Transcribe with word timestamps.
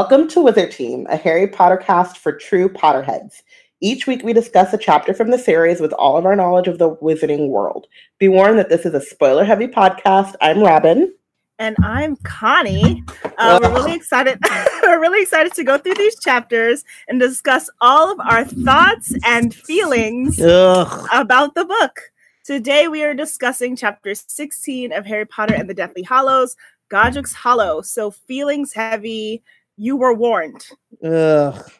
Welcome 0.00 0.28
to 0.28 0.40
Wizard 0.40 0.70
Tea, 0.70 1.04
a 1.10 1.16
Harry 1.16 1.46
Potter 1.46 1.76
cast 1.76 2.16
for 2.16 2.32
true 2.32 2.70
Potterheads. 2.70 3.42
Each 3.82 4.06
week 4.06 4.22
we 4.24 4.32
discuss 4.32 4.72
a 4.72 4.78
chapter 4.78 5.12
from 5.12 5.30
the 5.30 5.36
series 5.36 5.78
with 5.78 5.92
all 5.92 6.16
of 6.16 6.24
our 6.24 6.34
knowledge 6.34 6.68
of 6.68 6.78
the 6.78 6.96
wizarding 6.96 7.48
world. 7.48 7.86
Be 8.18 8.26
warned 8.26 8.58
that 8.58 8.70
this 8.70 8.86
is 8.86 8.94
a 8.94 9.00
spoiler 9.02 9.44
heavy 9.44 9.66
podcast. 9.66 10.36
I'm 10.40 10.60
Robin. 10.62 11.12
And 11.58 11.76
I'm 11.82 12.16
Connie. 12.16 13.04
Uh, 13.36 13.60
we're 13.62 13.74
really 13.74 13.92
excited. 13.92 14.38
we're 14.82 15.02
really 15.02 15.20
excited 15.20 15.52
to 15.52 15.64
go 15.64 15.76
through 15.76 15.96
these 15.96 16.18
chapters 16.18 16.82
and 17.06 17.20
discuss 17.20 17.68
all 17.82 18.10
of 18.10 18.18
our 18.20 18.46
thoughts 18.46 19.14
and 19.26 19.54
feelings 19.54 20.40
Ugh. 20.40 21.08
about 21.12 21.54
the 21.54 21.66
book. 21.66 22.00
Today 22.42 22.88
we 22.88 23.04
are 23.04 23.12
discussing 23.12 23.76
chapter 23.76 24.14
16 24.14 24.94
of 24.94 25.04
Harry 25.04 25.26
Potter 25.26 25.52
and 25.52 25.68
the 25.68 25.74
Deathly 25.74 26.04
Hallows, 26.04 26.56
Godric's 26.88 27.34
Hollow. 27.34 27.82
So 27.82 28.10
feelings 28.10 28.72
heavy. 28.72 29.42
You 29.80 29.96
were 29.96 30.12
warned. 30.12 30.66
Ugh. 31.02 31.70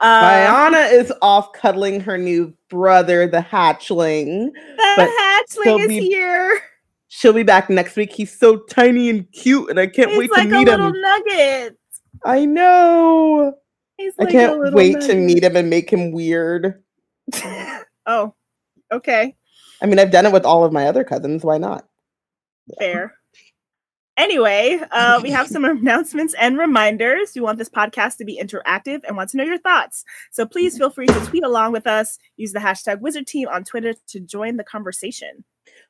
Uh, 0.00 0.22
Biana 0.22 0.90
is 0.90 1.12
off 1.20 1.52
cuddling 1.52 2.00
her 2.00 2.16
new 2.16 2.54
brother, 2.70 3.26
the 3.26 3.40
hatchling. 3.42 4.50
the 4.76 5.42
hatchling 5.60 5.80
is 5.80 5.88
be- 5.88 6.08
here. 6.08 6.58
She'll 7.08 7.34
be 7.34 7.42
back 7.42 7.68
next 7.68 7.96
week. 7.96 8.12
He's 8.12 8.34
so 8.36 8.56
tiny 8.56 9.10
and 9.10 9.30
cute, 9.32 9.68
and 9.68 9.78
I 9.78 9.88
can't 9.88 10.16
wait 10.16 10.16
to 10.16 10.20
meet. 10.20 10.22
He's 10.22 10.30
wait 10.30 10.38
like 10.38 10.48
to 10.48 10.54
a 10.54 10.58
meet 10.58 10.68
little 10.68 10.86
him. 10.86 11.02
nugget. 11.02 11.78
I 12.24 12.44
know. 12.46 13.52
He's 13.98 14.14
I 14.18 14.22
like 14.22 14.32
can't 14.32 14.58
little 14.58 14.74
wait 14.74 14.98
to 15.02 15.14
meet 15.14 15.44
him 15.44 15.54
and 15.54 15.68
make 15.68 15.92
him 15.92 16.12
weird. 16.12 16.82
oh, 18.06 18.34
okay. 18.90 19.36
I 19.82 19.86
mean, 19.86 19.98
I've 19.98 20.10
done 20.10 20.24
it 20.24 20.32
with 20.32 20.46
all 20.46 20.64
of 20.64 20.72
my 20.72 20.86
other 20.86 21.04
cousins. 21.04 21.44
Why 21.44 21.58
not? 21.58 21.86
Fair. 22.78 23.19
Anyway, 24.20 24.78
uh, 24.90 25.18
we 25.22 25.30
have 25.30 25.48
some 25.54 25.64
announcements 25.64 26.34
and 26.38 26.58
reminders. 26.58 27.32
We 27.34 27.40
want 27.40 27.56
this 27.56 27.70
podcast 27.70 28.18
to 28.18 28.24
be 28.26 28.38
interactive 28.38 29.00
and 29.08 29.16
want 29.16 29.30
to 29.30 29.38
know 29.38 29.44
your 29.44 29.56
thoughts. 29.56 30.04
So 30.30 30.44
please 30.44 30.76
feel 30.76 30.90
free 30.90 31.06
to 31.06 31.26
tweet 31.26 31.42
along 31.42 31.72
with 31.72 31.86
us. 31.86 32.18
Use 32.36 32.52
the 32.52 32.58
hashtag 32.58 33.00
Wizard 33.00 33.26
Tea 33.26 33.46
on 33.46 33.64
Twitter 33.64 33.94
to 34.08 34.20
join 34.20 34.58
the 34.58 34.64
conversation. 34.64 35.42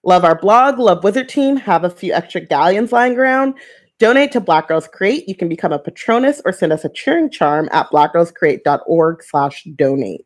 Love 0.04 0.24
our 0.24 0.38
blog, 0.38 0.78
love 0.78 1.02
Wizard 1.02 1.28
Tea, 1.28 1.58
have 1.58 1.82
a 1.82 1.90
few 1.90 2.12
extra 2.12 2.40
galleons 2.40 2.92
lying 2.92 3.18
around. 3.18 3.54
Donate 3.98 4.30
to 4.32 4.40
Black 4.40 4.68
Girls 4.68 4.86
Create. 4.86 5.28
You 5.28 5.34
can 5.34 5.48
become 5.48 5.72
a 5.72 5.78
patronus 5.78 6.40
or 6.44 6.52
send 6.52 6.72
us 6.72 6.84
a 6.84 6.88
cheering 6.88 7.30
charm 7.30 7.68
at 7.72 7.90
blackgirlscreate.org 7.90 9.24
slash 9.24 9.64
donate. 9.74 10.24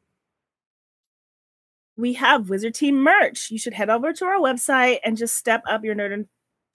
We 1.97 2.13
have 2.15 2.51
Wizard 2.51 2.75
Team 2.75 3.03
merch. 3.03 3.51
You 3.51 3.59
should 3.59 3.73
head 3.73 3.89
over 3.89 4.13
to 4.13 4.25
our 4.27 4.39
website 4.39 4.99
and 5.05 5.17
just 5.17 5.37
step 5.37 5.63
up 5.67 5.85
your 5.85 5.95
nerd 5.95 6.13
and 6.13 6.27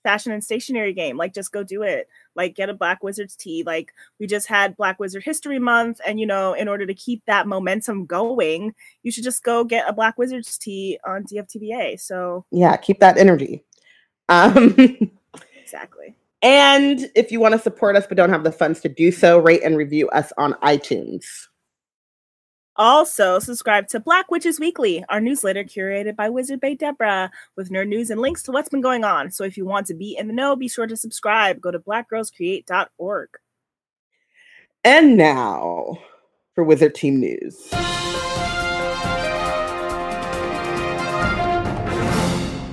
fashion 0.03 0.31
and 0.31 0.43
stationery 0.43 0.93
game. 0.93 1.17
Like, 1.17 1.33
just 1.33 1.51
go 1.51 1.63
do 1.63 1.83
it. 1.83 2.07
Like, 2.35 2.55
get 2.55 2.69
a 2.69 2.73
Black 2.73 3.03
Wizards 3.03 3.35
tee. 3.35 3.63
Like, 3.65 3.93
we 4.19 4.27
just 4.27 4.47
had 4.47 4.77
Black 4.77 4.99
Wizard 4.99 5.23
History 5.23 5.59
Month. 5.59 5.99
And, 6.05 6.19
you 6.19 6.25
know, 6.25 6.53
in 6.53 6.67
order 6.67 6.85
to 6.85 6.93
keep 6.93 7.23
that 7.25 7.47
momentum 7.47 8.05
going, 8.05 8.73
you 9.03 9.11
should 9.11 9.23
just 9.23 9.43
go 9.43 9.63
get 9.63 9.89
a 9.89 9.93
Black 9.93 10.17
Wizards 10.17 10.57
tee 10.57 10.99
on 11.05 11.23
DFTBA. 11.23 11.99
So, 11.99 12.45
Yeah, 12.51 12.75
keep 12.77 12.99
that 12.99 13.17
energy. 13.17 13.63
Um, 14.29 14.75
exactly. 15.61 16.15
and 16.41 17.09
if 17.15 17.31
you 17.31 17.39
want 17.39 17.53
to 17.53 17.59
support 17.59 17.95
us 17.95 18.05
but 18.07 18.15
don't 18.15 18.29
have 18.29 18.43
the 18.43 18.51
funds 18.51 18.79
to 18.81 18.89
do 18.89 19.11
so, 19.11 19.39
rate 19.39 19.63
and 19.63 19.75
review 19.75 20.07
us 20.09 20.31
on 20.37 20.53
iTunes. 20.63 21.25
Also, 22.79 23.39
subscribe 23.39 23.89
to 23.89 23.99
Black 23.99 24.31
Witches 24.31 24.57
Weekly, 24.57 25.03
our 25.09 25.19
newsletter 25.19 25.65
curated 25.65 26.15
by 26.15 26.29
Wizard 26.29 26.61
Bay 26.61 26.75
Deborah, 26.75 27.29
with 27.57 27.71
nerd 27.71 27.89
news 27.89 28.09
and 28.09 28.21
links 28.21 28.41
to 28.43 28.53
what's 28.53 28.69
been 28.69 28.79
going 28.79 29.03
on. 29.03 29.31
So 29.31 29.43
if 29.43 29.57
you 29.57 29.65
want 29.65 29.85
to 29.87 29.93
be 29.93 30.15
in 30.17 30.27
the 30.27 30.33
know, 30.33 30.55
be 30.55 30.69
sure 30.69 30.87
to 30.87 30.95
subscribe. 30.95 31.59
Go 31.59 31.71
to 31.71 31.79
blackgirlscreate.org. 31.79 33.29
And 34.85 35.17
now 35.17 35.97
for 36.55 36.63
Wizard 36.63 36.95
Tea 36.95 37.11
News. 37.11 37.67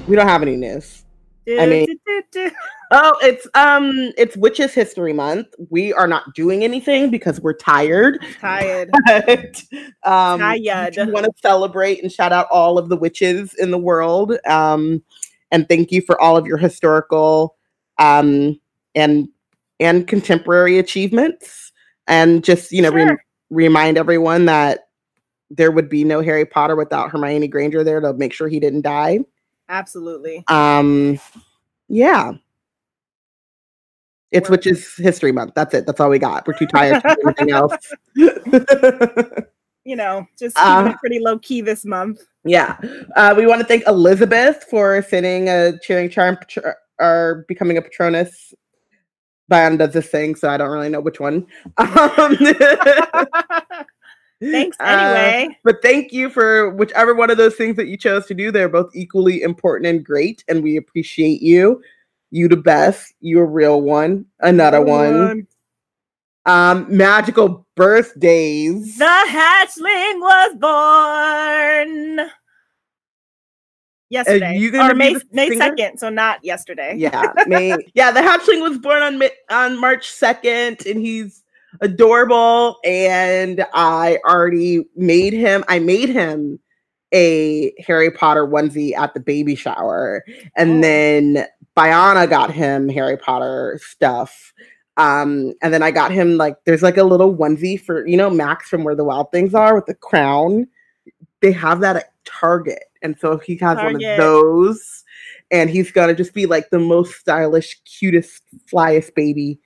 We 0.06 0.14
don't 0.14 0.28
have 0.28 0.42
any 0.42 0.54
news. 0.54 1.02
I 1.48 1.66
mean-. 1.66 2.00
Oh, 2.92 3.12
it's 3.20 3.48
um 3.54 4.12
it's 4.16 4.36
Witches 4.36 4.72
History 4.72 5.12
Month. 5.12 5.48
We 5.70 5.92
are 5.92 6.06
not 6.06 6.34
doing 6.36 6.62
anything 6.62 7.10
because 7.10 7.40
we're 7.40 7.56
tired. 7.56 8.24
tired. 8.40 8.90
But 9.06 9.60
um 10.04 10.38
Tired. 10.38 10.96
we 10.96 11.10
want 11.12 11.26
to 11.26 11.32
celebrate 11.42 12.00
and 12.02 12.12
shout 12.12 12.32
out 12.32 12.46
all 12.52 12.78
of 12.78 12.88
the 12.88 12.96
witches 12.96 13.54
in 13.54 13.72
the 13.72 13.78
world. 13.78 14.36
Um 14.46 15.02
and 15.50 15.68
thank 15.68 15.90
you 15.90 16.00
for 16.00 16.20
all 16.20 16.36
of 16.36 16.46
your 16.46 16.58
historical 16.58 17.56
um 17.98 18.60
and 18.94 19.28
and 19.80 20.06
contemporary 20.06 20.78
achievements. 20.78 21.72
And 22.06 22.44
just, 22.44 22.70
you 22.70 22.82
know, 22.82 22.92
Sure. 22.92 23.18
remind 23.50 23.98
everyone 23.98 24.44
that 24.44 24.88
there 25.50 25.72
would 25.72 25.88
be 25.88 26.04
no 26.04 26.20
Harry 26.20 26.44
Potter 26.46 26.76
without 26.76 27.10
Hermione 27.10 27.48
Granger 27.48 27.82
there 27.82 28.00
to 28.00 28.12
make 28.12 28.32
sure 28.32 28.46
he 28.46 28.60
didn't 28.60 28.82
die. 28.82 29.20
Absolutely. 29.68 30.44
Um, 30.48 31.18
yeah. 31.88 32.32
It's 34.32 34.48
Word. 34.50 34.58
which 34.58 34.66
is 34.66 34.94
History 34.96 35.32
Month. 35.32 35.52
That's 35.54 35.72
it. 35.74 35.86
That's 35.86 36.00
all 36.00 36.10
we 36.10 36.18
got. 36.18 36.46
We're 36.46 36.58
too 36.58 36.66
tired 36.66 37.02
to 37.02 37.16
do 37.16 37.28
anything 37.28 37.50
else. 37.52 37.76
You 39.88 39.94
know, 39.94 40.26
just 40.36 40.56
Uh, 40.58 40.92
pretty 40.98 41.20
low 41.20 41.38
key 41.38 41.60
this 41.60 41.84
month. 41.84 42.20
yeah. 42.44 42.76
Uh, 43.14 43.34
we 43.36 43.46
want 43.46 43.60
to 43.60 43.66
thank 43.68 43.86
Elizabeth 43.86 44.64
for 44.68 45.00
sending 45.00 45.48
a 45.48 45.78
cheering 45.78 46.10
charm 46.10 46.36
or 46.98 47.44
becoming 47.46 47.76
a 47.78 47.82
patronus. 47.82 48.52
Bion 49.48 49.76
does 49.76 49.92
this 49.92 50.08
thing, 50.08 50.34
so 50.34 50.48
I 50.50 50.56
don't 50.56 50.70
really 50.70 50.88
know 50.88 50.98
which 51.00 51.20
one. 51.20 51.46
Um, 51.78 52.36
Thanks 54.40 54.76
uh, 54.80 54.84
anyway. 54.84 55.58
but 55.64 55.80
thank 55.82 56.12
you 56.12 56.28
for 56.28 56.70
whichever 56.70 57.14
one 57.14 57.30
of 57.30 57.38
those 57.38 57.54
things 57.54 57.76
that 57.76 57.86
you 57.86 57.96
chose 57.96 58.26
to 58.26 58.34
do. 58.34 58.50
They're 58.50 58.68
both 58.68 58.94
equally 58.94 59.42
important 59.42 59.86
and 59.86 60.04
great, 60.04 60.44
and 60.48 60.62
we 60.62 60.76
appreciate 60.76 61.40
you. 61.40 61.82
You 62.30 62.48
the 62.48 62.56
best. 62.56 63.14
You 63.20 63.40
a 63.40 63.44
real 63.44 63.80
one. 63.80 64.26
Another 64.40 64.82
one. 64.82 65.46
Um, 66.44 66.86
magical 66.94 67.66
birthdays. 67.76 68.98
The 68.98 69.04
hatchling 69.04 70.20
was 70.20 70.54
born 72.18 72.30
yesterday, 74.10 74.70
or 74.78 74.94
May 74.94 75.16
May 75.32 75.56
second, 75.56 75.98
so 75.98 76.08
not 76.08 76.44
yesterday. 76.44 76.94
yeah, 76.96 77.32
May. 77.46 77.74
Yeah, 77.94 78.10
the 78.10 78.20
hatchling 78.20 78.62
was 78.62 78.78
born 78.78 79.02
on 79.02 79.20
on 79.50 79.80
March 79.80 80.10
second, 80.10 80.86
and 80.86 81.00
he's 81.00 81.42
adorable. 81.80 82.78
And 82.84 83.66
I 83.74 84.18
already 84.24 84.84
made 84.96 85.32
him. 85.32 85.64
I 85.68 85.78
made 85.78 86.08
him 86.08 86.58
a 87.14 87.72
Harry 87.86 88.10
Potter 88.10 88.46
onesie 88.46 88.96
at 88.96 89.14
the 89.14 89.20
baby 89.20 89.54
shower, 89.54 90.24
and 90.56 90.78
Oh. 90.78 90.80
then 90.82 91.46
Biana 91.76 92.28
got 92.28 92.50
him 92.50 92.88
Harry 92.88 93.16
Potter 93.16 93.78
stuff. 93.82 94.52
Um, 94.96 95.52
and 95.62 95.72
then 95.74 95.82
I 95.82 95.90
got 95.90 96.10
him 96.10 96.36
like 96.36 96.56
there's 96.64 96.82
like 96.82 96.96
a 96.96 97.04
little 97.04 97.34
onesie 97.34 97.80
for 97.80 98.06
you 98.06 98.16
know 98.16 98.30
Max 98.30 98.68
from 98.68 98.82
Where 98.82 98.94
the 98.96 99.04
Wild 99.04 99.30
Things 99.30 99.54
Are 99.54 99.74
with 99.74 99.86
the 99.86 99.94
crown. 99.94 100.66
They 101.42 101.52
have 101.52 101.80
that 101.80 101.96
at 101.96 102.12
Target, 102.24 102.84
and 103.02 103.16
so 103.18 103.38
he 103.38 103.56
has 103.58 103.76
one 103.76 103.96
of 103.96 104.00
those, 104.16 105.04
and 105.50 105.68
he's 105.70 105.92
gonna 105.92 106.14
just 106.14 106.34
be 106.34 106.46
like 106.46 106.70
the 106.70 106.78
most 106.78 107.14
stylish, 107.16 107.78
cutest, 107.84 108.42
flyest 108.72 109.14
baby. 109.14 109.60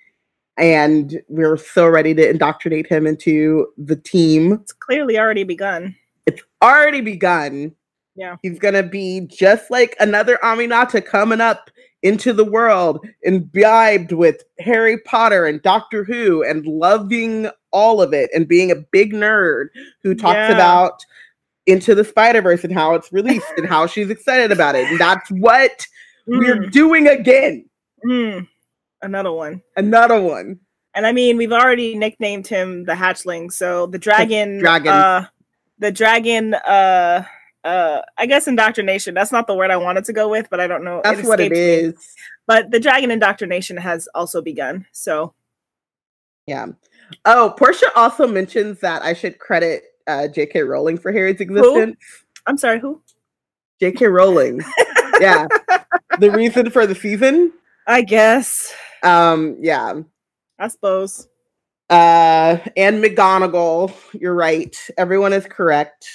And 0.60 1.22
we're 1.28 1.56
so 1.56 1.88
ready 1.88 2.14
to 2.14 2.28
indoctrinate 2.28 2.86
him 2.86 3.06
into 3.06 3.66
the 3.78 3.96
team. 3.96 4.52
It's 4.52 4.72
clearly 4.72 5.18
already 5.18 5.42
begun. 5.42 5.96
It's 6.26 6.42
already 6.62 7.00
begun. 7.00 7.74
Yeah. 8.14 8.36
He's 8.42 8.58
gonna 8.58 8.82
be 8.82 9.20
just 9.20 9.70
like 9.70 9.96
another 10.00 10.38
Aminata 10.42 11.04
coming 11.04 11.40
up 11.40 11.70
into 12.02 12.32
the 12.34 12.44
world, 12.44 13.06
imbibed 13.22 14.12
with 14.12 14.42
Harry 14.58 14.98
Potter 14.98 15.46
and 15.46 15.62
Doctor 15.62 16.04
Who 16.04 16.42
and 16.42 16.66
loving 16.66 17.48
all 17.72 18.02
of 18.02 18.12
it 18.12 18.30
and 18.34 18.46
being 18.48 18.70
a 18.70 18.76
big 18.76 19.12
nerd 19.14 19.68
who 20.02 20.14
talks 20.14 20.34
Yeah. 20.36 20.52
about 20.54 21.04
into 21.66 21.94
the 21.94 22.04
Spider-Verse 22.04 22.64
and 22.64 22.72
how 22.74 22.94
it's 22.94 23.12
released 23.12 23.46
and 23.56 23.66
how 23.66 23.86
she's 23.86 24.10
excited 24.10 24.50
about 24.52 24.74
it. 24.74 24.86
And 24.88 24.98
that's 24.98 25.30
what 25.30 25.86
we're 26.26 26.56
Mm, 26.66 26.70
doing 26.72 27.06
again. 27.06 27.64
mm. 28.04 28.46
Another 29.02 29.32
one. 29.32 29.62
Another 29.76 30.20
one. 30.20 30.60
And 30.94 31.06
I 31.06 31.12
mean, 31.12 31.36
we've 31.36 31.52
already 31.52 31.96
nicknamed 31.96 32.46
him 32.46 32.84
the 32.84 32.92
hatchling. 32.92 33.52
So 33.52 33.86
the 33.86 33.98
dragon, 33.98 34.58
dragon. 34.58 34.92
uh, 34.92 35.26
the 35.78 35.92
dragon, 35.92 36.54
uh, 36.54 37.24
uh, 37.62 38.00
I 38.18 38.26
guess 38.26 38.48
indoctrination. 38.48 39.14
That's 39.14 39.32
not 39.32 39.46
the 39.46 39.54
word 39.54 39.70
I 39.70 39.76
wanted 39.76 40.04
to 40.06 40.12
go 40.12 40.28
with, 40.28 40.48
but 40.50 40.60
I 40.60 40.66
don't 40.66 40.84
know. 40.84 41.00
That's 41.04 41.26
what 41.26 41.40
it 41.40 41.52
is. 41.52 41.94
me. 41.94 42.00
But 42.46 42.70
the 42.70 42.80
dragon 42.80 43.10
indoctrination 43.10 43.76
has 43.76 44.08
also 44.14 44.42
begun. 44.42 44.86
So 44.92 45.34
Yeah. 46.46 46.66
Oh, 47.24 47.54
Portia 47.56 47.90
also 47.96 48.26
mentions 48.26 48.80
that 48.80 49.02
I 49.02 49.14
should 49.14 49.38
credit 49.38 49.84
uh, 50.06 50.28
J.K. 50.28 50.62
Rowling 50.62 50.98
for 50.98 51.12
Harry's 51.12 51.40
existence. 51.40 51.96
I'm 52.46 52.58
sorry, 52.58 52.80
who? 52.80 53.00
J.K. 53.80 54.06
Rowling. 54.06 54.62
yeah. 55.20 55.46
The 56.18 56.30
reason 56.30 56.70
for 56.70 56.86
the 56.86 56.94
season. 56.94 57.52
I 57.86 58.02
guess. 58.02 58.74
Um, 59.02 59.56
yeah. 59.60 60.00
I 60.58 60.68
suppose. 60.68 61.28
Uh, 61.88 62.58
and 62.76 63.02
McGonagall. 63.02 63.92
You're 64.12 64.34
right. 64.34 64.76
Everyone 64.96 65.32
is 65.32 65.46
correct. 65.46 66.08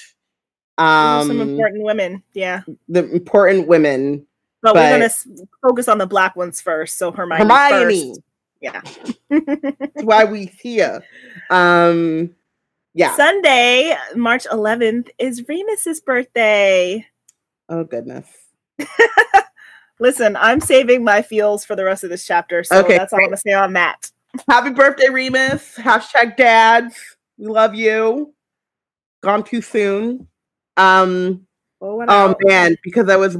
Um, 0.78 1.26
some 1.26 1.40
important 1.40 1.82
women. 1.84 2.22
Yeah. 2.34 2.62
the 2.88 3.10
important 3.10 3.66
women. 3.68 4.26
But, 4.62 4.74
But- 4.74 4.92
we're 4.92 4.98
gonna 4.98 5.44
focus 5.62 5.88
on 5.88 5.98
the 5.98 6.06
black 6.06 6.36
ones 6.36 6.60
first. 6.60 6.98
So 6.98 7.12
Hermione. 7.12 7.42
Hermione. 7.44 8.08
First. 8.08 8.20
Yeah. 8.60 8.80
That's 9.30 10.02
why 10.02 10.24
we 10.24 10.46
here. 10.46 11.02
Um, 11.50 12.34
yeah. 12.94 13.14
Sunday, 13.14 13.94
March 14.14 14.46
11th, 14.46 15.10
is 15.18 15.46
Remus's 15.46 16.00
birthday. 16.00 17.06
Oh 17.68 17.84
goodness. 17.84 18.26
Listen, 19.98 20.36
I'm 20.36 20.60
saving 20.60 21.04
my 21.04 21.22
feels 21.22 21.64
for 21.64 21.74
the 21.74 21.84
rest 21.84 22.04
of 22.04 22.10
this 22.10 22.26
chapter, 22.26 22.62
so 22.64 22.80
Okay, 22.80 22.96
that's 22.96 23.12
all 23.12 23.20
I'm 23.20 23.26
gonna 23.26 23.36
say 23.36 23.52
on 23.52 23.72
that. 23.74 24.10
Happy 24.48 24.70
birthday, 24.70 25.08
Remus. 25.08 25.74
Hashtag 25.76 26.36
dads. 26.36 26.96
We 27.38 27.46
love 27.46 27.74
you. 27.74 28.34
Gone 29.22 29.42
too 29.42 29.62
soon. 29.62 30.28
Um, 30.76 31.46
Oh, 31.80 32.02
oh 32.08 32.34
man, 32.40 32.76
because 32.82 33.10
I 33.10 33.16
was 33.16 33.36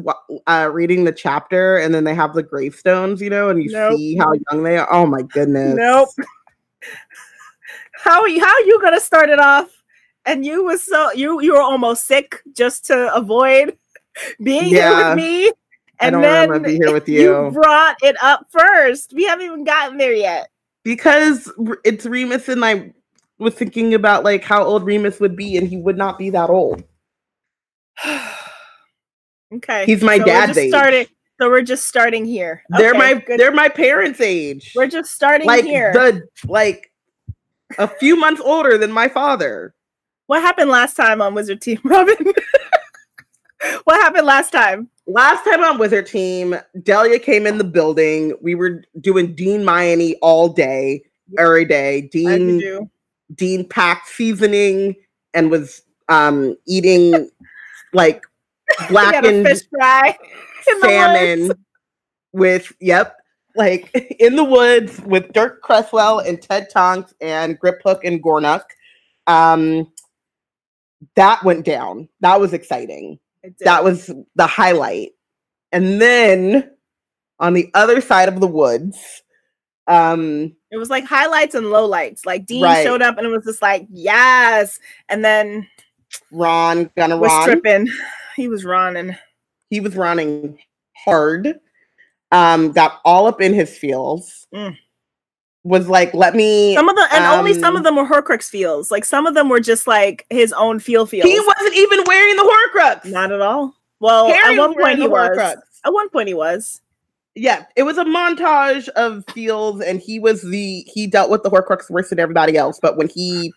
uh, 0.46 0.68
reading 0.70 1.04
the 1.04 1.12
chapter 1.12 1.78
and 1.78 1.94
then 1.94 2.04
they 2.04 2.14
have 2.14 2.34
the 2.34 2.42
gravestones, 2.42 3.22
you 3.22 3.30
know, 3.30 3.48
and 3.48 3.62
you 3.62 3.70
Nope. 3.70 3.98
see 3.98 4.16
how 4.16 4.32
young 4.50 4.62
they 4.62 4.76
are. 4.76 4.92
Oh 4.92 5.06
my 5.06 5.22
goodness. 5.22 5.74
Nope. 5.76 6.08
how 7.92 8.20
are 8.20 8.28
you, 8.28 8.40
how 8.44 8.52
are 8.52 8.60
you 8.60 8.78
gonna 8.82 9.00
start 9.00 9.30
it 9.30 9.38
off? 9.38 9.70
And 10.26 10.44
you 10.44 10.64
was 10.64 10.84
so 10.84 11.12
you 11.12 11.40
you 11.40 11.54
were 11.54 11.62
almost 11.62 12.04
sick 12.04 12.42
just 12.54 12.84
to 12.86 13.14
avoid 13.14 13.78
being 14.42 14.66
here 14.66 14.94
with 14.94 15.16
me. 15.16 15.50
I 16.00 16.06
And 16.06 16.12
don't 16.14 16.22
then 16.22 16.62
being 16.62 16.82
here 16.82 16.92
with 16.92 17.08
you 17.08 17.44
you. 17.46 17.50
brought 17.52 17.96
it 18.02 18.16
up 18.22 18.46
first. 18.50 19.12
We 19.14 19.24
haven't 19.24 19.44
even 19.46 19.64
gotten 19.64 19.96
there 19.98 20.12
yet. 20.14 20.48
Because 20.84 21.50
it's 21.84 22.06
Remus 22.06 22.48
and 22.48 22.64
I 22.64 22.92
was 23.38 23.54
thinking 23.54 23.94
about 23.94 24.24
like 24.24 24.44
how 24.44 24.62
old 24.64 24.84
Remus 24.84 25.18
would 25.20 25.36
be, 25.36 25.56
and 25.56 25.66
he 25.68 25.76
would 25.76 25.96
not 25.98 26.18
be 26.18 26.30
that 26.30 26.48
old. 26.50 26.84
okay. 29.54 29.84
He's 29.86 30.02
my 30.02 30.18
so 30.18 30.24
dad's 30.24 30.54
just 30.56 30.58
age. 30.58 31.08
so 31.40 31.48
we're 31.48 31.62
just 31.62 31.86
starting 31.86 32.24
here. 32.24 32.62
They're 32.70 32.90
Okay, 32.90 32.98
my 32.98 33.14
good. 33.14 33.40
they're 33.40 33.52
my 33.52 33.68
parents' 33.68 34.20
age. 34.20 34.72
we're 34.74 34.86
just 34.86 35.10
starting 35.12 35.46
like 35.46 35.64
here. 35.64 35.92
the 35.92 36.22
like 36.46 36.90
a 37.78 37.88
few 37.88 38.16
months 38.16 38.40
older 38.44 38.78
than 38.78 38.92
my 38.92 39.08
father. 39.08 39.74
What 40.26 40.42
happened 40.42 40.70
last 40.70 40.94
time 40.96 41.20
on 41.22 41.34
Wizard 41.34 41.60
Tea, 41.62 41.78
Robin? 41.84 42.16
what 43.84 44.00
happened 44.00 44.26
last 44.26 44.50
time? 44.52 44.88
Last 45.06 45.44
time 45.44 45.62
on 45.62 45.78
Wizard 45.78 46.06
Tea, 46.06 46.52
Delia 46.82 47.18
came 47.18 47.46
in 47.46 47.58
the 47.58 47.64
building. 47.64 48.36
We 48.42 48.56
were 48.56 48.82
doing 49.00 49.34
Dean 49.34 49.64
Miami 49.64 50.16
all 50.16 50.48
day, 50.48 51.04
every 51.38 51.64
day. 51.64 52.02
Dean. 52.02 52.90
Dean 53.34 53.68
packed 53.68 54.08
seasoning 54.08 54.94
and 55.34 55.50
was 55.50 55.82
um 56.08 56.56
eating 56.66 57.30
like 57.92 58.22
blackened 58.88 59.46
fish 59.46 59.62
fry 59.68 60.16
salmon 60.80 61.52
with 62.32 62.72
yep, 62.80 63.16
like 63.54 63.90
in 64.20 64.36
the 64.36 64.44
woods 64.44 65.00
with 65.00 65.32
Dirk 65.32 65.62
Cresswell 65.62 66.20
and 66.20 66.40
Ted 66.40 66.68
Tonks 66.70 67.14
and 67.20 67.58
Griphook 67.60 68.00
and 68.04 68.22
Gornuk. 68.22 68.64
Um 69.26 69.92
that 71.14 71.42
went 71.44 71.64
down. 71.64 72.08
That 72.20 72.40
was 72.40 72.52
exciting. 72.52 73.18
That 73.60 73.84
was 73.84 74.10
the 74.34 74.46
highlight. 74.46 75.10
And 75.72 76.00
then 76.00 76.70
on 77.38 77.52
the 77.54 77.70
other 77.74 78.00
side 78.00 78.28
of 78.28 78.40
the 78.40 78.46
woods, 78.46 79.22
um 79.86 80.54
It 80.70 80.76
was 80.78 80.90
like 80.90 81.04
highlights 81.04 81.54
and 81.54 81.66
lowlights. 81.66 82.24
Like 82.26 82.46
Dean 82.46 82.62
Right. 82.62 82.82
showed 82.82 83.02
up 83.02 83.18
and 83.18 83.26
it 83.26 83.30
was 83.30 83.44
just 83.44 83.62
like, 83.62 83.86
yes. 83.90 84.78
And 85.08 85.24
then 85.24 85.68
Ron 86.32 86.90
gonna 86.96 87.16
was 87.16 87.30
Ron. 87.30 87.44
tripping. 87.44 87.88
He 88.36 88.48
was 88.48 88.64
running. 88.66 89.16
he 89.70 89.80
was 89.80 89.96
running 89.96 90.58
hard 90.94 91.58
um 92.32 92.70
got 92.72 93.00
all 93.04 93.26
up 93.26 93.40
in 93.40 93.54
his 93.54 93.76
feels 93.78 94.46
Mm. 94.54 94.76
Was 95.66 95.88
like 95.88 96.14
let 96.14 96.34
me 96.34 96.74
Some 96.74 96.88
of 96.88 96.96
them, 96.96 97.06
and 97.12 97.24
only 97.24 97.52
some 97.54 97.74
Um, 97.74 97.76
of 97.76 97.82
them 97.84 97.96
were 97.96 98.06
Horcrux 98.06 98.48
feels. 98.48 98.90
Like 98.90 99.04
some 99.04 99.26
of 99.26 99.34
them 99.34 99.48
were 99.48 99.60
just 99.60 99.86
like 99.86 100.24
his 100.30 100.52
own 100.52 100.78
feel 100.78 101.06
feels. 101.06 101.28
he 101.28 101.38
wasn't 101.40 101.74
even 101.74 102.04
wearing 102.06 102.36
the 102.36 102.42
horcrux 102.74 103.04
Not 103.06 103.32
at 103.32 103.40
all. 103.40 103.74
Well, 103.98 104.28
Harry 104.28 104.54
at 104.54 104.58
one 104.58 104.74
point 104.74 104.98
he 104.98 105.04
the 105.04 105.10
was. 105.10 105.30
Horcrux. 105.36 105.56
At 105.84 105.92
one 105.92 106.08
point 106.10 106.28
he 106.28 106.34
was. 106.34 106.80
yeah 107.34 107.64
it 107.76 107.82
was 107.82 107.98
a 107.98 108.04
montage 108.04 108.88
of 108.90 109.24
feels 109.34 109.80
and 109.80 110.00
he 110.00 110.18
was 110.20 110.42
the 110.42 110.80
he 110.92 111.06
dealt 111.06 111.30
with 111.30 111.42
the 111.42 111.50
horcrux 111.50 111.90
worse 111.90 112.10
than 112.10 112.18
everybody 112.20 112.56
else 112.56 112.78
but 112.80 112.96
when 112.96 113.08
he 113.08 113.52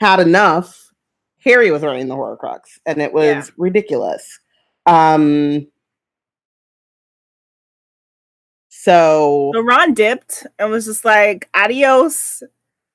had 0.00 0.20
enough 0.20 0.90
harry 1.44 1.70
was 1.70 1.82
wearing 1.82 2.08
the 2.08 2.14
horcrux 2.16 2.60
and 2.86 3.02
it 3.02 3.12
was 3.12 3.24
Yeah. 3.24 3.44
ridiculous 3.58 4.38
um 4.86 5.66
so 8.82 9.50
So 9.54 9.60
Ron 9.60 9.94
dipped 9.94 10.46
and 10.58 10.70
was 10.70 10.86
just 10.86 11.04
like, 11.04 11.48
adios. 11.54 12.42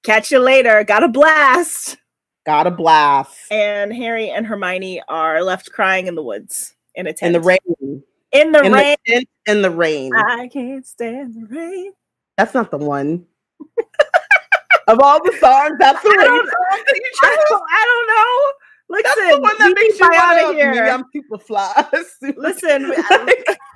Catch 0.03 0.31
you 0.31 0.39
later. 0.39 0.83
Got 0.83 1.03
a 1.03 1.07
blast. 1.07 1.97
got 2.45 2.67
a 2.67 2.71
blast 2.71 3.35
And 3.51 3.93
Harry 3.93 4.29
and 4.29 4.45
Hermione 4.45 5.01
are 5.07 5.41
left 5.43 5.71
crying 5.71 6.07
in 6.07 6.15
the 6.15 6.23
woods 6.23 6.75
in 6.95 7.07
a 7.07 7.13
tent. 7.13 7.35
in 7.35 7.41
the 7.41 7.47
rain 7.47 8.03
In 8.31 8.51
the 8.51 8.61
in 8.63 8.71
rain. 8.71 8.95
the 9.05 9.25
in 9.47 9.61
the 9.61 9.71
rain 9.71 10.11
I 10.15 10.47
can't 10.47 10.85
stand 10.85 11.33
the 11.35 11.45
rain. 11.55 11.91
That's 12.37 12.53
not 12.53 12.69
the 12.71 12.77
one. 12.77 13.25
of 14.87 14.99
all 14.99 15.23
the 15.23 15.31
songs, 15.39 15.73
that's 15.79 16.01
the 16.03 16.09
I 16.09 16.15
rain 16.17 16.27
don't- 16.27 16.47
song 16.47 16.83
that 16.85 16.95
you 16.95 17.11
I 17.23 17.45
don't, 17.49 17.63
I 17.71 17.85
don't 17.89 18.07
know. 18.15 18.51
Listen, 18.87 19.11
That's 19.17 19.35
the 19.35 19.41
one 19.41 19.55
that 19.57 19.73
makes 19.75 19.99
you 19.99 20.07
want 20.07 20.57
to 20.57 20.63
here. 20.63 20.85
I'm 20.85 21.05
super 21.11 21.39
fly. 21.39 21.87
Listen, 22.37 22.93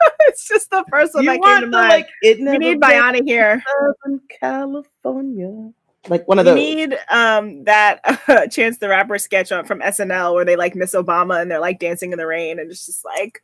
it's 0.20 0.46
just 0.48 0.70
the 0.70 0.84
first 0.90 1.14
one 1.14 1.24
you 1.24 1.30
that 1.30 1.42
came 1.42 1.60
to 1.60 1.66
the 1.66 1.72
mind. 1.72 1.88
like 1.90 2.08
it 2.22 2.38
we 2.38 2.58
need 2.58 2.80
Biana 2.80 3.22
here. 3.26 3.62
in 4.06 4.20
California. 4.40 5.70
Like 6.08 6.26
one 6.28 6.38
of 6.38 6.46
We 6.46 6.50
those. 6.52 6.56
need 6.56 6.98
um 7.10 7.64
that 7.64 8.00
uh, 8.28 8.46
Chance 8.50 8.78
the 8.78 8.88
Rapper 8.88 9.18
sketch 9.18 9.52
on 9.52 9.64
from 9.64 9.80
SNL 9.80 10.34
where 10.34 10.44
they 10.44 10.56
like 10.56 10.74
miss 10.74 10.94
Obama 10.94 11.40
and 11.42 11.50
they're 11.50 11.60
like 11.60 11.78
dancing 11.80 12.12
in 12.12 12.18
the 12.18 12.26
rain 12.26 12.58
and 12.58 12.70
it's 12.70 12.86
just 12.86 13.04
like 13.04 13.42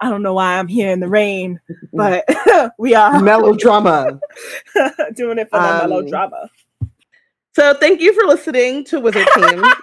I 0.00 0.10
don't 0.10 0.22
know 0.22 0.34
why 0.34 0.58
I'm 0.58 0.66
here 0.66 0.90
in 0.90 0.98
the 0.98 1.08
rain, 1.08 1.60
but 1.92 2.24
we 2.76 2.94
are 2.96 3.20
melodrama. 3.20 4.18
doing 5.14 5.38
it 5.38 5.48
for 5.48 5.60
the 5.60 5.64
Um, 5.84 5.90
melodrama. 5.90 6.50
So 7.54 7.74
thank 7.74 8.00
you 8.00 8.12
for 8.12 8.26
listening 8.26 8.84
to 8.86 8.98
Wizard 8.98 9.28
Tea. 9.34 9.42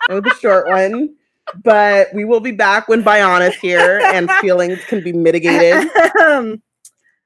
it 0.09 0.23
was 0.23 0.33
a 0.33 0.35
short 0.39 0.67
one, 0.67 1.15
but 1.63 2.13
we 2.13 2.25
will 2.25 2.39
be 2.39 2.51
back 2.51 2.87
when 2.87 3.03
Biana's 3.03 3.55
here 3.55 3.99
and 4.03 4.29
feelings 4.41 4.83
can 4.85 5.03
be 5.03 5.13
mitigated. 5.13 5.89
Um, 6.21 6.61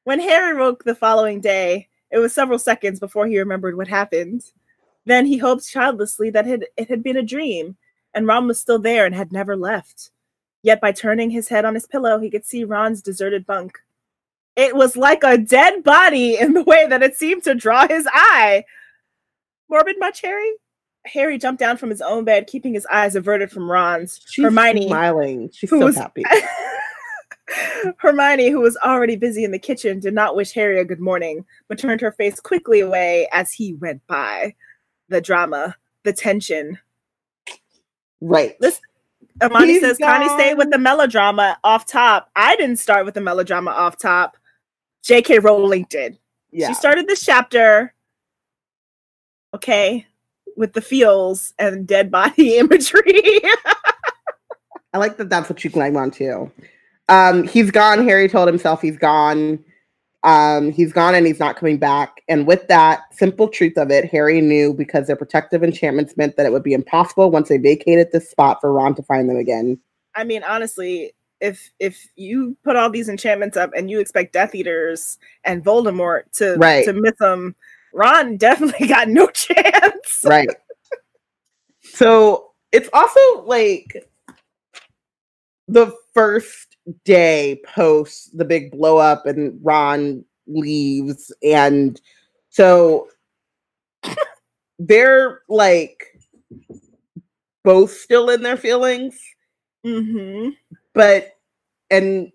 when 0.03 0.19
Harry 0.19 0.55
woke 0.57 0.83
the 0.83 0.95
following 0.95 1.41
day, 1.41 1.87
it 2.11 2.19
was 2.19 2.33
several 2.33 2.59
seconds 2.59 2.99
before 2.99 3.27
he 3.27 3.39
remembered 3.39 3.75
what 3.75 3.87
happened. 3.87 4.43
Then 5.05 5.25
he 5.25 5.37
hoped 5.37 5.67
childlessly 5.67 6.29
that 6.31 6.47
it, 6.47 6.69
it 6.77 6.89
had 6.89 7.03
been 7.03 7.17
a 7.17 7.23
dream, 7.23 7.77
and 8.13 8.27
Ron 8.27 8.47
was 8.47 8.59
still 8.59 8.79
there 8.79 9.05
and 9.05 9.15
had 9.15 9.31
never 9.31 9.55
left. 9.55 10.11
Yet 10.61 10.79
by 10.79 10.91
turning 10.91 11.29
his 11.29 11.49
head 11.49 11.65
on 11.65 11.73
his 11.73 11.87
pillow, 11.87 12.19
he 12.19 12.29
could 12.29 12.45
see 12.45 12.63
Ron's 12.63 13.01
deserted 13.01 13.45
bunk. 13.45 13.79
It 14.55 14.75
was 14.75 14.95
like 14.95 15.23
a 15.23 15.37
dead 15.37 15.83
body 15.83 16.37
in 16.37 16.53
the 16.53 16.63
way 16.63 16.87
that 16.87 17.03
it 17.03 17.17
seemed 17.17 17.43
to 17.43 17.55
draw 17.55 17.87
his 17.87 18.07
eye. 18.11 18.63
Morbid 19.69 19.97
much, 19.99 20.21
Harry? 20.21 20.53
Harry 21.05 21.37
jumped 21.37 21.59
down 21.59 21.77
from 21.77 21.89
his 21.89 22.01
own 22.01 22.23
bed, 22.23 22.47
keeping 22.47 22.73
his 22.73 22.85
eyes 22.87 23.15
averted 23.15 23.51
from 23.51 23.69
Ron's. 23.69 24.21
She's 24.27 24.43
Hermione, 24.43 24.87
smiling. 24.87 25.49
She's 25.53 25.69
so 25.69 25.79
was- 25.79 25.97
happy. 25.97 26.23
Hermione, 27.97 28.49
who 28.49 28.61
was 28.61 28.77
already 28.77 29.15
busy 29.15 29.43
in 29.43 29.51
the 29.51 29.59
kitchen, 29.59 29.99
did 29.99 30.13
not 30.13 30.35
wish 30.35 30.53
Harry 30.53 30.79
a 30.79 30.85
good 30.85 31.01
morning, 31.01 31.45
but 31.67 31.77
turned 31.77 32.01
her 32.01 32.11
face 32.11 32.39
quickly 32.39 32.79
away 32.79 33.27
as 33.33 33.51
he 33.51 33.73
went 33.73 34.05
by. 34.07 34.55
The 35.09 35.19
drama, 35.19 35.75
the 36.03 36.13
tension. 36.13 36.79
Right. 38.21 38.55
Listen, 38.61 38.81
Amani 39.41 39.73
He's 39.73 39.81
says 39.81 39.97
Connie 39.97 40.29
stayed 40.29 40.57
with 40.57 40.71
the 40.71 40.77
melodrama 40.77 41.57
off 41.63 41.85
top. 41.85 42.29
I 42.35 42.55
didn't 42.55 42.77
start 42.77 43.05
with 43.05 43.13
the 43.13 43.21
melodrama 43.21 43.71
off 43.71 43.97
top. 43.97 44.37
J.K. 45.03 45.39
Rowling 45.39 45.85
did. 45.89 46.17
Yeah. 46.51 46.69
She 46.69 46.73
started 46.75 47.07
this 47.07 47.23
chapter, 47.25 47.93
okay, 49.53 50.07
with 50.55 50.73
the 50.73 50.81
feels 50.81 51.53
and 51.59 51.87
dead 51.87 52.11
body 52.11 52.57
imagery. 52.57 53.41
I 54.93 54.97
like 54.99 55.17
that 55.17 55.29
that's 55.29 55.49
what 55.49 55.63
you 55.63 55.69
climb 55.71 55.97
on 55.97 56.11
too. 56.11 56.51
Um, 57.09 57.47
he's 57.47 57.71
gone. 57.71 58.03
Harry 58.07 58.29
told 58.29 58.47
himself 58.47 58.81
he's 58.81 58.97
gone. 58.97 59.63
Um, 60.23 60.71
he's 60.71 60.93
gone 60.93 61.15
and 61.15 61.27
he's 61.27 61.39
not 61.39 61.57
coming 61.57 61.77
back. 61.77 62.21
And 62.29 62.47
with 62.47 62.67
that 62.69 63.01
simple 63.11 63.49
truth 63.49 63.77
of 63.77 63.91
it, 63.91 64.05
Harry 64.05 64.39
knew 64.39 64.73
because 64.73 65.07
their 65.07 65.17
protective 65.17 65.63
enchantments 65.63 66.15
meant 66.15 66.37
that 66.37 66.45
it 66.45 66.51
would 66.53 66.63
be 66.63 66.73
impossible 66.73 67.29
once 67.29 67.49
they 67.49 67.57
vacated 67.57 68.11
this 68.11 68.29
spot 68.29 68.59
for 68.61 68.71
Ron 68.71 68.95
to 68.95 69.03
find 69.03 69.29
them 69.29 69.35
again. 69.35 69.77
I 70.15 70.23
mean, 70.23 70.43
honestly, 70.43 71.13
if 71.41 71.71
if 71.79 72.07
you 72.15 72.55
put 72.63 72.77
all 72.77 72.89
these 72.89 73.09
enchantments 73.09 73.57
up 73.57 73.71
and 73.75 73.91
you 73.91 73.99
expect 73.99 74.31
Death 74.31 74.55
Eaters 74.55 75.17
and 75.43 75.63
Voldemort 75.63 76.31
to 76.37 76.55
Right. 76.55 76.85
to 76.85 76.93
miss 76.93 77.17
them, 77.19 77.53
Ron 77.93 78.37
definitely 78.37 78.87
got 78.87 79.07
no 79.07 79.27
chance. 79.27 80.21
Right. 80.25 80.49
so 81.81 82.51
it's 82.71 82.89
also 82.91 83.43
like 83.45 84.09
the 85.67 85.95
first 86.13 86.75
day 87.05 87.61
post 87.65 88.37
the 88.37 88.45
big 88.45 88.71
blow 88.71 88.97
up 88.97 89.25
and 89.25 89.59
Ron 89.63 90.25
leaves. 90.47 91.31
And 91.43 91.99
so 92.49 93.07
they're 94.79 95.41
like 95.47 96.19
both 97.63 97.91
still 97.91 98.29
in 98.29 98.41
their 98.41 98.57
feelings. 98.57 99.19
Mm-hmm. 99.85 100.49
But 100.93 101.37
and 101.89 102.31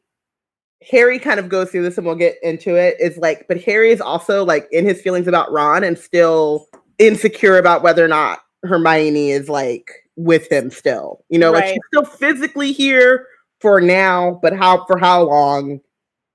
Harry 0.90 1.18
kind 1.18 1.40
of 1.40 1.48
goes 1.48 1.70
through 1.70 1.82
this 1.82 1.98
and 1.98 2.06
we'll 2.06 2.14
get 2.14 2.36
into 2.42 2.76
it. 2.76 2.96
Is 3.00 3.16
like, 3.18 3.46
but 3.48 3.60
Harry 3.62 3.90
is 3.90 4.00
also 4.00 4.44
like 4.44 4.68
in 4.70 4.84
his 4.84 5.00
feelings 5.00 5.26
about 5.26 5.50
Ron 5.50 5.84
and 5.84 5.98
still 5.98 6.66
insecure 6.98 7.58
about 7.58 7.82
whether 7.82 8.04
or 8.04 8.08
not 8.08 8.40
Hermione 8.64 9.30
is 9.30 9.48
like 9.48 9.90
with 10.16 10.50
him 10.50 10.70
still. 10.70 11.24
You 11.28 11.38
know, 11.38 11.52
like 11.52 11.66
she's 11.66 11.78
still 11.88 12.04
physically 12.04 12.72
here 12.72 13.26
for 13.60 13.80
now, 13.80 14.38
but 14.42 14.56
how 14.56 14.84
for 14.86 14.98
how 14.98 15.22
long? 15.22 15.80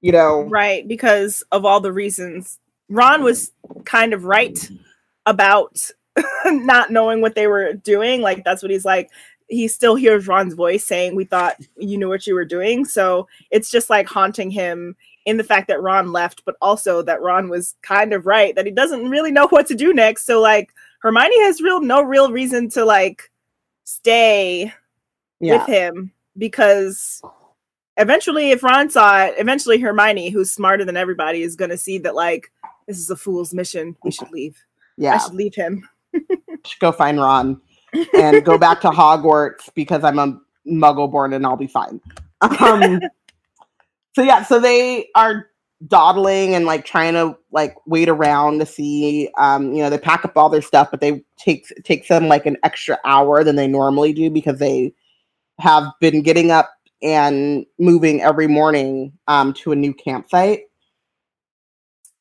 You 0.01 0.11
know, 0.11 0.41
Right, 0.43 0.85
because 0.85 1.43
of 1.51 1.63
all 1.63 1.79
the 1.79 1.93
reasons. 1.93 2.59
Ron 2.89 3.23
was 3.23 3.53
kind 3.85 4.13
of 4.13 4.25
right 4.25 4.69
about 5.25 5.89
not 6.45 6.91
knowing 6.91 7.21
what 7.21 7.35
they 7.35 7.47
were 7.47 7.73
doing. 7.73 8.21
Like 8.21 8.43
that's 8.43 8.61
what 8.61 8.71
he's 8.71 8.85
like. 8.85 9.09
He 9.47 9.67
still 9.67 9.95
hears 9.95 10.27
Ron's 10.27 10.53
voice 10.53 10.85
saying, 10.85 11.15
"We 11.15 11.25
thought 11.25 11.57
you 11.77 11.97
knew 11.97 12.09
what 12.09 12.27
you 12.27 12.33
were 12.33 12.45
doing." 12.45 12.85
So 12.85 13.27
it's 13.51 13.69
just 13.69 13.89
like 13.89 14.07
haunting 14.07 14.51
him 14.51 14.95
in 15.25 15.37
the 15.37 15.43
fact 15.43 15.67
that 15.67 15.81
Ron 15.81 16.11
left, 16.11 16.43
but 16.45 16.55
also 16.61 17.01
that 17.03 17.21
Ron 17.21 17.49
was 17.49 17.75
kind 17.81 18.13
of 18.13 18.25
right 18.25 18.55
that 18.55 18.65
he 18.65 18.71
doesn't 18.71 19.09
really 19.09 19.31
know 19.31 19.47
what 19.47 19.67
to 19.67 19.75
do 19.75 19.93
next. 19.93 20.25
So 20.25 20.41
like 20.41 20.73
Hermione 21.01 21.41
has 21.43 21.61
real 21.61 21.81
no 21.81 22.01
real 22.01 22.31
reason 22.31 22.69
to 22.71 22.85
like 22.85 23.31
stay 23.83 24.73
yeah, 25.39 25.57
with 25.57 25.67
him 25.67 26.11
because 26.37 27.21
eventually 27.97 28.51
if 28.51 28.63
Ron 28.63 28.89
saw 28.89 29.25
it, 29.25 29.35
eventually 29.37 29.79
Hermione, 29.79 30.29
who's 30.29 30.51
smarter 30.51 30.85
than 30.85 30.97
everybody, 30.97 31.41
is 31.41 31.55
gonna 31.55 31.77
see 31.77 31.97
that 31.99 32.15
like 32.15 32.51
this 32.87 32.97
is 32.97 33.09
a 33.09 33.15
fool's 33.15 33.53
mission. 33.53 33.95
We 34.03 34.11
should 34.11 34.31
leave. 34.31 34.57
Yeah. 34.97 35.15
I 35.15 35.17
should 35.17 35.35
leave 35.35 35.55
him. 35.55 35.87
should 36.13 36.79
go 36.79 36.91
find 36.91 37.19
Ron 37.19 37.61
and 38.13 38.43
go 38.43 38.57
back 38.57 38.81
to 38.81 38.89
Hogwarts 38.89 39.69
because 39.73 40.03
I'm 40.03 40.19
a 40.19 40.39
muggle 40.67 41.11
born 41.11 41.33
and 41.33 41.45
I'll 41.45 41.57
be 41.57 41.67
fine. 41.67 42.01
Um, 42.59 42.99
so 44.15 44.21
yeah, 44.21 44.43
so 44.43 44.59
they 44.59 45.07
are 45.15 45.47
dawdling 45.87 46.55
and 46.55 46.65
like 46.65 46.85
trying 46.85 47.13
to 47.13 47.37
like 47.51 47.75
wait 47.85 48.07
around 48.07 48.59
to 48.59 48.65
see 48.65 49.29
um 49.37 49.73
you 49.73 49.83
know 49.83 49.89
they 49.89 49.97
pack 49.97 50.23
up 50.23 50.37
all 50.37 50.49
their 50.49 50.61
stuff 50.61 50.89
but 50.89 51.01
they 51.01 51.21
takes 51.37 51.73
takes 51.83 52.07
them 52.07 52.27
like 52.27 52.45
an 52.45 52.55
extra 52.63 52.97
hour 53.03 53.43
than 53.43 53.55
they 53.55 53.67
normally 53.67 54.13
do 54.13 54.29
because 54.29 54.59
they 54.59 54.93
have 55.59 55.83
been 55.99 56.21
getting 56.21 56.51
up 56.51 56.71
and 57.01 57.65
moving 57.79 58.21
every 58.21 58.47
morning 58.47 59.11
um 59.27 59.51
to 59.51 59.73
a 59.73 59.75
new 59.75 59.93
campsite 59.93 60.61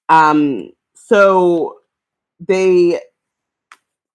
um 0.08 0.68
so 0.94 1.76
they 2.40 3.00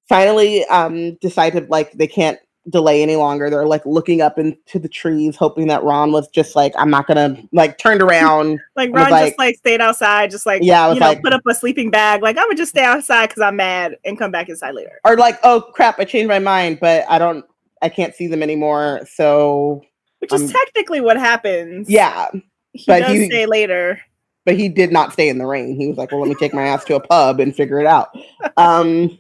finally 0.09 0.63
um 0.65 1.15
decided 1.15 1.69
like 1.69 1.91
they 1.93 2.07
can't 2.07 2.39
delay 2.69 3.01
any 3.01 3.15
longer 3.15 3.49
they're 3.49 3.65
like 3.65 3.85
looking 3.85 4.19
up 4.19 4.37
into 4.37 4.77
the 4.77 4.89
trees 4.89 5.37
hoping 5.37 5.67
that 5.67 5.81
ron 5.83 6.11
was 6.11 6.27
just 6.29 6.53
like 6.53 6.73
i'm 6.77 6.89
not 6.89 7.07
gonna 7.07 7.41
like 7.53 7.77
turned 7.77 8.01
around 8.01 8.59
Like 8.75 8.89
I 8.89 8.91
was 8.91 9.01
Ron 9.03 9.11
like- 9.11 9.25
just 9.27 9.39
like 9.39 9.55
stayed 9.57 9.79
outside, 9.81 10.31
just 10.31 10.45
like 10.45 10.61
Yeah, 10.63 10.91
you 10.93 10.99
know, 10.99 11.05
like- 11.07 11.23
put 11.23 11.31
up 11.33 11.41
a 11.47 11.53
sleeping 11.55 11.89
bag. 11.91 12.21
Like 12.21 12.37
I'm 12.37 12.43
gonna 12.43 12.55
just 12.55 12.71
stay 12.71 12.83
outside 12.83 13.29
because 13.29 13.41
I'm 13.41 13.55
mad 13.55 13.95
and 14.03 14.19
come 14.19 14.31
back 14.31 14.49
inside 14.49 14.75
later. 14.75 14.99
or 15.05 15.15
like 15.15 15.39
oh 15.43 15.61
crap 15.73 15.97
i 15.99 16.03
changed 16.03 16.27
my 16.27 16.39
mind 16.39 16.79
but 16.81 17.05
i 17.09 17.17
don't 17.17 17.45
i 17.81 17.87
can't 17.89 18.13
see 18.13 18.27
them 18.27 18.43
anymore 18.43 19.01
so 19.09 19.81
Which 20.19 20.33
is 20.33 20.51
technically 20.51 20.99
what 20.99 21.17
happens. 21.17 21.89
yeah 21.89 22.27
he 22.73 22.83
but 22.85 22.99
does 22.99 23.11
he- 23.13 23.29
say 23.31 23.45
later. 23.45 24.01
but 24.45 24.55
he 24.57 24.67
did 24.67 24.91
not 24.91 25.13
stay 25.13 25.29
in 25.29 25.37
the 25.37 25.45
rain 25.45 25.79
he 25.79 25.87
was 25.87 25.97
like 25.97 26.11
well 26.11 26.19
let 26.19 26.27
me 26.27 26.35
take 26.35 26.53
my 26.53 26.63
ass 26.67 26.83
to 26.85 26.95
a 26.95 26.99
pub 26.99 27.39
and 27.39 27.55
figure 27.55 27.79
it 27.79 27.87
out 27.87 28.09
um 28.57 29.17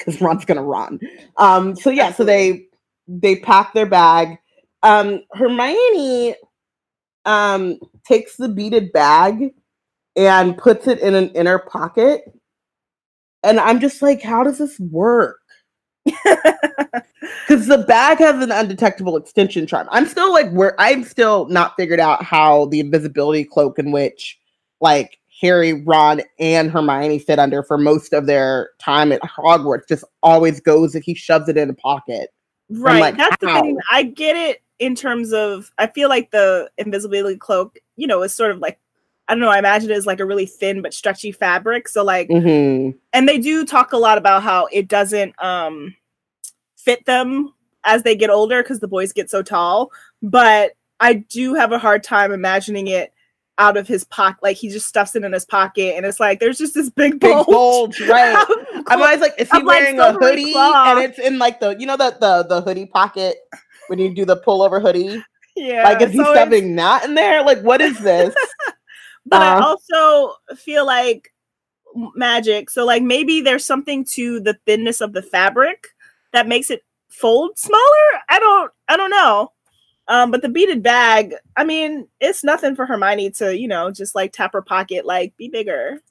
because 0.00 0.20
ron's 0.20 0.44
gonna 0.44 0.62
run. 0.64 0.98
Um 1.36 1.76
so 1.76 1.90
yeah 1.90 2.12
so 2.12 2.24
they 2.24 2.66
they 3.06 3.36
pack 3.36 3.72
their 3.74 3.86
bag. 3.86 4.38
Um 4.82 5.22
hermione 5.32 6.34
um 7.24 7.78
takes 8.06 8.36
the 8.36 8.48
beaded 8.48 8.92
bag 8.92 9.50
and 10.16 10.58
puts 10.58 10.88
it 10.88 10.98
in 11.00 11.14
an 11.14 11.28
inner 11.30 11.58
pocket. 11.58 12.22
And 13.42 13.60
i'm 13.60 13.80
just 13.80 14.02
like 14.02 14.22
how 14.22 14.42
does 14.42 14.58
this 14.58 14.78
work? 14.80 15.38
Because 17.46 17.66
the 17.66 17.78
bag 17.78 18.18
has 18.18 18.42
an 18.42 18.50
undetectable 18.52 19.16
extension 19.16 19.66
charm. 19.66 19.88
I'm 19.90 20.06
still 20.06 20.32
like 20.32 20.50
where 20.52 20.80
I'm 20.80 21.04
still 21.04 21.46
not 21.48 21.74
figured 21.76 22.00
out 22.00 22.24
how 22.24 22.66
the 22.66 22.80
invisibility 22.80 23.44
cloak 23.44 23.78
in 23.78 23.90
which 23.92 24.38
like 24.80 25.18
Harry, 25.40 25.72
Ron, 25.72 26.20
and 26.38 26.70
Hermione 26.70 27.18
fit 27.18 27.38
under 27.38 27.62
for 27.62 27.78
most 27.78 28.12
of 28.12 28.26
their 28.26 28.70
time 28.78 29.10
at 29.10 29.22
Hogwarts 29.22 29.88
just 29.88 30.04
always 30.22 30.60
goes 30.60 30.94
if 30.94 31.02
he 31.02 31.14
shoves 31.14 31.48
it 31.48 31.56
in 31.56 31.70
a 31.70 31.74
pocket. 31.74 32.30
Right. 32.68 33.00
like, 33.00 33.16
That's 33.16 33.38
the 33.40 33.52
thing. 33.52 33.78
I 33.90 34.02
get 34.02 34.36
it 34.36 34.62
in 34.78 34.94
terms 34.94 35.32
of 35.32 35.70
I 35.78 35.86
feel 35.86 36.08
like 36.08 36.30
the 36.30 36.70
invisibility 36.78 37.36
cloak, 37.36 37.78
you 37.96 38.06
know, 38.06 38.22
is 38.22 38.34
sort 38.34 38.50
of 38.50 38.58
like 38.58 38.78
I 39.28 39.34
don't 39.34 39.40
know, 39.40 39.50
I 39.50 39.58
imagine 39.58 39.90
it 39.90 39.96
as 39.96 40.06
like 40.06 40.20
a 40.20 40.26
really 40.26 40.46
thin 40.46 40.82
but 40.82 40.92
stretchy 40.92 41.32
fabric. 41.32 41.88
So 41.88 42.04
like 42.04 42.28
hmm 42.28 42.90
and 43.12 43.28
they 43.28 43.38
do 43.38 43.64
talk 43.64 43.92
a 43.92 43.98
lot 43.98 44.18
about 44.18 44.42
how 44.42 44.68
it 44.72 44.88
doesn't 44.88 45.34
um 45.42 45.94
fit 46.76 47.04
them 47.06 47.54
as 47.84 48.02
they 48.02 48.14
get 48.14 48.30
older 48.30 48.62
because 48.62 48.80
the 48.80 48.88
boys 48.88 49.12
get 49.12 49.30
so 49.30 49.42
tall. 49.42 49.90
But 50.22 50.72
I 51.00 51.14
do 51.14 51.54
have 51.54 51.72
a 51.72 51.78
hard 51.78 52.02
time 52.02 52.30
imagining 52.30 52.88
it 52.88 53.12
out 53.60 53.76
of 53.76 53.86
his 53.86 54.02
pocket. 54.04 54.42
Like 54.42 54.56
he 54.56 54.68
just 54.70 54.86
stuffs 54.88 55.14
it 55.14 55.22
in 55.22 55.32
his 55.32 55.44
pocket 55.44 55.94
and 55.96 56.04
it's 56.04 56.18
like 56.18 56.40
there's 56.40 56.58
just 56.58 56.74
this 56.74 56.90
big 56.90 57.20
Big 57.20 57.30
bulge. 57.30 57.46
bulge, 57.46 58.00
right. 58.08 58.44
I'm 58.88 59.00
always 59.00 59.20
like, 59.20 59.34
is 59.38 59.48
he 59.50 59.58
like, 59.58 59.66
wearing 59.66 60.00
a 60.00 60.12
hoodie? 60.14 60.54
And 60.56 60.98
it's 60.98 61.18
in 61.20 61.38
like 61.38 61.60
the 61.60 61.76
you 61.78 61.86
know 61.86 61.96
the 61.96 62.16
the 62.20 62.42
the 62.48 62.60
hoodie 62.62 62.86
pocket 62.86 63.36
when 63.88 63.98
you 64.00 64.12
do 64.14 64.24
the 64.24 64.38
pullover 64.38 64.80
hoodie. 64.82 65.22
yeah. 65.56 65.84
like 65.84 66.00
is 66.02 66.10
he 66.10 66.16
so 66.18 66.22
it's- 66.32 66.36
stuffing 66.36 66.74
that 66.76 67.04
in 67.04 67.14
there? 67.14 67.44
Like 67.44 67.60
what 67.62 67.80
is 67.80 67.98
this? 68.00 68.34
but 69.26 69.42
I 69.42 69.58
Uh, 69.58 69.62
also 69.66 70.34
feel 70.56 70.86
like 70.86 71.32
magic. 72.14 72.70
So 72.70 72.84
like 72.86 73.02
maybe 73.02 73.40
there's 73.40 73.64
something 73.64 74.04
to 74.12 74.40
the 74.40 74.56
thinness 74.66 75.00
of 75.00 75.12
the 75.12 75.22
fabric 75.22 75.88
that 76.32 76.48
makes 76.48 76.70
it 76.70 76.82
fold 77.08 77.58
smaller. 77.58 78.06
I 78.28 78.38
don't 78.38 78.72
I 78.88 78.96
don't 78.96 79.10
know. 79.10 79.52
Um, 80.10 80.30
but 80.30 80.42
the 80.42 80.48
beaded 80.48 80.82
bag, 80.82 81.34
I 81.56 81.64
mean, 81.64 82.06
it's 82.20 82.44
nothing 82.44 82.74
for 82.74 82.84
Hermione 82.84 83.30
to, 83.32 83.56
you 83.56 83.68
know, 83.68 83.90
just 83.90 84.14
like 84.14 84.32
tap 84.32 84.52
her 84.52 84.60
pocket, 84.60 85.06
like 85.06 85.36
be 85.36 85.48
bigger 85.48 86.02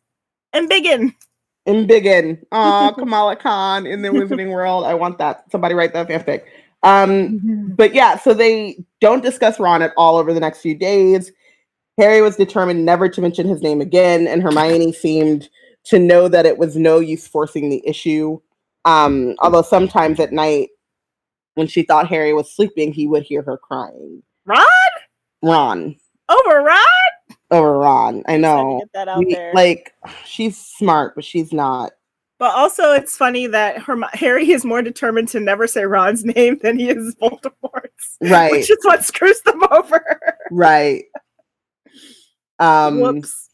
and 0.53 0.69
biggin. 0.69 1.13
And 1.65 1.87
Biggin. 1.87 2.43
Aw, 2.51 2.91
Kamala 2.97 3.35
Khan 3.35 3.85
in 3.85 4.01
the 4.01 4.09
Wizarding 4.09 4.51
World. 4.51 4.85
I 4.85 4.95
want 4.95 5.17
that. 5.19 5.43
Somebody 5.51 5.75
write 5.75 5.93
that 5.93 6.07
fanfic. 6.07 6.45
Um, 6.81 7.73
but 7.75 7.93
yeah, 7.93 8.17
so 8.17 8.33
they 8.33 8.83
don't 9.01 9.21
discuss 9.21 9.59
Ron 9.59 9.81
at 9.81 9.93
all 9.97 10.15
over 10.15 10.33
the 10.33 10.39
next 10.39 10.61
few 10.61 10.75
days. 10.75 11.31
Harry 11.97 12.21
was 12.21 12.37
determined 12.37 12.85
never 12.85 13.09
to 13.09 13.21
mention 13.21 13.47
his 13.47 13.61
name 13.61 13.81
again, 13.81 14.25
and 14.27 14.41
Hermione 14.41 14.93
seemed 14.93 15.49
to 15.83 15.99
know 15.99 16.29
that 16.29 16.45
it 16.45 16.57
was 16.57 16.77
no 16.77 16.99
use 16.99 17.27
forcing 17.27 17.69
the 17.69 17.83
issue. 17.85 18.39
Um, 18.85 19.35
although 19.39 19.61
sometimes 19.61 20.19
at 20.21 20.31
night, 20.31 20.69
when 21.59 21.67
she 21.67 21.83
thought 21.83 22.07
Harry 22.07 22.33
was 22.33 22.51
sleeping, 22.55 22.93
he 22.93 23.05
would 23.05 23.23
hear 23.23 23.41
her 23.43 23.57
crying. 23.57 24.23
Ron 24.45 24.65
Ron. 25.43 25.95
over 26.29 26.61
Ron. 26.61 26.79
Over 27.51 27.77
Ron. 27.77 28.15
I 28.15 28.17
Just 28.17 28.27
had 28.27 28.35
to 28.35 28.39
know. 28.39 28.79
Get 28.79 28.93
that 28.93 29.07
out 29.09 29.19
We- 29.19 29.33
there. 29.35 29.51
like 29.53 29.93
she's 30.25 30.57
smart, 30.57 31.15
but 31.15 31.23
she's 31.25 31.51
not. 31.53 31.91
But 32.39 32.55
also, 32.55 32.93
it's 32.93 33.17
funny 33.17 33.47
that 33.47 33.79
Herm- 33.79 34.05
Harry 34.13 34.49
is 34.51 34.63
more 34.63 34.81
determined 34.81 35.27
to 35.29 35.41
never 35.41 35.67
say 35.67 35.83
Ron's 35.83 36.23
name 36.35 36.57
than 36.61 36.79
he 36.79 36.89
is 36.89 37.13
Voldemort's, 37.21 38.17
Right. 38.21 38.51
which 38.51 38.69
is 38.71 38.77
what 38.83 39.03
screws 39.03 39.41
them 39.41 39.61
over. 39.71 40.01
Right. 40.49 41.03
Um 42.59 42.99
Whoops. 43.01 43.49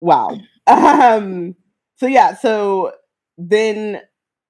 wow. 0.00 0.38
Um 0.66 1.54
so 1.96 2.06
yeah, 2.06 2.34
so 2.36 2.92
then 3.36 4.00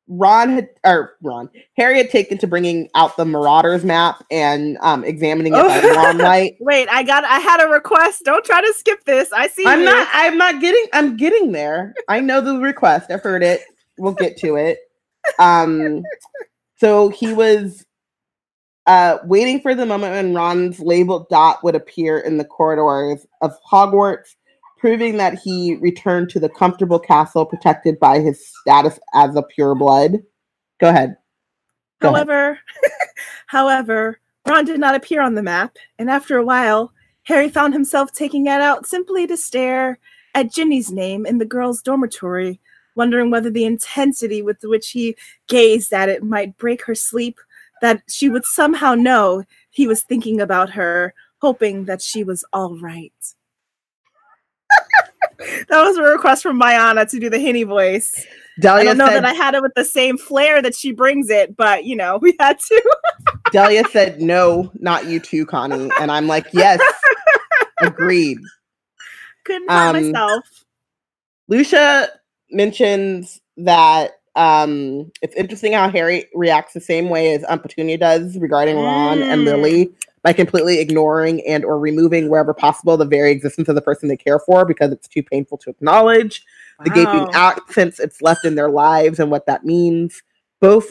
Ron 0.07 0.51
had 0.51 0.69
or 0.85 1.17
Ron, 1.23 1.49
Harry 1.79 1.97
had 1.97 2.11
taken 2.11 2.37
to 2.39 2.47
bringing 2.47 2.91
out 2.95 3.17
the 3.17 3.25
Marauders 3.25 3.85
map 3.85 4.23
and 4.31 4.77
um 4.83 5.03
examining 5.05 5.55
it 5.55 5.63
by 5.63 5.81
Oh. 5.83 5.97
wan 5.97 6.19
light. 6.19 6.57
Wait, 6.61 6.89
I 6.91 7.03
got. 7.03 7.25
I 7.25 7.39
had 7.39 7.65
a 7.65 7.69
request. 7.69 8.23
Don't 8.25 8.45
try 8.45 8.61
to 8.61 8.73
skip 8.77 9.05
this. 9.05 9.33
I 9.33 9.47
see. 9.49 9.65
I'm 9.67 9.81
you. 9.81 9.87
not 9.87 10.09
I'm 10.13 10.37
not 10.37 10.61
getting 10.61 10.85
I'm 10.93 11.17
getting 11.17 11.53
there. 11.53 11.95
I 12.09 12.21
know 12.21 12.41
the 12.43 12.59
request. 12.59 13.11
I've 13.11 13.23
heard 13.23 13.43
it. 13.43 13.63
We'll 13.97 14.13
get 14.13 14.37
to 14.39 14.57
it. 14.57 14.79
Um 15.39 16.03
so 16.77 17.09
he 17.09 17.33
was 17.33 17.87
uh 18.87 19.19
waiting 19.25 19.61
for 19.63 19.75
the 19.75 19.87
moment 19.87 20.13
when 20.13 20.35
Ron's 20.35 20.81
labeled 20.81 21.29
dot 21.31 21.65
would 21.65 21.75
appear 21.75 22.19
in 22.19 22.37
the 22.37 22.45
corridors 22.45 23.27
of 23.41 23.53
Hogwarts, 23.71 24.35
proving 24.85 25.17
that 25.17 25.39
he 25.39 25.77
returned 25.77 26.29
to 26.29 26.39
the 26.39 26.51
comfortable 26.51 26.99
castle 26.99 27.47
protected 27.47 27.99
by 27.99 28.21
his 28.21 28.47
status 28.61 29.01
as 29.15 29.35
a 29.35 29.43
pureblood. 29.43 30.23
Go 30.79 30.91
ahead. 30.91 31.17
Go 32.03 32.11
ahead. 32.11 32.27
However, 32.27 32.59
however, 33.47 34.21
Ron 34.47 34.67
did 34.67 34.79
not 34.79 34.95
appear 34.95 35.23
on 35.23 35.37
the 35.37 35.43
map, 35.43 35.79
and 35.99 36.11
after 36.11 36.37
a 36.37 36.45
while, 36.45 36.93
Harry 37.23 37.49
found 37.49 37.73
himself 37.73 38.13
taking 38.13 38.45
it 38.45 38.61
out 38.61 38.87
simply 38.87 39.27
to 39.27 39.39
stare 39.39 39.99
at 40.35 40.53
Ginny's 40.53 40.93
name 40.93 41.25
in 41.25 41.39
the 41.39 41.47
girls' 41.47 41.81
dormitory, 41.81 42.61
wondering 42.95 43.31
whether 43.31 43.49
the 43.49 43.65
intensity 43.65 44.43
with 44.43 44.59
which 44.65 44.91
he 44.91 45.17
gazed 45.49 45.95
at 45.95 46.11
it 46.11 46.23
might 46.23 46.59
break 46.59 46.85
her 46.85 46.95
sleep, 46.95 47.39
that 47.81 48.03
she 48.07 48.29
would 48.29 48.45
somehow 48.45 48.95
know 48.95 49.45
he 49.71 49.87
was 49.87 50.03
thinking 50.03 50.43
about 50.43 50.69
her, 50.69 51.15
hoping 51.39 51.87
that 51.87 52.03
she 52.03 52.23
was 52.23 52.45
all 52.53 52.79
right. 52.79 53.35
That 55.69 55.83
was 55.83 55.97
a 55.97 56.03
request 56.03 56.43
from 56.43 56.61
Mayana 56.61 57.09
to 57.11 57.19
do 57.21 57.29
the 57.31 57.39
Hinny 57.39 57.65
voice. 57.65 58.15
I 58.17 58.61
Delia 58.61 58.85
don't 58.85 58.99
know 58.99 59.07
said, 59.09 59.17
that 59.17 59.25
I 59.25 59.33
had 59.33 59.55
it 59.55 59.63
with 59.63 59.73
the 59.75 59.85
same 59.85 60.17
flair 60.17 60.63
that 60.63 60.77
she 60.77 60.93
brings 60.93 61.29
it, 61.29 61.57
but 61.57 61.85
you 61.85 61.97
know, 61.97 62.19
we 62.19 62.37
had 62.39 62.59
to. 62.61 62.95
Delia 63.53 63.85
said, 63.91 64.21
no, 64.21 64.71
not 64.77 65.07
you 65.07 65.19
too, 65.21 65.45
Connie. 65.47 65.91
And 66.01 66.11
I'm 66.13 66.27
like, 66.29 66.47
yes, 66.53 66.81
agreed. 67.81 68.39
Couldn't 69.45 69.69
help 69.71 69.97
Um, 69.97 70.13
myself. 70.13 70.65
Lucia 71.49 72.09
mentions 72.51 73.41
that 73.57 74.13
um, 74.37 75.11
it's 75.23 75.35
interesting 75.37 75.73
how 75.73 75.89
Harry 75.91 76.27
reacts 76.35 76.75
the 76.75 76.81
same 76.81 77.09
way 77.09 77.35
as 77.35 77.45
Aunt 77.45 77.63
Petunia 77.63 77.99
does 77.99 78.37
regarding 78.39 78.77
Ron 78.77 79.23
and 79.23 79.43
Mm. 79.43 79.45
Lily 79.45 79.93
by 80.25 80.33
completely 80.33 80.81
ignoring 80.81 81.47
and 81.47 81.65
or 81.65 81.79
removing 81.79 82.29
wherever 82.31 82.53
possible 82.55 82.97
the 82.97 83.05
very 83.05 83.31
existence 83.31 83.69
of 83.69 83.75
the 83.77 83.83
person 83.83 84.09
they 84.09 84.17
care 84.17 84.41
for 84.41 84.65
because 84.65 84.91
it's 84.91 85.07
too 85.07 85.23
painful 85.23 85.59
to 85.59 85.71
acknowledge 85.71 86.43
the 86.83 86.91
gaping 86.91 87.21
Wow. 87.25 87.31
absence 87.35 88.01
it's 88.01 88.21
left 88.21 88.45
in 88.45 88.57
their 88.57 88.71
lives 88.71 89.21
and 89.21 89.31
what 89.31 89.47
that 89.47 89.65
means 89.65 90.23
both 90.61 90.91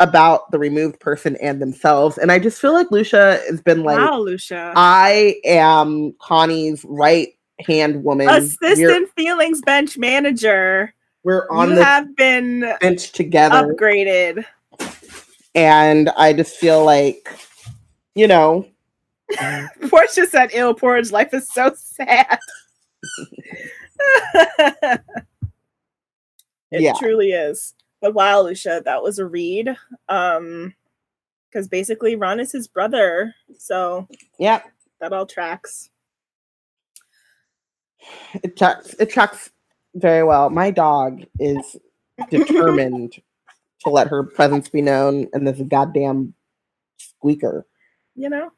about 0.00 0.50
the 0.50 0.58
removed 0.58 0.98
person 1.00 1.36
and 1.40 1.62
themselves 1.62 2.18
and 2.18 2.30
i 2.32 2.38
just 2.38 2.60
feel 2.60 2.72
like 2.74 2.90
lucia 2.90 3.40
has 3.48 3.62
been 3.62 3.84
like 3.84 3.96
wow, 3.96 4.18
Lucia. 4.20 4.72
i 4.76 5.36
am 5.44 6.12
connie's 6.20 6.84
right 6.84 7.28
hand 7.60 8.02
woman 8.02 8.28
Assistant 8.28 9.08
feelings 9.16 9.62
bench 9.62 9.96
manager. 9.96 10.92
we're 11.22 11.48
on 11.48 11.70
you 11.70 11.74
the 11.76 11.84
have 11.84 12.14
been 12.16 12.74
bench 12.80 13.12
together 13.12 13.72
upgraded. 13.72 14.44
and 15.54 16.10
i 16.16 16.32
just 16.32 16.56
feel 16.56 16.84
like 16.84 17.28
you 18.14 18.26
know 18.26 18.66
Portia 19.88 20.26
said, 20.26 20.50
"Ill 20.52 20.74
porridge 20.74 21.10
life 21.10 21.32
is 21.34 21.48
so 21.50 21.72
sad." 21.76 22.38
it 24.34 25.00
Yeah. 26.70 26.92
truly 26.98 27.30
is. 27.32 27.74
But 28.00 28.14
wow, 28.14 28.42
Lucia, 28.42 28.82
that 28.84 29.02
was 29.02 29.18
a 29.18 29.26
read. 29.26 29.74
Um, 30.08 30.74
because 31.50 31.68
basically 31.68 32.16
Ron 32.16 32.40
is 32.40 32.50
his 32.52 32.66
brother, 32.68 33.34
so 33.58 34.08
yeah 34.38 34.62
that 35.00 35.12
all 35.12 35.26
tracks. 35.26 35.90
it 38.42 38.56
tracks 38.56 38.94
it 38.98 39.08
tracks 39.10 39.50
very 39.94 40.24
well 40.24 40.50
my 40.50 40.70
dog 40.70 41.22
is 41.38 41.76
determined 42.30 43.14
to 43.80 43.88
let 43.90 44.08
her 44.08 44.22
presence 44.24 44.68
be 44.68 44.82
known 44.82 45.28
and 45.32 45.46
this 45.46 45.60
goddamn 45.68 46.34
squeaker 46.98 47.66
You 48.14 48.30
know, 48.30 48.50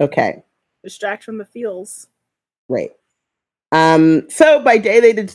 okay 0.00 0.42
distract 0.84 1.24
from 1.24 1.38
the 1.38 1.44
feels. 1.44 2.06
Right. 2.68 2.92
Um, 3.72 4.30
so 4.30 4.62
by 4.62 4.78
day 4.78 5.00
they 5.00 5.12
did 5.12 5.34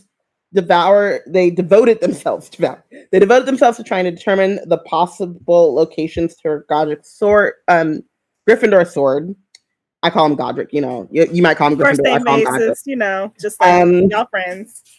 devour 0.53 1.21
they 1.27 1.49
devoted 1.49 1.99
themselves 1.99 2.49
to 2.49 2.57
devour. 2.57 2.85
They 3.11 3.19
devoted 3.19 3.47
themselves 3.47 3.77
to 3.77 3.83
trying 3.83 4.05
to 4.05 4.11
determine 4.11 4.59
the 4.67 4.77
possible 4.79 5.73
locations 5.73 6.35
to 6.37 6.61
Godric's 6.69 7.11
sword, 7.11 7.55
um, 7.67 8.03
Gryffindor 8.47 8.87
sword. 8.87 9.35
I 10.01 10.09
call 10.09 10.25
him 10.27 10.35
Godric, 10.35 10.71
you 10.71 10.79
know. 10.79 11.09
You, 11.11 11.27
you 11.29 11.43
might 11.43 11.57
call 11.57 11.73
him 11.73 11.77
Gryffindor. 11.77 12.07
I 12.07 12.23
call 12.23 12.37
him 12.37 12.43
Godric. 12.45 12.77
you 12.85 12.95
know, 12.95 13.33
just 13.41 13.59
like 13.59 13.81
Um, 13.81 14.03
y'all 14.05 14.27
friends. 14.27 14.98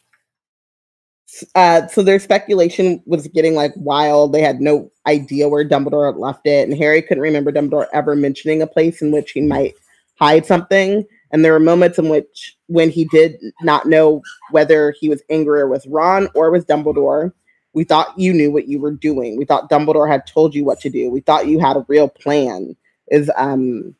Uh, 1.54 1.86
so 1.86 2.02
their 2.02 2.18
speculation 2.18 3.02
was 3.06 3.28
getting 3.28 3.54
like 3.54 3.72
wild. 3.76 4.32
They 4.32 4.42
had 4.42 4.60
no 4.60 4.90
idea 5.06 5.48
where 5.48 5.68
Dumbledore 5.68 6.12
had 6.12 6.20
left 6.20 6.46
it, 6.46 6.68
and 6.68 6.76
Harry 6.76 7.02
couldn't 7.02 7.22
remember 7.22 7.52
Dumbledore 7.52 7.86
ever 7.92 8.16
mentioning 8.16 8.62
a 8.62 8.66
place 8.66 9.00
in 9.00 9.10
which 9.10 9.32
he 9.32 9.40
might 9.40 9.74
hide 10.18 10.46
something. 10.46 11.04
And 11.32 11.44
there 11.44 11.52
were 11.52 11.60
moments 11.60 11.98
in 11.98 12.08
which, 12.08 12.56
when 12.66 12.90
he 12.90 13.04
did 13.06 13.36
not 13.62 13.86
know 13.86 14.20
whether 14.50 14.94
he 14.98 15.08
was 15.08 15.22
angrier 15.30 15.68
with 15.68 15.86
Ron 15.88 16.28
or 16.34 16.50
with 16.50 16.66
Dumbledore, 16.66 17.32
we 17.72 17.84
thought 17.84 18.18
you 18.18 18.32
knew 18.32 18.50
what 18.50 18.66
you 18.66 18.80
were 18.80 18.90
doing. 18.90 19.36
We 19.36 19.44
thought 19.44 19.70
Dumbledore 19.70 20.10
had 20.10 20.26
told 20.26 20.54
you 20.54 20.64
what 20.64 20.80
to 20.80 20.90
do. 20.90 21.10
We 21.10 21.20
thought 21.20 21.46
you 21.46 21.60
had 21.60 21.76
a 21.76 21.86
real 21.88 22.08
plan. 22.08 22.76
Is 23.08 23.30
um, 23.36 23.94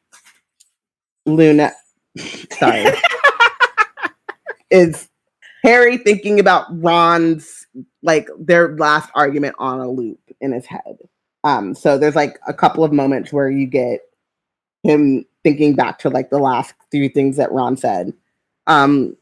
Luna? 1.26 1.72
Sorry, 2.58 2.86
is 4.70 5.08
Harry 5.62 5.96
thinking 5.98 6.40
about 6.40 6.66
Ron's 6.70 7.66
like 8.02 8.28
their 8.38 8.76
last 8.76 9.10
argument 9.14 9.56
on 9.58 9.80
a 9.80 9.90
loop 9.90 10.20
in 10.40 10.52
his 10.52 10.66
head. 10.66 10.98
Um, 11.44 11.74
so 11.74 11.98
there's 11.98 12.16
like 12.16 12.38
a 12.46 12.54
couple 12.54 12.84
of 12.84 12.92
moments 12.92 13.32
where 13.32 13.50
you 13.50 13.66
get 13.66 14.00
him 14.82 15.24
thinking 15.42 15.74
back 15.74 15.98
to 16.00 16.10
like 16.10 16.30
the 16.30 16.38
last 16.38 16.74
three 16.90 17.08
things 17.08 17.36
that 17.36 17.52
Ron 17.52 17.76
said. 17.76 18.12
Um, 18.66 19.16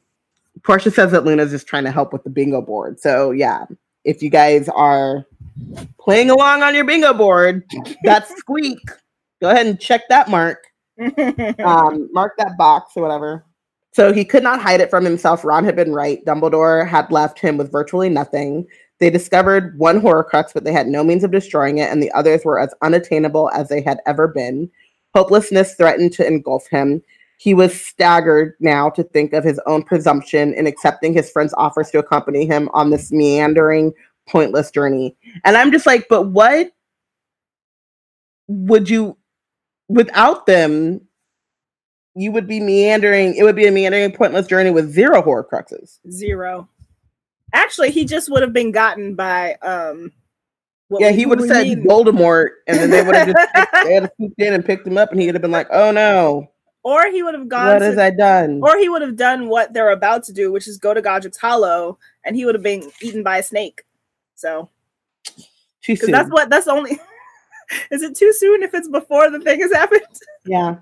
Portia 0.64 0.90
says 0.90 1.12
that 1.12 1.24
Luna's 1.24 1.50
just 1.50 1.66
trying 1.66 1.84
to 1.84 1.90
help 1.90 2.12
with 2.12 2.24
the 2.24 2.30
bingo 2.30 2.60
board. 2.60 3.00
So 3.00 3.30
yeah, 3.30 3.66
if 4.04 4.22
you 4.22 4.30
guys 4.30 4.68
are 4.68 5.24
playing 6.00 6.30
along 6.30 6.62
on 6.62 6.74
your 6.74 6.84
bingo 6.84 7.14
board, 7.14 7.64
that's 8.04 8.34
squeak. 8.36 8.80
Go 9.40 9.50
ahead 9.50 9.66
and 9.66 9.80
check 9.80 10.08
that 10.08 10.28
mark 10.28 10.64
um, 11.64 12.08
mark 12.12 12.36
that 12.38 12.56
box 12.58 12.92
or 12.96 13.02
whatever. 13.02 13.44
So 13.98 14.12
he 14.12 14.24
could 14.24 14.44
not 14.44 14.62
hide 14.62 14.80
it 14.80 14.90
from 14.90 15.04
himself. 15.04 15.44
Ron 15.44 15.64
had 15.64 15.74
been 15.74 15.92
right. 15.92 16.24
Dumbledore 16.24 16.86
had 16.86 17.10
left 17.10 17.40
him 17.40 17.56
with 17.56 17.72
virtually 17.72 18.08
nothing. 18.08 18.64
They 19.00 19.10
discovered 19.10 19.76
one 19.76 20.00
Horcrux, 20.00 20.54
but 20.54 20.62
they 20.62 20.70
had 20.70 20.86
no 20.86 21.02
means 21.02 21.24
of 21.24 21.32
destroying 21.32 21.78
it, 21.78 21.90
and 21.90 22.00
the 22.00 22.12
others 22.12 22.44
were 22.44 22.60
as 22.60 22.72
unattainable 22.80 23.50
as 23.50 23.68
they 23.68 23.82
had 23.82 23.98
ever 24.06 24.28
been. 24.28 24.70
Hopelessness 25.16 25.74
threatened 25.74 26.12
to 26.12 26.24
engulf 26.24 26.68
him. 26.68 27.02
He 27.38 27.54
was 27.54 27.74
staggered 27.74 28.54
now 28.60 28.88
to 28.90 29.02
think 29.02 29.32
of 29.32 29.42
his 29.42 29.58
own 29.66 29.82
presumption 29.82 30.54
in 30.54 30.68
accepting 30.68 31.12
his 31.12 31.28
friend's 31.28 31.54
offers 31.54 31.90
to 31.90 31.98
accompany 31.98 32.46
him 32.46 32.68
on 32.74 32.90
this 32.90 33.10
meandering, 33.10 33.92
pointless 34.28 34.70
journey. 34.70 35.16
And 35.44 35.56
I'm 35.56 35.72
just 35.72 35.86
like, 35.86 36.06
but 36.08 36.28
what 36.28 36.70
would 38.46 38.88
you 38.88 39.16
without 39.88 40.46
them, 40.46 41.00
you 42.18 42.32
would 42.32 42.48
be 42.48 42.58
meandering. 42.58 43.36
It 43.36 43.44
would 43.44 43.54
be 43.54 43.66
a 43.66 43.70
meandering, 43.70 44.10
pointless 44.10 44.48
journey 44.48 44.70
with 44.70 44.90
zero 44.90 45.22
Horcruxes. 45.22 45.98
Zero. 46.10 46.68
Actually, 47.52 47.92
he 47.92 48.04
just 48.04 48.28
would 48.28 48.42
have 48.42 48.52
been 48.52 48.72
gotten 48.72 49.14
by 49.14 49.54
um. 49.62 50.12
yeah, 50.98 51.10
he 51.10 51.26
would 51.26 51.38
have 51.38 51.48
said 51.48 51.66
mean. 51.66 51.84
Voldemort, 51.84 52.50
and 52.66 52.76
then 52.76 52.90
they 52.90 53.02
would 53.02 53.14
have 53.14 53.28
just 53.28 53.52
picked, 53.54 53.84
they 53.84 53.94
had 53.94 54.10
swooped 54.16 54.40
in 54.40 54.52
and 54.52 54.64
picked 54.64 54.86
him 54.86 54.98
up, 54.98 55.12
and 55.12 55.20
he 55.20 55.26
would 55.26 55.36
have 55.36 55.42
been 55.42 55.52
like, 55.52 55.68
"Oh 55.70 55.92
no, 55.92 56.50
or 56.82 57.08
he 57.10 57.22
would 57.22 57.34
have 57.34 57.48
gone 57.48 57.74
what 57.74 57.78
to 57.78 57.84
has 57.84 57.98
I 57.98 58.10
done?" 58.10 58.60
Or 58.64 58.76
he 58.76 58.88
would 58.88 59.02
have 59.02 59.16
done 59.16 59.48
what 59.48 59.72
they're 59.72 59.92
about 59.92 60.24
to 60.24 60.32
do, 60.32 60.50
which 60.50 60.66
is 60.66 60.76
go 60.76 60.92
to 60.92 61.00
Godric's 61.00 61.38
Hollow, 61.38 61.98
and 62.24 62.34
he 62.34 62.44
would 62.44 62.56
have 62.56 62.64
been 62.64 62.90
eaten 63.00 63.22
by 63.22 63.38
a 63.38 63.42
snake. 63.44 63.84
So, 64.34 64.68
Too 65.82 65.94
soon. 65.94 66.10
that's 66.10 66.30
what 66.30 66.50
that's 66.50 66.66
only. 66.66 66.98
is 67.92 68.02
it 68.02 68.16
too 68.16 68.32
soon 68.32 68.64
if 68.64 68.74
it's 68.74 68.88
before 68.88 69.30
the 69.30 69.38
thing 69.38 69.60
has 69.60 69.72
happened? 69.72 70.02
yeah, 70.44 70.76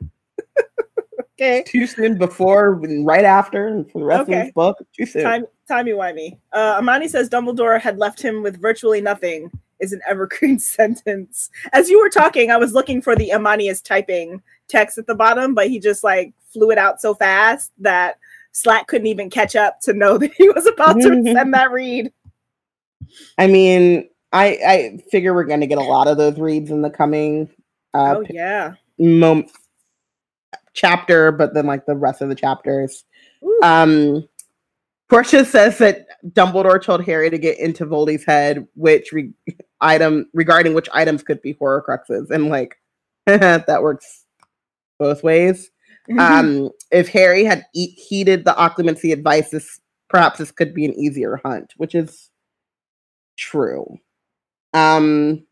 Okay, 1.39 1.63
too 1.67 1.87
soon 1.87 2.17
before, 2.17 2.81
and 2.85 3.07
right 3.07 3.25
after, 3.25 3.69
and 3.69 3.91
for 3.91 3.99
the 3.99 4.05
rest 4.07 4.23
of 4.23 4.29
Okay. 4.31 4.45
this 4.45 4.53
book, 4.53 4.79
too 4.97 5.05
soon. 5.05 5.23
time 5.23 5.45
timey 5.69 5.93
wimey. 5.93 6.39
Uh, 6.53 6.77
Amani 6.79 7.09
says 7.09 7.29
Dumbledore 7.29 7.79
had 7.79 7.99
left 7.99 8.23
him 8.23 8.43
with 8.43 8.61
virtually 8.61 9.01
nothing. 9.03 9.51
Is 9.79 9.93
an 9.93 10.01
evergreen 10.09 10.59
sentence. 10.59 11.51
As 11.75 11.91
you 11.91 12.01
were 12.01 12.09
talking, 12.09 12.51
I 12.51 12.57
was 12.57 12.73
looking 12.73 13.03
for 13.03 13.15
the 13.15 13.35
Amani 13.35 13.69
is 13.69 13.83
typing 13.83 14.41
text 14.69 14.97
at 14.97 15.07
the 15.07 15.15
bottom, 15.15 15.55
but 15.55 15.69
he 15.69 15.79
just 15.79 16.03
like 16.03 16.33
flew 16.51 16.71
it 16.71 16.79
out 16.79 17.03
so 17.03 17.15
fast 17.15 17.73
that 17.81 18.19
Slack 18.53 18.87
couldn't 18.87 19.07
even 19.07 19.29
catch 19.29 19.55
up 19.55 19.81
to 19.83 19.93
know 19.93 20.17
that 20.19 20.33
he 20.33 20.49
was 20.49 20.67
about 20.67 20.95
to 20.95 21.03
send 21.23 21.53
that 21.53 21.71
read. 21.71 22.11
I 23.37 23.47
mean, 23.47 24.09
I 24.33 24.47
I 24.67 24.99
figure 25.11 25.35
we're 25.35 25.45
going 25.45 25.61
to 25.61 25.67
get 25.67 25.77
a 25.77 25.83
lot 25.83 26.09
of 26.09 26.17
those 26.17 26.39
reads 26.39 26.71
in 26.71 26.81
the 26.81 26.89
coming 26.91 27.51
uh, 27.93 28.17
oh 28.17 28.25
yeah. 28.31 28.73
moment 28.97 29.51
chapter, 30.77 31.33
but 31.33 31.55
then 31.55 31.67
like 31.67 31.87
the 31.87 31.97
rest 31.97 32.23
of 32.23 32.29
the 32.29 32.35
chapters. 32.35 33.05
Ooh. 33.45 33.61
Um, 33.63 34.29
Portia 35.09 35.45
says 35.45 35.79
that 35.79 36.07
Dumbledore 36.29 36.83
told 36.83 37.05
Harry 37.05 37.31
to 37.31 37.39
get 37.39 37.59
into 37.59 37.87
Voldy's 37.87 38.25
head, 38.25 38.67
which 38.75 39.13
re- 39.13 39.33
item 39.81 40.29
regarding 40.33 40.75
which 40.75 40.89
items 40.93 41.23
could 41.23 41.41
be 41.43 41.55
Horcruxes, 41.55 42.31
and 42.31 42.49
like 42.49 42.77
that 43.27 43.83
works 43.83 44.25
both 44.99 45.23
ways. 45.23 45.71
Um, 46.19 46.71
if 46.93 47.09
Harry 47.09 47.45
had 47.45 47.67
e- 47.75 47.95
heeded 47.95 48.45
the 48.45 48.53
occlumency 48.53 49.13
advice, 49.13 49.51
this 49.51 49.81
perhaps 50.09 50.39
this 50.39 50.53
could 50.53 50.73
be 50.73 50.85
an 50.85 50.95
easier 50.95 51.41
hunt, 51.45 51.73
which 51.77 51.95
is 51.95 52.31
true. 53.37 53.99
Um, 54.73 55.45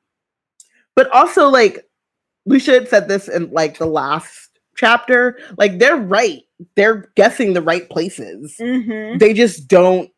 but 0.95 1.11
also 1.11 1.49
like 1.49 1.89
Lucia 2.47 2.73
had 2.73 2.89
said 2.89 3.09
this 3.09 3.29
in 3.29 3.51
like 3.51 3.79
the 3.79 3.87
last 3.87 4.54
chapter, 4.77 5.39
like 5.59 5.79
they're 5.79 5.97
right. 5.97 6.43
They're 6.77 7.11
guessing 7.17 7.53
the 7.53 7.63
right 7.63 7.89
places. 7.89 8.57
Mhm. 8.61 9.19
They 9.19 9.33
just 9.35 9.69
don't. 9.69 10.11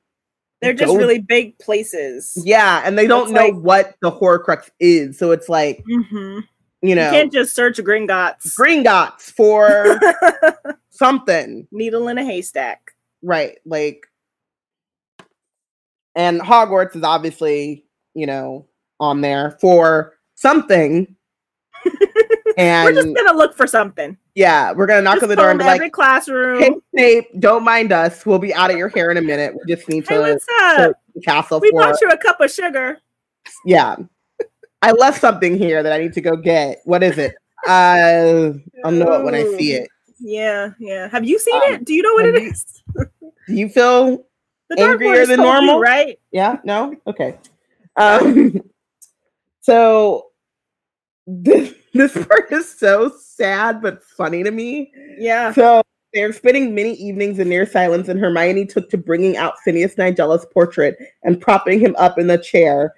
They're 0.62 0.72
just 0.74 0.92
go- 0.92 0.96
really 0.96 1.18
big 1.20 1.58
places. 1.58 2.32
Yeah, 2.44 2.82
and 2.84 2.98
they 2.98 3.06
don't 3.06 3.24
It's 3.24 3.32
know 3.32 3.44
like- 3.48 3.54
what 3.54 3.94
the 4.00 4.10
Horcrux 4.10 4.70
is. 4.80 5.18
So 5.18 5.30
it's 5.32 5.48
like 5.48 5.82
Mhm. 5.90 6.42
you 6.82 6.88
You 6.90 6.94
know, 6.94 7.10
can't 7.10 7.32
just 7.32 7.54
search 7.54 7.76
Gringotts. 7.78 8.54
green 8.56 8.82
dots 8.82 9.30
for 9.30 9.98
something, 10.90 11.66
Needle 11.72 12.08
in 12.08 12.18
a 12.18 12.24
haystack. 12.24 12.92
right? 13.22 13.58
Like, 13.66 14.06
and 16.14 16.40
Hogwarts 16.40 16.96
is 16.96 17.02
obviously 17.02 17.84
you 18.14 18.26
know 18.26 18.66
on 19.00 19.20
there 19.20 19.58
for 19.60 20.14
something. 20.36 21.14
and 22.56 22.84
We're 22.86 23.02
just 23.02 23.14
gonna 23.14 23.36
look 23.36 23.54
for 23.56 23.66
something. 23.66 24.16
yeah, 24.34 24.72
we're 24.72 24.86
gonna 24.86 25.02
knock 25.02 25.14
Just 25.16 25.24
on 25.24 25.28
the 25.30 25.36
door 25.36 25.50
and 25.50 25.58
be 25.58 25.64
like, 25.64 25.76
every 25.76 25.90
classroom. 25.90 26.60
"Hey, 26.60 26.70
Snape, 26.92 27.40
don't 27.40 27.64
mind 27.64 27.92
us. 27.92 28.24
We'll 28.26 28.38
be 28.38 28.54
out 28.54 28.70
of 28.70 28.76
your 28.76 28.88
hair 28.88 29.10
in 29.10 29.16
a 29.16 29.22
minute. 29.22 29.54
We 29.54 29.74
just 29.74 29.88
need 29.88 30.06
Hey, 30.08 30.16
to 30.16 30.20
what's 30.22 30.46
up? 30.62 30.96
the 31.14 31.20
castle 31.20 31.60
We 31.60 31.70
for 31.70 31.80
bought 31.80 32.00
you 32.00 32.08
a 32.08 32.16
cup 32.18 32.40
of 32.40 32.50
sugar. 32.50 32.98
yeah." 33.64 33.96
I 34.82 34.92
left 34.92 35.20
something 35.20 35.56
here 35.56 35.82
that 35.82 35.92
I 35.92 35.98
need 35.98 36.12
to 36.12 36.20
go 36.20 36.36
get. 36.36 36.80
What 36.84 37.02
is 37.02 37.16
it? 37.18 37.34
Uh, 37.66 38.52
I'll 38.84 38.92
know 38.92 39.12
it 39.14 39.24
when 39.24 39.34
I 39.34 39.44
see 39.56 39.72
it. 39.72 39.88
Yeah, 40.20 40.70
yeah. 40.78 41.08
Have 41.08 41.24
you 41.24 41.38
seen 41.38 41.54
Um, 41.56 41.62
it? 41.74 41.84
Do 41.84 41.94
you 41.94 42.02
know 42.02 42.12
what 42.14 42.26
it 42.26 42.42
you- 42.42 42.50
is? 42.50 42.82
Do 43.48 43.54
you 43.54 43.68
feel 43.68 44.26
The 44.68 44.80
angrier 44.80 45.24
than 45.26 45.38
told 45.38 45.48
you, 45.48 45.60
normal? 45.66 45.80
right? 45.80 46.18
Yeah, 46.30 46.58
no, 46.64 46.94
okay. 47.06 47.36
Um, 47.96 48.60
so 49.60 50.26
this 51.26 51.74
this 51.92 52.12
part 52.26 52.52
is 52.52 52.68
so 52.68 53.12
sad 53.18 53.82
but 53.82 54.02
funny 54.02 54.42
to 54.42 54.50
me. 54.50 54.92
Yeah. 55.18 55.52
So 55.52 55.82
they're 56.12 56.32
spending 56.32 56.74
many 56.74 56.94
evenings 56.94 57.38
in 57.38 57.48
near 57.48 57.66
silence, 57.66 58.08
and 58.08 58.18
Hermione 58.18 58.66
took 58.66 58.88
to 58.90 58.98
bringing 58.98 59.36
out 59.36 59.58
Phineas 59.64 59.96
Nigellus's 59.96 60.46
portrait 60.52 60.96
and 61.22 61.40
propping 61.40 61.80
him 61.80 61.94
up 61.98 62.18
in 62.18 62.26
the 62.26 62.38
chair, 62.38 62.94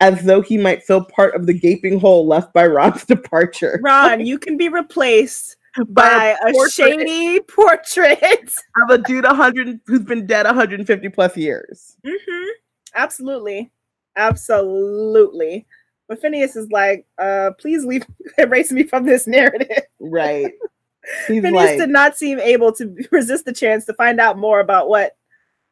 as 0.00 0.22
though 0.22 0.40
he 0.40 0.56
might 0.56 0.82
fill 0.82 1.04
part 1.04 1.34
of 1.34 1.46
the 1.46 1.54
gaping 1.54 2.00
hole 2.00 2.26
left 2.26 2.52
by 2.52 2.66
Ron's 2.66 3.04
departure. 3.06 3.78
Ron, 3.82 4.24
you 4.24 4.38
can 4.38 4.56
be 4.56 4.68
replaced 4.68 5.56
by 5.88 6.36
a, 6.42 6.52
portrait 6.52 6.72
shady 6.72 7.40
portrait. 7.40 8.54
of 8.82 8.90
a 8.90 8.98
dude 8.98 9.24
100 9.24 9.80
who's 9.86 10.00
been 10.00 10.26
dead 10.26 10.46
150 10.46 11.08
plus 11.10 11.36
years. 11.36 11.96
hmm 12.04 12.48
Absolutely. 12.94 13.70
Absolutely. 14.16 15.66
But 16.08 16.20
Phineas 16.20 16.56
is 16.56 16.70
like, 16.70 17.06
uh, 17.18 17.50
please 17.58 17.84
leave 17.84 18.06
erase 18.38 18.72
me 18.72 18.84
from 18.84 19.04
this 19.04 19.26
narrative. 19.26 19.84
Right. 20.00 20.52
He's 21.28 21.42
Phineas 21.42 21.52
like, 21.52 21.78
did 21.78 21.90
not 21.90 22.16
seem 22.16 22.40
able 22.40 22.72
to 22.72 22.94
resist 23.12 23.44
the 23.44 23.52
chance 23.52 23.84
to 23.86 23.94
find 23.94 24.20
out 24.20 24.38
more 24.38 24.60
about 24.60 24.88
what 24.88 25.16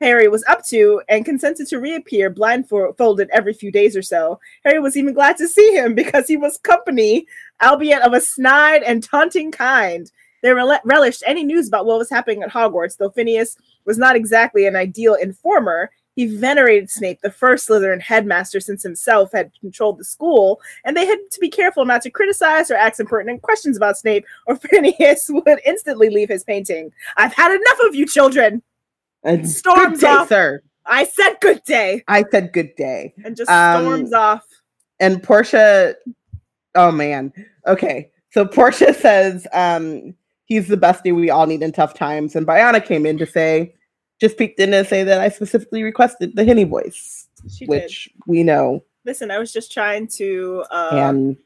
Harry 0.00 0.28
was 0.28 0.44
up 0.48 0.64
to 0.66 1.02
and 1.08 1.24
consented 1.24 1.66
to 1.68 1.78
reappear 1.78 2.30
blindfolded 2.30 3.28
every 3.32 3.52
few 3.52 3.72
days 3.72 3.96
or 3.96 4.02
so. 4.02 4.38
Harry 4.64 4.80
was 4.80 4.96
even 4.96 5.14
glad 5.14 5.36
to 5.36 5.48
see 5.48 5.74
him 5.74 5.94
because 5.94 6.26
he 6.26 6.36
was 6.36 6.58
company, 6.58 7.26
albeit 7.62 8.02
of 8.02 8.12
a 8.12 8.20
snide 8.20 8.82
and 8.82 9.02
taunting 9.02 9.50
kind. 9.50 10.10
They 10.42 10.52
rel- 10.52 10.80
relished 10.84 11.22
any 11.26 11.42
news 11.42 11.68
about 11.68 11.86
what 11.86 11.98
was 11.98 12.10
happening 12.10 12.42
at 12.42 12.50
Hogwarts, 12.50 12.98
though 12.98 13.10
Phineas 13.10 13.56
was 13.86 13.96
not 13.96 14.14
exactly 14.14 14.66
an 14.66 14.76
ideal 14.76 15.14
informer. 15.14 15.90
He 16.16 16.26
venerated 16.36 16.90
Snape, 16.90 17.20
the 17.22 17.30
first 17.30 17.68
Slytherin 17.68 18.00
headmaster 18.00 18.60
since 18.60 18.82
himself 18.82 19.32
had 19.32 19.50
controlled 19.60 19.98
the 19.98 20.04
school, 20.04 20.60
and 20.84 20.96
they 20.96 21.06
had 21.06 21.18
to 21.32 21.40
be 21.40 21.48
careful 21.48 21.84
not 21.84 22.02
to 22.02 22.10
criticize 22.10 22.70
or 22.70 22.74
ask 22.76 23.00
impertinent 23.00 23.42
questions 23.42 23.76
about 23.76 23.98
Snape, 23.98 24.24
or 24.46 24.56
Phineas 24.70 25.26
would 25.30 25.60
instantly 25.66 26.10
leave 26.10 26.28
his 26.28 26.44
painting. 26.44 26.90
I've 27.16 27.34
had 27.34 27.50
enough 27.52 27.78
of 27.88 27.94
you 27.94 28.06
children. 28.06 28.62
and 29.24 29.48
storms 29.48 30.00
day, 30.00 30.06
off. 30.08 30.28
sir. 30.28 30.62
I 30.86 31.04
said 31.04 31.36
good 31.40 31.62
day, 31.64 32.04
I 32.08 32.24
said 32.30 32.52
good 32.52 32.76
day. 32.76 33.14
and 33.24 33.34
just 33.36 33.50
Um, 33.50 33.82
storms 33.84 34.12
off. 34.12 34.44
And 35.00 35.22
Portia, 35.22 35.96
oh 36.74 36.92
man. 36.92 37.32
Okay. 37.66 38.10
So 38.30 38.44
Portia 38.46 38.92
says 39.06 39.46
um 39.52 40.14
he's 40.46 40.68
the 40.68 40.76
bestie 40.76 41.14
we 41.16 41.30
all 41.30 41.46
need 41.46 41.62
in 41.62 41.72
tough 41.72 41.94
times. 41.94 42.36
And 42.36 42.46
Biana 42.46 42.84
came 42.84 43.06
in 43.06 43.16
to 43.18 43.26
say, 43.26 43.74
just 44.20 44.36
peeked 44.38 44.60
in 44.60 44.72
and 44.74 44.86
say 44.86 45.02
that 45.04 45.20
I 45.20 45.28
specifically 45.28 45.82
requested 45.82 46.34
the 46.36 46.44
Hinny 46.44 46.64
voice, 46.64 47.28
She 47.50 47.66
did. 47.66 47.68
which 47.68 48.08
we 48.26 48.42
know. 48.42 48.84
Listen, 49.04 49.30
I 49.30 49.38
was 49.38 49.52
just 49.52 49.72
trying 49.72 50.06
to 50.16 50.64
uh, 50.70 50.90
and 50.92 51.36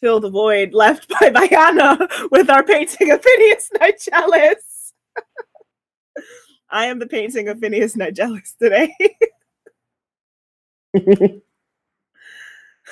fill 0.00 0.20
the 0.20 0.28
void 0.30 0.74
left 0.74 1.08
by 1.20 1.30
Biana 1.30 2.30
with 2.30 2.50
our 2.50 2.62
painting 2.64 3.10
of 3.10 3.22
Phineas 3.22 3.70
Nigellus. 3.80 4.92
I 6.70 6.86
am 6.86 6.98
the 6.98 7.06
painting 7.06 7.48
of 7.48 7.58
Phineas 7.60 7.96
Nigellus 7.96 8.56
today. 8.58 8.94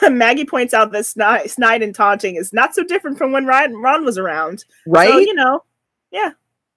Maggie 0.09 0.45
points 0.47 0.73
out 0.73 0.93
that 0.93 1.05
snide, 1.05 1.51
snide 1.51 1.83
and 1.83 1.95
taunting 1.95 2.37
is 2.37 2.53
not 2.53 2.75
so 2.75 2.83
different 2.85 3.19
from 3.19 3.33
when 3.33 3.45
Ron, 3.47 3.75
Ron 3.75 4.05
was 4.05 4.17
around. 4.17 4.65
right? 4.87 5.11
So, 5.11 5.19
you 5.19 5.35
know, 5.35 5.65
yeah, 6.11 6.31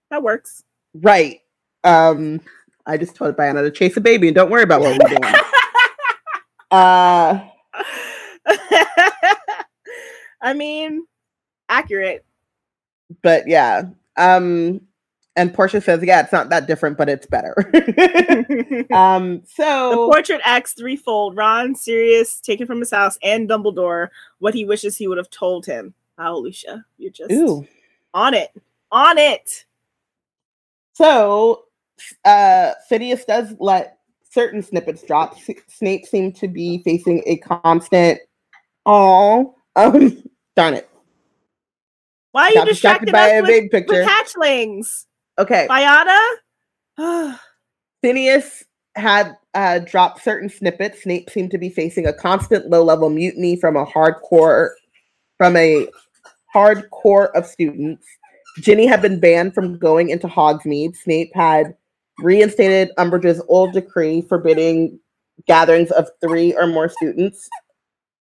that 0.09 0.23
works. 0.23 0.63
right. 0.95 1.39
Um 1.83 2.41
I 2.85 2.97
just 2.97 3.15
told 3.15 3.35
Biana 3.35 3.61
to 3.61 3.71
chase 3.71 3.95
a 3.97 4.01
baby 4.01 4.27
and 4.27 4.35
don't 4.35 4.51
worry 4.51 4.63
about 4.63 4.81
what 4.81 4.99
we're 5.01 5.09
doing. 5.09 5.23
uh 6.71 7.39
I 10.41 10.53
mean, 10.53 11.05
accurate. 11.69 12.25
but 13.21 13.47
yeah. 13.47 13.83
Um 14.17 14.81
and 15.35 15.51
Portia 15.51 15.81
says, 15.81 16.03
yeah, 16.03 16.21
it's 16.21 16.31
not 16.31 16.49
that 16.49 16.67
different, 16.67 16.95
but 16.97 17.09
it's 17.09 17.25
better. 17.25 17.55
um 18.93 19.41
so 19.45 19.89
the 19.89 19.95
portrait 20.11 20.41
acts 20.43 20.73
threefold 20.73 21.35
Ron, 21.35 21.75
Sirius, 21.75 22.39
taken 22.39 22.67
from 22.67 22.79
his 22.79 22.91
house, 22.91 23.17
and 23.23 23.49
Dumbledore, 23.49 24.09
what 24.39 24.53
he 24.53 24.65
wishes 24.65 24.97
he 24.97 25.07
would 25.07 25.17
have 25.17 25.29
told 25.29 25.65
him. 25.65 25.93
Wow, 26.17 26.37
Lucia, 26.37 26.85
you're 26.97 27.11
just 27.11 27.31
ooh. 27.31 27.67
on 28.13 28.33
it. 28.33 28.51
On 28.91 29.17
it. 29.17 29.65
So, 30.93 31.65
uh, 32.25 32.71
Phineas 32.89 33.25
does 33.25 33.55
let 33.59 33.97
certain 34.29 34.61
snippets 34.61 35.03
drop. 35.03 35.33
S- 35.37 35.55
Snape 35.67 36.05
seemed 36.05 36.35
to 36.37 36.47
be 36.47 36.81
facing 36.83 37.23
a 37.25 37.37
constant, 37.37 38.19
oh, 38.85 39.55
um, 39.75 40.23
darn 40.55 40.73
it, 40.75 40.89
Why 42.31 42.43
are 42.43 42.49
you 42.49 42.55
got 42.55 42.67
distracted 42.67 43.11
by 43.11 43.27
a 43.29 43.41
with, 43.41 43.49
big 43.49 43.71
picture. 43.71 43.93
with 43.93 44.07
hatchlings? 44.07 45.05
Okay, 45.39 45.67
Biana? 45.69 46.19
Phineas 48.01 48.63
had 48.95 49.35
uh, 49.53 49.79
dropped 49.79 50.23
certain 50.23 50.49
snippets. 50.49 51.03
Snape 51.03 51.29
seemed 51.29 51.51
to 51.51 51.57
be 51.57 51.69
facing 51.69 52.05
a 52.05 52.13
constant 52.13 52.69
low-level 52.69 53.09
mutiny 53.09 53.55
from 53.55 53.75
a 53.75 53.85
hardcore, 53.85 54.69
from 55.37 55.55
a 55.55 55.87
hardcore 56.53 57.31
of 57.33 57.45
students. 57.45 58.05
Ginny 58.59 58.85
had 58.85 59.01
been 59.01 59.19
banned 59.19 59.55
from 59.55 59.77
going 59.77 60.09
into 60.09 60.27
Hogsmeade. 60.27 60.95
Snape 60.95 61.31
had 61.33 61.75
reinstated 62.19 62.91
Umbridge's 62.97 63.41
old 63.47 63.73
decree 63.73 64.21
forbidding 64.21 64.99
gatherings 65.47 65.91
of 65.91 66.09
three 66.21 66.53
or 66.55 66.67
more 66.67 66.87
students 66.87 67.49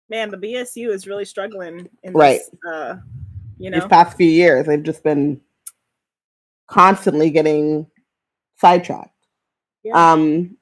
Man, 0.09 0.31
the 0.31 0.37
BSU 0.37 0.91
is 0.91 1.07
really 1.07 1.25
struggling 1.25 1.89
in 2.05 2.13
Right. 2.13 2.39
this, 2.39 2.73
uh, 2.73 2.97
you 3.59 3.71
know, 3.71 3.81
these 3.81 3.89
past 3.89 4.17
few 4.17 4.29
years. 4.29 4.67
They've 4.67 4.83
just 4.83 5.03
been 5.03 5.41
constantly 6.69 7.31
getting 7.31 7.87
sidetracked. 8.61 9.11
Yeah. 9.83 10.13
Um, 10.13 10.57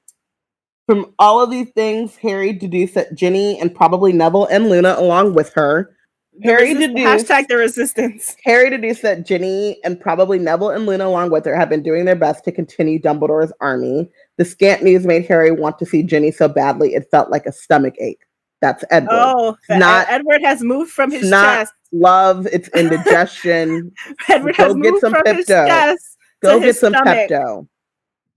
from 0.86 1.14
all 1.18 1.42
of 1.42 1.50
these 1.50 1.70
things, 1.70 2.16
Harry 2.16 2.52
deduced 2.52 2.94
that 2.94 3.14
Ginny 3.14 3.58
and 3.60 3.74
probably 3.74 4.12
Neville 4.12 4.46
and 4.46 4.68
Luna, 4.68 4.96
along 4.98 5.34
with 5.34 5.52
her, 5.54 5.94
Harry 6.42 6.74
resist- 6.74 6.94
deduced- 6.94 7.26
hashtag 7.28 7.48
the 7.48 7.56
resistance. 7.56 8.36
Harry 8.44 8.68
deduced 8.70 9.02
that 9.02 9.24
Ginny 9.24 9.78
and 9.84 10.00
probably 10.00 10.38
Neville 10.38 10.70
and 10.70 10.84
Luna, 10.86 11.06
along 11.06 11.30
with 11.30 11.44
her, 11.44 11.54
have 11.54 11.68
been 11.68 11.82
doing 11.82 12.04
their 12.04 12.16
best 12.16 12.44
to 12.44 12.52
continue 12.52 13.00
Dumbledore's 13.00 13.52
army. 13.60 14.08
The 14.36 14.44
scant 14.44 14.82
news 14.82 15.06
made 15.06 15.26
Harry 15.26 15.50
want 15.52 15.78
to 15.78 15.86
see 15.86 16.02
Ginny 16.02 16.32
so 16.32 16.48
badly 16.48 16.94
it 16.94 17.08
felt 17.10 17.30
like 17.30 17.46
a 17.46 17.52
stomach 17.52 17.94
ache. 18.00 18.20
That's 18.60 18.82
Edward. 18.90 19.10
Oh, 19.12 19.56
not- 19.70 20.06
Edward 20.08 20.40
has 20.42 20.62
moved 20.62 20.90
from 20.90 21.10
his 21.10 21.28
not 21.30 21.58
chest. 21.58 21.72
Love, 21.92 22.46
it's 22.50 22.68
indigestion. 22.74 23.92
Edward 24.28 24.56
go 24.56 24.64
has 24.64 24.74
get 24.74 24.82
moved 24.92 25.00
some 25.02 25.12
from 25.14 25.36
his 25.36 25.46
chest. 25.46 26.16
Go 26.42 26.58
get 26.60 26.74
some 26.76 26.92
stomach. 26.94 27.30
Pepto. 27.30 27.68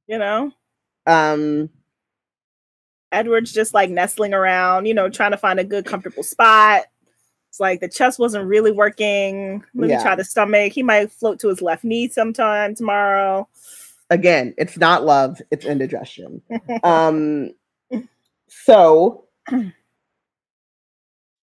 You 0.08 0.18
know, 0.20 0.52
Um, 1.06 1.70
Edward's 3.12 3.52
just 3.54 3.74
like 3.74 3.90
nestling 3.90 4.34
around, 4.34 4.86
you 4.86 4.94
know, 4.94 5.10
trying 5.10 5.32
to 5.32 5.38
find 5.38 5.60
a 5.60 5.64
good, 5.64 5.86
comfortable 5.86 6.24
spot. 6.24 6.84
It's 7.50 7.60
like 7.60 7.80
the 7.80 7.88
chest 7.88 8.20
wasn't 8.20 8.46
really 8.46 8.72
working. 8.72 9.64
Let 9.74 9.90
Yeah. 9.90 9.98
me 9.98 10.04
try 10.04 10.16
the 10.16 10.24
stomach. 10.24 10.74
He 10.74 10.84
might 10.84 11.12
float 11.12 11.40
to 11.40 11.48
his 11.50 11.62
left 11.62 11.84
knee 11.84 12.08
sometime 12.08 12.76
tomorrow. 12.76 13.48
Again, 14.10 14.54
it's 14.58 14.78
not 14.78 15.06
love, 15.06 15.42
it's 15.52 15.66
indigestion. 15.66 16.42
um 16.84 17.52
so 18.48 19.26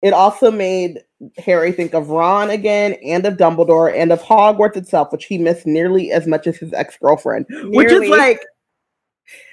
it 0.01 0.13
also 0.13 0.51
made 0.51 1.01
Harry 1.37 1.71
think 1.71 1.93
of 1.93 2.09
Ron 2.09 2.49
again 2.49 2.93
and 3.05 3.25
of 3.25 3.37
Dumbledore 3.37 3.95
and 3.95 4.11
of 4.11 4.21
Hogwarts 4.21 4.75
itself, 4.75 5.11
which 5.13 5.25
he 5.25 5.37
missed 5.37 5.65
nearly 5.65 6.11
as 6.11 6.27
much 6.27 6.45
as 6.45 6.57
his 6.57 6.73
ex-girlfriend. 6.73 7.45
Which 7.69 7.89
is 7.91 8.09
like 8.09 8.41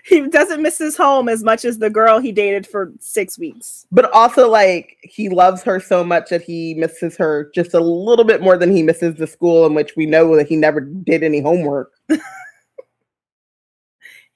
he 0.05 0.27
doesn't 0.29 0.63
miss 0.63 0.79
his 0.79 0.97
home 0.97 1.29
as 1.29 1.43
much 1.45 1.65
as 1.65 1.79
the 1.79 1.91
girl 1.91 2.19
he 2.19 2.33
dated 2.33 2.67
for 2.67 2.93
six 3.01 3.39
weeks. 3.39 3.87
but 3.93 4.11
also 4.13 4.49
like 4.49 4.97
he 5.03 5.29
loves 5.29 5.63
her 5.63 5.79
so 5.81 6.03
much 6.05 6.29
that 6.31 6.43
he 6.43 6.75
misses 6.75 7.17
her 7.17 7.51
just 7.55 7.73
a 7.75 7.81
little 7.81 8.25
bit 8.25 8.43
more 8.43 8.57
than 8.57 8.75
he 8.75 8.83
misses 8.83 9.15
the 9.17 9.27
school 9.27 9.67
in 9.67 9.75
which 9.75 9.95
we 9.97 10.07
know 10.07 10.35
that 10.37 10.49
he 10.49 10.57
never 10.57 10.81
did 10.81 11.23
any 11.23 11.41
homework. 11.41 11.91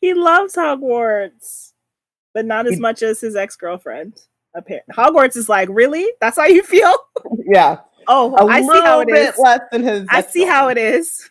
He 0.01 0.13
loves 0.13 0.55
Hogwarts, 0.55 1.73
but 2.35 2.45
not 2.45 2.67
as 2.67 2.75
He- 2.75 2.81
much 2.81 3.03
as 3.03 3.21
his 3.23 3.37
ex 3.37 3.57
girlfriend. 3.57 4.21
Apparently, 4.55 4.95
Hogwarts 4.95 5.35
is 5.37 5.49
like, 5.49 5.69
really? 5.73 6.07
That's 6.21 6.37
how 6.37 6.45
you 6.45 6.63
feel? 6.63 6.95
yeah. 7.47 7.79
Oh, 8.07 8.37
A 8.37 8.45
I 8.53 8.61
see 8.61 8.67
how 8.81 9.01
it 9.01 9.09
is. 9.09 9.39
less 9.39 9.61
than 9.73 9.83
his 9.83 10.07
I 10.11 10.21
see 10.21 10.45
how 10.45 10.69
it 10.69 10.77
is. 10.77 11.31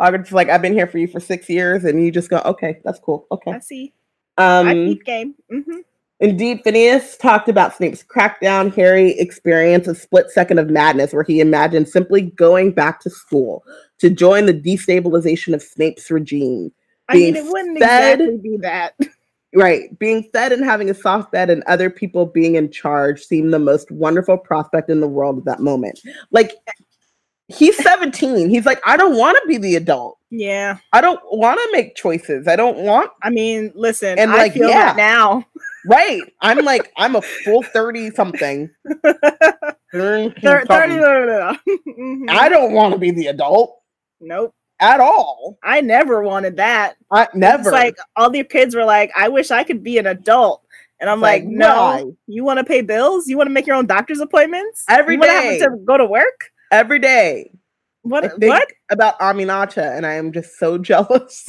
Is 0.00 0.32
like, 0.32 0.48
I've 0.48 0.62
been 0.62 0.72
here 0.72 0.86
for 0.86 0.98
you 0.98 1.06
for 1.06 1.20
six 1.20 1.48
years, 1.48 1.84
and 1.84 2.02
you 2.04 2.10
just 2.10 2.30
go, 2.30 2.42
okay, 2.44 2.80
that's 2.84 2.98
cool. 2.98 3.26
Okay. 3.30 3.52
I 3.52 3.58
see. 3.60 3.92
I 4.36 4.70
Um 4.70 4.86
peep 4.86 5.04
game. 5.04 5.34
hmm 5.50 5.80
Indeed, 6.20 6.60
Phineas 6.62 7.16
talked 7.16 7.48
about 7.48 7.74
Snape's 7.74 8.02
crackdown. 8.02 8.74
Harry 8.74 9.10
experienced 9.18 9.88
a 9.88 9.94
split 9.94 10.30
second 10.30 10.58
of 10.58 10.70
madness 10.70 11.12
where 11.12 11.24
he 11.24 11.40
imagined 11.40 11.88
simply 11.88 12.22
going 12.22 12.70
back 12.70 13.00
to 13.00 13.10
school 13.10 13.64
to 13.98 14.08
join 14.08 14.46
the 14.46 14.54
destabilization 14.54 15.54
of 15.54 15.62
Snape's 15.62 16.10
regime. 16.10 16.72
I 17.08 17.16
mean, 17.16 17.36
it 17.36 17.44
wouldn't 17.44 17.78
fed- 17.78 18.20
exactly 18.20 18.38
be 18.38 18.56
that. 18.58 18.94
Right. 19.56 19.96
Being 20.00 20.24
fed 20.32 20.50
and 20.50 20.64
having 20.64 20.90
a 20.90 20.94
soft 20.94 21.30
bed 21.30 21.48
and 21.48 21.62
other 21.68 21.88
people 21.88 22.26
being 22.26 22.56
in 22.56 22.72
charge 22.72 23.22
seemed 23.22 23.54
the 23.54 23.60
most 23.60 23.88
wonderful 23.88 24.36
prospect 24.36 24.90
in 24.90 25.00
the 25.00 25.06
world 25.06 25.38
at 25.38 25.44
that 25.44 25.60
moment. 25.60 26.00
Like, 26.32 26.54
he's 27.48 27.76
17. 27.82 28.48
He's 28.50 28.66
like, 28.66 28.80
I 28.86 28.96
don't 28.96 29.16
want 29.16 29.38
to 29.42 29.48
be 29.48 29.58
the 29.58 29.76
adult. 29.76 30.18
yeah. 30.30 30.78
I 30.92 31.00
don't 31.00 31.20
want 31.30 31.58
to 31.60 31.68
make 31.72 31.94
choices. 31.94 32.48
I 32.48 32.56
don't 32.56 32.78
want, 32.78 33.10
I 33.22 33.30
mean, 33.30 33.72
listen, 33.74 34.18
And, 34.18 34.30
I 34.32 34.36
like, 34.36 34.52
feel 34.54 34.68
yeah. 34.68 34.94
now. 34.96 35.44
right. 35.86 36.22
I'm 36.40 36.58
like, 36.64 36.90
I'm 36.96 37.16
a 37.16 37.22
full 37.22 37.62
30 37.74 38.10
something. 38.12 38.70
Thir- 39.92 40.32
30, 40.32 40.64
Mhm. 40.66 42.30
I 42.30 42.48
don't 42.48 42.72
want 42.72 42.94
to 42.94 42.98
be 42.98 43.10
the 43.12 43.28
adult 43.28 43.80
nope. 44.20 44.52
at 44.80 45.00
all. 45.00 45.58
I 45.62 45.80
never 45.82 46.22
wanted 46.22 46.56
that. 46.56 46.94
I 47.12 47.28
never. 47.34 47.62
It's 47.68 47.70
like 47.72 47.96
all 48.16 48.30
the 48.30 48.42
kids 48.44 48.74
were 48.74 48.84
like, 48.84 49.12
I 49.16 49.28
wish 49.28 49.50
I 49.50 49.62
could 49.64 49.82
be 49.84 49.98
an 49.98 50.06
adult. 50.06 50.62
And 51.00 51.10
I'm 51.10 51.20
like, 51.20 51.42
like, 51.42 51.50
no, 51.52 51.74
why? 51.76 52.04
you 52.26 52.44
want 52.44 52.58
to 52.58 52.64
pay 52.64 52.80
bills? 52.80 53.28
You 53.28 53.36
want 53.36 53.46
to 53.48 53.52
make 53.52 53.66
your 53.66 53.76
own 53.76 53.86
doctor's 53.86 54.20
appointments? 54.20 54.84
Every 54.88 55.16
you 55.16 55.20
day. 55.20 55.58
to 55.60 55.76
go 55.84 55.96
to 55.98 56.06
work? 56.06 56.50
Every 56.74 56.98
day. 56.98 57.50
I 57.52 57.56
What? 58.02 58.32
What? 58.38 58.68
about 58.90 59.18
Aminata, 59.18 59.96
and 59.96 60.04
I 60.04 60.14
am 60.14 60.32
just 60.32 60.58
so 60.58 60.76
jealous. 60.90 61.48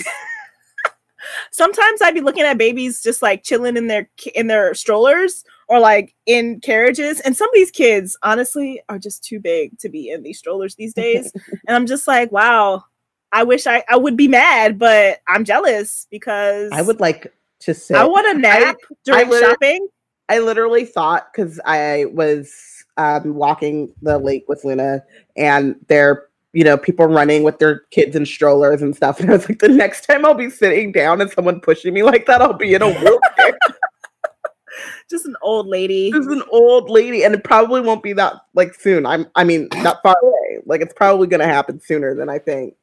Sometimes 1.51 2.01
I'd 2.01 2.13
be 2.13 2.21
looking 2.21 2.43
at 2.43 2.57
babies 2.57 3.01
just 3.01 3.21
like 3.21 3.43
chilling 3.43 3.77
in 3.77 3.87
their 3.87 4.09
in 4.35 4.47
their 4.47 4.73
strollers 4.73 5.43
or 5.67 5.79
like 5.79 6.13
in 6.25 6.59
carriages, 6.59 7.19
and 7.21 7.35
some 7.35 7.49
of 7.49 7.53
these 7.53 7.71
kids, 7.71 8.17
honestly, 8.23 8.81
are 8.89 8.99
just 8.99 9.23
too 9.23 9.39
big 9.39 9.77
to 9.79 9.89
be 9.89 10.09
in 10.09 10.23
these 10.23 10.37
strollers 10.37 10.75
these 10.75 10.93
days. 10.93 11.31
and 11.67 11.75
I'm 11.75 11.85
just 11.87 12.07
like, 12.07 12.31
wow. 12.31 12.83
I 13.31 13.43
wish 13.43 13.67
I 13.67 13.83
I 13.89 13.97
would 13.97 14.15
be 14.15 14.27
mad, 14.29 14.79
but 14.79 15.19
I'm 15.27 15.43
jealous 15.43 16.07
because 16.09 16.71
I 16.71 16.81
would 16.81 16.99
like 17.01 17.33
to 17.61 17.73
say. 17.73 17.95
I 17.95 18.05
want 18.05 18.27
a 18.27 18.39
nap 18.39 18.77
during 19.03 19.29
literally- 19.29 19.53
shopping. 19.53 19.87
I 20.29 20.39
literally 20.39 20.85
thought 20.85 21.27
because 21.31 21.59
I 21.65 22.05
was 22.05 22.74
um, 22.97 23.35
walking 23.35 23.93
the 24.01 24.17
lake 24.17 24.45
with 24.47 24.63
Luna, 24.63 25.03
and 25.35 25.75
there, 25.87 26.27
you 26.53 26.63
know, 26.63 26.77
people 26.77 27.05
running 27.05 27.43
with 27.43 27.59
their 27.59 27.81
kids 27.91 28.15
in 28.15 28.25
strollers 28.25 28.81
and 28.81 28.95
stuff. 28.95 29.19
And 29.21 29.29
I 29.29 29.33
was 29.33 29.49
like, 29.49 29.59
the 29.59 29.67
next 29.67 30.05
time 30.05 30.25
I'll 30.25 30.33
be 30.33 30.49
sitting 30.49 30.91
down 30.91 31.21
and 31.21 31.29
someone 31.29 31.59
pushing 31.59 31.93
me 31.93 32.03
like 32.03 32.25
that, 32.27 32.41
I'll 32.41 32.53
be 32.53 32.73
in 32.73 32.81
a 32.81 32.87
wheelchair. 32.87 33.57
Just 35.09 35.25
an 35.25 35.35
old 35.41 35.67
lady. 35.67 36.11
This 36.11 36.25
is 36.25 36.31
an 36.31 36.43
old 36.51 36.89
lady, 36.89 37.23
and 37.23 37.33
it 37.35 37.43
probably 37.43 37.81
won't 37.81 38.03
be 38.03 38.13
that 38.13 38.33
like 38.53 38.73
soon. 38.73 39.05
I'm, 39.05 39.27
I 39.35 39.43
mean, 39.43 39.69
not 39.75 40.01
far 40.03 40.15
away. 40.21 40.59
Like 40.65 40.81
it's 40.81 40.93
probably 40.93 41.27
going 41.27 41.39
to 41.39 41.47
happen 41.47 41.79
sooner 41.79 42.15
than 42.15 42.29
I 42.29 42.39
think. 42.39 42.75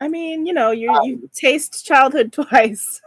I 0.00 0.08
mean, 0.08 0.46
you 0.46 0.52
know, 0.52 0.70
you 0.70 0.90
Um, 0.90 1.04
you 1.04 1.30
taste 1.34 1.84
childhood 1.84 2.32
twice. 2.50 3.00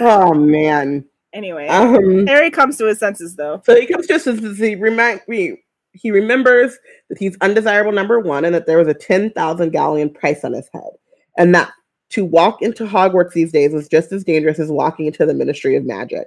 Oh 0.00 0.34
man. 0.34 1.04
Anyway, 1.32 1.66
Um. 1.68 2.26
Harry 2.26 2.50
comes 2.50 2.76
to 2.78 2.86
his 2.86 2.98
senses 2.98 3.36
though. 3.36 3.62
So 3.64 3.78
he 3.78 3.86
comes 3.86 4.06
to 4.06 4.14
us 4.16 4.26
as 4.26 4.58
he 4.58 4.74
remind 4.74 5.20
me. 5.28 5.62
He 5.94 6.10
remembers 6.10 6.78
that 7.10 7.18
he's 7.18 7.36
undesirable 7.42 7.92
number 7.92 8.18
one, 8.18 8.44
and 8.44 8.54
that 8.54 8.66
there 8.66 8.78
was 8.78 8.88
a 8.88 8.94
ten 8.94 9.30
thousand 9.30 9.70
galleon 9.70 10.10
price 10.10 10.44
on 10.44 10.52
his 10.52 10.68
head, 10.72 10.90
and 11.36 11.54
that 11.54 11.70
to 12.10 12.24
walk 12.24 12.60
into 12.62 12.84
Hogwarts 12.84 13.32
these 13.32 13.52
days 13.52 13.72
was 13.72 13.88
just 13.88 14.12
as 14.12 14.24
dangerous 14.24 14.58
as 14.58 14.70
walking 14.70 15.06
into 15.06 15.26
the 15.26 15.34
Ministry 15.34 15.76
of 15.76 15.84
Magic. 15.84 16.26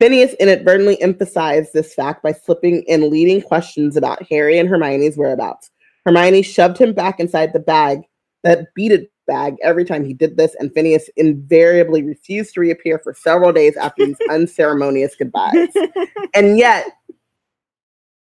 Phineas 0.00 0.34
inadvertently 0.34 1.00
emphasized 1.00 1.72
this 1.72 1.94
fact 1.94 2.22
by 2.22 2.32
slipping 2.32 2.82
in 2.82 3.10
leading 3.10 3.40
questions 3.40 3.96
about 3.96 4.22
Harry 4.28 4.58
and 4.58 4.68
Hermione's 4.68 5.16
whereabouts. 5.16 5.70
Hermione 6.04 6.42
shoved 6.42 6.78
him 6.78 6.92
back 6.92 7.18
inside 7.18 7.52
the 7.52 7.60
bag, 7.60 8.00
that 8.44 8.72
beaded 8.74 9.08
bag, 9.26 9.56
every 9.62 9.84
time 9.84 10.04
he 10.04 10.14
did 10.14 10.36
this, 10.36 10.54
and 10.58 10.72
Phineas 10.72 11.08
invariably 11.16 12.02
refused 12.02 12.54
to 12.54 12.60
reappear 12.60 12.98
for 12.98 13.12
several 13.14 13.52
days 13.52 13.76
after 13.76 14.06
these 14.06 14.16
unceremonious 14.30 15.14
goodbyes 15.16 15.68
and 16.34 16.58
yet 16.58 16.86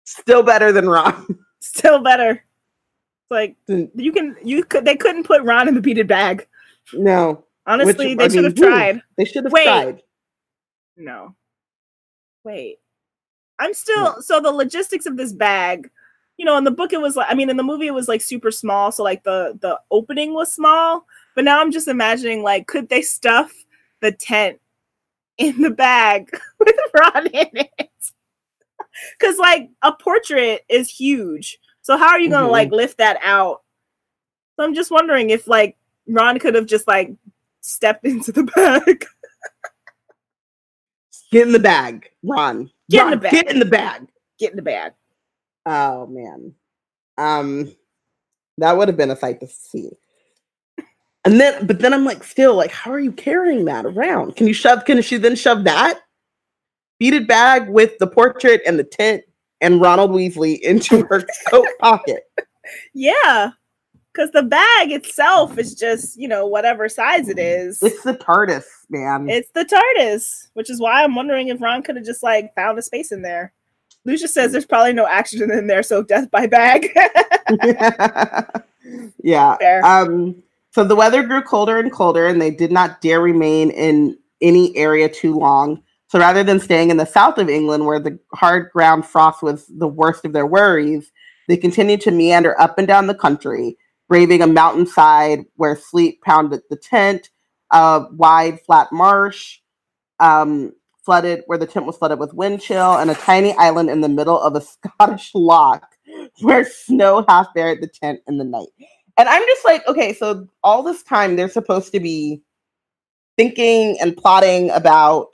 still 0.04 0.44
better 0.44 0.72
than 0.72 0.88
Ron. 0.90 1.26
Still 1.60 2.00
better. 2.02 2.32
It's 2.32 3.32
like 3.32 3.56
Mm. 3.70 3.90
you 3.96 4.12
can 4.12 4.36
you 4.44 4.64
could 4.64 4.86
they 4.86 4.96
couldn't 4.96 5.24
put 5.26 5.44
Ron 5.44 5.68
in 5.68 5.76
the 5.76 5.82
beaded 5.82 6.08
bag. 6.08 6.48
no, 6.94 7.44
Honestly, 7.66 8.16
Which, 8.16 8.18
they 8.30 8.36
should 8.36 8.46
have 8.46 8.56
tried. 8.56 9.02
they 9.18 9.26
should 9.26 9.44
have 9.44 9.52
tried. 9.54 10.02
No. 10.96 11.36
Wait. 12.46 12.78
I'm 13.60 13.74
still 13.74 14.22
so 14.22 14.40
the 14.40 14.52
logistics 14.52 15.06
of 15.06 15.18
this 15.18 15.34
bag. 15.34 15.90
You 16.38 16.46
know, 16.46 16.58
in 16.58 16.64
the 16.64 16.72
book 16.72 16.94
it 16.94 17.02
was 17.02 17.16
like 17.16 17.28
I 17.30 17.34
mean 17.34 17.50
in 17.50 17.58
the 17.58 17.64
movie 17.64 17.88
it 17.88 17.94
was 17.94 18.08
like 18.08 18.22
super 18.22 18.52
small, 18.52 18.92
so 18.92 19.04
like 19.04 19.24
the 19.24 19.58
the 19.60 19.80
opening 19.92 20.34
was 20.34 20.52
small, 20.54 21.06
but 21.36 21.44
now 21.44 21.60
I'm 21.60 21.72
just 21.72 21.88
imagining 21.88 22.44
like 22.44 22.68
could 22.68 22.90
they 22.90 23.02
stuff 23.02 23.52
the 24.02 24.12
tent 24.12 24.60
in 25.38 25.62
the 25.62 25.72
bag 25.72 26.30
with 26.60 26.76
Ron 26.94 27.28
in 27.28 27.48
it? 27.54 27.92
Cuz 29.20 29.38
like 29.40 29.70
a 29.82 29.92
portrait 29.92 30.64
is 30.70 30.90
huge. 30.90 31.58
So 31.82 31.98
how 31.98 32.10
are 32.10 32.20
you 32.20 32.30
going 32.30 32.44
to 32.44 32.50
Mhm. 32.50 32.52
like 32.52 32.72
lift 32.72 32.98
that 32.98 33.18
out? 33.24 33.62
So 34.56 34.64
I'm 34.66 34.74
just 34.76 34.92
wondering 34.92 35.30
if 35.30 35.48
like 35.48 35.78
Ron 36.08 36.38
could 36.40 36.54
have 36.56 36.66
just 36.66 36.88
like 36.88 37.12
stepped 37.62 38.06
into 38.12 38.32
the 38.32 38.44
bag. 38.44 39.06
Get 41.32 41.48
in 41.48 41.54
the 41.54 41.60
bag, 41.60 42.10
Ron. 42.24 42.70
Get 42.90 43.06
in 43.06 43.12
the 43.12 43.18
bag. 43.18 43.32
Get 43.32 43.50
in 43.52 43.60
the 43.60 43.66
bag. 43.66 44.08
Get 44.40 44.52
in 44.52 44.56
the 44.56 44.62
bag. 44.62 44.94
Oh 45.70 46.08
man, 46.08 46.54
um, 47.18 47.76
that 48.58 48.78
would 48.78 48.88
have 48.88 48.98
been 48.98 49.12
a 49.12 49.18
sight 49.18 49.42
to 49.42 49.48
see. 49.48 49.92
And 51.26 51.42
then, 51.42 51.68
but 51.68 51.80
then 51.80 51.94
I'm 51.94 52.06
like, 52.06 52.24
still, 52.24 52.56
like, 52.56 52.72
how 52.72 52.90
are 52.90 53.00
you 53.00 53.12
carrying 53.12 53.66
that 53.66 53.86
around? 53.86 54.38
Can 54.38 54.48
you 54.48 54.54
shove? 54.54 54.86
Can 54.86 55.02
she 55.02 55.18
then 55.18 55.36
shove 55.36 55.66
that 55.66 56.00
beaded 57.00 57.28
bag 57.28 57.70
with 57.70 57.98
the 58.00 58.08
portrait 58.08 58.62
and 58.66 58.80
the 58.80 58.84
tent 58.84 59.24
and 59.62 59.82
Ronald 59.82 60.12
Weasley 60.12 60.60
into 60.62 61.06
her 61.10 61.26
coat 61.50 61.68
pocket? 61.80 62.24
Yeah. 62.94 63.52
Because 64.14 64.32
the 64.32 64.44
bag 64.44 64.92
itself 64.92 65.58
is 65.58 65.76
just, 65.76 66.18
you 66.18 66.28
know, 66.28 66.48
whatever 66.48 66.90
size 66.90 67.30
it 67.30 67.38
is. 67.38 67.84
It's 67.84 68.02
the 68.04 68.16
TARDIS, 68.16 68.66
man. 68.90 69.30
It's 69.30 69.52
the 69.54 69.64
TARDIS, 69.66 70.48
which 70.54 70.72
is 70.72 70.80
why 70.80 71.04
I'm 71.04 71.14
wondering 71.14 71.50
if 71.50 71.62
Ron 71.62 71.84
could 71.84 71.98
have 71.98 72.06
just 72.06 72.24
like 72.24 72.56
found 72.56 72.80
a 72.80 72.82
space 72.82 73.12
in 73.12 73.22
there. 73.22 73.54
Lucia 74.08 74.28
says 74.30 74.54
there's 74.54 74.66
probably 74.66 74.94
no 74.94 75.06
oxygen 75.06 75.52
in 75.52 75.68
there, 75.68 75.84
so 75.84 76.02
death 76.02 76.32
by 76.32 76.48
bag. 76.48 76.90
yeah. 79.22 79.58
Fair. 79.58 79.86
Um, 79.86 80.42
so 80.72 80.86
the 80.86 80.96
weather 80.96 81.24
grew 81.24 81.42
colder 81.42 81.78
and 81.78 81.92
colder, 81.92 82.26
and 82.26 82.42
they 82.42 82.50
did 82.50 82.72
not 82.72 83.02
dare 83.02 83.20
remain 83.20 83.70
in 83.70 84.18
any 84.42 84.76
area 84.78 85.10
too 85.10 85.36
long. 85.38 85.84
So 86.08 86.20
rather 86.20 86.42
than 86.42 86.62
staying 86.62 86.90
in 86.90 86.96
the 86.96 87.06
south 87.06 87.38
of 87.38 87.50
England, 87.50 87.86
where 87.86 88.00
the 88.00 88.18
hard 88.34 88.72
ground 88.72 89.06
frost 89.06 89.44
was 89.44 89.68
the 89.68 89.90
worst 89.90 90.24
of 90.24 90.32
their 90.32 90.48
worries, 90.48 91.12
they 91.50 91.58
continued 91.58 92.00
to 92.02 92.12
meander 92.12 92.60
up 92.62 92.78
and 92.78 92.88
down 92.88 93.08
the 93.08 93.16
country, 93.16 93.78
braving 94.08 94.42
a 94.42 94.48
mountainside 94.48 95.44
where 95.58 95.76
sleet 95.76 96.22
pounded 96.22 96.62
the 96.70 96.78
tent, 96.78 97.30
a 97.72 98.06
wide 98.14 98.62
flat 98.62 98.88
marsh, 98.94 99.60
um, 100.22 100.72
flooded, 101.08 101.44
where 101.46 101.58
the 101.58 101.66
tent 101.66 101.86
was 101.86 101.96
flooded 101.96 102.20
with 102.20 102.34
wind 102.34 102.60
chill, 102.62 102.98
and 102.98 103.10
a 103.10 103.16
tiny 103.16 103.54
island 103.54 103.90
in 103.90 104.02
the 104.02 104.10
middle 104.10 104.40
of 104.42 104.56
a 104.56 104.62
Scottish 105.00 105.32
loch 105.34 105.88
where 106.42 106.66
snow 106.66 107.24
half 107.30 107.54
buried 107.54 107.82
the 107.82 107.88
tent 107.88 108.20
in 108.28 108.38
the 108.38 108.44
night. 108.44 108.68
And 109.18 109.30
I'm 109.30 109.42
just 109.44 109.64
like, 109.64 109.88
okay, 109.88 110.14
so 110.14 110.46
all 110.66 110.84
this 110.84 111.02
time 111.04 111.38
they're 111.38 111.48
supposed 111.48 111.94
to 111.94 112.02
be 112.02 112.42
thinking 113.38 113.98
and 114.02 114.18
plotting 114.18 114.70
about 114.72 115.30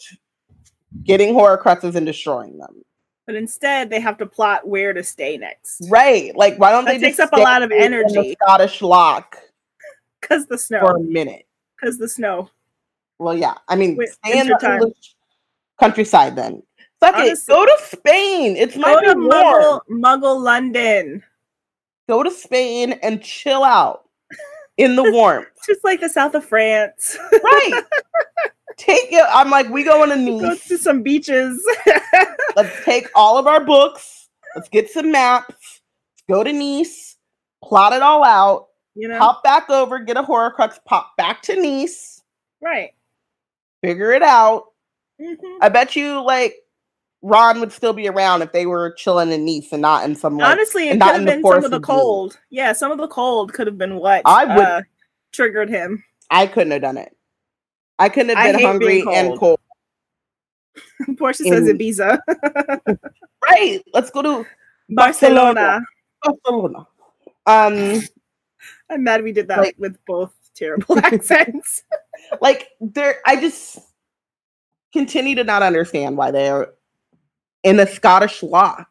getting 1.03 1.33
horror 1.33 1.57
Horcruxes 1.57 1.95
and 1.95 2.05
destroying 2.05 2.59
them. 2.59 2.83
But 3.25 3.35
instead, 3.35 3.89
they 3.89 3.99
have 3.99 4.19
to 4.19 4.27
plot 4.27 4.67
where 4.67 4.93
to 4.93 5.01
stay 5.01 5.37
next. 5.37 5.87
Right. 5.89 6.35
Like, 6.35 6.59
why 6.59 6.71
don't 6.71 6.85
That 6.85 6.99
they 6.99 7.07
takes 7.07 7.17
just 7.17 7.33
up 7.33 7.39
a 7.39 7.41
lot 7.41 7.63
of 7.63 7.71
in 7.71 7.79
the 7.79 7.83
energy. 7.83 8.37
Scottish 8.39 8.81
loch 8.83 9.37
Because 10.21 10.45
the 10.45 10.57
snow. 10.57 10.81
for 10.81 10.97
a 10.97 10.99
minute? 10.99 11.47
Because 11.75 11.97
the 11.97 12.07
snow. 12.07 12.51
Well, 13.17 13.35
yeah. 13.35 13.55
I 13.67 13.75
mean, 13.75 13.95
Wait, 13.95 14.09
stay 14.09 14.39
in 14.39 14.47
the. 14.47 14.57
English 14.61 15.15
countryside 15.79 16.35
then. 16.35 16.63
Fuck 16.99 17.15
it. 17.17 17.37
Go 17.47 17.65
to 17.65 17.77
Spain. 17.83 18.55
It's 18.55 18.75
Go 18.75 18.81
might 18.81 19.01
to. 19.01 19.15
Muggle, 19.15 19.81
Muggle 19.89 20.41
London. 20.41 21.23
Go 22.07 22.23
to 22.23 22.31
Spain 22.31 22.93
and 23.03 23.21
chill 23.21 23.63
out 23.63 24.03
in 24.77 24.95
the 24.95 25.11
warmth. 25.11 25.47
Just 25.67 25.83
like 25.83 25.99
the 25.99 26.09
south 26.09 26.35
of 26.35 26.45
France. 26.45 27.17
right. 27.31 27.83
Take 28.77 29.11
it. 29.11 29.23
I'm 29.29 29.49
like, 29.49 29.69
we 29.69 29.83
going 29.83 30.09
to 30.09 30.15
Nice. 30.15 30.41
Go 30.41 30.75
to 30.75 30.77
some 30.81 31.03
beaches. 31.03 31.63
Let's 32.55 32.83
take 32.85 33.07
all 33.15 33.37
of 33.37 33.47
our 33.47 33.63
books. 33.63 34.29
Let's 34.55 34.69
get 34.69 34.89
some 34.89 35.11
maps. 35.11 35.49
Let's 35.49 36.23
go 36.29 36.43
to 36.43 36.53
Nice. 36.53 37.17
Plot 37.63 37.93
it 37.93 38.01
all 38.01 38.23
out. 38.23 38.67
you 38.95 39.07
know? 39.07 39.19
Pop 39.19 39.43
back 39.43 39.69
over. 39.69 39.99
Get 39.99 40.17
a 40.17 40.23
Horcrux. 40.23 40.79
Pop 40.85 41.15
back 41.17 41.41
to 41.43 41.61
Nice. 41.61 42.21
Right. 42.61 42.91
Figure 43.81 44.11
it 44.11 44.23
out. 44.23 44.72
Mhm. 45.23 45.57
I 45.61 45.69
bet 45.69 45.95
you 45.95 46.21
like 46.21 46.55
Ron 47.21 47.59
would 47.61 47.71
still 47.71 47.93
be 47.93 48.07
around 48.09 48.41
if 48.41 48.51
they 48.51 48.65
were 48.65 48.91
chilling 48.97 49.31
in 49.31 49.45
Nice 49.45 49.71
and 49.71 49.81
not 49.81 50.03
in 50.03 50.15
some 50.15 50.37
like 50.37 50.51
Honestly, 50.51 50.89
it 50.89 50.93
could 50.93 50.99
not 50.99 51.11
have 51.13 51.21
in 51.21 51.25
been 51.25 51.41
some 51.43 51.63
of 51.63 51.71
the 51.71 51.79
cold. 51.79 52.37
Yeah, 52.49 52.73
some 52.73 52.91
of 52.91 52.97
the 52.97 53.07
cold 53.07 53.53
could 53.53 53.65
have 53.67 53.77
been 53.77 53.95
what 53.95 54.21
I 54.25 54.45
would- 54.55 54.65
uh, 54.65 54.81
triggered 55.31 55.69
him. 55.69 56.03
I 56.29 56.47
couldn't 56.47 56.71
have 56.71 56.81
done 56.81 56.97
it. 56.97 57.15
I 57.99 58.09
couldn't 58.09 58.35
have 58.35 58.55
been 58.57 58.65
hungry 58.65 58.87
being 59.03 59.13
and 59.13 59.27
cold. 59.39 59.59
cold. 60.99 61.17
Portia 61.17 61.43
says 61.43 61.63
Ibiza, 61.69 62.19
Right. 63.43 63.81
Let's 63.93 64.09
go 64.09 64.21
to 64.21 64.45
Barcelona. 64.89 65.81
Barcelona. 66.23 66.87
Um, 67.45 68.01
I'm 68.89 69.03
mad 69.03 69.23
we 69.23 69.31
did 69.31 69.47
that 69.49 69.59
Like- 69.59 69.75
with 69.77 69.97
both 70.05 70.33
terrible 70.55 70.97
accents. 70.99 71.83
like 72.41 72.69
there, 72.81 73.17
I 73.25 73.39
just 73.39 73.79
continue 74.93 75.35
to 75.35 75.43
not 75.43 75.63
understand 75.63 76.15
why 76.17 76.31
they're 76.31 76.69
in 77.63 77.79
a 77.79 77.87
Scottish 77.87 78.43
loch. 78.43 78.87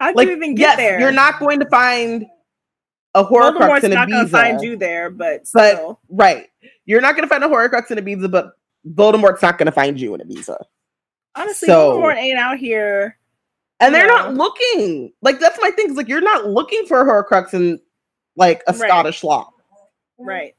How 0.00 0.10
do 0.12 0.16
Like, 0.16 0.28
you 0.28 0.36
even 0.36 0.54
get 0.54 0.62
yes, 0.62 0.76
there? 0.76 1.00
you're 1.00 1.12
not 1.12 1.38
going 1.40 1.60
to 1.60 1.66
find 1.68 2.26
a 3.14 3.24
Horcrux 3.24 3.82
in 3.84 3.90
not 3.92 4.08
going 4.10 4.24
to 4.24 4.30
find 4.30 4.60
you 4.60 4.76
there, 4.76 5.10
but 5.10 5.46
But- 5.54 5.72
still. 5.74 6.00
right? 6.08 6.48
You're 6.84 7.00
not 7.00 7.16
going 7.16 7.26
to 7.26 7.28
find 7.28 7.42
a 7.42 7.48
Horcrux 7.48 7.90
in 7.90 7.98
Ibiza, 7.98 8.30
but 8.30 8.52
Voldemort's 8.88 9.42
not 9.42 9.56
going 9.58 9.66
to 9.66 9.72
find 9.72 9.98
you 9.98 10.14
in 10.14 10.20
Ibiza. 10.20 10.62
Honestly, 11.34 11.66
so- 11.66 11.98
Voldemort 11.98 12.16
ain't 12.16 12.38
out 12.38 12.58
here. 12.58 13.18
And 13.80 13.94
they're 13.94 14.06
not 14.06 14.32
looking. 14.34 15.12
Like 15.20 15.38
that's 15.38 15.58
my 15.60 15.70
thing. 15.70 15.90
Is 15.90 15.96
like 15.96 16.08
you're 16.08 16.22
not 16.22 16.46
looking 16.46 16.86
for 16.86 17.00
a 17.02 17.04
Horcrux 17.04 17.52
in 17.52 17.78
like 18.34 18.62
a 18.66 18.72
Right. 18.72 18.88
Scottish 18.88 19.22
loch. 19.22 19.52
Right. 20.18 20.54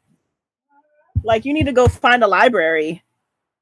Like 1.23 1.43
you 1.43 1.51
need 1.53 1.65
to 1.65 1.71
go 1.71 1.87
find 1.87 2.23
a 2.23 2.27
library. 2.27 3.03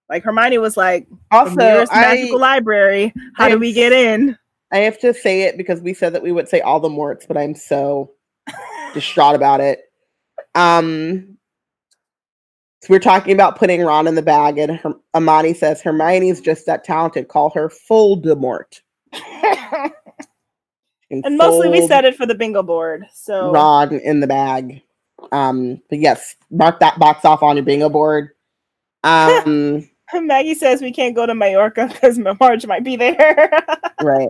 Like 0.10 0.24
Hermione 0.24 0.58
was 0.60 0.78
like, 0.78 1.08
Also, 1.32 1.86
I, 1.92 2.02
magical 2.02 2.40
library. 2.40 3.14
How 3.36 3.48
do 3.48 3.56
I'm 3.56 3.60
we 3.60 3.74
get 3.74 3.92
in? 3.92 4.38
I 4.72 4.80
have 4.80 5.00
to 5.00 5.14
say 5.14 5.44
it 5.44 5.58
because 5.58 5.82
we 5.82 5.94
said 5.94 6.14
that 6.14 6.24
we 6.24 6.32
would 6.32 6.50
say 6.50 6.62
all 6.62 6.80
the 6.80 6.90
morts, 6.90 7.26
but 7.26 7.38
I'm 7.38 7.56
so 7.56 8.12
distraught 8.94 9.36
about 9.36 9.62
it. 9.62 9.82
Um, 10.54 11.38
so 12.82 12.88
we're 12.90 13.00
talking 13.00 13.34
about 13.34 13.58
putting 13.58 13.82
Ron 13.82 14.08
in 14.08 14.16
the 14.16 14.22
bag, 14.22 14.58
and 14.60 14.78
Her- 14.78 15.00
Amani 15.16 15.54
says 15.54 15.82
Hermione's 15.82 16.42
just 16.42 16.66
that 16.68 16.84
talented. 16.84 17.28
Call 17.28 17.50
her 17.52 17.72
Voldemort. 17.90 18.82
and 21.10 21.38
mostly 21.38 21.70
we 21.70 21.88
said 21.88 22.06
it 22.06 22.16
for 22.16 22.26
the 22.26 22.36
bingo 22.36 22.62
board. 22.62 23.06
So 23.14 23.52
Ron 23.52 23.94
in 24.00 24.20
the 24.20 24.28
bag. 24.28 24.82
Um, 25.32 25.82
but 25.90 26.00
yes, 26.00 26.36
mark 26.52 26.80
that 26.80 27.00
box 27.00 27.26
off 27.26 27.42
on 27.42 27.56
your 27.56 27.66
bingo 27.66 27.90
board. 27.90 28.30
Um, 29.06 29.88
Maggie 30.14 30.56
says 30.56 30.82
we 30.82 30.92
can't 30.92 31.16
go 31.16 31.26
to 31.26 31.36
Mallorca 31.36 31.88
because 31.92 32.18
Marge 32.18 32.66
might 32.66 32.84
be 32.84 32.96
there. 32.96 33.50
right. 34.02 34.30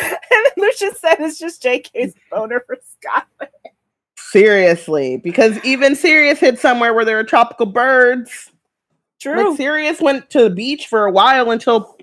and 0.00 0.18
then 0.30 0.52
Lucius 0.56 1.00
said 1.00 1.16
it's 1.20 1.38
just 1.38 1.62
JK's 1.62 2.14
boner 2.30 2.62
for 2.66 2.78
Scotland. 2.98 3.50
Seriously, 4.16 5.18
because 5.18 5.62
even 5.62 5.94
Sirius 5.94 6.40
hid 6.40 6.58
somewhere 6.58 6.94
where 6.94 7.04
there 7.04 7.18
are 7.18 7.24
tropical 7.24 7.66
birds. 7.66 8.50
True. 9.20 9.50
Like 9.50 9.56
Sirius 9.58 10.00
went 10.00 10.30
to 10.30 10.44
the 10.44 10.50
beach 10.50 10.86
for 10.86 11.04
a 11.04 11.12
while 11.12 11.50
until 11.50 11.98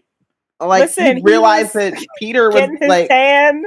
like 0.59 0.81
Listen, 0.81 1.05
he 1.05 1.13
he 1.15 1.21
realized 1.21 1.73
was 1.75 1.91
that 1.91 2.05
Peter 2.19 2.49
was 2.49 2.69
like 2.81 3.07
tan. 3.07 3.65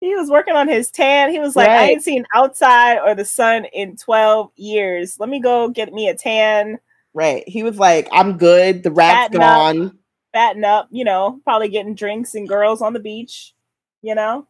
He 0.00 0.14
was 0.14 0.28
working 0.28 0.54
on 0.54 0.68
his 0.68 0.90
tan. 0.90 1.30
He 1.30 1.38
was 1.38 1.56
like, 1.56 1.68
I 1.68 1.84
ain't 1.84 2.02
seen 2.02 2.26
outside 2.34 2.98
or 2.98 3.14
the 3.14 3.24
sun 3.24 3.64
in 3.66 3.96
12 3.96 4.50
years. 4.56 5.18
Let 5.18 5.28
me 5.28 5.40
go 5.40 5.68
get 5.68 5.92
me 5.92 6.08
a 6.08 6.14
tan, 6.14 6.78
right. 7.16 7.42
He 7.48 7.62
was 7.64 7.78
like, 7.78 8.08
I'm 8.12 8.36
good. 8.36 8.82
The 8.84 8.90
rat's 8.92 9.32
Fatten 9.32 9.42
up. 9.42 9.76
gone. 9.76 9.98
fatten 10.32 10.64
up, 10.64 10.88
you 10.92 11.04
know, 11.04 11.40
probably 11.44 11.68
getting 11.68 11.94
drinks 11.94 12.34
and 12.34 12.46
girls 12.48 12.82
on 12.82 12.92
the 12.92 13.00
beach, 13.00 13.54
you 14.02 14.14
know? 14.14 14.46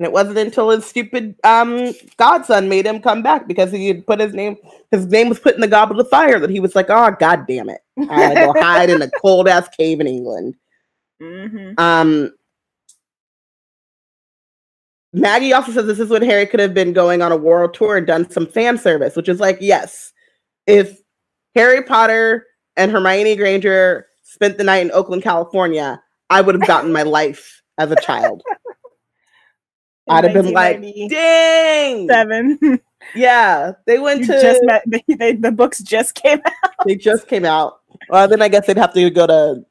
And 0.00 0.06
it 0.06 0.12
wasn't 0.12 0.38
until 0.38 0.70
his 0.70 0.84
stupid 0.84 1.36
um 1.44 1.92
godson 2.16 2.68
made 2.68 2.86
him 2.86 3.00
come 3.00 3.22
back 3.22 3.46
because 3.46 3.70
he 3.70 3.86
had 3.86 4.06
put 4.06 4.18
his 4.18 4.34
name 4.34 4.56
his 4.90 5.06
name 5.06 5.28
was 5.28 5.38
put 5.38 5.54
in 5.54 5.60
the 5.60 5.68
goblet 5.68 6.00
of 6.00 6.08
fire 6.08 6.40
that 6.40 6.50
he 6.50 6.58
was 6.60 6.74
like, 6.74 6.90
oh 6.90 7.14
god 7.20 7.46
damn 7.46 7.68
it. 7.68 7.80
I 8.10 8.34
gotta 8.34 8.36
go 8.36 8.52
hide 8.60 8.90
in 8.90 9.02
a 9.02 9.10
cold 9.10 9.46
ass 9.46 9.68
cave 9.76 10.00
in 10.00 10.06
England. 10.08 10.56
hmm 11.20 11.72
Um, 11.78 12.32
Maggie 15.12 15.52
also 15.52 15.70
says 15.70 15.86
this 15.86 16.00
is 16.00 16.10
when 16.10 16.22
Harry 16.22 16.46
could 16.46 16.58
have 16.58 16.74
been 16.74 16.92
going 16.92 17.22
on 17.22 17.30
a 17.30 17.36
world 17.36 17.72
tour 17.74 17.96
and 17.96 18.06
done 18.06 18.28
some 18.28 18.48
fan 18.48 18.76
service, 18.76 19.14
which 19.14 19.28
is 19.28 19.38
like, 19.38 19.58
yes, 19.60 20.12
if 20.66 20.98
Harry 21.54 21.82
Potter 21.82 22.46
and 22.76 22.90
Hermione 22.90 23.36
Granger 23.36 24.06
spent 24.22 24.58
the 24.58 24.64
night 24.64 24.82
in 24.84 24.90
Oakland, 24.92 25.22
California, 25.22 26.02
I 26.30 26.40
would 26.40 26.54
have 26.54 26.66
gotten 26.66 26.92
my 26.92 27.02
life 27.18 27.62
as 27.78 27.90
a 27.90 27.96
child. 27.96 28.42
I'd 30.08 30.24
have 30.24 30.34
been 30.34 30.52
like, 30.52 30.82
dang, 31.08 32.06
seven. 32.08 32.58
yeah, 33.14 33.72
they 33.86 33.98
went 33.98 34.20
You 34.20 34.26
to, 34.26 34.40
just 34.42 34.62
met 34.64 34.82
they, 34.86 35.02
they, 35.08 35.32
the 35.32 35.50
books 35.50 35.78
just 35.78 36.14
came 36.14 36.40
out. 36.44 36.74
they 36.86 36.94
just 36.94 37.26
came 37.26 37.46
out. 37.46 37.80
Well, 38.10 38.28
then 38.28 38.42
I 38.42 38.48
guess 38.48 38.66
they'd 38.66 38.76
have 38.76 38.92
to 38.92 39.08
go 39.08 39.26
to 39.26 39.64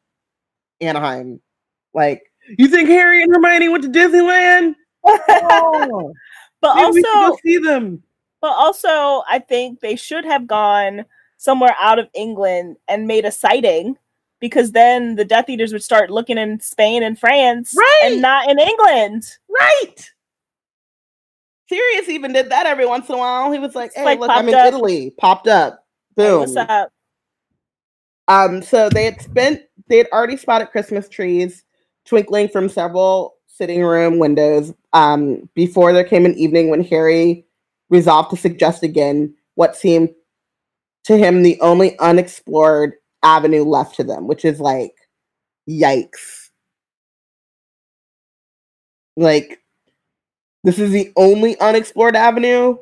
Anaheim. 0.82 1.40
Like, 1.94 2.24
you 2.58 2.68
think 2.68 2.90
Harry 2.90 3.22
and 3.22 3.32
Hermione 3.32 3.70
went 3.70 3.84
to 3.84 3.90
Disneyland? 3.92 4.74
Oh. 5.06 6.12
but 6.62 6.76
Maybe 6.78 7.04
also 7.14 7.38
see 7.46 7.60
them. 7.60 8.02
But 8.42 8.54
also, 8.54 9.22
I 9.30 9.38
think 9.38 9.82
they 9.82 9.96
should 9.96 10.26
have 10.26 10.48
gone 10.48 11.06
somewhere 11.44 11.76
out 11.82 12.00
of 12.00 12.08
England 12.14 12.78
and 12.88 13.06
made 13.06 13.26
a 13.26 13.32
sighting 13.32 13.98
because 14.40 14.72
then 14.72 15.16
the 15.16 15.26
Death 15.26 15.50
Eaters 15.50 15.74
would 15.74 15.84
start 15.84 16.10
looking 16.10 16.38
in 16.38 16.58
Spain 16.62 17.04
and 17.04 17.20
France 17.20 17.76
Right. 17.78 18.02
and 18.06 18.22
not 18.22 18.50
in 18.50 18.58
England. 18.60 19.24
Right. 19.50 20.10
Sirius 21.68 22.08
even 22.08 22.32
did 22.32 22.50
that 22.50 22.66
every 22.66 22.86
once 22.86 23.10
in 23.10 23.16
a 23.16 23.18
while. 23.18 23.52
He 23.52 23.60
was 23.60 23.76
like, 23.76 23.92
"Hey, 23.94 24.06
like 24.06 24.20
look, 24.20 24.30
I'm 24.30 24.48
in 24.48 24.56
up. 24.56 24.68
Italy." 24.68 25.12
Popped 25.18 25.48
up. 25.48 25.86
Hey, 26.16 26.24
Boom. 26.24 26.40
what's 26.40 26.56
up? 26.56 26.90
Um, 28.30 28.62
so 28.62 28.90
they 28.90 29.04
had 29.04 29.22
spent 29.22 29.64
they 29.88 29.98
had 29.98 30.08
already 30.14 30.38
spotted 30.38 30.68
Christmas 30.72 31.10
trees 31.10 31.66
twinkling 32.06 32.48
from 32.48 32.70
several 32.70 33.36
sitting 33.48 33.84
room 33.84 34.18
windows. 34.18 34.74
Um, 34.94 35.50
before 35.56 35.92
there 35.92 36.04
came 36.06 36.26
an 36.26 36.36
evening 36.36 36.70
when 36.70 36.84
Harry 36.86 37.46
resolved 37.90 38.30
to 38.30 38.38
suggest 38.38 38.82
again 38.84 39.34
what 39.56 39.76
seemed 39.76 40.10
to 41.06 41.18
him 41.18 41.44
the 41.44 41.60
only 41.62 41.98
unexplored 42.00 42.94
avenue 43.24 43.64
left 43.64 43.96
to 43.98 44.04
them, 44.04 44.28
which 44.28 44.46
is 44.46 44.60
like, 44.60 44.94
yikes. 45.70 46.50
Like, 49.16 49.62
this 50.64 50.80
is 50.80 50.92
the 50.92 51.12
only 51.16 51.60
unexplored 51.60 52.16
avenue, 52.16 52.78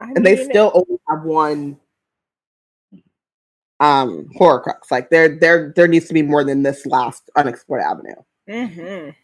I 0.00 0.12
and 0.14 0.24
they 0.24 0.36
still 0.44 0.70
only 0.74 1.00
have 1.08 1.22
one 1.24 1.78
um 3.80 4.28
horcrux. 4.38 4.90
Like 4.90 5.10
there 5.10 5.38
there 5.38 5.72
there 5.76 5.88
needs 5.88 6.06
to 6.08 6.14
be 6.14 6.22
more 6.22 6.44
than 6.44 6.62
this 6.62 6.86
last 6.86 7.30
unexplored 7.36 7.82
avenue. 7.82 8.14
mhm. 8.48 9.14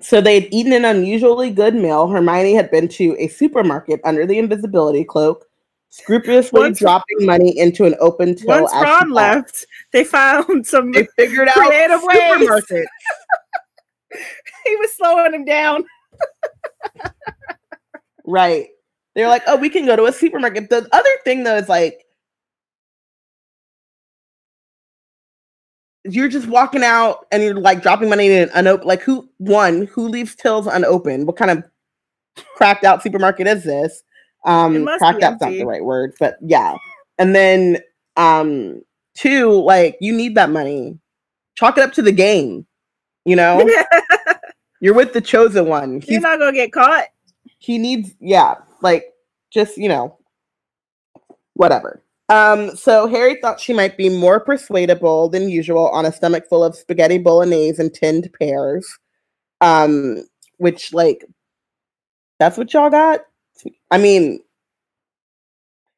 So 0.00 0.20
they 0.20 0.40
had 0.40 0.52
eaten 0.52 0.72
an 0.72 0.84
unusually 0.84 1.50
good 1.50 1.74
meal. 1.74 2.08
Hermione 2.08 2.54
had 2.54 2.70
been 2.70 2.88
to 2.88 3.16
a 3.18 3.28
supermarket 3.28 4.00
under 4.04 4.26
the 4.26 4.38
invisibility 4.38 5.04
cloak, 5.04 5.46
scrupulously 5.94 6.60
Once- 6.60 6.80
dropping 6.80 7.24
money 7.24 7.56
into 7.56 7.84
an 7.84 7.94
open 8.00 8.34
till. 8.34 8.48
Once 8.48 8.72
Ron 8.72 9.10
left, 9.10 9.64
they 9.92 10.02
found 10.02 10.66
some. 10.66 10.90
they 10.90 11.06
figured 11.16 11.46
out 11.48 11.54
Creative 11.54 12.00
ways. 12.02 12.32
supermarket. 12.32 12.86
he 14.66 14.76
was 14.76 14.92
slowing 14.96 15.32
him 15.32 15.44
down. 15.44 15.84
Right. 18.26 18.68
They're 19.14 19.28
like, 19.28 19.44
oh, 19.46 19.56
we 19.56 19.70
can 19.70 19.86
go 19.86 19.94
to 19.94 20.06
a 20.06 20.12
supermarket. 20.12 20.68
The 20.68 20.88
other 20.90 21.10
thing 21.22 21.44
though 21.44 21.56
is 21.56 21.68
like 21.68 22.00
you're 26.02 26.28
just 26.28 26.48
walking 26.48 26.82
out 26.82 27.26
and 27.30 27.42
you're 27.42 27.54
like 27.54 27.82
dropping 27.82 28.08
money 28.08 28.26
in 28.26 28.32
an 28.32 28.50
unopened 28.54 28.88
like 28.88 29.02
who 29.02 29.28
one, 29.38 29.86
who 29.86 30.08
leaves 30.08 30.34
tills 30.34 30.66
unopened? 30.66 31.28
What 31.28 31.36
kind 31.36 31.52
of 31.52 31.62
cracked 32.56 32.82
out 32.84 33.02
supermarket 33.02 33.46
is 33.46 33.62
this? 33.62 34.02
Um 34.44 34.84
cracked 34.98 35.22
out's 35.22 35.40
not 35.40 35.50
the 35.50 35.64
right 35.64 35.84
word, 35.84 36.14
but 36.20 36.36
yeah. 36.40 36.76
And 37.18 37.34
then 37.34 37.78
um 38.16 38.82
two, 39.16 39.50
like 39.62 39.96
you 40.00 40.12
need 40.12 40.34
that 40.36 40.50
money. 40.50 40.98
Chalk 41.56 41.78
it 41.78 41.84
up 41.84 41.92
to 41.94 42.02
the 42.02 42.12
game. 42.12 42.66
You 43.24 43.36
know? 43.36 43.66
You're 44.80 44.94
with 44.94 45.12
the 45.14 45.20
chosen 45.20 45.66
one. 45.66 45.92
You're 45.92 46.00
He's 46.02 46.20
not 46.20 46.38
gonna 46.38 46.52
get 46.52 46.72
caught. 46.72 47.04
he 47.58 47.78
needs 47.78 48.14
yeah 48.20 48.56
like 48.82 49.04
just 49.50 49.78
you 49.78 49.88
know 49.88 50.18
whatever 51.54 52.02
um 52.28 52.74
so 52.76 53.06
harry 53.06 53.38
thought 53.40 53.58
she 53.60 53.72
might 53.72 53.96
be 53.96 54.08
more 54.10 54.38
persuadable 54.40 55.28
than 55.30 55.48
usual 55.48 55.88
on 55.90 56.04
a 56.04 56.12
stomach 56.12 56.44
full 56.48 56.62
of 56.62 56.74
spaghetti 56.76 57.16
bolognese 57.16 57.80
and 57.80 57.94
tinned 57.94 58.28
pears 58.38 58.86
um 59.62 60.22
which 60.58 60.92
like 60.92 61.24
that's 62.38 62.58
what 62.58 62.72
y'all 62.74 62.90
got 62.90 63.20
i 63.90 63.98
mean 63.98 64.40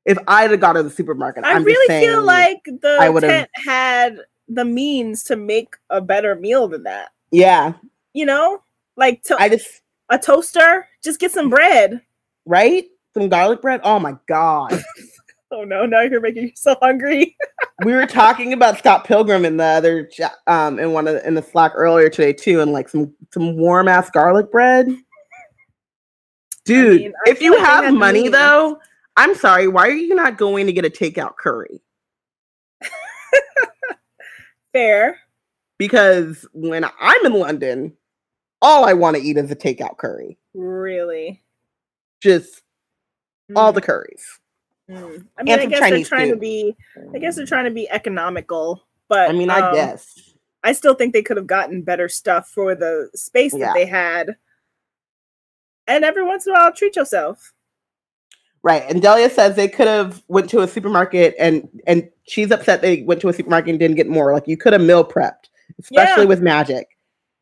if 0.04 0.18
i'd 0.28 0.50
have 0.50 0.60
gone 0.60 0.74
to 0.74 0.82
the 0.82 0.90
supermarket 0.90 1.44
I 1.44 1.52
I'm 1.52 1.64
really 1.64 2.00
feel 2.04 2.22
like 2.22 2.62
the 2.64 2.98
I 3.00 3.08
would've- 3.08 3.28
tent 3.28 3.50
had 3.54 4.18
the 4.48 4.64
means 4.64 5.24
to 5.24 5.36
make 5.36 5.74
a 5.90 6.00
better 6.00 6.34
meal 6.36 6.68
than 6.68 6.84
that. 6.84 7.08
yeah 7.32 7.72
You 8.12 8.26
know, 8.26 8.62
like 8.96 9.22
to- 9.24 9.36
i 9.40 9.48
just 9.48 9.82
a 10.08 10.18
toaster. 10.18 10.86
Just 11.02 11.18
get 11.18 11.32
some 11.32 11.50
bread. 11.50 12.00
right 12.44 12.84
some 13.14 13.28
garlic 13.28 13.60
bread 13.62 13.80
oh 13.84 13.98
my 13.98 14.14
god 14.28 14.72
Oh 15.52 15.62
no! 15.62 15.86
Now 15.86 16.00
you're 16.00 16.20
making 16.20 16.48
yourself 16.48 16.78
hungry. 16.82 17.36
we 17.84 17.92
were 17.94 18.04
talking 18.04 18.52
about 18.52 18.78
Scott 18.78 19.04
Pilgrim 19.04 19.44
in 19.44 19.56
the 19.58 19.64
other 19.64 20.10
um 20.48 20.80
in 20.80 20.90
one 20.90 21.06
of 21.06 21.14
the, 21.14 21.26
in 21.26 21.34
the 21.34 21.40
Slack 21.42 21.70
earlier 21.76 22.10
today 22.10 22.32
too, 22.32 22.60
and 22.60 22.72
like 22.72 22.88
some 22.88 23.14
some 23.32 23.56
warm 23.56 23.86
ass 23.86 24.10
garlic 24.10 24.50
bread. 24.50 24.88
Dude, 26.66 27.00
mean, 27.00 27.12
I 27.26 27.30
if 27.30 27.40
you 27.40 27.56
have 27.58 27.94
money 27.94 28.22
means. 28.22 28.32
though, 28.32 28.78
I'm 29.16 29.34
sorry, 29.34 29.68
why 29.68 29.86
are 29.88 29.92
you 29.92 30.14
not 30.14 30.36
going 30.36 30.66
to 30.66 30.72
get 30.72 30.84
a 30.84 30.90
takeout 30.90 31.36
curry? 31.36 31.80
Fair. 34.72 35.18
Because 35.78 36.46
when 36.52 36.84
I'm 37.00 37.26
in 37.26 37.32
London, 37.34 37.92
all 38.62 38.84
I 38.84 38.92
want 38.94 39.16
to 39.16 39.22
eat 39.22 39.36
is 39.36 39.50
a 39.50 39.56
takeout 39.56 39.96
curry. 39.98 40.38
Really. 40.54 41.42
Just 42.22 42.62
all 43.54 43.70
Mm, 43.72 43.74
the 43.76 43.80
curries. 43.82 44.26
mm. 44.90 45.26
I 45.38 45.42
mean, 45.42 45.58
I 45.58 45.66
guess 45.66 45.78
Chinese 45.80 46.08
they're 46.08 46.18
trying 46.18 46.30
to 46.30 46.36
be. 46.36 46.74
I 47.14 47.18
guess 47.18 47.36
they're 47.36 47.46
trying 47.46 47.66
to 47.66 47.70
be 47.70 47.88
economical, 47.90 48.82
but 49.08 49.28
I 49.28 49.32
mean, 49.32 49.50
I 49.50 49.60
um, 49.60 49.74
guess. 49.74 50.34
I 50.64 50.72
still 50.72 50.94
think 50.94 51.12
they 51.12 51.22
could 51.22 51.36
have 51.36 51.46
gotten 51.46 51.82
better 51.82 52.08
stuff 52.08 52.48
for 52.48 52.74
the 52.74 53.08
space 53.14 53.54
Yeah. 53.54 53.66
that 53.66 53.74
they 53.74 53.86
had. 53.86 54.36
And 55.88 56.04
every 56.04 56.24
once 56.24 56.46
in 56.46 56.52
a 56.52 56.54
while, 56.54 56.72
treat 56.72 56.96
yourself. 56.96 57.52
Right. 58.62 58.82
And 58.88 59.00
Delia 59.00 59.30
says 59.30 59.54
they 59.54 59.68
could 59.68 59.86
have 59.86 60.22
went 60.28 60.50
to 60.50 60.60
a 60.60 60.66
supermarket 60.68 61.36
and 61.38 61.68
and 61.86 62.08
she's 62.24 62.50
upset 62.50 62.82
they 62.82 63.02
went 63.02 63.20
to 63.20 63.28
a 63.28 63.32
supermarket 63.32 63.70
and 63.70 63.78
didn't 63.78 63.96
get 63.96 64.08
more. 64.08 64.32
Like 64.32 64.48
you 64.48 64.56
could 64.56 64.72
have 64.72 64.82
meal 64.82 65.04
prepped, 65.04 65.48
especially 65.78 66.24
Yeah. 66.24 66.28
with 66.28 66.40
magic. 66.42 66.88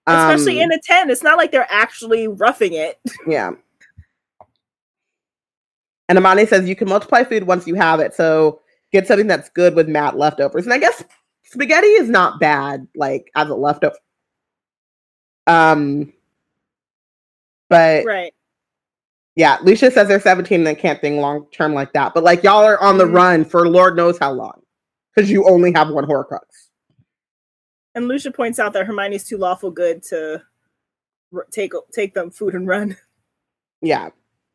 Especially 0.07 0.61
Um, 0.63 0.71
in 0.71 0.73
a 0.79 0.81
tent. 0.83 1.11
It's 1.11 1.23
not 1.23 1.39
like 1.39 1.51
they're 1.51 1.67
actually 1.71 2.29
roughing 2.29 2.75
it. 2.75 2.99
Yeah. 3.27 3.53
And 6.11 6.19
Amani 6.19 6.45
says 6.45 6.69
you 6.69 6.77
can 6.77 6.89
multiply 6.91 7.25
food 7.25 7.45
once 7.45 7.67
you 7.67 7.75
have 7.77 8.01
it. 8.01 8.13
So 8.15 8.61
get 8.93 9.07
something 9.07 9.27
that's 9.27 9.49
good 9.49 9.75
with 9.75 9.89
Matt 9.89 10.19
leftovers. 10.19 10.65
And 10.65 10.75
I 10.75 10.79
guess 10.79 11.03
spaghetti 11.45 11.87
is 11.87 12.11
not 12.11 12.39
bad, 12.39 12.87
like 12.95 13.31
as 13.35 13.49
a 13.49 13.55
leftover. 13.55 13.97
Um 15.47 16.13
but 17.69 18.05
Right. 18.05 18.33
yeah, 19.37 19.59
Lucia 19.63 19.91
says 19.91 20.09
they're 20.09 20.21
17 20.21 20.61
and 20.61 20.67
they 20.67 20.75
can't 20.75 21.01
think 21.01 21.21
long 21.21 21.47
term 21.51 21.75
like 21.75 21.93
that. 21.95 22.15
But 22.15 22.25
like 22.25 22.43
y'all 22.43 22.65
are 22.65 22.81
on 22.81 22.99
the 22.99 23.05
Mhm. 23.05 23.15
run 23.15 23.45
for 23.45 23.69
Lord 23.69 23.97
knows 23.97 24.19
how 24.19 24.33
long. 24.33 24.61
Because 25.15 25.31
you 25.31 25.49
only 25.49 25.73
have 25.73 25.91
one 25.91 26.05
Horcrux. 26.07 26.41
And 27.95 28.09
Lucia 28.09 28.33
points 28.33 28.59
out 28.59 28.73
that 28.73 28.87
Hermione's 28.87 29.25
too 29.25 29.37
lawful 29.39 29.71
good 29.71 30.03
to 30.05 30.43
r- 31.33 31.47
take 31.51 31.73
take 31.93 32.15
them 32.15 32.31
food 32.31 32.55
and 32.55 32.67
run, 32.67 32.97
Yeah. 33.81 34.07
which 34.07 34.15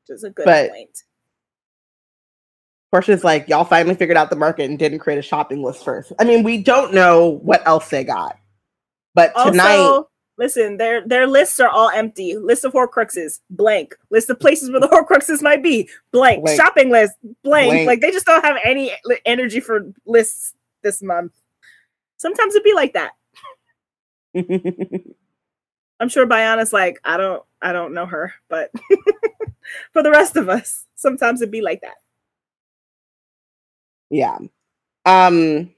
is 0.10 0.24
a 0.26 0.30
good 0.30 0.46
But- 0.46 0.72
point. 0.72 1.04
Portia's 2.92 3.24
like, 3.24 3.48
y'all 3.48 3.64
finally 3.66 3.94
figured 3.94 4.18
out 4.18 4.32
the 4.32 4.36
market 4.36 4.68
and 4.68 4.80
didn't 4.80 4.98
create 5.00 5.20
a 5.20 5.22
shopping 5.22 5.62
list 5.62 5.86
first. 5.86 6.12
I 6.20 6.24
mean, 6.24 6.44
we 6.44 6.62
don't 6.62 6.92
know 6.94 7.40
what 7.44 7.66
else 7.68 7.88
they 7.90 8.04
got. 8.04 8.36
But 9.14 9.32
tonight, 9.46 9.76
Also, 9.78 10.09
listen, 10.40 10.78
their 10.78 11.06
their 11.06 11.28
lists 11.28 11.60
are 11.60 11.70
all 11.70 11.90
empty. 11.90 12.36
List 12.36 12.66
of 12.66 12.74
Horcruxes, 12.74 13.42
blank. 13.52 13.96
List 14.10 14.30
of 14.32 14.40
places 14.40 14.72
where 14.72 14.80
the 14.80 14.88
Horcruxes 14.92 15.44
might 15.44 15.62
be, 15.62 15.88
blank. 16.12 16.44
Blank. 16.44 16.60
Shopping 16.60 16.90
list, 16.90 17.14
blank. 17.44 17.70
Blank. 17.70 17.88
Like 17.88 18.02
they 18.02 18.10
just 18.10 18.26
don't 18.26 18.44
have 18.44 18.58
any 18.64 18.92
energy 19.26 19.60
for 19.60 19.92
lists 20.08 20.56
this 20.82 21.04
month. 21.04 21.34
Sometimes 22.18 22.56
it'd 22.56 22.64
be 22.64 22.74
like 22.74 22.94
that. 22.94 23.12
I'm 26.00 26.08
sure 26.10 26.26
Biana's 26.26 26.72
like, 26.72 27.00
I 27.04 27.18
don't, 27.18 27.44
I 27.62 27.74
don't 27.74 27.94
know 27.94 28.06
her, 28.06 28.34
but 28.48 28.72
for 29.92 30.02
the 30.02 30.12
rest 30.12 30.38
of 30.38 30.48
us, 30.48 30.86
sometimes 30.96 31.42
it'd 31.42 31.52
be 31.52 31.62
like 31.62 31.82
that. 31.82 31.98
yeah. 34.10 34.38
Um 35.06 35.72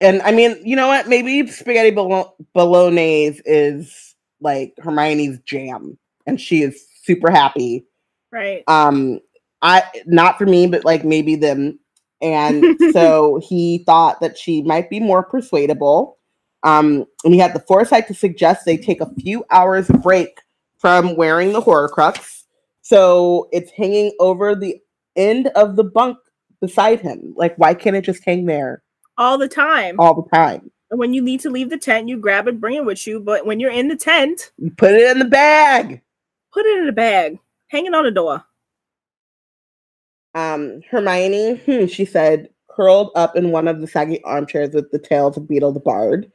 and 0.00 0.22
I 0.22 0.32
mean, 0.32 0.60
you 0.64 0.76
know 0.76 0.88
what? 0.88 1.08
Maybe 1.08 1.46
spaghetti 1.48 1.90
bolo- 1.90 2.34
bolognese 2.54 3.42
is 3.44 4.14
like 4.40 4.74
Hermione's 4.78 5.40
jam 5.40 5.98
and 6.26 6.40
she 6.40 6.62
is 6.62 6.86
super 7.02 7.30
happy. 7.30 7.84
Right. 8.30 8.62
Um 8.68 9.20
I 9.62 9.82
not 10.06 10.38
for 10.38 10.46
me, 10.46 10.66
but 10.66 10.84
like 10.84 11.04
maybe 11.04 11.34
them. 11.34 11.80
And 12.20 12.64
so 12.92 13.40
he 13.42 13.78
thought 13.86 14.20
that 14.20 14.38
she 14.38 14.62
might 14.62 14.90
be 14.90 15.00
more 15.00 15.22
persuadable. 15.22 16.18
Um, 16.64 17.06
and 17.24 17.32
he 17.32 17.38
had 17.38 17.54
the 17.54 17.60
foresight 17.60 18.08
to 18.08 18.14
suggest 18.14 18.64
they 18.64 18.76
take 18.76 19.00
a 19.00 19.14
few 19.14 19.44
hours 19.50 19.88
break 20.02 20.40
from 20.78 21.16
wearing 21.16 21.52
the 21.52 21.62
Horcrux. 21.62 22.42
So 22.82 23.48
it's 23.52 23.70
hanging 23.70 24.12
over 24.18 24.56
the 24.56 24.80
end 25.14 25.48
of 25.54 25.76
the 25.76 25.84
bunk 25.84 26.18
beside 26.60 27.00
him. 27.00 27.32
Like, 27.36 27.56
why 27.58 27.74
can't 27.74 27.94
it 27.94 28.02
just 28.02 28.24
hang 28.24 28.46
there 28.46 28.82
All 29.18 29.36
the 29.36 29.48
time. 29.48 29.96
all 29.98 30.14
the 30.22 30.28
time? 30.36 30.70
And 30.90 30.98
when 30.98 31.12
you 31.12 31.20
need 31.20 31.40
to 31.40 31.50
leave 31.50 31.68
the 31.68 31.76
tent, 31.76 32.08
you 32.08 32.16
grab 32.16 32.48
it, 32.48 32.60
bring 32.60 32.76
it 32.76 32.84
with 32.84 33.06
you. 33.06 33.20
But 33.20 33.44
when 33.44 33.60
you're 33.60 33.70
in 33.70 33.88
the 33.88 33.96
tent, 33.96 34.52
You 34.56 34.70
put 34.70 34.92
it 34.94 35.10
in 35.10 35.18
the 35.18 35.26
bag. 35.26 36.00
put 36.52 36.64
it 36.64 36.78
in 36.78 36.88
a 36.88 36.92
bag, 36.92 37.38
hang 37.68 37.84
it 37.86 37.94
on 37.94 38.04
the 38.04 38.10
door. 38.10 38.42
Um, 40.34 40.80
Hermione, 40.90 41.56
hmm, 41.66 41.86
she 41.86 42.04
said, 42.04 42.48
curled 42.70 43.10
up 43.16 43.36
in 43.36 43.50
one 43.50 43.66
of 43.68 43.80
the 43.80 43.86
saggy 43.86 44.22
armchairs 44.24 44.70
with 44.74 44.90
the 44.92 44.98
tales 44.98 45.36
of 45.36 45.48
Beetle 45.48 45.72
the 45.72 45.80
Bard. 45.80 46.30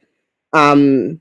Um, 0.52 1.20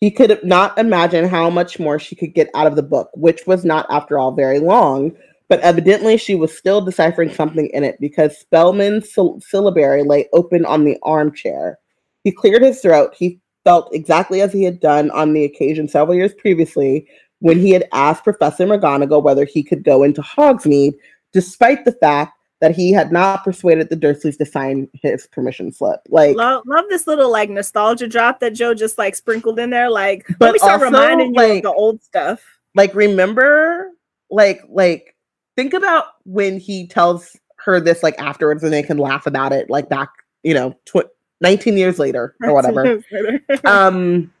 he 0.00 0.10
could 0.10 0.42
not 0.44 0.76
imagine 0.78 1.28
how 1.28 1.50
much 1.50 1.78
more 1.78 1.98
she 1.98 2.14
could 2.16 2.34
get 2.34 2.50
out 2.54 2.66
of 2.66 2.76
the 2.76 2.82
book, 2.82 3.10
which 3.14 3.46
was 3.46 3.64
not, 3.64 3.86
after 3.90 4.18
all, 4.18 4.32
very 4.32 4.58
long. 4.60 5.12
But 5.48 5.60
evidently, 5.60 6.16
she 6.18 6.34
was 6.34 6.56
still 6.56 6.80
deciphering 6.82 7.32
something 7.32 7.68
in 7.72 7.82
it 7.84 7.96
because 8.00 8.36
Spellman's 8.38 9.12
syll- 9.12 9.40
syllabary 9.40 10.02
lay 10.02 10.28
open 10.32 10.64
on 10.66 10.84
the 10.84 10.98
armchair. 11.02 11.78
He 12.24 12.32
cleared 12.32 12.62
his 12.62 12.80
throat. 12.80 13.14
He 13.16 13.40
felt 13.64 13.88
exactly 13.94 14.40
as 14.42 14.52
he 14.52 14.62
had 14.62 14.78
done 14.80 15.10
on 15.12 15.32
the 15.32 15.44
occasion 15.44 15.88
several 15.88 16.16
years 16.16 16.34
previously 16.34 17.06
when 17.40 17.58
he 17.58 17.70
had 17.70 17.88
asked 17.92 18.24
Professor 18.24 18.66
McGonagall 18.66 19.22
whether 19.22 19.44
he 19.44 19.62
could 19.62 19.84
go 19.84 20.02
into 20.02 20.20
Hogsmeade 20.20 20.94
despite 21.32 21.84
the 21.84 21.92
fact 21.92 22.34
that 22.60 22.74
he 22.74 22.90
had 22.92 23.12
not 23.12 23.44
persuaded 23.44 23.88
the 23.88 23.96
Dursleys 23.96 24.36
to 24.38 24.44
sign 24.44 24.88
his 24.92 25.28
permission 25.28 25.70
slip. 25.70 26.00
Like, 26.08 26.34
Love, 26.36 26.64
love 26.66 26.86
this 26.88 27.06
little 27.06 27.30
like 27.30 27.48
nostalgia 27.50 28.08
drop 28.08 28.40
that 28.40 28.54
Jo 28.54 28.74
just 28.74 28.98
like 28.98 29.14
sprinkled 29.14 29.58
in 29.60 29.70
there. 29.70 29.88
Like, 29.88 30.26
But 30.38 30.46
let 30.46 30.52
me 30.54 30.58
start 30.58 30.72
also, 30.82 30.84
reminding 30.86 31.34
you 31.34 31.40
of 31.42 31.48
like- 31.50 31.62
the 31.62 31.72
old 31.72 32.02
stuff. 32.02 32.42
like 32.74 32.94
remember, 32.94 33.92
like, 34.30 34.62
like 34.68 35.14
think 35.58 35.74
about 35.74 36.04
when 36.24 36.60
he 36.60 36.86
tells 36.86 37.36
her 37.56 37.80
this 37.80 38.04
like 38.04 38.16
afterwards, 38.20 38.62
and 38.62 38.72
they 38.72 38.82
can 38.82 38.96
laugh 38.96 39.26
about 39.26 39.52
it, 39.52 39.68
like 39.68 39.88
back, 39.88 40.08
you 40.44 40.54
know, 40.54 40.72
tw- 40.84 41.10
nineteen 41.40 41.76
years 41.76 41.98
later 41.98 42.36
or 42.40 42.54
whatever. 42.54 43.02
um, 43.64 44.32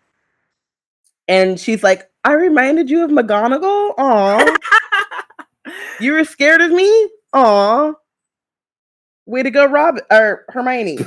and 1.26 1.58
she's 1.58 1.82
like, 1.82 2.08
"I 2.24 2.34
reminded 2.34 2.88
you 2.88 3.04
of 3.04 3.10
McGonagall." 3.10 3.94
Aw, 3.98 4.56
You 6.00 6.12
were 6.12 6.24
scared 6.24 6.60
of 6.60 6.70
me? 6.70 7.10
Aw. 7.32 7.92
Way 9.26 9.42
to 9.42 9.50
go, 9.50 9.66
Rob 9.66 9.96
or 10.12 10.44
Hermione. 10.50 11.00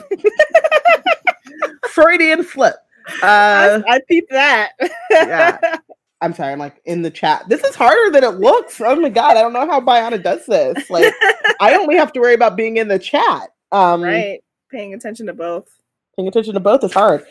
Freudian 1.88 2.44
slip. 2.44 2.76
Uh, 3.24 3.82
I, 3.88 3.96
I 3.96 4.00
peeped 4.10 4.30
that. 4.32 4.74
Yeah. 5.10 5.78
I'm 6.22 6.34
sorry, 6.34 6.54
I'm 6.54 6.60
like 6.60 6.82
in 6.86 7.02
the 7.02 7.10
chat. 7.10 7.50
This 7.50 7.64
is 7.64 7.76
harder 7.76 8.12
than 8.12 8.24
it 8.24 8.40
looks. 8.40 8.80
Oh 8.80 8.96
my 8.96 9.10
god, 9.10 9.38
I 9.38 9.42
don't 9.42 9.54
know 9.54 9.66
how 9.66 9.82
Biana 9.82 10.22
does 10.22 10.46
this. 10.46 10.90
Like, 10.90 11.12
I 11.60 11.76
only 11.76 11.96
have 11.96 12.14
to 12.14 12.20
worry 12.20 12.36
about 12.36 12.56
being 12.56 12.78
in 12.78 12.88
the 12.88 13.00
chat. 13.00 13.50
Um, 13.72 14.04
right. 14.04 14.44
Paying 14.70 14.94
attention 14.94 15.26
to 15.26 15.34
both. 15.34 15.68
paying 16.16 16.28
attention 16.28 16.54
to 16.54 16.60
both 16.60 16.84
is 16.84 16.94
hard. 16.94 17.26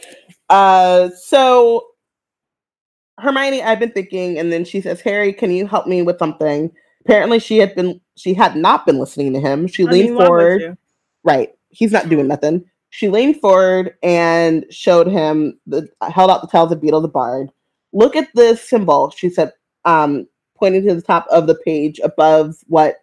Uh, 0.48 1.10
so 1.10 1.86
Hermione, 3.18 3.62
I've 3.62 3.78
been 3.78 3.92
thinking, 3.92 4.38
and 4.38 4.52
then 4.52 4.64
she 4.64 4.80
says, 4.80 5.00
"Harry, 5.00 5.32
can 5.32 5.50
you 5.50 5.66
help 5.66 5.86
me 5.86 6.02
with 6.02 6.18
something?" 6.18 6.70
Apparently, 7.04 7.38
she 7.38 7.58
had 7.58 7.74
been, 7.74 8.00
she 8.16 8.34
had 8.34 8.56
not 8.56 8.84
been 8.84 8.98
listening 8.98 9.32
to 9.32 9.40
him. 9.40 9.66
She 9.66 9.86
I 9.86 9.90
leaned 9.90 10.14
mean, 10.14 10.18
forward. 10.18 10.76
Right, 11.24 11.50
he's 11.68 11.92
not 11.92 12.08
doing 12.08 12.28
nothing. 12.28 12.64
She 12.90 13.08
leaned 13.08 13.40
forward 13.40 13.94
and 14.02 14.66
showed 14.70 15.06
him 15.06 15.58
the 15.66 15.88
held 16.10 16.30
out 16.30 16.42
the 16.42 16.48
tales 16.48 16.72
of 16.72 16.80
Beetle 16.80 17.00
the 17.00 17.08
Bard. 17.08 17.50
Look 17.92 18.16
at 18.16 18.28
this 18.34 18.68
symbol, 18.68 19.10
she 19.10 19.30
said, 19.30 19.52
um, 19.84 20.26
pointing 20.56 20.86
to 20.86 20.94
the 20.94 21.02
top 21.02 21.26
of 21.30 21.46
the 21.46 21.56
page 21.56 21.98
above 22.02 22.56
what 22.66 22.96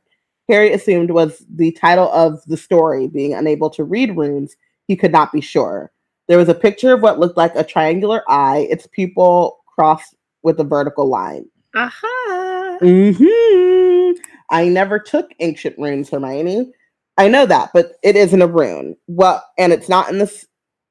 Harry 0.48 0.72
assumed 0.72 1.12
was 1.12 1.46
the 1.50 1.72
title 1.74 2.12
of 2.12 2.42
the 2.46 2.58
story. 2.58 3.08
Being 3.08 3.34
unable 3.34 3.70
to 3.72 3.84
read 3.84 4.16
runes, 4.16 4.56
he 4.88 4.96
could 4.96 5.12
not 5.12 5.32
be 5.32 5.42
sure. 5.42 5.92
There 6.28 6.38
was 6.38 6.50
a 6.50 6.54
picture 6.54 6.94
of 6.94 7.02
what 7.02 7.20
looked 7.20 7.38
like 7.38 7.56
a 7.56 7.64
triangular 7.64 8.24
eye, 8.30 8.68
its 8.70 8.88
pupil 8.88 9.64
crossed 9.66 10.16
with 10.44 10.60
a 10.60 10.64
vertical 10.64 11.08
line. 11.08 11.46
Aha. 11.76 12.78
Mm-hmm. 12.82 14.22
I 14.50 14.68
never 14.70 15.00
took 15.00 15.32
ancient 15.40 15.78
runes, 15.78 16.10
Hermione. 16.10 16.72
I 17.18 17.28
know 17.28 17.46
that, 17.46 17.72
but 17.74 17.94
it 18.04 18.16
isn't 18.16 18.42
a 18.42 18.48
rune. 18.48 18.96
Well, 19.08 19.44
and 19.58 19.74
it's 19.74 19.90
not 19.90 20.10
in 20.10 20.20
the 20.20 20.46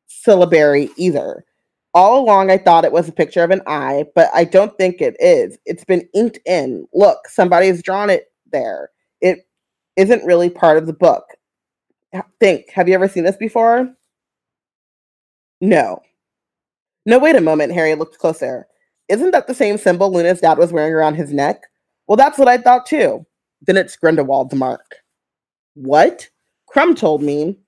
syllabary 0.07 0.91
either. 0.97 1.45
All 1.97 2.23
along, 2.23 2.51
I 2.51 2.59
thought 2.59 2.85
it 2.85 2.93
was 2.93 3.09
a 3.09 3.13
picture 3.13 3.43
of 3.43 3.51
an 3.51 3.63
eye, 3.67 4.05
but 4.15 4.29
I 4.35 4.45
don't 4.45 4.77
think 4.77 5.01
it 5.01 5.17
is. 5.19 5.57
It's 5.65 5.83
been 5.83 6.07
inked 6.13 6.39
in. 6.45 6.87
Look, 6.93 7.27
somebody 7.27 7.69
has 7.69 7.83
drawn 7.83 8.11
it 8.11 8.27
there. 8.53 8.91
It 9.23 9.49
isn't 9.97 10.27
really 10.27 10.51
part 10.51 10.77
of 10.77 10.87
the 10.87 10.93
book. 10.93 11.25
Think, 12.39 12.69
have 12.69 12.87
you 12.87 12.95
ever 12.95 13.09
seen 13.09 13.25
this 13.25 13.39
before? 13.39 13.91
No. 15.63 16.03
No, 17.07 17.19
wait 17.19 17.35
a 17.35 17.41
moment. 17.41 17.73
Harry 17.73 17.95
looked 17.95 18.19
closer. 18.19 18.67
Isn't 19.09 19.31
that 19.31 19.47
the 19.47 19.55
same 19.55 19.79
symbol 19.79 20.13
Luna's 20.13 20.43
dad 20.43 20.59
was 20.59 20.75
wearing 20.75 20.93
around 20.93 21.15
his 21.15 21.33
neck? 21.33 21.63
Well, 22.09 22.17
that's 22.17 22.37
what 22.37 22.47
I 22.47 22.59
thought 22.59 22.85
too. 22.85 23.25
Then 23.63 23.79
it's 23.79 23.97
Grindelwald's 23.97 24.55
mark. 24.55 24.97
What? 25.73 26.29
Krum 26.71 26.95
told 26.95 27.23
me. 27.23 27.59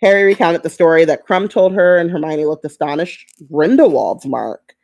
Harry 0.00 0.24
recounted 0.24 0.62
the 0.62 0.70
story 0.70 1.04
that 1.04 1.26
Krum 1.26 1.48
told 1.48 1.74
her, 1.74 1.98
and 1.98 2.10
Hermione 2.10 2.46
looked 2.46 2.64
astonished. 2.64 3.32
Grindelwald's 3.52 4.24
mark. 4.26 4.74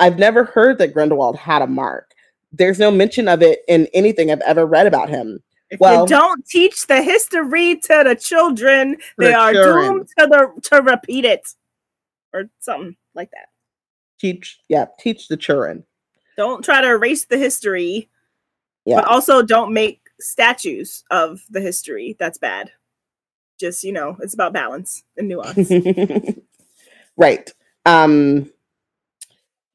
I've 0.00 0.18
never 0.18 0.44
heard 0.44 0.78
that 0.78 0.92
Grindelwald 0.94 1.36
had 1.36 1.62
a 1.62 1.66
mark. 1.66 2.12
There's 2.52 2.78
no 2.78 2.90
mention 2.90 3.28
of 3.28 3.42
it 3.42 3.60
in 3.68 3.86
anything 3.94 4.30
I've 4.30 4.40
ever 4.40 4.66
read 4.66 4.86
about 4.86 5.08
him. 5.08 5.40
If 5.70 5.78
Well- 5.78 6.00
you 6.02 6.08
don't 6.08 6.44
teach 6.46 6.86
the 6.88 7.00
history 7.02 7.76
to 7.76 8.02
the 8.04 8.16
children, 8.16 8.96
they 9.18 9.26
The 9.28 9.34
are 9.34 9.52
children. 9.52 9.84
doomed 9.94 10.08
to 10.18 10.26
the 10.26 10.60
to 10.70 10.82
repeat 10.82 11.24
it, 11.24 11.54
or 12.32 12.50
something 12.58 12.96
like 13.14 13.30
that. 13.30 13.50
Teach, 14.18 14.58
yeah, 14.68 14.86
teach 14.98 15.28
the 15.28 15.36
children. 15.36 15.84
Don't 16.36 16.64
try 16.64 16.80
to 16.80 16.88
erase 16.88 17.24
the 17.24 17.38
history, 17.38 18.08
Yeah. 18.84 18.96
but 18.96 19.04
also 19.04 19.42
don't 19.42 19.72
make 19.72 20.00
statues 20.18 21.04
of 21.10 21.44
the 21.50 21.60
history. 21.60 22.16
That's 22.18 22.38
bad. 22.38 22.72
Just 23.60 23.84
you 23.84 23.92
know, 23.92 24.16
it's 24.20 24.34
about 24.34 24.52
balance 24.52 25.04
and 25.16 25.28
nuance. 25.28 25.70
right. 27.16 27.52
Um, 27.86 28.50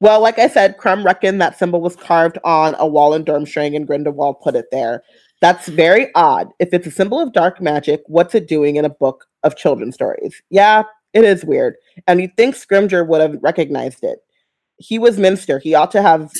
well, 0.00 0.20
like 0.20 0.38
I 0.38 0.48
said, 0.48 0.76
Krum 0.76 1.04
reckoned 1.04 1.40
that 1.40 1.58
symbol 1.58 1.80
was 1.80 1.96
carved 1.96 2.38
on 2.44 2.74
a 2.78 2.86
wall 2.86 3.14
in 3.14 3.24
Durmstrang 3.24 3.74
and 3.74 3.86
Grindelwald 3.86 4.40
put 4.42 4.54
it 4.54 4.66
there. 4.70 5.02
That's 5.40 5.68
very 5.68 6.10
odd. 6.14 6.48
If 6.58 6.74
it's 6.74 6.86
a 6.86 6.90
symbol 6.90 7.20
of 7.20 7.32
dark 7.32 7.60
magic, 7.60 8.02
what's 8.06 8.34
it 8.34 8.48
doing 8.48 8.76
in 8.76 8.84
a 8.84 8.90
book 8.90 9.26
of 9.42 9.56
children's 9.56 9.94
stories? 9.94 10.42
Yeah, 10.50 10.82
it 11.14 11.24
is 11.24 11.44
weird. 11.44 11.76
And 12.06 12.20
you'd 12.20 12.36
think 12.36 12.54
Scrimgeour 12.54 13.06
would 13.06 13.20
have 13.20 13.38
recognized 13.42 14.02
it. 14.02 14.18
He 14.78 14.98
was 14.98 15.18
Minster. 15.18 15.58
He 15.58 15.74
ought 15.74 15.90
to 15.92 16.02
have 16.02 16.30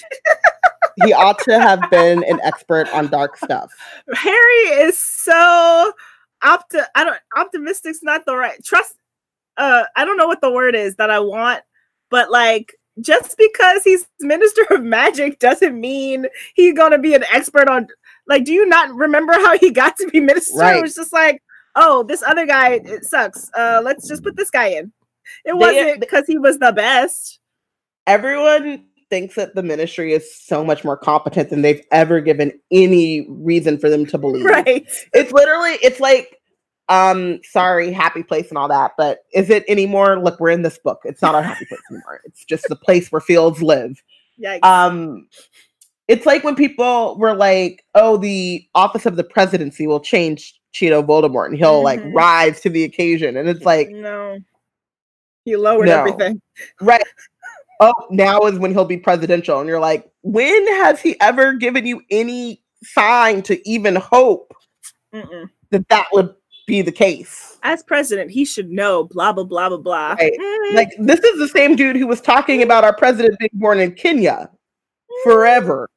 he 1.04 1.12
ought 1.12 1.38
to 1.40 1.58
have 1.58 1.80
been 1.90 2.24
an 2.24 2.40
expert 2.42 2.92
on 2.92 3.08
dark 3.08 3.36
stuff. 3.38 3.72
Harry 4.14 4.82
is 4.82 4.98
so 4.98 5.92
opti- 6.46 6.86
I 6.94 7.04
don't 7.04 7.18
optimistic's 7.36 8.00
not 8.02 8.24
the 8.26 8.36
right 8.36 8.62
trust. 8.64 8.94
Uh, 9.56 9.84
I 9.96 10.04
don't 10.04 10.16
know 10.16 10.26
what 10.26 10.40
the 10.40 10.50
word 10.50 10.74
is 10.74 10.96
that 10.96 11.10
I 11.10 11.18
want, 11.20 11.62
but 12.10 12.30
like 12.30 12.74
just 13.00 13.36
because 13.36 13.82
he's 13.84 14.06
minister 14.20 14.62
of 14.70 14.82
magic 14.82 15.38
doesn't 15.38 15.78
mean 15.78 16.26
he's 16.54 16.74
gonna 16.74 16.98
be 16.98 17.14
an 17.14 17.24
expert 17.32 17.68
on. 17.68 17.88
Like, 18.26 18.44
do 18.44 18.52
you 18.52 18.66
not 18.66 18.94
remember 18.94 19.32
how 19.34 19.58
he 19.58 19.70
got 19.70 19.96
to 19.98 20.08
be 20.08 20.20
minister? 20.20 20.58
Right. 20.58 20.76
It 20.78 20.82
was 20.82 20.94
just 20.94 21.12
like, 21.12 21.42
oh, 21.74 22.02
this 22.04 22.22
other 22.22 22.46
guy 22.46 22.80
it 22.84 23.04
sucks. 23.04 23.50
Uh, 23.56 23.80
let's 23.84 24.08
just 24.08 24.22
put 24.22 24.36
this 24.36 24.50
guy 24.50 24.68
in. 24.68 24.92
It 25.44 25.48
They- 25.48 25.52
wasn't 25.54 26.00
because 26.00 26.24
he 26.26 26.38
was 26.38 26.58
the 26.58 26.72
best. 26.72 27.38
everyone 28.06 28.84
thinks 29.08 29.36
that 29.36 29.54
the 29.54 29.62
ministry 29.62 30.12
is 30.12 30.34
so 30.44 30.64
much 30.64 30.84
more 30.84 30.96
competent 30.96 31.48
than 31.50 31.62
they've 31.62 31.84
ever 31.92 32.20
given 32.20 32.52
any 32.72 33.24
reason 33.30 33.78
for 33.78 33.88
them 33.88 34.04
to 34.06 34.18
believe. 34.18 34.44
Right. 34.56 34.84
It's 35.12 35.32
literally 35.32 35.72
it's 35.82 36.00
like 36.00 36.35
um 36.88 37.40
sorry 37.42 37.90
happy 37.92 38.22
place 38.22 38.48
and 38.48 38.58
all 38.58 38.68
that 38.68 38.92
but 38.96 39.24
is 39.34 39.50
it 39.50 39.64
anymore 39.68 40.18
look 40.22 40.38
we're 40.38 40.50
in 40.50 40.62
this 40.62 40.78
book 40.78 41.00
it's 41.04 41.20
not 41.22 41.34
our 41.34 41.42
happy 41.42 41.64
place 41.66 41.80
anymore 41.90 42.20
it's 42.24 42.44
just 42.44 42.68
the 42.68 42.76
place 42.76 43.10
where 43.10 43.20
fields 43.20 43.62
live 43.62 44.02
Yikes. 44.40 44.64
um 44.64 45.26
it's 46.08 46.26
like 46.26 46.44
when 46.44 46.54
people 46.54 47.16
were 47.18 47.34
like 47.34 47.84
oh 47.94 48.16
the 48.16 48.64
office 48.74 49.04
of 49.06 49.16
the 49.16 49.24
presidency 49.24 49.86
will 49.86 50.00
change 50.00 50.60
cheeto 50.72 51.04
voldemort 51.04 51.46
and 51.46 51.56
he'll 51.56 51.82
like 51.82 52.00
Mhm. 52.00 52.14
rise 52.14 52.60
to 52.60 52.70
the 52.70 52.84
occasion 52.84 53.36
and 53.36 53.48
it's 53.48 53.64
like 53.64 53.88
no. 53.90 54.38
He 55.46 55.54
lowered 55.56 55.86
No. 55.86 55.98
everything. 56.00 56.40
Right. 56.80 57.02
Oh, 57.78 57.92
now 58.08 58.40
is 58.46 58.58
when 58.58 58.72
he'll 58.72 58.86
be 58.86 58.96
presidential. 58.96 59.60
And 59.60 59.68
you're 59.68 59.78
like, 59.78 60.10
when 60.22 60.66
has 60.78 60.98
he 60.98 61.14
ever 61.20 61.52
given 61.52 61.84
you 61.84 62.00
any 62.10 62.62
sign 62.82 63.42
to 63.42 63.68
even 63.68 63.96
hope 63.96 64.54
Mm-mm. 65.14 65.50
that 65.72 65.86
that 65.90 66.06
would 66.14 66.34
be 66.66 66.82
the 66.82 66.92
case? 66.92 67.56
as 67.66 67.82
president, 67.82 68.30
he 68.30 68.44
should 68.44 68.70
know 68.70 69.04
blah 69.04 69.32
blah 69.32 69.44
blah 69.44 69.68
blah 69.68 69.78
blah. 69.78 70.12
Right. 70.12 70.32
Mm, 70.32 70.74
Like, 70.74 70.90
this 70.98 71.20
is 71.20 71.38
the 71.38 71.48
same 71.48 71.74
dude 71.74 71.96
who 71.96 72.06
was 72.06 72.20
talking 72.20 72.62
about 72.62 72.84
our 72.84 72.94
president 72.94 73.38
being 73.40 73.50
born 73.54 73.80
in 73.80 73.92
Kenya 73.92 74.50
forever. 75.24 75.88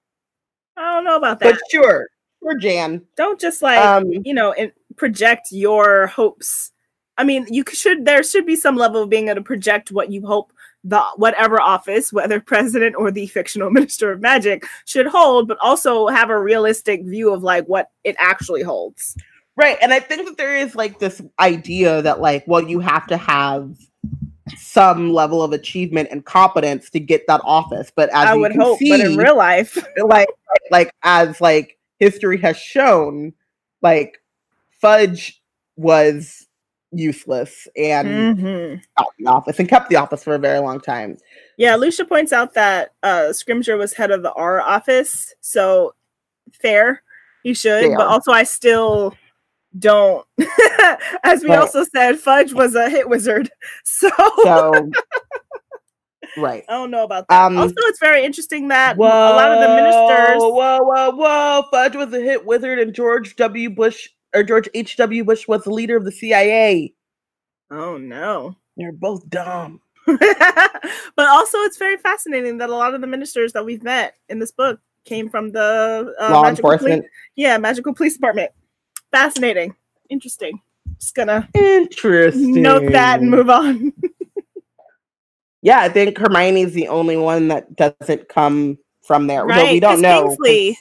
I 0.75 0.95
don't 0.95 1.03
know 1.03 1.17
about 1.17 1.39
that. 1.39 1.53
But 1.53 1.61
sure, 1.69 2.07
sure, 2.41 2.57
Jan. 2.57 3.03
don't 3.15 3.39
just 3.39 3.61
like 3.61 3.77
Um, 3.77 4.09
you 4.25 4.33
know 4.33 4.51
and 4.53 4.71
project 4.95 5.49
your 5.51 6.07
hopes. 6.07 6.71
I 7.17 7.23
mean, 7.23 7.45
you 7.49 7.63
should 7.71 8.05
there 8.05 8.23
should 8.23 8.45
be 8.45 8.55
some 8.55 8.75
level 8.75 9.03
of 9.03 9.09
being 9.09 9.27
able 9.27 9.35
to 9.35 9.41
project 9.43 9.91
what 9.91 10.11
you 10.11 10.25
hope 10.25 10.51
the 10.83 11.01
whatever 11.17 11.61
office, 11.61 12.11
whether 12.11 12.39
president 12.53 12.95
or 12.95 13.11
the 13.11 13.27
fictional 13.27 13.69
minister 13.77 14.11
of 14.11 14.21
magic, 14.21 14.65
should 14.85 15.05
hold, 15.07 15.47
but 15.47 15.57
also 15.59 16.07
have 16.07 16.29
a 16.31 16.39
realistic 16.41 17.03
view 17.05 17.31
of 17.31 17.43
like 17.43 17.65
what 17.65 17.91
it 18.03 18.15
actually 18.17 18.63
holds. 18.63 19.15
Right. 19.59 19.77
And 19.81 19.93
I 19.93 19.99
think 19.99 20.25
that 20.25 20.37
there 20.37 20.55
is 20.55 20.73
like 20.73 20.99
this 20.99 21.21
idea 21.37 22.01
that, 22.01 22.21
like, 22.21 22.45
well, 22.47 22.61
you 22.61 22.79
have 22.79 23.05
to 23.07 23.17
have 23.17 23.75
some 24.55 25.11
level 25.11 25.43
of 25.43 25.51
achievement 25.51 26.07
and 26.11 26.23
competence 26.23 26.89
to 26.91 26.99
get 27.01 27.27
that 27.27 27.41
office. 27.43 27.91
But 27.93 28.07
as 28.09 28.27
I 28.29 28.35
would 28.35 28.55
hope, 28.55 28.79
but 28.87 29.01
in 29.01 29.17
real 29.17 29.35
life, 29.35 29.77
like 29.97 30.29
like 30.71 30.93
as 31.03 31.41
like 31.41 31.77
history 31.99 32.37
has 32.37 32.55
shown 32.55 33.33
like 33.81 34.21
fudge 34.79 35.41
was 35.75 36.47
useless 36.93 37.67
and 37.75 38.37
Mhm. 38.37 38.81
got 38.97 39.07
the 39.19 39.27
office 39.27 39.59
and 39.59 39.67
kept 39.67 39.89
the 39.89 39.97
office 39.97 40.23
for 40.23 40.35
a 40.35 40.39
very 40.39 40.59
long 40.59 40.79
time 40.79 41.17
Yeah, 41.57 41.75
Lucia 41.75 42.05
points 42.05 42.31
out 42.33 42.53
that 42.53 42.93
uh 43.03 43.27
Scrimgeour 43.31 43.77
was 43.77 43.93
head 43.93 44.09
of 44.09 44.23
the 44.23 44.31
Auror 44.31 44.63
office, 44.63 45.33
so 45.41 45.93
fair, 46.53 47.03
he 47.43 47.53
should, 47.53 47.83
Fair. 47.85 47.97
but 47.97 48.07
also 48.07 48.31
I 48.31 48.43
still 48.43 49.15
don't 49.77 50.25
as 51.23 51.43
we 51.43 51.49
Right. 51.49 51.59
also 51.59 51.83
said, 51.83 52.19
Fudge 52.19 52.53
was 52.53 52.75
a 52.75 52.89
hit 52.89 53.07
wizard. 53.07 53.49
So, 53.83 54.09
so 54.43 54.71
right 56.37 56.63
I 56.69 56.73
don't 56.73 56.91
know 56.91 57.03
about 57.03 57.27
that. 57.27 57.45
Um, 57.45 57.57
also, 57.57 57.73
it's 57.77 57.99
very 57.99 58.23
interesting 58.23 58.67
that 58.69 58.97
a 58.97 58.99
lot 58.99 59.51
of 59.51 59.59
the 59.59 59.67
ministers 59.67 60.41
whoa 60.41 60.79
whoa 60.81 61.11
whoa 61.11 61.63
fudge 61.71 61.95
was 61.95 62.13
a 62.13 62.19
hit 62.19 62.45
wizard 62.45 62.79
and 62.79 62.93
george 62.93 63.35
w 63.35 63.69
bush 63.69 64.07
or 64.35 64.43
george 64.43 64.69
h.w 64.73 65.23
bush 65.23 65.47
was 65.47 65.63
the 65.63 65.73
leader 65.73 65.97
of 65.97 66.05
the 66.05 66.11
cia 66.11 66.93
Oh 67.71 67.97
no. 67.97 68.55
they're 68.77 68.91
both 68.91 69.27
dumb 69.29 69.81
but 70.07 71.27
also 71.27 71.57
it's 71.59 71.77
very 71.77 71.97
fascinating 71.97 72.57
that 72.57 72.69
a 72.69 72.75
lot 72.75 72.93
of 72.95 73.01
the 73.01 73.07
ministers 73.07 73.53
that 73.53 73.65
we've 73.65 73.83
met 73.83 74.15
in 74.29 74.39
this 74.39 74.51
book 74.51 74.79
came 75.05 75.29
from 75.29 75.51
the 75.51 76.13
uh, 76.19 76.31
Law 76.31 76.43
magical 76.43 76.71
enforcement. 76.71 77.01
Police, 77.01 77.11
yeah, 77.35 77.57
magical 77.57 77.93
police 77.93 78.13
department. 78.15 78.51
Fascinating, 79.11 79.75
interesting. 80.09 80.61
Just 80.99 81.15
gonna 81.15 81.47
Interesting. 81.53 82.61
note 82.61 82.91
that 82.91 83.21
and 83.21 83.29
move 83.29 83.49
on. 83.49 83.93
Yeah, 85.61 85.79
I 85.81 85.89
think 85.89 86.17
Hermione's 86.17 86.71
the 86.73 86.87
only 86.87 87.17
one 87.17 87.49
that 87.49 87.75
doesn't 87.75 88.29
come 88.29 88.77
from 89.03 89.27
there. 89.27 89.45
Right? 89.45 89.73
we 89.73 89.81
don't 89.81 89.99
know. 89.99 90.27
Kingsley, 90.29 90.77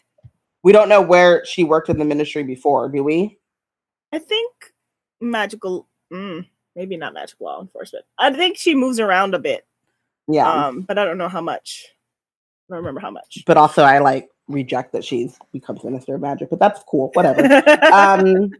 We 0.62 0.70
don't 0.72 0.89
know 0.89 1.03
where 1.03 1.45
she 1.45 1.64
worked 1.64 1.89
in 1.89 1.99
the 1.99 2.05
ministry 2.05 2.45
before, 2.45 2.89
do 2.89 3.03
we? 3.03 3.39
I 4.12 4.20
think 4.20 4.53
magical. 5.20 5.89
Mm, 6.12 6.47
maybe 6.76 6.97
not 6.97 7.12
magical 7.12 7.47
law 7.47 7.61
enforcement. 7.61 8.05
I 8.18 8.33
think 8.33 8.57
she 8.57 8.74
moves 8.76 9.01
around 9.01 9.35
a 9.35 9.41
bit, 9.41 9.66
Yeah. 10.29 10.49
um, 10.49 10.83
but 10.83 10.97
I 10.97 11.05
don't 11.05 11.18
know 11.18 11.29
how 11.29 11.41
much. 11.41 11.85
I 12.70 12.74
don't 12.74 12.79
remember 12.79 13.01
how 13.01 13.11
much. 13.11 13.43
but 13.47 13.57
also 13.57 13.83
I 13.83 13.99
like 13.99 14.29
reject 14.49 14.93
that 14.93 15.05
she's 15.05 15.39
becomes 15.53 15.85
minister 15.85 16.15
of 16.15 16.21
magic, 16.21 16.51
but 16.51 16.59
that's 16.59 16.83
cool. 16.89 17.11
Whatever. 17.15 17.43
um 17.93 18.51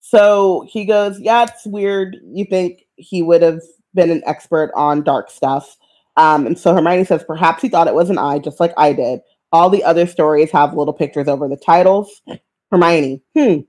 so 0.00 0.66
he 0.68 0.84
goes, 0.84 1.20
Yeah, 1.20 1.44
it's 1.44 1.66
weird. 1.66 2.16
You 2.24 2.44
think 2.44 2.86
he 2.96 3.22
would 3.22 3.42
have 3.42 3.60
been 3.94 4.10
an 4.10 4.22
expert 4.26 4.72
on 4.74 5.02
dark 5.02 5.30
stuff. 5.30 5.76
Um, 6.16 6.46
and 6.46 6.58
so 6.58 6.74
Hermione 6.74 7.04
says, 7.04 7.24
perhaps 7.24 7.62
he 7.62 7.68
thought 7.68 7.86
it 7.86 7.94
was 7.94 8.10
an 8.10 8.18
eye, 8.18 8.38
just 8.40 8.60
like 8.60 8.72
I 8.76 8.92
did. 8.92 9.20
All 9.52 9.70
the 9.70 9.84
other 9.84 10.06
stories 10.06 10.50
have 10.50 10.76
little 10.76 10.92
pictures 10.92 11.28
over 11.28 11.48
the 11.48 11.56
titles. 11.56 12.22
Hermione, 12.70 13.22
hmm. 13.36 13.60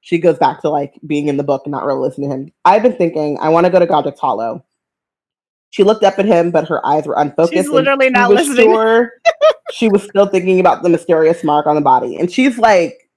She 0.00 0.18
goes 0.18 0.36
back 0.36 0.60
to 0.62 0.68
like 0.68 0.98
being 1.06 1.28
in 1.28 1.36
the 1.36 1.44
book 1.44 1.62
and 1.64 1.70
not 1.70 1.84
really 1.84 2.00
listening 2.00 2.28
to 2.28 2.34
him. 2.34 2.52
I've 2.64 2.82
been 2.82 2.96
thinking, 2.96 3.38
I 3.40 3.50
want 3.50 3.66
to 3.66 3.70
go 3.70 3.78
to 3.78 3.86
Godric's 3.86 4.18
Hollow. 4.18 4.64
She 5.70 5.84
looked 5.84 6.02
up 6.02 6.18
at 6.18 6.24
him, 6.24 6.50
but 6.50 6.66
her 6.68 6.84
eyes 6.84 7.06
were 7.06 7.14
unfocused. 7.14 7.52
She's 7.52 7.68
literally 7.68 8.10
not 8.10 8.30
listening. 8.30 8.72
Sure 8.72 9.12
she 9.72 9.88
was 9.88 10.02
still 10.02 10.26
thinking 10.26 10.60
about 10.60 10.82
the 10.82 10.88
mysterious 10.88 11.42
mark 11.42 11.66
on 11.66 11.74
the 11.74 11.80
body. 11.80 12.16
And 12.16 12.30
she's 12.30 12.58
like, 12.58 13.08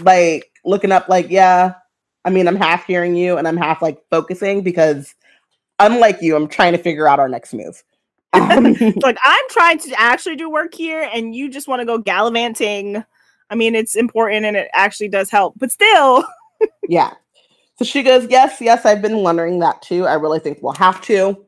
like 0.00 0.50
looking 0.64 0.92
up, 0.92 1.08
like, 1.08 1.30
yeah, 1.30 1.74
I 2.24 2.30
mean, 2.30 2.46
I'm 2.46 2.56
half 2.56 2.84
hearing 2.84 3.16
you 3.16 3.36
and 3.38 3.48
I'm 3.48 3.56
half 3.56 3.82
like 3.82 3.98
focusing 4.10 4.62
because 4.62 5.14
unlike 5.78 6.20
you, 6.20 6.36
I'm 6.36 6.48
trying 6.48 6.72
to 6.72 6.78
figure 6.78 7.08
out 7.08 7.18
our 7.18 7.28
next 7.28 7.54
move. 7.54 7.82
Um, 8.32 8.74
like 9.02 9.18
I'm 9.22 9.44
trying 9.50 9.78
to 9.78 9.94
actually 9.98 10.36
do 10.36 10.48
work 10.48 10.74
here, 10.74 11.08
and 11.12 11.34
you 11.34 11.50
just 11.50 11.68
want 11.68 11.80
to 11.80 11.86
go 11.86 11.98
gallivanting. 11.98 13.04
I 13.50 13.54
mean, 13.54 13.74
it's 13.74 13.94
important 13.94 14.46
and 14.46 14.56
it 14.56 14.68
actually 14.72 15.08
does 15.08 15.30
help, 15.30 15.54
but 15.58 15.70
still, 15.70 16.24
yeah. 16.88 17.12
So 17.78 17.84
she 17.84 18.02
goes, 18.02 18.26
Yes, 18.30 18.60
yes, 18.60 18.86
I've 18.86 19.02
been 19.02 19.18
wondering 19.18 19.58
that 19.58 19.82
too. 19.82 20.06
I 20.06 20.14
really 20.14 20.38
think 20.38 20.60
we'll 20.62 20.72
have 20.74 21.02
to. 21.02 21.44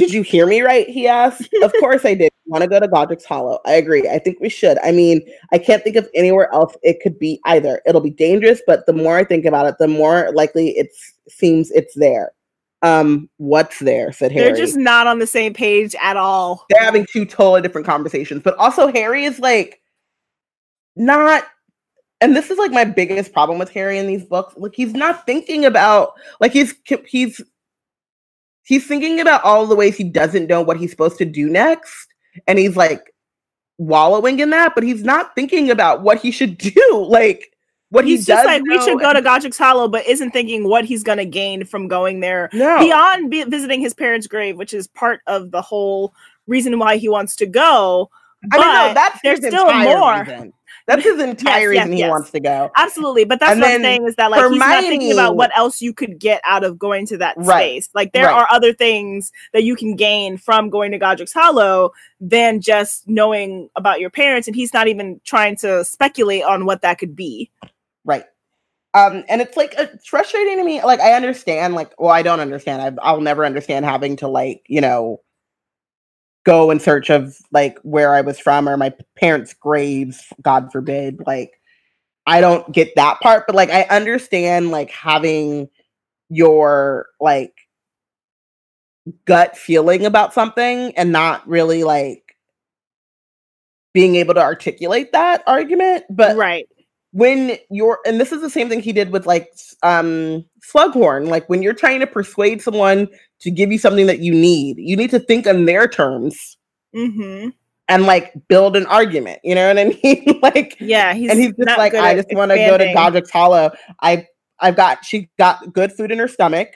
Did 0.00 0.14
you 0.14 0.22
hear 0.22 0.46
me 0.46 0.62
right? 0.62 0.88
He 0.88 1.06
asked. 1.06 1.48
of 1.62 1.72
course 1.78 2.06
I 2.06 2.14
did. 2.14 2.32
Want 2.46 2.62
to 2.62 2.68
go 2.68 2.80
to 2.80 2.88
Godric's 2.88 3.26
Hollow? 3.26 3.60
I 3.66 3.72
agree. 3.72 4.08
I 4.08 4.18
think 4.18 4.40
we 4.40 4.48
should. 4.48 4.78
I 4.82 4.92
mean, 4.92 5.20
I 5.52 5.58
can't 5.58 5.84
think 5.84 5.96
of 5.96 6.08
anywhere 6.14 6.50
else 6.54 6.74
it 6.82 7.00
could 7.02 7.18
be 7.18 7.38
either. 7.44 7.82
It'll 7.84 8.00
be 8.00 8.08
dangerous, 8.08 8.62
but 8.66 8.86
the 8.86 8.94
more 8.94 9.18
I 9.18 9.24
think 9.24 9.44
about 9.44 9.66
it, 9.66 9.76
the 9.78 9.88
more 9.88 10.32
likely 10.32 10.70
it 10.70 10.88
seems 11.28 11.70
it's 11.70 11.94
there. 11.94 12.32
Um, 12.80 13.28
what's 13.36 13.78
there? 13.78 14.10
said 14.10 14.32
Harry. 14.32 14.46
they're 14.46 14.56
just 14.56 14.76
not 14.76 15.06
on 15.06 15.18
the 15.18 15.26
same 15.26 15.52
page 15.52 15.94
at 16.00 16.16
all. 16.16 16.64
they're 16.70 16.82
having 16.82 17.06
two 17.12 17.26
totally 17.26 17.60
different 17.60 17.86
conversations. 17.86 18.42
But 18.42 18.56
also, 18.56 18.90
Harry 18.90 19.26
is 19.26 19.38
like 19.38 19.82
not, 20.96 21.44
and 22.22 22.34
this 22.34 22.50
is 22.50 22.56
like 22.56 22.70
my 22.70 22.86
biggest 22.86 23.34
problem 23.34 23.58
with 23.58 23.70
Harry 23.72 23.98
in 23.98 24.06
these 24.06 24.24
books. 24.24 24.54
Like 24.56 24.74
he's 24.74 24.94
not 24.94 25.26
thinking 25.26 25.66
about 25.66 26.14
like 26.40 26.52
he's 26.52 26.74
he's 27.06 27.42
he's 28.64 28.86
thinking 28.86 29.20
about 29.20 29.42
all 29.44 29.66
the 29.66 29.76
ways 29.76 29.96
he 29.96 30.04
doesn't 30.04 30.46
know 30.46 30.62
what 30.62 30.76
he's 30.78 30.90
supposed 30.90 31.18
to 31.18 31.24
do 31.24 31.48
next, 31.48 32.08
and 32.46 32.58
he's 32.58 32.76
like 32.76 33.12
wallowing 33.78 34.38
in 34.40 34.50
that. 34.50 34.74
But 34.74 34.84
he's 34.84 35.02
not 35.02 35.34
thinking 35.34 35.70
about 35.70 36.02
what 36.02 36.18
he 36.20 36.30
should 36.30 36.58
do. 36.76 37.06
Like 37.08 37.52
what 37.90 38.04
He's 38.04 38.20
he 38.20 38.26
just 38.26 38.46
like 38.46 38.62
we 38.62 38.80
should 38.82 39.00
go 39.00 39.08
and- 39.08 39.16
to 39.16 39.22
Godric's 39.22 39.58
Hollow, 39.58 39.88
but 39.88 40.06
isn't 40.06 40.30
thinking 40.30 40.68
what 40.68 40.84
he's 40.84 41.02
gonna 41.02 41.24
gain 41.24 41.64
from 41.64 41.88
going 41.88 42.20
there 42.20 42.48
no. 42.52 42.78
beyond 42.78 43.30
be- 43.30 43.42
visiting 43.44 43.80
his 43.80 43.94
parents' 43.94 44.26
grave, 44.28 44.56
which 44.56 44.72
is 44.72 44.86
part 44.86 45.20
of 45.26 45.50
the 45.50 45.60
whole 45.60 46.14
reason 46.46 46.78
why 46.78 46.96
he 46.98 47.08
wants 47.08 47.34
to 47.36 47.46
go. 47.46 48.08
I 48.52 48.56
mean, 48.56 48.66
no, 48.66 48.72
but 48.88 48.94
that's 48.94 49.18
there's 49.22 49.38
still 49.40 49.72
more. 49.82 50.20
reason. 50.20 50.52
That's 50.86 51.04
his 51.04 51.20
entire 51.20 51.72
yes, 51.72 51.80
reason 51.84 51.92
he 51.92 51.98
yes. 52.00 52.10
wants 52.10 52.30
to 52.32 52.40
go. 52.40 52.70
Absolutely, 52.76 53.24
but 53.24 53.40
that's 53.40 53.52
And 53.52 53.60
what 53.60 53.70
I'm 53.70 53.82
saying 53.82 54.06
is 54.06 54.16
that 54.16 54.30
like 54.30 54.48
he's 54.50 54.58
not 54.58 54.80
thinking 54.82 55.12
about 55.12 55.36
what 55.36 55.56
else 55.56 55.80
you 55.80 55.92
could 55.92 56.18
get 56.18 56.40
out 56.44 56.64
of 56.64 56.78
going 56.78 57.06
to 57.06 57.18
that 57.18 57.36
Right. 57.36 57.82
space. 57.82 57.88
Like 57.94 58.12
there 58.12 58.26
Right. 58.26 58.34
are 58.34 58.46
other 58.50 58.72
things 58.72 59.30
that 59.52 59.64
you 59.64 59.76
can 59.76 59.96
gain 59.96 60.36
from 60.36 60.70
going 60.70 60.92
to 60.92 60.98
Godric's 60.98 61.32
Hollow 61.32 61.92
than 62.20 62.60
just 62.60 63.08
knowing 63.08 63.70
about 63.76 64.00
your 64.00 64.10
parents, 64.10 64.48
and 64.48 64.56
he's 64.56 64.74
not 64.74 64.88
even 64.88 65.20
trying 65.24 65.56
to 65.56 65.84
speculate 65.84 66.42
on 66.44 66.64
what 66.66 66.82
that 66.82 66.98
could 66.98 67.14
be. 67.14 67.50
Right. 68.04 68.24
Um, 68.92 69.24
and 69.28 69.40
it's 69.40 69.56
like 69.56 69.74
it's 69.78 70.06
frustrating 70.08 70.56
to 70.56 70.64
me. 70.64 70.82
Like 70.82 71.00
I 71.00 71.12
understand, 71.12 71.74
like, 71.74 71.92
well, 71.98 72.10
I 72.10 72.22
don't 72.22 72.40
understand. 72.40 72.82
I, 72.82 73.06
I'll 73.06 73.20
never 73.20 73.44
understand 73.44 73.84
having 73.84 74.16
to 74.16 74.28
like, 74.28 74.62
you 74.66 74.80
know, 74.80 75.20
go 76.44 76.70
in 76.70 76.80
search 76.80 77.10
of 77.10 77.36
like 77.52 77.78
where 77.82 78.14
I 78.14 78.20
was 78.20 78.38
from 78.38 78.68
or 78.68 78.76
my 78.76 78.92
parents' 79.16 79.54
graves. 79.54 80.32
God 80.42 80.72
forbid. 80.72 81.20
Like, 81.26 81.52
I 82.26 82.40
don't 82.40 82.70
get 82.72 82.94
that 82.96 83.20
part, 83.20 83.44
but 83.46 83.56
like 83.56 83.70
I 83.70 83.82
understand 83.84 84.70
like 84.70 84.90
having 84.90 85.68
your 86.28 87.06
like 87.20 87.54
gut 89.24 89.56
feeling 89.56 90.06
about 90.06 90.32
something 90.32 90.96
and 90.96 91.12
not 91.12 91.46
really 91.48 91.82
like 91.84 92.36
being 93.92 94.16
able 94.16 94.34
to 94.34 94.42
articulate 94.42 95.12
that 95.12 95.42
argument. 95.46 96.04
But 96.10 96.36
right. 96.36 96.68
When 97.12 97.56
you're 97.70 97.98
and 98.06 98.20
this 98.20 98.30
is 98.32 98.40
the 98.40 98.50
same 98.50 98.68
thing 98.68 98.80
he 98.80 98.92
did 98.92 99.10
with 99.10 99.26
like 99.26 99.48
um 99.82 100.44
slughorn 100.62 101.26
like 101.28 101.48
when 101.48 101.62
you're 101.62 101.74
trying 101.74 101.98
to 102.00 102.06
persuade 102.06 102.62
someone 102.62 103.08
to 103.40 103.50
give 103.50 103.72
you 103.72 103.78
something 103.78 104.06
that 104.06 104.20
you 104.20 104.32
need 104.32 104.76
you 104.78 104.96
need 104.96 105.10
to 105.10 105.18
think 105.18 105.46
on 105.46 105.64
their 105.64 105.88
terms 105.88 106.56
hmm 106.94 107.48
and 107.88 108.04
like 108.06 108.32
build 108.46 108.76
an 108.76 108.86
argument 108.86 109.40
you 109.42 109.54
know 109.54 109.66
what 109.66 109.78
i 109.78 109.84
mean? 110.04 110.40
Like 110.42 110.76
Yeah, 110.78 111.12
he's 111.14 111.30
and 111.30 111.40
he's 111.40 111.52
just 111.56 111.76
like 111.76 111.94
i 111.94 112.14
just 112.14 112.32
want 112.32 112.52
to 112.52 112.58
go 112.58 112.78
to 112.78 112.92
godric's 112.94 113.30
hollow. 113.30 113.72
I 114.00 114.26
i've 114.60 114.76
got 114.76 115.04
she 115.04 115.28
got 115.38 115.72
good 115.72 115.92
food 115.92 116.12
in 116.12 116.18
her 116.18 116.28
stomach. 116.28 116.68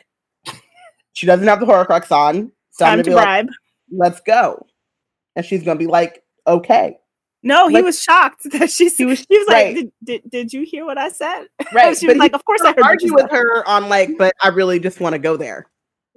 She 1.12 1.26
doesn't 1.26 1.46
have 1.46 1.60
the 1.60 1.66
horcrux 1.66 2.10
on 2.10 2.50
so 2.72 2.84
i'm 2.84 2.90
Time 2.90 2.98
gonna 2.98 3.04
to 3.04 3.10
be 3.10 3.14
like 3.14 3.24
bribe. 3.24 3.48
let's 3.92 4.20
go. 4.20 4.66
And 5.36 5.46
she's 5.46 5.62
gonna 5.62 5.78
be 5.78 5.86
like 5.86 6.24
okay 6.46 6.96
no, 7.44 7.68
he 7.68 7.74
like- 7.74 7.84
was 7.84 8.02
shocked 8.02 8.42
that 8.52 8.70
she. 8.70 8.88
He 8.88 9.04
was- 9.04 9.24
he 9.28 9.38
was 9.38 9.46
like, 9.46 9.54
right. 9.56 9.74
did, 9.76 9.92
did, 10.02 10.30
"Did 10.30 10.52
you 10.52 10.62
hear 10.64 10.84
what 10.84 10.98
I 10.98 11.10
said?" 11.10 11.44
right 11.72 11.96
she 11.96 12.06
was 12.06 12.14
but 12.14 12.18
like, 12.18 12.32
"Of 12.34 12.44
course 12.44 12.62
I 12.62 12.68
heard." 12.72 12.82
argue 12.82 13.14
with 13.14 13.28
said." 13.30 13.36
her 13.38 13.68
on 13.68 13.88
like 13.88 14.10
but 14.18 14.32
i 14.42 14.48
really 14.48 14.78
just 14.80 14.98
want 15.00 15.12
to 15.12 15.18
go 15.18 15.36
there 15.36 15.66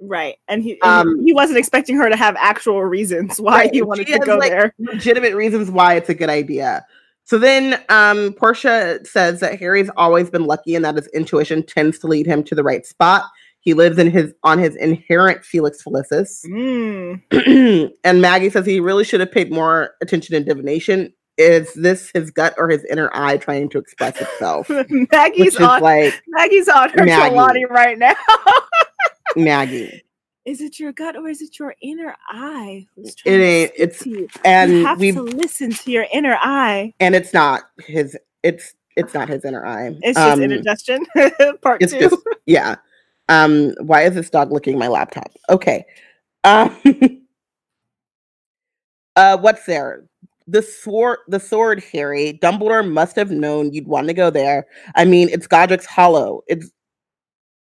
Right, 0.00 0.36
and 0.46 0.62
he 0.62 0.80
Um, 0.82 1.18
he, 1.18 1.26
he 1.26 1.32
wasn't 1.32 1.58
expecting 1.58 1.96
her 1.96 2.08
to 2.08 2.14
have 2.16 2.36
actual 2.38 2.84
reasons 2.84 3.40
why 3.40 3.62
Right, 3.62 3.74
he 3.74 3.82
wanted 3.82 4.06
she 4.06 4.12
to 4.12 4.18
has, 4.18 4.26
go 4.26 4.36
like, 4.36 4.50
there. 4.50 4.72
legitimate 4.78 5.34
reasons 5.34 5.70
why 5.72 5.94
it's 5.94 6.08
a 6.08 6.14
good 6.14 6.30
idea. 6.30 6.86
So 7.24 7.36
then 7.36 7.82
um 7.88 8.32
Portia 8.34 9.00
says 9.04 9.40
that 9.40 9.58
Harry's 9.58 9.90
always 9.96 10.30
been 10.30 10.44
lucky 10.46 10.76
and 10.76 10.84
that 10.84 10.94
his 10.94 11.08
intuition 11.08 11.64
tends 11.64 11.98
to 11.98 12.06
lead 12.06 12.26
him 12.26 12.44
to 12.44 12.54
the 12.54 12.62
right 12.62 12.86
spot. 12.86 13.24
He 13.60 13.74
lives 13.74 13.98
in 13.98 14.08
his 14.08 14.32
on 14.44 14.60
his 14.60 14.76
inherent 14.76 15.44
Felix 15.44 15.82
Felicis. 15.82 16.46
Mm. 16.46 17.92
and 18.04 18.22
Maggie 18.22 18.50
says 18.50 18.64
he 18.66 18.78
really 18.78 19.02
should 19.04 19.18
have 19.20 19.32
paid 19.32 19.50
more 19.50 19.94
attention 20.00 20.36
in 20.36 20.44
divination. 20.44 21.12
Is 21.38 21.72
this 21.74 22.10
his 22.12 22.30
gut 22.32 22.54
or 22.58 22.68
his 22.68 22.84
inner 22.86 23.08
eye 23.14 23.36
trying 23.38 23.68
to 23.70 23.78
express 23.78 24.20
itself? 24.20 24.68
Maggie's 25.12 25.56
on 25.60 25.80
like 25.80 26.20
Maggie's 26.28 26.68
on 26.68 26.90
her 26.90 27.04
Maggie. 27.04 27.30
Trelawney 27.34 27.64
right 27.66 27.96
now. 27.98 28.14
Maggie. 29.36 30.02
is 30.44 30.60
it 30.60 30.80
your 30.80 30.92
gut 30.92 31.14
or 31.16 31.28
is 31.28 31.40
it 31.40 31.58
your 31.58 31.74
inner 31.80 32.14
eye? 32.28 32.86
It 33.24 33.40
ain't. 33.40 33.70
speak 33.70 33.80
It's 33.80 33.98
to 34.00 34.10
you? 34.10 34.18
you 34.18 34.28
and 34.44 34.72
have 34.86 34.98
we've 34.98 35.14
to 35.14 35.22
listen 35.22 35.70
to 35.70 35.90
your 35.92 36.06
inner 36.12 36.36
eye. 36.42 36.92
and 37.00 37.14
it's 37.14 37.32
not 37.32 37.62
his. 37.86 38.16
It's 38.42 38.74
it's 38.96 39.14
not 39.14 39.28
his 39.28 39.44
inner 39.44 39.64
eye. 39.64 39.96
It's 40.02 40.18
just 40.18 40.32
Um, 40.38 40.42
indigestion. 40.42 41.06
Part 41.62 41.82
It's 41.82 41.92
two. 41.92 42.00
just 42.00 42.16
yeah. 42.46 42.76
Um, 43.28 43.74
why 43.80 44.02
is 44.02 44.14
this 44.16 44.28
dog 44.30 44.50
licking 44.50 44.76
my 44.78 44.88
laptop? 44.88 45.30
Okay. 45.50 45.84
Um 46.44 46.76
uh 49.16 49.36
what's 49.38 49.64
there? 49.66 50.04
The 50.50 50.62
sword 50.62 51.18
the 51.28 51.38
sword, 51.38 51.82
Harry. 51.92 52.38
Dumbledore 52.42 52.88
must 52.88 53.16
have 53.16 53.30
known 53.30 53.72
you'd 53.72 53.86
want 53.86 54.06
to 54.08 54.14
go 54.14 54.30
there. 54.30 54.66
I 54.94 55.04
mean, 55.04 55.28
it's 55.28 55.46
Godric's 55.46 55.86
Hollow. 55.86 56.40
It's 56.48 56.70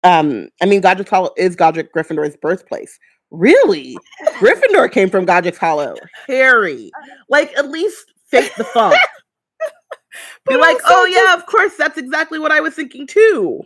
um, 0.03 0.49
I 0.61 0.65
mean 0.65 0.81
Godric's 0.81 1.09
Hollow 1.09 1.31
is 1.37 1.55
Godric 1.55 1.93
Gryffindor's 1.93 2.37
birthplace. 2.37 2.97
Really? 3.31 3.97
Gryffindor 4.39 4.91
came 4.91 5.09
from 5.09 5.25
Godric's 5.25 5.57
Hollow. 5.57 5.95
Harry. 6.27 6.89
Like 7.27 7.55
at 7.57 7.69
least 7.69 8.13
fake 8.27 8.53
the 8.55 8.63
funk. 8.63 8.95
Be 10.47 10.55
like, 10.55 10.77
oh 10.85 11.05
yeah, 11.05 11.35
of 11.35 11.45
course, 11.45 11.73
that's 11.77 11.97
exactly 11.97 12.39
what 12.39 12.51
I 12.51 12.59
was 12.59 12.73
thinking 12.75 13.05
too. 13.05 13.61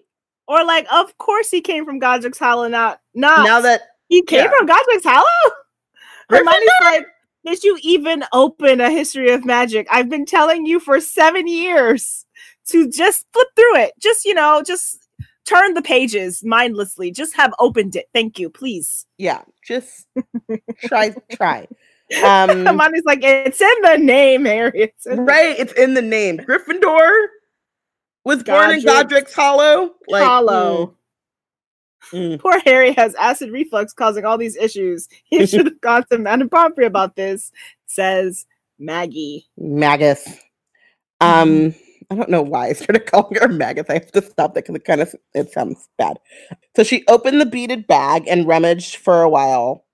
Or 0.48 0.66
like, 0.66 0.86
of 0.92 1.18
course 1.20 1.50
he 1.50 1.62
came 1.62 1.86
from 1.86 2.00
Godric's 2.00 2.40
Hollow. 2.40 2.68
Not 2.68 3.00
not 3.14 3.46
now 3.46 3.62
that 3.62 3.82
he 4.10 4.24
came 4.24 4.46
yeah. 4.46 4.52
from 4.58 4.66
Godric's 4.66 5.06
Hollow. 5.06 5.56
Hermione's 6.30 6.66
like, 6.82 7.06
did 7.46 7.64
you 7.64 7.78
even 7.82 8.24
open 8.34 8.82
a 8.82 8.90
history 8.90 9.32
of 9.32 9.46
magic? 9.46 9.88
I've 9.92 10.10
been 10.10 10.26
telling 10.26 10.66
you 10.66 10.80
for 10.80 11.00
seven 11.00 11.48
years 11.48 12.26
to 12.68 12.90
just 12.90 13.26
flip 13.34 13.48
through 13.56 13.78
it. 13.78 13.94
Just, 14.00 14.26
you 14.26 14.34
know, 14.34 14.64
just 14.66 15.08
turn 15.46 15.74
the 15.74 15.82
pages 15.82 16.44
mindlessly. 16.44 17.12
Just 17.12 17.36
have 17.36 17.54
opened 17.60 17.96
it. 17.96 18.08
Thank 18.14 18.40
you, 18.40 18.50
please. 18.50 19.06
Yeah, 19.18 19.42
just 19.66 20.08
try, 20.86 21.14
try. 21.32 21.68
Um, 22.24 22.68
Amani's 22.68 23.06
like, 23.06 23.22
it's 23.24 23.60
in 23.60 23.82
the 23.82 23.98
name, 23.98 24.46
Harry. 24.46 24.72
It's 24.76 25.08
right, 25.10 25.58
it's 25.58 25.74
in 25.74 25.96
the 25.96 26.02
name. 26.02 26.38
Gryffindor 26.38 27.10
was 28.24 28.44
born 28.44 28.70
in 28.72 28.84
Godric's 28.84 29.34
Hollow. 29.34 29.94
Like, 30.08 30.24
Hollow. 30.24 30.88
mm, 30.88 30.94
mm. 32.12 32.40
Poor 32.40 32.60
Harry 32.66 32.94
has 32.94 33.16
acid 33.16 33.52
reflux 33.52 33.94
causing 33.94 34.26
all 34.26 34.38
these 34.38 34.56
issues. 34.58 35.08
He 35.24 35.46
should 35.48 35.66
have 35.66 35.82
gone 35.82 36.06
to 36.12 36.18
Madame 36.18 36.50
Pomfrey 36.50 36.86
about 36.86 37.16
this, 37.16 37.52
says 37.86 38.46
Maggie. 38.80 39.48
Magus. 39.58 40.28
Um, 41.22 41.74
I 42.10 42.16
don't 42.16 42.30
know 42.30 42.42
why 42.42 42.68
I 42.68 42.74
started 42.74 43.06
calling 43.12 43.36
her 43.40 43.48
Magus. 43.48 43.90
I 43.90 43.94
have 43.94 44.12
to 44.12 44.22
stop 44.22 44.54
that 44.54 44.66
because 44.66 44.76
it 44.76 44.86
kind 44.86 45.02
of 45.02 45.16
it 45.34 45.52
sounds 45.52 45.88
bad. 45.98 46.20
So 46.76 46.84
she 46.84 47.04
opened 47.08 47.42
the 47.42 47.46
beaded 47.46 47.88
bag 47.88 48.28
and 48.28 48.48
rummaged 48.48 48.98
for 48.98 49.22
a 49.22 49.30
while. 49.30 49.86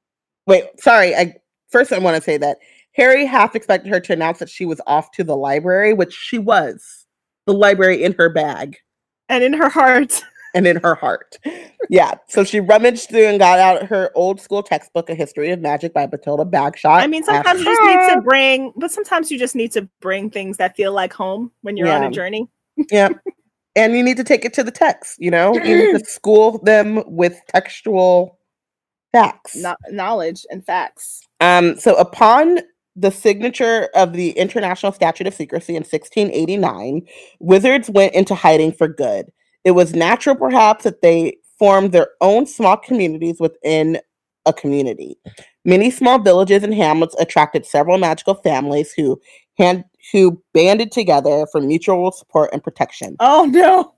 Wait, 0.47 0.66
sorry. 0.80 1.16
I 1.16 1.36
first 1.70 1.93
I 1.93 1.99
want 1.99 2.16
to 2.16 2.22
say 2.22 2.38
that 2.38 2.57
Harry 2.93 3.26
half 3.26 3.55
expected 3.55 3.89
her 3.89 3.99
to 3.99 4.14
announce 4.14 4.39
that 4.39 4.49
she 4.49 4.66
was 4.66 4.82
off 4.88 5.12
to 5.12 5.24
the 5.24 5.36
library, 5.36 5.93
which 5.93 6.14
she 6.14 6.38
was. 6.38 7.05
The 7.45 7.53
library 7.53 8.03
in 8.03 8.14
her 8.14 8.30
bag 8.30 8.78
And 9.28 9.43
in 9.43 9.53
her 9.53 9.70
heart, 9.70 10.22
and 10.54 10.68
in 10.68 10.78
her 10.78 10.95
heart. 10.95 11.38
Yeah. 11.89 12.16
So 12.28 12.43
she 12.43 12.60
rummaged 12.60 13.10
through 13.10 13.28
and 13.28 13.39
got 13.39 13.60
out 13.60 13.88
her 13.88 14.12
old 14.16 14.39
school 14.41 14.64
textbook, 14.64 15.10
A 15.10 15.16
History 15.16 15.52
of 15.52 15.60
Magic 15.60 15.93
by 15.93 16.06
Batilda 16.06 16.45
Bagshot. 16.45 17.02
I 17.02 17.08
mean, 17.08 17.24
sometimes 17.24 17.60
you 17.60 17.66
just 17.66 17.82
need 17.82 18.16
to 18.16 18.22
bring, 18.22 18.74
but 18.76 18.91
sometimes 18.91 19.32
you 19.32 19.39
just 19.39 19.56
need 19.56 19.72
to 19.74 19.88
bring 20.02 20.30
things 20.30 20.58
that 20.58 20.76
feel 20.76 20.93
like 20.93 21.14
home 21.14 21.52
when 21.62 21.78
you're 21.78 21.91
on 21.91 22.04
a 22.04 22.12
journey. 22.12 22.47
yeah. 22.91 23.10
And 23.76 23.93
you 23.95 24.04
need 24.04 24.18
to 24.18 24.24
take 24.24 24.45
it 24.45 24.54
to 24.54 24.64
the 24.64 24.72
text, 24.72 25.18
you 25.20 25.32
know? 25.32 25.54
You 25.54 25.91
need 25.91 26.00
to 26.00 26.06
school 26.08 26.60
them 26.64 27.04
with 27.06 27.39
textual 27.47 28.39
facts. 29.12 29.56
No- 29.56 29.76
knowledge 29.89 30.45
and 30.50 30.66
facts. 30.66 31.22
Um, 31.39 31.78
so 31.80 31.95
upon 31.95 32.60
the 32.95 33.12
signature 33.12 33.89
of 33.95 34.14
the 34.14 34.32
International 34.32 34.91
Statute 34.91 35.28
of 35.28 35.34
Secrecy 35.34 35.74
in 35.74 35.84
1689, 35.84 37.08
wizards 37.39 37.89
went 37.89 38.14
into 38.14 38.36
hiding 38.36 38.74
for 38.74 38.88
good. 38.88 39.32
It 39.70 39.76
was 39.76 39.93
natural, 39.93 40.36
perhaps, 40.36 40.84
that 40.86 41.03
they 41.03 41.38
formed 41.59 41.91
their 41.91 42.07
own 42.22 42.47
small 42.47 42.76
communities 42.76 43.39
within 43.39 43.99
a 44.47 44.51
community. 44.51 45.15
Many 45.63 45.91
small 45.91 46.17
villages 46.17 46.63
and 46.63 46.74
hamlets 46.74 47.15
attracted 47.20 47.67
several 47.67 47.99
magical 47.99 48.34
families 48.34 48.91
who 48.91 49.22
hand 49.59 49.84
who 50.11 50.41
banded 50.55 50.91
together 50.91 51.45
for 51.51 51.61
mutual 51.61 52.11
support 52.11 52.49
and 52.51 52.63
protection. 52.63 53.15
Oh 53.20 53.45
no. 53.45 53.93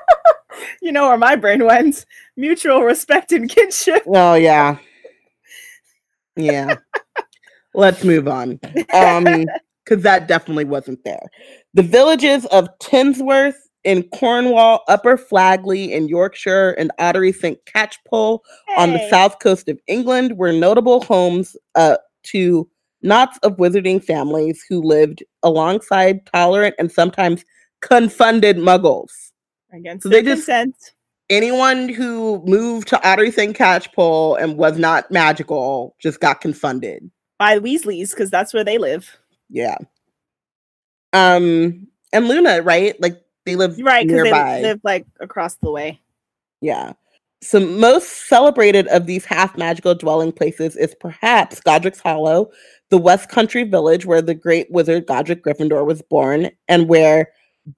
you 0.80 0.90
know 0.90 1.08
where 1.08 1.18
my 1.18 1.36
brain 1.36 1.66
went. 1.66 2.06
Mutual 2.38 2.80
respect 2.80 3.30
and 3.30 3.50
kinship. 3.50 4.04
Oh 4.06 4.36
yeah. 4.36 4.78
Yeah. 6.34 6.76
Let's 7.74 8.02
move 8.04 8.26
on. 8.26 8.58
Um 8.94 9.44
because 9.84 10.02
that 10.02 10.28
definitely 10.28 10.64
wasn't 10.64 11.04
there. 11.04 11.26
The 11.74 11.82
villages 11.82 12.46
of 12.46 12.70
Tinsworth 12.78 13.63
in 13.84 14.02
Cornwall, 14.04 14.82
Upper 14.88 15.16
Flagley 15.16 15.90
in 15.90 16.08
Yorkshire, 16.08 16.70
and 16.72 16.90
Ottery 16.98 17.32
St. 17.32 17.58
Catchpole 17.66 18.40
on 18.76 18.92
the 18.92 19.08
south 19.10 19.38
coast 19.40 19.68
of 19.68 19.78
England 19.86 20.38
were 20.38 20.52
notable 20.52 21.02
homes 21.04 21.56
uh, 21.74 21.96
to 22.24 22.68
knots 23.02 23.38
of 23.42 23.56
wizarding 23.58 24.02
families 24.02 24.64
who 24.68 24.80
lived 24.82 25.22
alongside 25.42 26.24
tolerant 26.26 26.74
and 26.78 26.90
sometimes 26.90 27.44
confunded 27.82 28.56
muggles. 28.56 29.10
Against 29.72 30.04
So 30.04 30.08
they 30.08 30.22
just- 30.22 30.46
consent. 30.46 30.74
anyone 31.28 31.88
who 31.90 32.42
moved 32.46 32.88
to 32.88 32.96
Ottery 33.06 33.30
St. 33.32 33.54
Catchpole 33.56 34.40
and 34.40 34.56
was 34.56 34.78
not 34.78 35.10
magical 35.10 35.94
just 36.00 36.20
got 36.20 36.40
confunded. 36.40 37.10
by 37.38 37.58
Weasleys, 37.58 38.10
because 38.10 38.30
that's 38.30 38.54
where 38.54 38.64
they 38.64 38.78
live. 38.78 39.18
Yeah. 39.50 39.76
Um, 41.12 41.88
and 42.12 42.28
Luna, 42.28 42.62
right? 42.62 43.00
Like 43.00 43.20
they 43.44 43.56
live 43.56 43.78
Right, 43.78 44.06
because 44.06 44.24
they 44.24 44.62
live 44.62 44.80
like 44.84 45.06
across 45.20 45.56
the 45.56 45.70
way. 45.70 46.00
Yeah. 46.60 46.92
So 47.42 47.60
most 47.60 48.26
celebrated 48.28 48.86
of 48.88 49.06
these 49.06 49.26
half 49.26 49.58
magical 49.58 49.94
dwelling 49.94 50.32
places 50.32 50.76
is 50.76 50.94
perhaps 50.98 51.60
Godric's 51.60 52.00
Hollow, 52.00 52.50
the 52.88 52.96
West 52.96 53.28
Country 53.28 53.64
village 53.64 54.06
where 54.06 54.22
the 54.22 54.34
great 54.34 54.70
wizard 54.70 55.06
Godric 55.06 55.44
Gryffindor 55.44 55.84
was 55.84 56.00
born, 56.00 56.50
and 56.68 56.88
where 56.88 57.28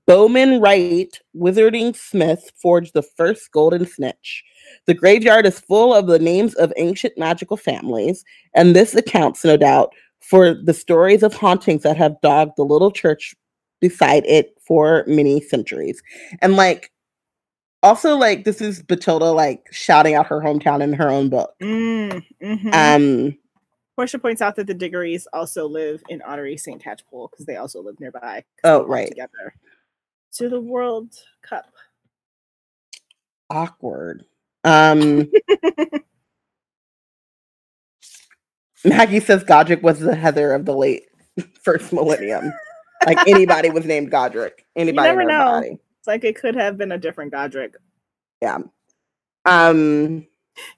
Bowman 0.07 0.61
Wright, 0.61 1.19
wizarding 1.37 1.97
smith, 1.97 2.51
forged 2.57 2.95
the 2.95 3.03
first 3.03 3.51
golden 3.51 3.87
snitch. 3.87 4.45
The 4.87 4.95
graveyard 4.95 5.47
is 5.47 5.59
full 5.59 5.95
of 5.95 6.07
the 6.07 6.19
names 6.19 6.55
of 6.55 6.73
ancient 6.77 7.19
magical 7.19 7.57
families, 7.57 8.25
and 8.55 8.75
this 8.75 8.95
accounts, 8.95 9.45
no 9.45 9.57
doubt, 9.57 9.93
for 10.21 10.55
the 10.55 10.75
stories 10.75 11.23
of 11.23 11.35
hauntings 11.35 11.83
that 11.83 11.97
have 11.97 12.21
dogged 12.21 12.57
the 12.57 12.65
little 12.65 12.91
church 12.91 13.35
beside 13.81 14.25
it 14.27 14.56
for 14.67 15.05
many 15.07 15.41
centuries. 15.41 16.03
And 16.43 16.57
like 16.57 16.91
also 17.83 18.17
like 18.17 18.45
this 18.45 18.61
is 18.61 18.83
Batilda 18.83 19.33
like 19.33 19.67
shouting 19.71 20.15
out 20.15 20.27
her 20.27 20.41
hometown 20.41 20.83
in 20.83 20.93
her 20.93 21.09
own 21.09 21.29
book. 21.29 21.55
Mm, 21.63 22.25
mhm. 22.43 22.75
Um 22.75 23.39
Portia 23.97 24.19
points 24.19 24.43
out 24.43 24.57
that 24.57 24.67
the 24.67 24.75
Diggories 24.75 25.27
also 25.33 25.67
live 25.67 26.03
in 26.11 26.21
Ottery 26.21 26.59
St. 26.59 26.83
Catchpole 26.83 27.31
because 27.31 27.47
they 27.47 27.57
also 27.57 27.83
live 27.83 27.99
nearby. 27.99 28.45
Oh, 28.63 28.85
right. 28.87 29.09
Together 29.09 29.55
to 30.35 30.51
the 30.51 30.61
World 30.61 31.15
Cup. 31.43 31.65
awkward. 33.49 34.25
Um 34.65 35.31
Maggie 38.85 39.21
says 39.21 39.45
Godric 39.45 39.83
was 39.83 40.01
the 40.01 40.15
Heather 40.15 40.53
of 40.53 40.65
the 40.65 40.77
late 40.77 41.05
first 41.63 41.93
millennium. 41.93 42.53
Like 43.05 43.27
anybody 43.27 43.71
was 43.71 43.85
named 43.85 44.11
Godric. 44.11 44.65
Anybody 44.75 45.09
never 45.09 45.25
know. 45.25 45.57
everybody. 45.57 45.79
It's 45.99 46.07
like 46.07 46.25
it 46.25 46.37
could 46.37 46.55
have 46.55 46.79
been 46.79 46.93
a 46.93 46.99
different 46.99 47.33
Godric. 47.33 47.75
Yeah. 48.41 48.59
Um 49.45 50.27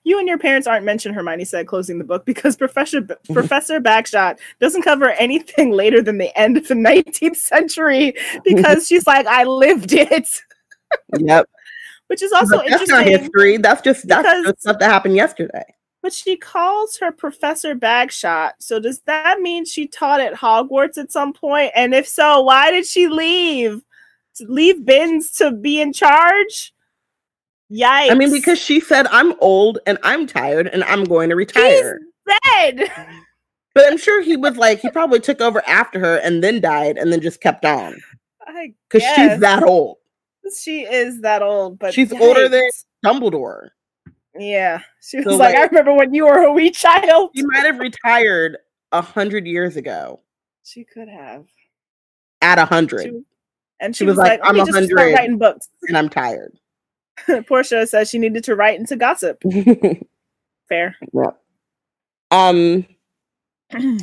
You 0.03 0.19
and 0.19 0.27
your 0.27 0.37
parents 0.37 0.67
aren't 0.67 0.85
mentioned, 0.85 1.15
Hermione 1.15 1.45
said, 1.45 1.67
closing 1.67 1.97
the 1.97 2.03
book, 2.03 2.25
because 2.25 2.55
Professor 2.55 3.01
B- 3.01 3.15
Professor 3.33 3.79
Bagshot 3.79 4.39
doesn't 4.59 4.81
cover 4.81 5.11
anything 5.11 5.71
later 5.71 6.01
than 6.01 6.17
the 6.17 6.37
end 6.37 6.57
of 6.57 6.67
the 6.67 6.73
19th 6.73 7.37
century 7.37 8.13
because 8.43 8.87
she's 8.87 9.07
like, 9.07 9.25
I 9.27 9.43
lived 9.43 9.93
it, 9.93 10.41
yep. 11.17 11.49
which 12.07 12.21
is 12.21 12.31
also 12.31 12.57
But 12.57 12.69
that's 12.69 12.89
not 12.89 13.05
history. 13.05 13.57
That's 13.57 13.81
just 13.81 14.07
that's 14.07 14.27
just 14.45 14.61
stuff 14.61 14.79
that 14.79 14.91
happened 14.91 15.15
yesterday. 15.15 15.63
But 16.01 16.13
she 16.13 16.37
calls 16.37 16.97
her 16.99 17.11
Professor 17.11 17.75
Bagshot. 17.75 18.51
So 18.59 18.79
does 18.79 19.01
that 19.01 19.41
mean 19.41 19.65
she 19.65 19.85
taught 19.87 20.21
at 20.21 20.33
Hogwarts 20.33 20.97
at 20.97 21.11
some 21.11 21.33
point? 21.33 21.71
And 21.75 21.93
if 21.93 22.07
so, 22.07 22.41
why 22.41 22.71
did 22.71 22.85
she 22.85 23.07
leave? 23.07 23.81
Leave 24.41 24.85
Binns 24.85 25.31
to 25.33 25.51
be 25.51 25.81
in 25.81 25.91
charge? 25.91 26.73
Yikes. 27.69 28.11
I 28.11 28.15
mean, 28.15 28.31
because 28.31 28.57
she 28.57 28.79
said, 28.79 29.07
I'm 29.07 29.33
old 29.41 29.79
and 29.85 29.97
I'm 30.01 30.25
tired 30.25 30.67
and 30.67 30.83
I'm 30.85 31.03
going 31.03 31.29
to 31.29 31.35
retire. 31.35 31.99
dead. 32.55 32.89
But 33.75 33.85
I'm 33.87 33.97
sure 33.97 34.21
he 34.21 34.37
was 34.37 34.55
like, 34.57 34.79
he 34.79 34.89
probably 34.89 35.19
took 35.19 35.41
over 35.41 35.61
after 35.67 35.99
her 35.99 36.17
and 36.17 36.43
then 36.43 36.61
died 36.61 36.97
and 36.97 37.11
then 37.11 37.21
just 37.21 37.41
kept 37.41 37.65
on. 37.65 37.99
Because 38.89 39.07
she's 39.15 39.39
that 39.41 39.63
old. 39.63 39.97
She 40.57 40.81
is 40.81 41.21
that 41.21 41.41
old, 41.43 41.77
but 41.77 41.93
She's 41.93 42.11
older 42.13 42.47
than- 42.49 42.63
yikes. 42.63 42.85
Dumbledore. 43.05 43.69
Yeah. 44.39 44.81
She 45.01 45.17
was 45.17 45.25
So, 45.25 45.35
like, 45.37 45.55
I 45.55 45.65
remember 45.65 45.93
when 45.93 46.13
you 46.13 46.25
were 46.25 46.43
a 46.43 46.51
wee 46.53 46.71
child. 46.71 47.31
He 47.33 47.43
might 47.43 47.65
have 47.65 47.79
retired 47.79 48.57
a 48.91 49.01
hundred 49.01 49.45
years 49.45 49.75
ago 49.75 50.21
She 50.63 50.83
could 50.85 51.07
have. 51.09 51.45
at 52.41 52.57
a 52.57 52.65
hundred. 52.65 53.13
and 53.79 53.95
She 53.95 53.99
she, 53.99 54.05
was 54.05 54.13
was, 54.13 54.19
like, 54.19 54.39
like, 54.39 54.49
"I'm 54.49 54.55
start 54.65 54.73
100." 54.73 55.13
writing 55.13 55.37
books. 55.37 55.67
And 55.87 55.97
I'm 55.97 56.09
tired. 56.09 56.57
Portia 57.47 57.85
says 57.85 58.09
she 58.09 58.17
needed 58.17 58.43
to 58.45 58.55
write 58.55 58.79
into 58.79 58.95
gossip. 58.95 59.41
Fair. 60.69 60.95
Yeah. 61.13 61.31
Um 62.31 62.85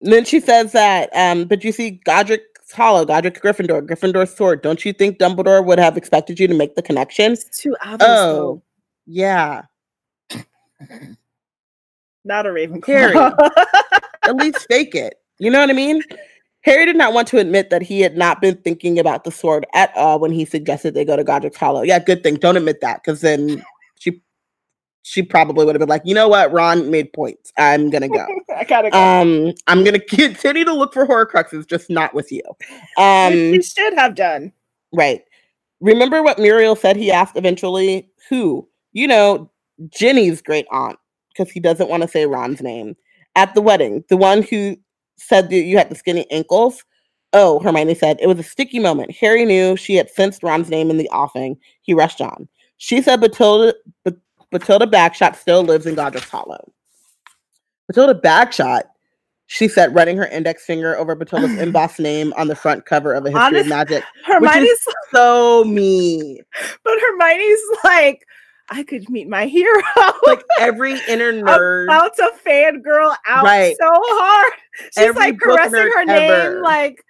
then 0.00 0.24
she 0.24 0.40
says 0.40 0.72
that 0.72 1.10
um 1.14 1.44
but 1.46 1.64
you 1.64 1.72
see 1.72 1.90
Godric's 2.04 2.72
hollow, 2.72 3.04
Godric 3.04 3.40
Gryffindor, 3.42 3.82
Gryffindor's 3.86 4.34
sword. 4.36 4.62
Don't 4.62 4.84
you 4.84 4.92
think 4.92 5.18
Dumbledore 5.18 5.64
would 5.64 5.78
have 5.78 5.96
expected 5.96 6.38
you 6.38 6.46
to 6.46 6.54
make 6.54 6.74
the 6.76 6.82
connection? 6.82 7.32
It's 7.32 7.60
too 7.60 7.74
obvious. 7.82 8.08
Oh, 8.10 8.34
though. 8.34 8.62
Yeah. 9.08 9.62
Not 12.24 12.46
a 12.46 12.50
Ravenclaw. 12.50 12.86
Harry. 12.86 13.14
At 14.24 14.36
least 14.36 14.66
fake 14.68 14.94
it. 14.94 15.14
You 15.38 15.50
know 15.50 15.60
what 15.60 15.70
I 15.70 15.72
mean? 15.72 16.02
Harry 16.62 16.84
did 16.84 16.96
not 16.96 17.14
want 17.14 17.26
to 17.28 17.38
admit 17.38 17.70
that 17.70 17.80
he 17.80 18.00
had 18.00 18.16
not 18.16 18.40
been 18.40 18.56
thinking 18.56 18.98
about 18.98 19.24
the 19.24 19.30
sword 19.30 19.64
at 19.74 19.96
all 19.96 20.18
when 20.18 20.32
he 20.32 20.44
suggested 20.44 20.92
they 20.92 21.04
go 21.04 21.16
to 21.16 21.24
Godric's 21.24 21.56
Hollow. 21.56 21.82
Yeah, 21.82 21.98
good 21.98 22.22
thing. 22.22 22.34
Don't 22.34 22.56
admit 22.56 22.80
that 22.82 23.02
because 23.02 23.22
then 23.22 23.64
she 23.98 24.20
she 25.02 25.22
probably 25.22 25.64
would 25.64 25.74
have 25.74 25.80
been 25.80 25.88
like, 25.88 26.02
you 26.04 26.14
know 26.14 26.28
what, 26.28 26.52
Ron 26.52 26.90
made 26.90 27.12
points. 27.14 27.52
I'm 27.56 27.88
gonna 27.88 28.08
go. 28.08 28.26
I 28.54 28.64
gotta 28.64 28.90
go. 28.90 28.98
um, 28.98 29.54
I'm 29.66 29.84
gonna 29.84 29.98
continue 30.10 30.64
to 30.64 30.74
look 30.74 30.92
for 30.92 31.06
Horcruxes, 31.06 31.66
just 31.66 31.88
not 31.88 32.12
with 32.12 32.30
you. 32.30 32.42
Um, 32.98 33.32
you 33.32 33.62
should 33.62 33.94
have 33.94 34.14
done. 34.14 34.52
right. 34.92 35.22
Remember 35.80 36.22
what 36.24 36.40
Muriel 36.40 36.74
said? 36.74 36.96
He 36.96 37.12
asked 37.12 37.36
eventually, 37.36 38.10
who? 38.28 38.68
You 38.92 39.06
know, 39.08 39.50
Ginny's 39.90 40.42
great 40.42 40.66
aunt, 40.70 40.98
because 41.28 41.50
he 41.52 41.60
doesn't 41.60 41.88
want 41.88 42.02
to 42.02 42.08
say 42.08 42.26
Ron's 42.26 42.60
name 42.62 42.96
at 43.36 43.54
the 43.54 43.60
wedding. 43.60 44.04
The 44.08 44.16
one 44.16 44.42
who 44.42 44.76
said 45.16 45.50
that 45.50 45.56
you 45.56 45.76
had 45.78 45.90
the 45.90 45.94
skinny 45.96 46.30
ankles. 46.30 46.84
Oh, 47.32 47.60
Hermione 47.60 47.94
said 47.94 48.18
it 48.20 48.26
was 48.26 48.38
a 48.38 48.42
sticky 48.42 48.78
moment. 48.78 49.10
Harry 49.12 49.44
knew 49.44 49.76
she 49.76 49.94
had 49.96 50.08
sensed 50.10 50.42
Ron's 50.42 50.70
name 50.70 50.90
in 50.90 50.96
the 50.96 51.08
offing. 51.10 51.58
He 51.82 51.92
rushed 51.92 52.20
on. 52.20 52.48
She 52.78 53.02
said 53.02 53.20
Batilda, 53.20 53.74
Bat- 54.04 54.16
Batilda 54.50 54.86
Bagshot 54.86 55.36
still 55.36 55.62
lives 55.62 55.84
in 55.86 55.94
Godric's 55.94 56.30
Hollow. 56.30 56.72
Batilda 57.86 58.14
Bagshot, 58.14 58.82
she 59.46 59.68
said, 59.68 59.94
running 59.94 60.16
her 60.16 60.26
index 60.26 60.64
finger 60.64 60.96
over 60.96 61.14
Batilda's 61.14 61.58
embossed 61.58 62.00
name 62.00 62.32
on 62.36 62.48
the 62.48 62.56
front 62.56 62.86
cover 62.86 63.12
of 63.12 63.24
a 63.26 63.28
History 63.28 63.42
Honest- 63.44 63.62
of 63.64 63.68
Magic. 63.68 64.04
Hermione's, 64.24 64.78
So 65.12 65.64
me. 65.64 66.40
but 66.84 66.94
Hermione's 67.00 67.60
like, 67.84 68.24
I 68.70 68.82
could 68.82 69.08
meet 69.08 69.28
my 69.28 69.46
hero. 69.56 69.82
Like 70.26 70.42
every 70.60 70.98
inner 71.08 71.32
nerd. 71.42 71.84
about 71.84 72.14
to 72.16 72.30
fangirl 72.44 73.14
out 73.26 73.44
Right. 73.44 73.76
so 73.80 73.88
hard. 73.90 74.52
She's 74.80 74.98
Every 74.98 75.20
like 75.20 75.38
caressing 75.40 75.72
her 75.74 76.00
ever. 76.08 76.52
name, 76.54 76.62
like 76.62 77.02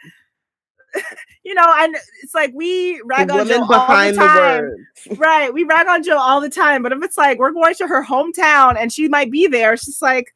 you 1.44 1.54
know, 1.54 1.72
and 1.78 1.94
it's 2.22 2.34
like 2.34 2.52
we 2.54 2.96
the 2.98 3.02
rag 3.04 3.30
on 3.30 3.38
woman 3.38 3.48
Jill 3.48 3.72
all 3.72 3.86
the 4.06 4.10
the, 4.12 4.16
time. 4.16 4.60
words. 4.62 5.18
right. 5.18 5.52
We 5.52 5.64
rag 5.64 5.86
on 5.86 6.02
Jill 6.02 6.18
all 6.18 6.40
the 6.40 6.48
time, 6.48 6.82
but 6.82 6.92
if 6.92 7.02
it's 7.02 7.18
like 7.18 7.38
we're 7.38 7.52
going 7.52 7.74
to 7.76 7.86
her 7.86 8.04
hometown 8.04 8.76
and 8.78 8.92
she 8.92 9.08
might 9.08 9.30
be 9.30 9.46
there, 9.48 9.74
just 9.76 10.00
like 10.00 10.32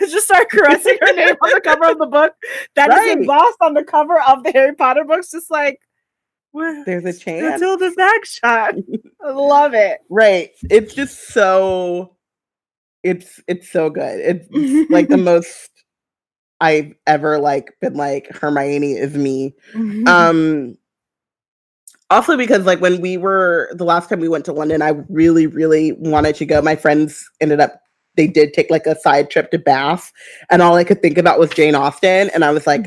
just 0.00 0.26
start 0.26 0.48
caressing 0.50 0.96
her 1.00 1.12
name 1.12 1.34
on 1.42 1.50
the 1.50 1.60
cover 1.60 1.90
of 1.90 1.98
the 1.98 2.06
book 2.06 2.32
that 2.76 2.90
is 2.90 2.96
Right. 2.96 3.18
embossed 3.18 3.56
on 3.60 3.74
the 3.74 3.84
cover 3.84 4.20
of 4.22 4.42
the 4.44 4.52
Harry 4.52 4.74
Potter 4.74 5.04
books, 5.04 5.30
just 5.32 5.50
like 5.50 5.80
"Well, 6.52 6.82
There's 6.84 7.04
a 7.04 7.18
chance. 7.18 7.42
Matilda's 7.42 7.94
back 7.96 8.24
shot. 8.24 8.74
I 9.24 9.30
love 9.30 9.74
it. 9.74 10.00
Right. 10.10 10.50
It's 10.70 10.94
just 10.94 11.28
so 11.28 12.16
it's 13.02 13.40
it's 13.48 13.70
so 13.70 13.90
good. 13.90 14.20
It's 14.20 14.90
like 14.90 15.08
the 15.08 15.16
most 15.18 15.70
I've 16.60 16.94
ever 17.06 17.38
like 17.38 17.72
been 17.80 17.94
like 17.94 18.28
Hermione 18.28 18.92
is 18.92 19.14
me. 19.14 19.54
Um 20.06 20.76
also 22.10 22.36
because 22.36 22.66
like 22.66 22.80
when 22.80 23.00
we 23.00 23.16
were 23.16 23.70
the 23.74 23.84
last 23.84 24.08
time 24.08 24.20
we 24.20 24.28
went 24.28 24.44
to 24.44 24.52
London, 24.52 24.82
I 24.82 24.90
really, 25.08 25.46
really 25.46 25.92
wanted 25.92 26.34
to 26.36 26.44
go. 26.44 26.60
My 26.60 26.76
friends 26.76 27.28
ended 27.40 27.60
up 27.60 27.80
they 28.16 28.26
did 28.26 28.52
take 28.52 28.70
like 28.70 28.86
a 28.86 28.98
side 29.00 29.30
trip 29.30 29.50
to 29.52 29.58
Bath 29.58 30.12
and 30.50 30.60
all 30.60 30.74
I 30.74 30.84
could 30.84 31.00
think 31.00 31.16
about 31.16 31.38
was 31.38 31.48
Jane 31.50 31.74
Austen. 31.74 32.28
And 32.34 32.44
I 32.44 32.50
was 32.50 32.66
like, 32.66 32.86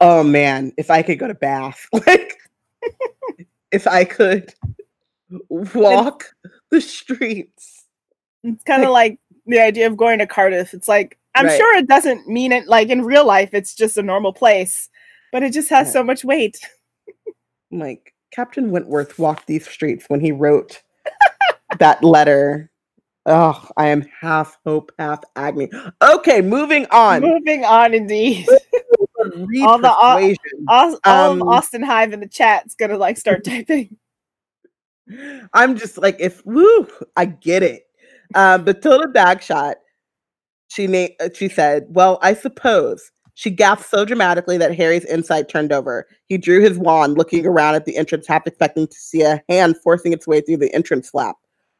oh 0.00 0.22
man, 0.22 0.72
if 0.76 0.90
I 0.90 1.02
could 1.02 1.18
go 1.18 1.28
to 1.28 1.34
Bath, 1.34 1.86
like 1.92 2.36
if 3.72 3.86
I 3.86 4.04
could 4.04 4.54
walk 5.48 6.26
the 6.70 6.80
streets. 6.80 7.84
It's 8.42 8.64
kind 8.64 8.84
of 8.84 8.90
like 8.90 9.18
the 9.46 9.60
idea 9.60 9.86
of 9.86 9.96
going 9.96 10.18
to 10.18 10.26
Cardiff. 10.26 10.72
It's 10.74 10.88
like 10.88 11.18
I'm 11.34 11.46
Right. 11.46 11.56
sure 11.56 11.76
it 11.76 11.86
doesn't 11.86 12.26
mean 12.26 12.52
it 12.52 12.66
like 12.66 12.88
in 12.88 13.02
real 13.04 13.24
life. 13.26 13.50
It's 13.52 13.74
just 13.74 13.96
a 13.98 14.02
normal 14.02 14.32
place, 14.32 14.88
but 15.32 15.42
it 15.42 15.52
just 15.52 15.68
has 15.70 15.88
Yeah. 15.88 15.92
so 15.92 16.02
much 16.04 16.24
weight. 16.24 16.58
Like 17.72 18.14
Captain 18.32 18.72
Wentworth 18.72 19.16
walked 19.16 19.46
these 19.46 19.64
streets 19.68 20.06
when 20.08 20.18
he 20.18 20.32
wrote 20.32 20.82
that 21.78 22.02
letter. 22.02 22.68
Oh, 23.26 23.64
I 23.76 23.86
am 23.90 24.04
half 24.20 24.58
hope, 24.66 24.90
half 24.98 25.22
agony. 25.36 25.70
Okay, 26.02 26.40
moving 26.40 26.86
on. 26.90 27.20
Moving 27.22 27.64
on, 27.64 27.94
indeed. 27.94 28.48
Read 29.36 29.62
all 29.64 29.78
the- 29.78 29.92
all- 29.92 30.16
persuasion. 30.16 30.38
All 30.68 30.98
Um, 31.04 31.42
Austen 31.42 31.82
Hive 31.82 32.12
in 32.12 32.20
the 32.20 32.28
chat's 32.28 32.74
gonna 32.74 32.96
like 32.98 33.16
start 33.16 33.44
typing. 33.44 33.96
I'm 35.54 35.76
just 35.76 35.98
like, 35.98 36.16
if 36.20 36.44
woo, 36.46 36.86
I 37.16 37.24
get 37.26 37.62
it. 37.62 37.82
Uh, 38.34 38.58
Batilda 38.58 39.08
Bagshot, 39.08 39.74
she 40.68 40.86
na- 40.86 41.08
uh, 41.18 41.30
she 41.34 41.48
said, 41.48 41.86
"Well, 41.88 42.18
I 42.22 42.34
suppose." 42.34 43.10
She 43.34 43.48
gasped 43.48 43.88
so 43.88 44.04
dramatically 44.04 44.58
that 44.58 44.74
Harry's 44.76 45.06
insight 45.06 45.48
turned 45.48 45.72
over. 45.72 46.06
He 46.26 46.36
drew 46.36 46.60
his 46.60 46.76
wand, 46.78 47.16
looking 47.16 47.46
around 47.46 47.74
at 47.74 47.86
the 47.86 47.96
entrance, 47.96 48.26
half 48.26 48.46
expecting 48.46 48.86
to 48.86 48.94
see 48.96 49.22
a 49.22 49.42
hand 49.48 49.76
forcing 49.82 50.12
its 50.12 50.26
way 50.26 50.42
through 50.42 50.58
the 50.58 50.72
entrance 50.74 51.08
flap. 51.08 51.36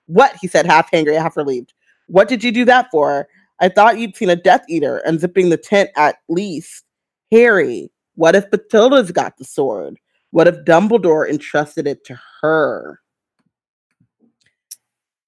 What? 0.07 0.35
He 0.41 0.49
said, 0.49 0.65
half 0.65 0.89
angry, 0.95 1.15
half 1.17 1.37
relieved. 1.37 1.75
What 2.07 2.29
did 2.29 2.43
you 2.43 2.51
do 2.51 2.65
that 2.65 2.87
for? 2.91 3.29
I 3.61 3.69
thought 3.69 3.99
you'd 3.99 4.17
seen 4.17 4.31
a 4.31 4.37
Death 4.37 4.65
Eater 4.71 5.03
unzipping 5.07 5.51
the 5.51 5.59
tent 5.59 5.91
at 5.97 6.17
least. 6.31 6.83
Harry, 7.31 7.91
what 8.15 8.35
if 8.35 8.51
Batilda's 8.51 9.13
got 9.13 9.37
the 9.37 9.45
sword? 9.45 9.99
What 10.31 10.49
if 10.49 10.65
Dumbledore 10.65 11.29
entrusted 11.29 11.87
it 11.87 12.05
to 12.07 12.19
her? 12.41 13.01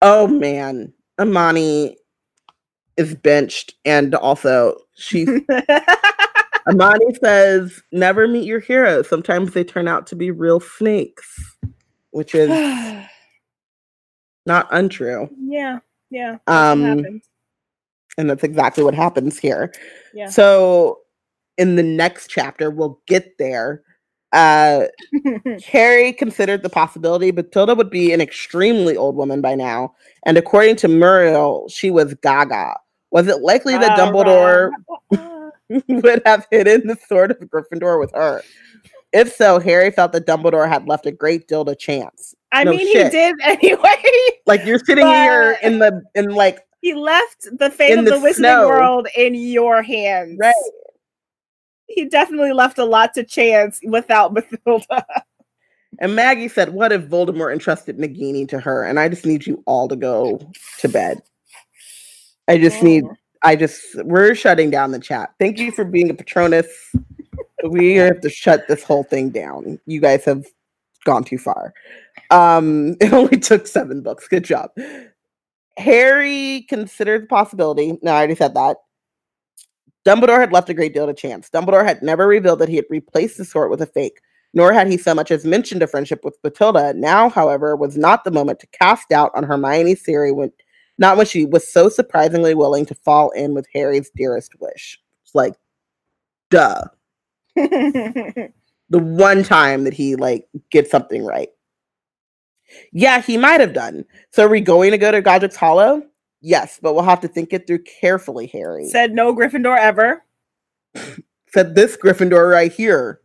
Oh 0.00 0.26
man, 0.26 0.92
Amani 1.18 1.96
is 2.96 3.14
benched, 3.14 3.74
and 3.84 4.14
also 4.14 4.76
she 4.94 5.26
Amani 6.68 7.14
says, 7.22 7.82
"Never 7.92 8.28
meet 8.28 8.44
your 8.44 8.60
heroes. 8.60 9.08
Sometimes 9.08 9.52
they 9.52 9.64
turn 9.64 9.88
out 9.88 10.06
to 10.08 10.16
be 10.16 10.30
real 10.30 10.60
snakes," 10.60 11.56
which 12.10 12.34
is 12.34 12.50
not 14.46 14.68
untrue, 14.70 15.30
yeah. 15.40 15.78
yeah. 16.10 16.38
Um, 16.46 17.22
and 18.18 18.28
that's 18.28 18.44
exactly 18.44 18.84
what 18.84 18.94
happens 18.94 19.38
here. 19.38 19.72
Yeah. 20.12 20.28
So, 20.28 20.98
in 21.58 21.76
the 21.76 21.82
next 21.82 22.28
chapter, 22.28 22.70
we'll 22.70 23.00
get 23.06 23.38
there. 23.38 23.82
Uh, 24.32 24.86
Harry 25.66 26.12
considered 26.12 26.62
the 26.62 26.70
possibility 26.70 27.30
Batilda 27.30 27.74
would 27.74 27.90
be 27.90 28.12
an 28.12 28.20
extremely 28.20 28.96
old 28.96 29.16
woman 29.16 29.40
by 29.40 29.54
now, 29.54 29.94
and 30.24 30.38
according 30.38 30.76
to 30.76 30.88
Muriel, 30.88 31.68
she 31.68 31.90
was 31.90 32.14
gaga. 32.14 32.74
Was 33.10 33.28
it 33.28 33.40
likely 33.42 33.76
that 33.76 33.98
Dumbledore 33.98 34.70
would 35.88 36.22
have 36.24 36.46
hidden 36.50 36.86
the 36.86 36.96
sword 37.06 37.30
of 37.32 37.38
Gryffindor 37.38 38.00
with 38.00 38.10
her? 38.14 38.42
If 39.12 39.34
so, 39.34 39.58
Harry 39.58 39.90
felt 39.90 40.12
that 40.12 40.26
Dumbledore 40.26 40.66
had 40.66 40.88
left 40.88 41.04
a 41.04 41.12
great 41.12 41.46
deal 41.46 41.66
to 41.66 41.76
chance. 41.76 42.34
I 42.52 42.64
No 42.64 42.70
mean, 42.70 42.86
he 42.86 42.94
did 42.94 43.36
anyway. 43.42 44.02
Like 44.46 44.64
you're 44.64 44.78
sitting 44.78 45.06
here 45.06 45.58
in 45.62 45.78
the 45.78 46.02
in 46.14 46.30
like 46.30 46.60
he 46.80 46.94
left 46.94 47.46
the 47.58 47.70
fate 47.70 47.98
of 47.98 48.04
the 48.04 48.12
the 48.12 48.16
Wizarding. 48.16 48.66
World 48.66 49.08
in 49.16 49.34
your 49.34 49.82
hands. 49.82 50.38
Right. 50.40 50.54
He 51.94 52.06
definitely 52.06 52.52
left 52.52 52.78
a 52.78 52.84
lot 52.84 53.12
to 53.14 53.24
chance 53.24 53.80
without 53.84 54.32
Matilda. 54.32 55.04
and 55.98 56.16
Maggie 56.16 56.48
said, 56.48 56.70
What 56.70 56.92
if 56.92 57.02
Voldemort 57.02 57.52
entrusted 57.52 57.98
Nagini 57.98 58.48
to 58.48 58.58
her? 58.60 58.84
And 58.84 58.98
I 58.98 59.08
just 59.08 59.26
need 59.26 59.46
you 59.46 59.62
all 59.66 59.88
to 59.88 59.96
go 59.96 60.40
to 60.78 60.88
bed. 60.88 61.22
I 62.48 62.58
just 62.58 62.82
need 62.82 63.04
Oh. 63.04 63.16
I 63.44 63.56
just 63.56 63.80
we're 64.04 64.34
shutting 64.34 64.70
down 64.70 64.92
the 64.92 64.98
chat. 64.98 65.34
Thank 65.38 65.58
you 65.58 65.72
for 65.72 65.84
being 65.84 66.10
a 66.10 66.14
Patronus. 66.14 66.66
we 67.68 67.94
have 67.94 68.20
to 68.20 68.30
shut 68.30 68.68
this 68.68 68.84
whole 68.84 69.04
thing 69.04 69.30
down. 69.30 69.78
You 69.86 70.00
guys 70.00 70.24
have 70.24 70.46
gone 71.04 71.24
too 71.24 71.38
far. 71.38 71.74
Um, 72.30 72.96
it 73.00 73.12
only 73.12 73.38
took 73.38 73.66
seven 73.66 74.02
books. 74.02 74.28
Good 74.28 74.44
job. 74.44 74.70
Harry 75.76 76.66
considered 76.68 77.24
the 77.24 77.26
possibility. 77.26 77.98
No, 78.02 78.12
I 78.12 78.18
already 78.18 78.34
said 78.34 78.54
that. 78.54 78.76
Dumbledore 80.04 80.40
had 80.40 80.52
left 80.52 80.68
a 80.68 80.74
great 80.74 80.94
deal 80.94 81.06
to 81.06 81.14
chance. 81.14 81.48
Dumbledore 81.48 81.84
had 81.84 82.02
never 82.02 82.26
revealed 82.26 82.58
that 82.58 82.68
he 82.68 82.76
had 82.76 82.86
replaced 82.90 83.38
the 83.38 83.44
sword 83.44 83.70
with 83.70 83.82
a 83.82 83.86
fake, 83.86 84.20
nor 84.52 84.72
had 84.72 84.88
he 84.88 84.96
so 84.96 85.14
much 85.14 85.30
as 85.30 85.44
mentioned 85.44 85.82
a 85.82 85.86
friendship 85.86 86.24
with 86.24 86.40
Batilda. 86.42 86.94
Now, 86.94 87.28
however, 87.28 87.76
was 87.76 87.96
not 87.96 88.24
the 88.24 88.30
moment 88.30 88.58
to 88.60 88.66
cast 88.68 89.08
doubt 89.08 89.30
on 89.34 89.44
Hermione's 89.44 90.02
theory 90.02 90.32
when 90.32 90.52
not 90.98 91.16
when 91.16 91.26
she 91.26 91.46
was 91.46 91.72
so 91.72 91.88
surprisingly 91.88 92.54
willing 92.54 92.84
to 92.86 92.94
fall 92.94 93.30
in 93.30 93.54
with 93.54 93.66
Harry's 93.72 94.10
dearest 94.14 94.52
wish. 94.60 95.00
It's 95.24 95.34
like, 95.34 95.54
duh. 96.50 96.84
The 98.92 98.98
one 98.98 99.42
time 99.42 99.84
that 99.84 99.94
he 99.94 100.16
like 100.16 100.46
gets 100.70 100.90
something 100.90 101.24
right. 101.24 101.48
Yeah, 102.92 103.22
he 103.22 103.38
might 103.38 103.60
have 103.60 103.72
done. 103.72 104.04
So 104.32 104.44
are 104.44 104.50
we 104.50 104.60
going 104.60 104.90
to 104.90 104.98
go 104.98 105.10
to 105.10 105.22
Godric's 105.22 105.56
Hollow? 105.56 106.02
Yes, 106.42 106.80
but 106.82 106.94
we'll 106.94 107.04
have 107.04 107.20
to 107.20 107.28
think 107.28 107.52
it 107.52 107.66
through 107.66 107.84
carefully, 107.84 108.48
Harry. 108.48 108.88
Said 108.88 109.14
no 109.14 109.34
Gryffindor 109.34 109.78
ever. 109.78 110.24
said 111.54 111.74
this 111.74 111.96
Gryffindor 111.96 112.50
right 112.50 112.72
here. 112.72 113.20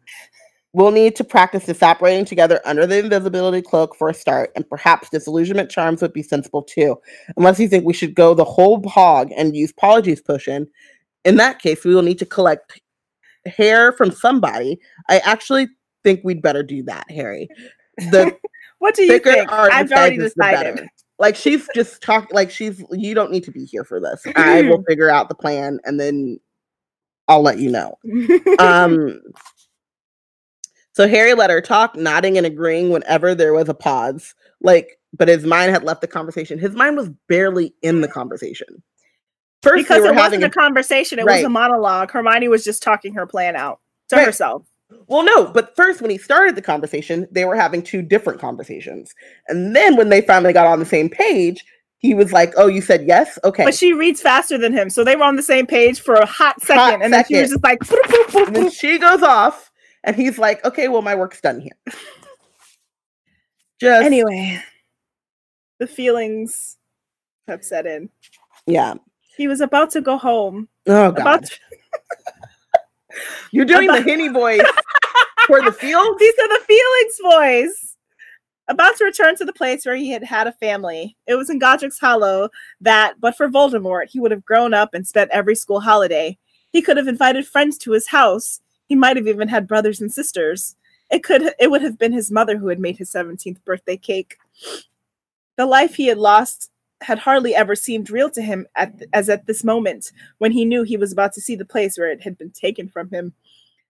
We'll 0.74 0.92
need 0.92 1.16
to 1.16 1.24
practice 1.24 1.66
disapparating 1.66 2.28
together 2.28 2.62
under 2.64 2.86
the 2.86 3.00
invisibility 3.00 3.64
cloak 3.64 3.96
for 3.96 4.10
a 4.10 4.14
start, 4.14 4.52
and 4.56 4.70
perhaps 4.70 5.10
disillusionment 5.10 5.72
charms 5.72 6.04
would 6.04 6.14
be 6.14 6.22
sensible 6.22 6.62
too. 6.62 6.98
Unless 7.36 7.60
you 7.60 7.68
think 7.68 7.84
we 7.84 7.94
should 7.94 8.14
go 8.14 8.36
the 8.36 8.44
whole 8.44 8.88
hog 8.88 9.32
and 9.36 9.56
use 9.56 9.74
Polyjuice 9.74 10.24
Potion. 10.24 10.68
In 11.26 11.38
that 11.38 11.60
case, 11.60 11.84
we 11.84 11.96
will 11.96 12.04
need 12.04 12.20
to 12.20 12.26
collect 12.26 12.80
hair 13.48 13.92
from 13.94 14.12
somebody. 14.12 14.80
I 15.10 15.18
actually 15.20 15.70
think 16.04 16.22
we'd 16.24 16.44
better 16.44 16.62
do 16.62 16.84
that, 16.84 17.10
Harry. 17.10 17.50
The 17.98 18.38
What 18.80 18.94
do 18.94 19.04
you 19.04 19.08
thicker 19.10 19.34
think? 19.34 19.52
I've 19.52 19.92
already 19.92 20.18
decided. 20.18 20.88
Like 21.20 21.36
she's 21.36 21.68
just 21.74 22.02
talking 22.02 22.30
like 22.32 22.52
she's 22.52 22.84
you 22.92 23.14
don't 23.14 23.32
need 23.32 23.44
to 23.46 23.52
be 23.52 23.66
here 23.66 23.84
for 23.84 24.00
this. 24.00 24.24
I 24.36 24.62
will 24.64 24.84
figure 24.88 25.10
out 25.10 25.30
the 25.30 25.36
plan 25.36 25.80
and 25.84 26.00
then 26.00 26.40
I'll 27.28 27.42
let 27.42 27.60
you 27.60 27.72
know. 27.72 27.98
Um 28.60 29.20
so 30.94 31.08
Harry 31.08 31.34
let 31.34 31.50
her 31.50 31.62
talk, 31.62 31.96
nodding 31.96 32.38
and 32.38 32.46
agreeing 32.46 32.90
whenever 32.90 33.34
there 33.34 33.54
was 33.54 33.68
a 33.68 33.74
pause. 33.74 34.36
Like, 34.62 35.00
but 35.14 35.28
his 35.28 35.44
mind 35.44 35.72
had 35.72 35.84
left 35.84 36.02
the 36.02 36.08
conversation. 36.08 36.60
His 36.60 36.74
mind 36.74 36.98
was 36.98 37.10
barely 37.28 37.74
in 37.82 38.02
the 38.02 38.08
conversation. 38.08 38.84
First, 39.64 39.88
because 39.88 40.06
it 40.06 40.16
wasn't 40.16 40.44
a, 40.44 40.48
a, 40.48 40.52
conversation; 40.52 41.18
it 41.18 41.26
right. 41.26 41.38
was 41.38 41.44
a 41.44 41.50
monologue. 41.50 42.12
Hermione 42.12 42.48
was 42.48 42.64
just 42.64 42.84
talking 42.84 43.16
her 43.16 43.26
plan 43.26 43.56
out 43.56 43.80
to 44.10 44.16
right. 44.16 44.26
herself. 44.26 44.64
Well, 45.08 45.24
no, 45.24 45.46
but 45.46 45.76
first, 45.76 46.02
when 46.02 46.12
he 46.12 46.18
started 46.18 46.56
the 46.56 46.62
conversation, 46.62 47.28
they 47.32 47.46
were 47.46 47.56
having 47.56 47.82
two 47.82 48.02
different 48.02 48.40
conversations, 48.40 49.14
and 49.48 49.76
then 49.76 49.98
when 49.98 50.10
they 50.10 50.22
finally 50.22 50.54
got 50.54 50.68
on 50.68 50.80
the 50.80 50.86
same 50.86 51.10
page, 51.10 51.66
he 51.98 52.14
was 52.14 52.32
like, 52.32 52.54
"Oh, 52.56 52.68
you 52.68 52.82
said 52.82 53.06
yes, 53.06 53.38
okay." 53.44 53.66
But 53.66 53.76
she 53.76 53.92
reads 53.92 54.22
faster 54.22 54.58
than 54.58 54.72
him, 54.72 54.90
so 54.90 55.04
they 55.04 55.18
were 55.18 55.24
on 55.26 55.36
the 55.36 55.44
same 55.44 55.66
page 55.68 56.00
for 56.00 56.16
a 56.16 56.26
hot 56.26 56.62
second, 56.62 56.80
hot 56.80 57.02
and 57.04 57.14
then 57.14 57.26
she 57.26 57.36
was 57.36 57.50
just 57.52 57.64
like, 57.64 57.80
boop, 57.80 58.02
boop, 58.04 58.26
boop, 58.28 58.48
and 58.48 58.56
then 58.56 58.72
she 58.72 58.98
goes 58.98 59.24
off, 59.24 59.72
and 60.06 60.16
he's 60.16 60.38
like, 60.38 60.64
"Okay, 60.64 60.88
well, 60.88 61.02
my 61.02 61.16
work's 61.16 61.42
done 61.42 61.60
here." 61.60 61.78
just 63.82 64.06
anyway, 64.06 64.62
the 65.80 65.88
feelings 65.88 66.78
have 67.50 67.64
set 67.64 67.86
in. 67.86 68.10
Yeah, 68.66 68.94
he 69.36 69.50
was 69.50 69.60
about 69.60 69.92
to 69.92 70.02
go 70.02 70.18
home. 70.18 70.70
Oh 70.88 71.12
God. 71.12 71.46
To- 71.46 71.60
You're 73.52 73.66
doing 73.66 73.90
about- 73.90 74.04
the 74.04 74.12
Hinny 74.12 74.28
voice 74.30 74.62
for 75.48 75.62
the 75.62 75.72
field. 75.72 76.20
These 76.20 76.34
are 76.40 76.48
the 76.48 76.66
feelings 76.66 77.20
voice. 77.22 77.96
About 78.70 78.98
to 78.98 79.06
return 79.06 79.36
to 79.38 79.46
the 79.46 79.54
place 79.54 79.86
where 79.86 79.96
he 79.96 80.12
had 80.12 80.24
had 80.24 80.46
a 80.46 80.52
family. 80.52 81.16
It 81.26 81.36
was 81.36 81.50
in 81.50 81.58
Godric's 81.58 82.00
Hollow 82.00 82.50
that, 82.82 83.20
but 83.20 83.38
for 83.38 83.48
Voldemort, 83.48 84.10
he 84.10 84.20
would 84.20 84.32
have 84.32 84.44
grown 84.44 84.74
up 84.74 84.94
and 84.94 85.08
spent 85.08 85.32
every 85.32 85.56
school 85.56 85.80
holiday. 85.80 86.38
He 86.72 86.82
could 86.82 86.98
have 86.98 87.08
invited 87.08 87.48
friends 87.48 87.78
to 87.80 87.94
his 87.94 88.08
house. 88.08 88.60
He 88.88 88.96
might 88.96 89.16
have 89.16 89.28
even 89.28 89.48
had 89.48 89.68
brothers 89.68 90.02
and 90.02 90.12
sisters. 90.12 90.76
It 91.10 91.24
could 91.24 91.54
it 91.60 91.72
would 91.72 91.82
have 91.82 91.98
been 91.98 92.12
his 92.12 92.30
mother 92.30 92.58
who 92.58 92.68
had 92.68 92.80
made 92.80 92.98
his 92.98 93.10
17th 93.10 93.64
birthday 93.64 93.96
cake. 93.96 94.38
The 95.56 95.66
life 95.66 95.96
he 95.96 96.08
had 96.08 96.18
lost 96.18 96.70
had 97.02 97.20
hardly 97.20 97.56
ever 97.56 97.76
seemed 97.76 98.10
real 98.10 98.30
to 98.32 98.42
him 98.42 98.66
at, 98.76 98.94
as 99.14 99.30
at 99.30 99.46
this 99.46 99.64
moment 99.64 100.12
when 100.40 100.52
he 100.52 100.66
knew 100.66 100.84
he 100.84 100.98
was 100.98 101.12
about 101.12 101.34
to 101.34 101.42
see 101.42 101.56
the 101.56 101.66
place 101.66 101.98
where 101.98 102.12
it 102.12 102.22
had 102.22 102.38
been 102.38 102.52
taken 102.52 102.90
from 102.90 103.10
him. 103.10 103.34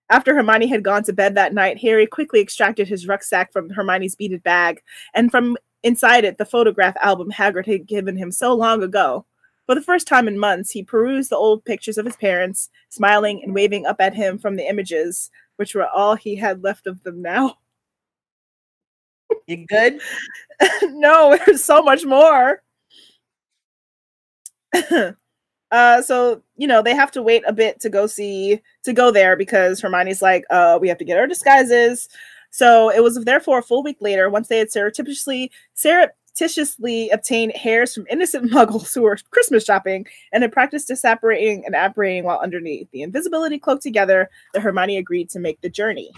After 0.10 0.34
Hermione 0.34 0.68
had 0.68 0.84
gone 0.84 1.04
to 1.04 1.14
bed 1.14 1.36
that 1.36 1.54
night, 1.54 1.80
Harry 1.80 2.06
quickly 2.06 2.40
extracted 2.40 2.88
his 2.88 3.08
rucksack 3.08 3.52
from 3.52 3.70
Hermione's 3.70 4.16
beaded 4.16 4.44
bag, 4.44 4.82
and 5.14 5.32
from 5.32 5.58
inside 5.84 6.24
it, 6.24 6.38
the 6.38 6.46
photograph 6.46 6.96
album 7.02 7.30
Hagrid 7.32 7.66
had 7.66 7.88
given 7.88 8.16
him 8.16 8.32
so 8.32 8.54
long 8.54 8.84
ago. 8.84 9.26
For 9.66 9.76
the 9.76 9.82
first 9.82 10.08
time 10.08 10.30
in 10.30 10.40
months, 10.40 10.72
he 10.72 10.82
perused 10.82 11.30
the 11.30 11.36
old 11.36 11.66
pictures 11.66 11.98
of 11.98 12.06
his 12.06 12.16
parents, 12.16 12.70
smiling 12.90 13.42
and 13.44 13.54
waving 13.54 13.86
up 13.86 13.98
at 14.00 14.16
him 14.16 14.38
from 14.38 14.56
the 14.56 14.68
images, 14.68 15.30
which 15.58 15.76
were 15.76 15.88
all 15.88 16.16
he 16.16 16.38
had 16.38 16.64
left 16.64 16.88
of 16.88 17.04
them 17.04 17.22
now. 17.22 17.58
You 19.46 19.66
good? 19.66 20.00
no, 20.84 21.38
there's 21.46 21.64
so 21.64 21.82
much 21.82 22.06
more. 22.06 22.62
Uh 25.72 26.02
so 26.02 26.42
you 26.56 26.68
know 26.68 26.82
they 26.82 26.96
have 26.96 27.12
to 27.12 27.22
wait 27.22 27.44
a 27.46 27.54
bit 27.54 27.80
to 27.80 27.90
go 27.90 28.08
see 28.08 28.62
to 28.84 28.94
go 28.94 29.12
there 29.12 29.36
because 29.36 29.82
hermione's 29.82 30.22
like 30.22 30.46
uh 30.50 30.78
we 30.80 30.88
have 30.88 30.98
to 30.98 31.06
get 31.06 31.18
our 31.18 31.28
disguises. 31.28 32.08
So 32.50 32.90
it 32.90 33.04
was 33.04 33.24
therefore 33.24 33.60
a 33.60 33.64
full 33.64 33.84
week 33.84 33.98
later 34.00 34.30
once 34.30 34.48
they 34.48 34.58
had 34.58 34.72
surreptitiously 34.72 35.52
surreptitiously 35.74 37.10
obtained 37.10 37.54
hairs 37.54 37.94
from 37.94 38.08
innocent 38.10 38.52
muggles 38.54 38.94
who 38.94 39.02
were 39.02 39.18
christmas 39.32 39.66
shopping 39.66 40.06
and 40.32 40.44
had 40.44 40.52
practiced 40.52 40.96
separating 40.96 41.66
and 41.66 41.76
apparating 41.76 42.24
while 42.24 42.40
underneath 42.40 42.90
the 42.92 43.02
invisibility 43.02 43.60
cloak 43.60 43.82
together 43.82 44.30
that 44.54 44.62
hermione 44.62 44.98
agreed 44.98 45.30
to 45.30 45.40
make 45.40 45.60
the 45.62 45.70
journey. 45.70 46.12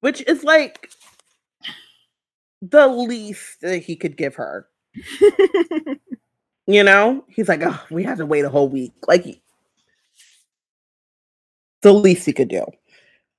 Which 0.00 0.22
is 0.28 0.44
like 0.44 0.90
the 2.62 2.86
least 2.86 3.60
that 3.62 3.78
he 3.78 3.96
could 3.96 4.16
give 4.16 4.34
her 4.36 4.68
You 6.66 6.82
know, 6.82 7.24
he's 7.28 7.48
like, 7.48 7.62
oh, 7.62 7.80
we 7.90 8.02
had 8.02 8.18
to 8.18 8.26
wait 8.26 8.44
a 8.44 8.48
whole 8.48 8.68
week. 8.68 8.92
Like, 9.06 9.40
the 11.82 11.92
least 11.92 12.26
he 12.26 12.32
could 12.32 12.48
do. 12.48 12.64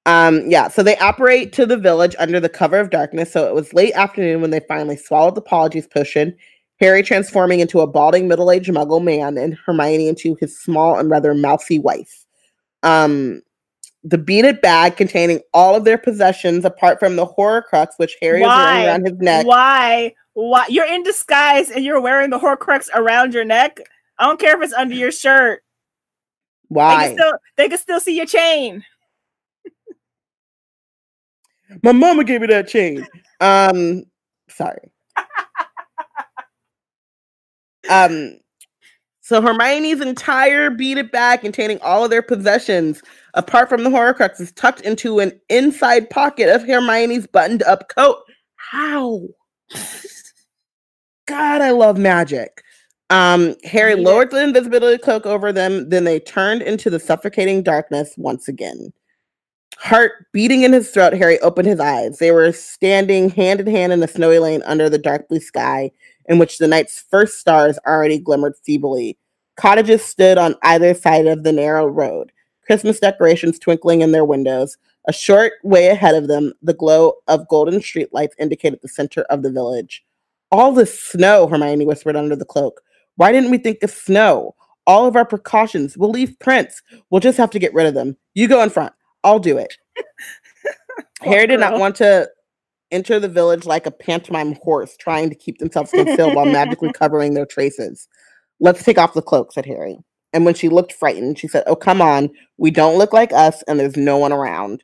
Um, 0.05 0.49
yeah, 0.49 0.69
so 0.69 0.83
they 0.83 0.95
apparate 0.97 1.51
to 1.53 1.65
the 1.65 1.75
village 1.75 2.15
under 2.17 2.39
the 2.39 2.47
cover 2.47 2.79
of 2.79 2.89
darkness. 2.89 3.33
So 3.33 3.45
it 3.45 3.53
was 3.53 3.73
late 3.73 3.93
afternoon 3.93 4.39
when 4.39 4.51
they 4.51 4.61
finally 4.61 4.95
swallowed 4.95 5.35
the 5.35 5.41
Polyjuice 5.41 5.91
potion. 5.91 6.33
Harry 6.79 7.03
transforming 7.03 7.59
into 7.59 7.81
a 7.81 7.87
balding 7.87 8.27
middle-aged 8.27 8.71
muggle 8.71 9.03
man 9.03 9.37
and 9.37 9.57
Hermione 9.65 10.07
into 10.07 10.37
his 10.39 10.57
small 10.57 10.97
and 10.97 11.09
rather 11.09 11.33
mousy 11.33 11.79
wife. 11.79 12.25
Um, 12.83 13.41
the 14.09 14.17
beaded 14.17 14.61
bag 14.61 14.95
containing 14.95 15.41
all 15.53 15.75
of 15.75 15.83
their 15.83 15.97
possessions 15.97 16.63
apart 16.63 16.97
from 16.97 17.17
the 17.17 17.25
horcrux 17.25 17.89
which 17.97 18.15
Harry 18.21 18.41
Why? 18.41 18.47
is 18.47 18.65
wearing 18.65 18.87
around 18.87 19.05
his 19.05 19.19
neck. 19.19 19.45
Why? 19.45 20.15
Why 20.33 20.65
you're 20.69 20.85
in 20.85 21.03
disguise 21.03 21.71
and 21.71 21.83
you're 21.83 21.99
wearing 21.99 22.29
the 22.29 22.39
Horcrux 22.39 22.87
around 22.93 23.33
your 23.33 23.43
neck? 23.43 23.79
I 24.19 24.25
don't 24.25 24.39
care 24.39 24.55
if 24.55 24.63
it's 24.63 24.73
under 24.73 24.93
your 24.93 25.11
shirt. 25.11 25.63
Why? 26.67 26.95
They 26.95 27.07
can 27.07 27.17
still, 27.17 27.33
they 27.57 27.69
can 27.69 27.77
still 27.79 27.99
see 27.99 28.15
your 28.15 28.27
chain. 28.27 28.85
My 31.83 31.91
mama 31.91 32.23
gave 32.23 32.41
me 32.41 32.47
that 32.47 32.67
chain. 32.67 33.05
Um, 33.41 34.03
sorry. 34.47 34.91
um, 37.89 38.37
so 39.27 39.41
Hermione's 39.41 39.99
entire 39.99 40.69
beaded 40.69 41.11
bag 41.11 41.41
containing 41.41 41.81
all 41.81 42.05
of 42.05 42.09
their 42.09 42.21
possessions, 42.21 43.03
apart 43.37 43.69
from 43.69 43.83
the 43.83 43.89
Horcrux, 43.89 44.41
is 44.41 44.51
tucked 44.51 44.81
into 44.81 45.19
an 45.19 45.39
inside 45.49 46.09
pocket 46.09 46.53
of 46.53 46.63
Hermione's 46.63 47.27
buttoned-up 47.27 47.87
coat. 47.89 48.17
How? 48.55 49.21
God, 51.27 51.61
I 51.61 51.71
love 51.71 51.97
magic. 51.97 52.63
Um, 53.09 53.55
Harry 53.63 53.95
lowered 53.95 54.31
the 54.31 54.43
invisibility 54.43 54.97
cloak 54.97 55.25
over 55.25 55.53
them, 55.53 55.89
then 55.89 56.03
they 56.03 56.19
turned 56.19 56.61
into 56.61 56.89
the 56.89 56.99
suffocating 56.99 57.63
darkness 57.63 58.13
once 58.17 58.47
again. 58.49 58.91
Heart 59.77 60.25
beating 60.33 60.63
in 60.63 60.73
his 60.73 60.89
throat, 60.89 61.13
Harry 61.13 61.39
opened 61.39 61.67
his 61.67 61.79
eyes. 61.79 62.17
They 62.17 62.31
were 62.31 62.51
standing 62.51 63.29
hand 63.29 63.61
in 63.61 63.67
hand 63.67 63.93
in 63.93 63.99
the 63.99 64.07
snowy 64.07 64.39
lane 64.39 64.63
under 64.65 64.89
the 64.89 64.97
dark 64.97 65.29
blue 65.29 65.39
sky, 65.39 65.91
in 66.25 66.39
which 66.39 66.57
the 66.57 66.67
night's 66.67 67.05
first 67.09 67.39
stars 67.39 67.77
already 67.85 68.17
glimmered 68.17 68.55
feebly. 68.65 69.17
Cottages 69.55 70.03
stood 70.03 70.37
on 70.37 70.55
either 70.63 70.93
side 70.93 71.27
of 71.27 71.43
the 71.43 71.51
narrow 71.51 71.85
road, 71.85 72.31
Christmas 72.67 72.99
decorations 72.99 73.57
twinkling 73.57 74.01
in 74.01 74.11
their 74.11 74.25
windows. 74.25 74.77
A 75.07 75.13
short 75.13 75.53
way 75.63 75.87
ahead 75.87 76.15
of 76.15 76.27
them, 76.27 76.53
the 76.61 76.73
glow 76.73 77.13
of 77.27 77.47
golden 77.47 77.79
streetlights 77.79 78.33
indicated 78.37 78.79
the 78.81 78.89
center 78.89 79.21
of 79.23 79.41
the 79.41 79.51
village. 79.51 80.03
All 80.51 80.73
the 80.73 80.85
snow, 80.85 81.47
Hermione 81.47 81.85
whispered 81.85 82.17
under 82.17 82.35
the 82.35 82.45
cloak. 82.45 82.81
Why 83.15 83.31
didn't 83.31 83.51
we 83.51 83.57
think 83.57 83.83
of 83.83 83.89
snow? 83.89 84.53
All 84.85 85.05
of 85.07 85.15
our 85.15 85.25
precautions. 85.25 85.97
We'll 85.97 86.11
leave 86.11 86.37
prints. 86.39 86.81
We'll 87.09 87.21
just 87.21 87.37
have 87.37 87.49
to 87.51 87.59
get 87.59 87.73
rid 87.73 87.87
of 87.87 87.93
them. 87.93 88.17
You 88.35 88.47
go 88.47 88.61
in 88.61 88.69
front. 88.69 88.93
I'll 89.23 89.39
do 89.39 89.57
it. 89.57 89.77
Harry 91.21 91.47
did 91.47 91.59
not 91.59 91.79
want 91.79 91.95
to 91.97 92.29
enter 92.91 93.19
the 93.19 93.29
village 93.29 93.65
like 93.65 93.85
a 93.85 93.91
pantomime 93.91 94.55
horse 94.61 94.95
trying 94.97 95.29
to 95.29 95.35
keep 95.35 95.57
themselves 95.57 95.91
concealed 95.91 96.35
while 96.35 96.45
magically 96.45 96.91
covering 96.93 97.33
their 97.33 97.45
traces. 97.45 98.07
Let's 98.59 98.83
take 98.83 98.97
off 98.97 99.13
the 99.13 99.21
cloak, 99.21 99.53
said 99.53 99.65
Harry. 99.65 99.99
And 100.37 100.45
when 100.45 100.53
she 100.53 100.69
looked 100.69 100.93
frightened, 100.93 101.39
she 101.39 101.47
said, 101.47 101.63
Oh, 101.65 101.75
come 101.75 101.99
on. 101.99 102.29
We 102.57 102.69
don't 102.69 102.99
look 102.99 103.11
like 103.11 103.33
us, 103.33 103.63
and 103.63 103.79
there's 103.79 103.97
no 103.97 104.19
one 104.19 104.31
around. 104.31 104.83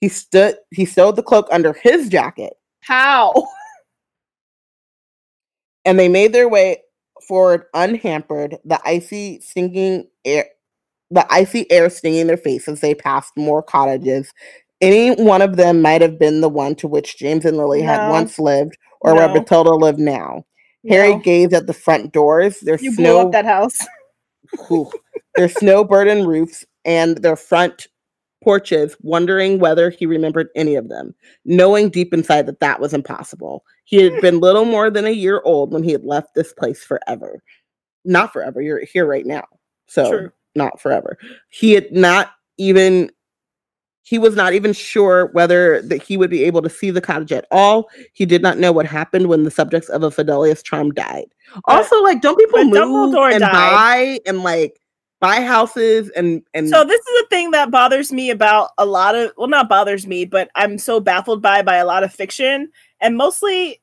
He 0.00 0.08
stood 0.08 0.54
he 0.70 0.84
stowed 0.84 1.16
the 1.16 1.22
cloak 1.24 1.48
under 1.50 1.72
his 1.72 2.08
jacket. 2.08 2.52
How? 2.82 3.32
and 5.84 5.98
they 5.98 6.06
made 6.06 6.32
their 6.32 6.48
way 6.48 6.80
forward 7.26 7.64
unhampered, 7.74 8.58
the 8.64 8.78
icy 8.84 9.40
stinging 9.40 10.06
air 10.24 10.46
the 11.10 11.26
icy 11.28 11.68
air 11.72 11.90
stinging 11.90 12.28
their 12.28 12.36
faces 12.36 12.80
they 12.80 12.94
passed 12.94 13.32
more 13.36 13.64
cottages. 13.64 14.32
Any 14.80 15.16
one 15.16 15.42
of 15.42 15.56
them 15.56 15.82
might 15.82 16.02
have 16.02 16.20
been 16.20 16.40
the 16.40 16.48
one 16.48 16.76
to 16.76 16.86
which 16.86 17.18
James 17.18 17.44
and 17.44 17.56
Lily 17.56 17.80
no. 17.80 17.88
had 17.88 18.10
once 18.10 18.38
lived, 18.38 18.78
or 19.00 19.12
no. 19.12 19.16
where 19.16 19.40
Bathilda 19.40 19.76
lived 19.76 19.98
now. 19.98 20.44
No. 20.84 20.94
Harry 20.94 21.20
gazed 21.20 21.52
at 21.52 21.66
the 21.66 21.72
front 21.72 22.12
doors. 22.12 22.60
Their 22.60 22.78
you 22.78 22.92
snow, 22.92 23.14
blew 23.14 23.26
up 23.26 23.32
that 23.32 23.44
house. 23.44 23.76
Their 25.36 25.48
snow 25.48 25.84
burdened 25.84 26.26
roofs 26.26 26.64
and 26.84 27.18
their 27.18 27.36
front 27.36 27.88
porches, 28.42 28.96
wondering 29.02 29.58
whether 29.58 29.90
he 29.90 30.06
remembered 30.06 30.48
any 30.56 30.74
of 30.74 30.88
them, 30.88 31.14
knowing 31.44 31.88
deep 31.88 32.12
inside 32.12 32.46
that 32.46 32.60
that 32.60 32.80
was 32.80 32.92
impossible. 32.92 33.64
He 33.84 34.02
had 34.02 34.20
been 34.20 34.40
little 34.40 34.64
more 34.64 34.90
than 34.90 35.06
a 35.06 35.10
year 35.10 35.40
old 35.44 35.72
when 35.72 35.82
he 35.82 35.92
had 35.92 36.04
left 36.04 36.34
this 36.34 36.52
place 36.52 36.82
forever. 36.82 37.42
Not 38.04 38.32
forever, 38.32 38.60
you're 38.60 38.84
here 38.84 39.06
right 39.06 39.26
now. 39.26 39.44
So, 39.86 40.10
True. 40.10 40.32
not 40.54 40.80
forever. 40.80 41.18
He 41.50 41.72
had 41.72 41.92
not 41.92 42.32
even 42.58 43.10
He 44.04 44.18
was 44.18 44.34
not 44.34 44.52
even 44.52 44.72
sure 44.72 45.26
whether 45.32 45.80
that 45.82 46.02
he 46.02 46.16
would 46.16 46.30
be 46.30 46.44
able 46.44 46.60
to 46.62 46.70
see 46.70 46.90
the 46.90 47.00
cottage 47.00 47.32
at 47.32 47.46
all. 47.50 47.88
He 48.12 48.26
did 48.26 48.42
not 48.42 48.58
know 48.58 48.72
what 48.72 48.86
happened 48.86 49.28
when 49.28 49.44
the 49.44 49.50
subjects 49.50 49.88
of 49.88 50.02
a 50.02 50.10
Fidelius 50.10 50.62
charm 50.62 50.92
died. 50.92 51.26
But- 51.54 51.62
also, 51.66 52.02
like, 52.02 52.20
don't 52.20 52.36
people 52.36 52.64
move 52.64 52.74
Dumbledore 52.74 53.30
and 53.32 53.40
died. 53.40 53.52
buy 53.52 54.20
and 54.26 54.42
like 54.42 54.80
buy 55.20 55.40
houses 55.40 56.10
and 56.16 56.42
and 56.52 56.68
So 56.68 56.84
this 56.84 57.00
is 57.00 57.22
a 57.22 57.26
thing 57.28 57.52
that 57.52 57.70
bothers 57.70 58.12
me 58.12 58.30
about 58.30 58.70
a 58.76 58.84
lot 58.84 59.14
of 59.14 59.32
well 59.36 59.48
not 59.48 59.68
bothers 59.68 60.06
me, 60.06 60.24
but 60.24 60.50
I'm 60.56 60.78
so 60.78 60.98
baffled 60.98 61.40
by 61.40 61.62
by 61.62 61.76
a 61.76 61.86
lot 61.86 62.02
of 62.02 62.12
fiction 62.12 62.70
and 63.00 63.16
mostly 63.16 63.81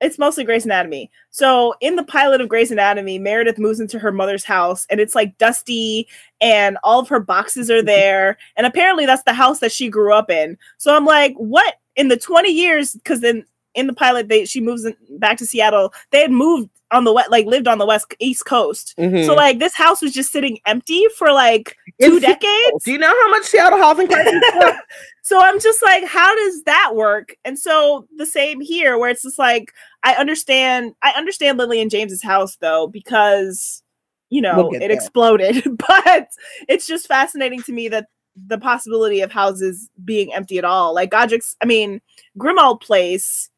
it's 0.00 0.18
mostly 0.18 0.44
Grey's 0.44 0.64
Anatomy. 0.64 1.10
So 1.30 1.74
in 1.80 1.96
the 1.96 2.04
pilot 2.04 2.40
of 2.40 2.48
Grey's 2.48 2.70
Anatomy, 2.70 3.18
Meredith 3.18 3.58
moves 3.58 3.80
into 3.80 3.98
her 3.98 4.12
mother's 4.12 4.44
house 4.44 4.86
and 4.90 5.00
it's 5.00 5.14
like 5.14 5.38
dusty 5.38 6.06
and 6.40 6.76
all 6.84 7.00
of 7.00 7.08
her 7.08 7.20
boxes 7.20 7.70
are 7.70 7.82
there 7.82 8.36
and 8.56 8.66
apparently 8.66 9.06
that's 9.06 9.22
the 9.22 9.32
house 9.32 9.60
that 9.60 9.72
she 9.72 9.88
grew 9.88 10.12
up 10.12 10.30
in. 10.30 10.58
So 10.76 10.94
I'm 10.94 11.06
like, 11.06 11.34
what 11.36 11.76
in 11.96 12.08
the 12.08 12.16
20 12.16 12.50
years 12.50 12.96
cuz 13.04 13.20
then 13.20 13.44
in 13.74 13.86
the 13.86 13.92
pilot 13.92 14.28
they 14.28 14.44
she 14.44 14.60
moves 14.60 14.84
in, 14.84 14.96
back 15.18 15.38
to 15.38 15.46
Seattle. 15.46 15.92
They 16.10 16.20
had 16.20 16.32
moved 16.32 16.70
on 16.92 17.04
the 17.04 17.12
west 17.12 17.30
like 17.30 17.46
lived 17.46 17.66
on 17.66 17.78
the 17.78 17.86
west 17.86 18.14
east 18.20 18.46
coast. 18.46 18.94
Mhm. 18.98 19.26
So 19.26 19.34
like 19.34 19.58
this 19.58 19.74
house 19.74 20.00
was 20.00 20.12
just 20.12 20.30
sitting 20.30 20.58
empty 20.66 21.04
for 21.16 21.32
like 21.32 21.76
two 22.00 22.20
Seattle. 22.20 22.20
decades. 22.20 22.84
Do 22.84 22.92
you 22.92 22.98
know 22.98 23.08
how 23.08 23.30
much 23.30 23.44
Seattle 23.44 23.78
housing 23.78 24.12
are? 24.12 24.80
so 25.22 25.40
I'm 25.40 25.60
just 25.60 25.82
like, 25.82 26.04
how 26.04 26.34
does 26.34 26.62
that 26.64 26.94
work? 26.94 27.36
And 27.44 27.58
so 27.58 28.06
the 28.16 28.26
same 28.26 28.60
here, 28.60 28.98
where 28.98 29.10
it's 29.10 29.22
just 29.22 29.38
like, 29.38 29.72
I 30.04 30.14
understand, 30.14 30.94
I 31.02 31.10
understand 31.16 31.58
Lily 31.58 31.80
and 31.80 31.90
James's 31.90 32.22
house 32.22 32.56
though, 32.56 32.86
because 32.86 33.82
you 34.28 34.40
know 34.40 34.68
We'll 34.70 34.80
it 34.80 34.90
exploded. 34.90 35.64
but 35.88 36.28
it's 36.68 36.86
just 36.86 37.08
fascinating 37.08 37.62
to 37.64 37.72
me 37.72 37.88
that 37.88 38.06
the 38.36 38.58
possibility 38.58 39.22
of 39.22 39.32
houses 39.32 39.90
being 40.04 40.32
empty 40.34 40.58
at 40.58 40.64
all, 40.64 40.94
like 40.94 41.10
Godric's, 41.10 41.56
I 41.62 41.64
mean, 41.64 42.00
Grimmauld 42.38 42.80
Place, 42.80 43.50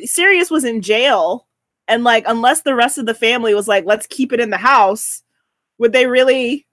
Sirius 0.00 0.50
was 0.50 0.64
in 0.64 0.80
jail, 0.82 1.46
and 1.88 2.04
like, 2.04 2.24
unless 2.26 2.62
the 2.62 2.74
rest 2.74 2.98
of 2.98 3.06
the 3.06 3.14
family 3.14 3.54
was 3.54 3.68
like, 3.68 3.84
let's 3.86 4.06
keep 4.06 4.32
it 4.32 4.40
in 4.40 4.50
the 4.50 4.56
house, 4.56 5.22
would 5.78 5.92
they 5.92 6.06
really? 6.06 6.66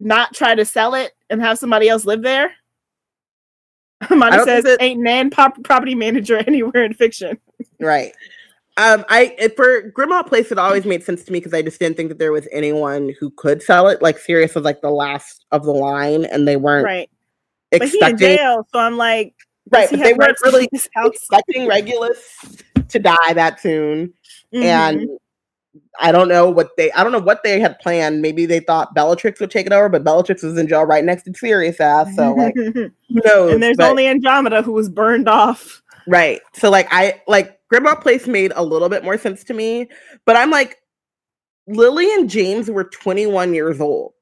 not 0.00 0.34
try 0.34 0.54
to 0.54 0.64
sell 0.64 0.94
it 0.94 1.12
and 1.30 1.40
have 1.40 1.58
somebody 1.58 1.88
else 1.88 2.04
live 2.04 2.22
there? 2.22 2.52
Don't 4.08 4.44
says, 4.44 4.64
that- 4.64 4.82
"Ain't 4.82 5.00
Nan 5.00 5.30
pop- 5.30 5.62
property 5.64 5.94
manager 5.94 6.36
anywhere 6.46 6.84
in 6.84 6.92
fiction." 6.92 7.38
Right. 7.80 8.12
Um, 8.76 9.04
I 9.08 9.34
it- 9.38 9.56
for 9.56 9.90
Grimmauld 9.92 10.26
Place, 10.26 10.52
it 10.52 10.58
always 10.58 10.84
made 10.84 11.02
sense 11.04 11.24
to 11.24 11.32
me 11.32 11.38
because 11.38 11.54
I 11.54 11.62
just 11.62 11.78
didn't 11.78 11.96
think 11.96 12.10
that 12.10 12.18
there 12.18 12.32
was 12.32 12.48
anyone 12.52 13.14
who 13.18 13.30
could 13.30 13.62
sell 13.62 13.88
it. 13.88 14.02
Like 14.02 14.18
Sirius 14.18 14.54
was 14.54 14.64
like 14.64 14.82
the 14.82 14.90
last 14.90 15.44
of 15.52 15.64
the 15.64 15.72
line, 15.72 16.24
and 16.26 16.46
they 16.46 16.56
weren't 16.56 16.84
Right, 16.84 17.10
but 17.70 17.88
he 17.88 18.04
in 18.04 18.18
jail, 18.18 18.66
so 18.72 18.78
I'm 18.80 18.96
like, 18.96 19.34
right, 19.70 19.88
but 19.88 20.00
they 20.00 20.12
weren't 20.12 20.36
really 20.42 20.68
expecting 20.96 21.66
Regulus 21.66 22.18
to 22.88 22.98
die 22.98 23.32
that 23.34 23.60
soon. 23.60 24.12
Mhm. 24.54 24.62
And 24.64 25.08
I 26.00 26.12
don't 26.12 26.28
know 26.28 26.48
what 26.50 26.70
they 26.76 26.90
I 26.92 27.02
don't 27.02 27.12
know 27.12 27.18
what 27.20 27.42
they 27.42 27.58
had 27.60 27.78
planned. 27.80 28.22
Maybe 28.22 28.46
they 28.46 28.60
thought 28.60 28.94
Bellatrix 28.94 29.40
would 29.40 29.50
take 29.50 29.66
it 29.66 29.72
over, 29.72 29.88
but 29.88 30.04
Bellatrix 30.04 30.42
was 30.42 30.56
in 30.58 30.68
jail 30.68 30.84
right 30.84 31.04
next 31.04 31.24
to 31.24 31.34
Sirius 31.34 31.80
ass. 31.80 32.14
So 32.16 32.32
like 32.34 32.54
who 32.56 32.90
knows? 33.10 33.52
and 33.54 33.62
there's 33.62 33.76
But- 33.76 33.90
only 33.90 34.06
Andromeda 34.06 34.62
who 34.62 34.72
was 34.72 34.88
burned 34.88 35.28
off. 35.28 35.82
Right. 36.06 36.40
So 36.54 36.70
like 36.70 36.86
I 36.90 37.20
like 37.26 37.58
Grimmauld 37.72 38.00
Place 38.02 38.26
made 38.26 38.52
a 38.54 38.62
little 38.64 38.88
bit 38.88 39.02
more 39.04 39.18
sense 39.18 39.42
to 39.44 39.54
me, 39.54 39.88
but 40.26 40.36
I'm 40.36 40.50
like 40.50 40.78
Lily 41.66 42.12
and 42.14 42.28
James 42.28 42.70
were 42.70 42.84
21 42.84 43.54
years 43.54 43.80
old. 43.80 44.12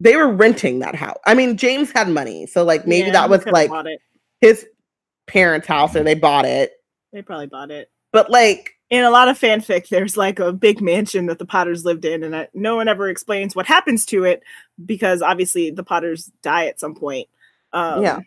They 0.00 0.16
were 0.16 0.28
renting 0.32 0.78
that 0.80 0.94
house. 0.94 1.18
I 1.26 1.34
mean, 1.34 1.56
James 1.56 1.92
had 1.92 2.08
money, 2.08 2.46
so 2.46 2.64
like 2.64 2.86
maybe 2.86 3.06
Yeah, 3.08 3.12
that 3.12 3.30
was 3.30 3.46
like 3.46 3.70
his 4.40 4.66
parents' 5.26 5.66
house 5.68 5.94
and 5.94 6.06
they 6.06 6.14
bought 6.14 6.44
it. 6.46 6.72
They 7.12 7.22
probably 7.22 7.46
bought 7.46 7.70
it. 7.70 7.90
But 8.12 8.30
like 8.30 8.76
In 8.90 9.04
a 9.04 9.10
lot 9.10 9.28
of 9.28 9.38
fanfic, 9.38 9.88
there's 9.88 10.16
like 10.16 10.38
a 10.40 10.52
big 10.52 10.80
mansion 10.80 11.26
that 11.26 11.38
the 11.38 11.46
Potters 11.46 11.84
lived 11.84 12.04
in, 12.04 12.22
and 12.24 12.48
no 12.54 12.76
one 12.76 12.88
ever 12.88 13.08
explains 13.08 13.54
what 13.54 13.66
happens 13.66 14.04
to 14.06 14.24
it 14.24 14.42
because 14.84 15.22
obviously 15.22 15.70
the 15.70 15.84
Potters 15.84 16.26
die 16.42 16.66
at 16.66 16.80
some 16.80 16.94
point. 16.94 17.28
Um, 17.72 18.02
Yeah. 18.02 18.18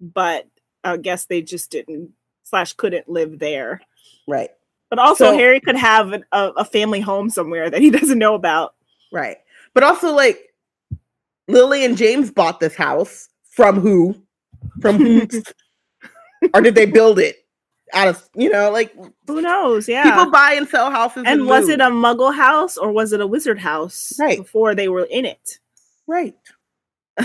But 0.00 0.46
I 0.84 0.96
guess 0.98 1.24
they 1.26 1.42
just 1.42 1.70
didn't 1.70 2.10
slash 2.44 2.74
couldn't 2.74 3.08
live 3.08 3.38
there. 3.38 3.80
right, 4.28 4.50
But 4.90 4.98
also, 4.98 5.30
So- 5.32 5.34
Harry 5.38 5.60
could 5.60 5.76
have 5.76 6.12
an, 6.12 6.24
a, 6.30 6.50
a 6.58 6.64
family 6.64 7.00
home 7.00 7.28
somewhere 7.30 7.68
that 7.70 7.80
he 7.80 7.90
doesn't 7.98 8.18
know 8.18 8.34
about. 8.34 8.74
right. 9.12 9.38
But 9.72 9.82
also 9.82 10.12
like 10.14 10.54
Lily 11.48 11.84
and 11.84 11.96
James 11.96 12.30
bought 12.30 12.60
this 12.60 12.76
house 12.76 13.28
from 13.50 13.80
who? 13.80 14.14
From 14.80 14.96
who? 14.98 15.26
or 16.54 16.60
did 16.60 16.74
they 16.76 16.86
build 16.86 17.18
it 17.18 17.43
out 17.94 18.08
of 18.08 18.28
you 18.34 18.50
know 18.50 18.70
like 18.70 18.94
Who 19.26 19.40
knows? 19.40 19.88
Yeah. 19.88 20.02
people 20.04 20.30
buy 20.30 20.52
and 20.54 20.68
sell 20.68 20.90
houses 20.90 21.24
and 21.26 21.46
was 21.46 21.62
move. 21.62 21.70
it 21.70 21.80
a 21.80 21.84
muggle 21.84 22.34
house 22.34 22.76
or 22.76 22.92
was 22.92 23.12
it 23.12 23.20
a 23.20 23.26
wizard 23.26 23.58
house 23.58 24.12
Right. 24.18 24.38
before 24.38 24.74
they 24.74 24.88
were 24.88 25.04
in 25.10 25.24
it? 25.24 25.58
right 26.06 26.34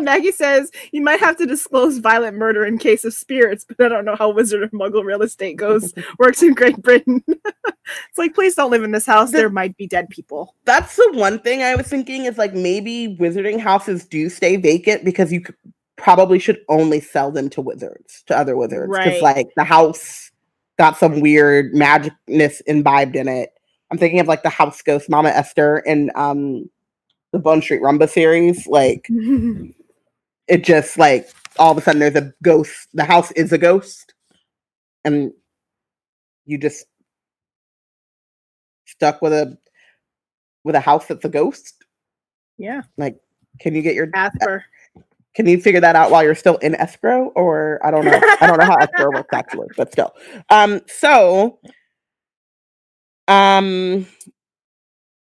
Maggie 0.00 0.32
says 0.32 0.72
you 0.90 1.00
might 1.00 1.20
have 1.20 1.36
to 1.36 1.46
disclose 1.46 1.98
violent 1.98 2.36
murder 2.36 2.64
in 2.64 2.78
case 2.78 3.04
of 3.04 3.14
spirits, 3.14 3.64
but 3.64 3.80
I 3.80 3.88
don't 3.88 4.04
know 4.04 4.16
how 4.16 4.30
wizard 4.30 4.62
or 4.62 4.68
muggle 4.70 5.04
real 5.04 5.22
estate 5.22 5.56
goes 5.56 5.94
works 6.18 6.42
in 6.42 6.52
Great 6.52 6.82
Britain. 6.82 7.22
it's 7.28 8.18
like 8.18 8.34
please 8.34 8.56
don't 8.56 8.72
live 8.72 8.82
in 8.82 8.90
this 8.90 9.06
house. 9.06 9.30
The- 9.30 9.38
there 9.38 9.50
might 9.50 9.76
be 9.76 9.86
dead 9.86 10.10
people. 10.10 10.56
that's 10.64 10.96
the 10.96 11.12
one 11.14 11.38
thing 11.38 11.62
I 11.62 11.76
was 11.76 11.86
thinking 11.86 12.24
is 12.24 12.38
like 12.38 12.54
maybe 12.54 13.16
wizarding 13.20 13.60
houses 13.60 14.04
do 14.04 14.28
stay 14.28 14.56
vacant 14.56 15.04
because 15.04 15.32
you 15.32 15.40
could, 15.42 15.54
probably 15.96 16.38
should 16.38 16.60
only 16.68 17.00
sell 17.00 17.30
them 17.30 17.48
to 17.50 17.60
wizards, 17.60 18.22
to 18.26 18.36
other 18.36 18.56
wizards. 18.56 18.90
Because 18.98 19.22
Right. 19.22 19.22
like 19.22 19.48
the 19.56 19.64
house 19.64 20.30
got 20.78 20.96
some 20.96 21.20
weird 21.20 21.72
magicness 21.72 22.60
imbibed 22.66 23.16
in 23.16 23.28
it. 23.28 23.50
I'm 23.90 23.98
thinking 23.98 24.20
of 24.20 24.26
like 24.26 24.42
the 24.42 24.48
house 24.48 24.82
ghost 24.82 25.08
Mama 25.08 25.28
Esther 25.28 25.78
in 25.78 26.10
um 26.14 26.68
the 27.32 27.38
Bone 27.38 27.62
Street 27.62 27.82
Rumba 27.82 28.08
series. 28.08 28.66
Like 28.66 29.06
it 30.48 30.64
just 30.64 30.98
like 30.98 31.28
all 31.58 31.72
of 31.72 31.78
a 31.78 31.80
sudden 31.80 32.00
there's 32.00 32.16
a 32.16 32.32
ghost. 32.42 32.88
The 32.94 33.04
house 33.04 33.30
is 33.32 33.52
a 33.52 33.58
ghost. 33.58 34.14
And 35.04 35.32
you 36.46 36.58
just 36.58 36.86
stuck 38.86 39.22
with 39.22 39.32
a 39.32 39.56
with 40.64 40.74
a 40.74 40.80
house 40.80 41.06
that's 41.06 41.24
a 41.24 41.28
ghost. 41.28 41.84
yeah, 42.56 42.82
Like 42.96 43.18
Can 43.60 43.74
you 43.74 43.82
get 43.82 43.94
your 43.94 44.08
Asper. 44.14 44.64
Can 45.34 45.46
you 45.46 45.60
figure 45.60 45.80
that 45.80 45.96
out 45.96 46.10
while 46.10 46.22
you're 46.22 46.34
still 46.34 46.56
in 46.58 46.74
escrow 46.76 47.26
or 47.34 47.80
I 47.84 47.90
don't 47.90 48.04
know. 48.04 48.20
I 48.40 48.46
don't 48.46 48.58
know 48.58 48.64
how 48.66 48.76
escrow 48.76 49.10
works 49.10 49.32
actually, 49.32 49.68
but 49.76 49.92
still. 49.92 50.12
Um 50.50 50.80
so 50.86 51.58
um 53.28 54.06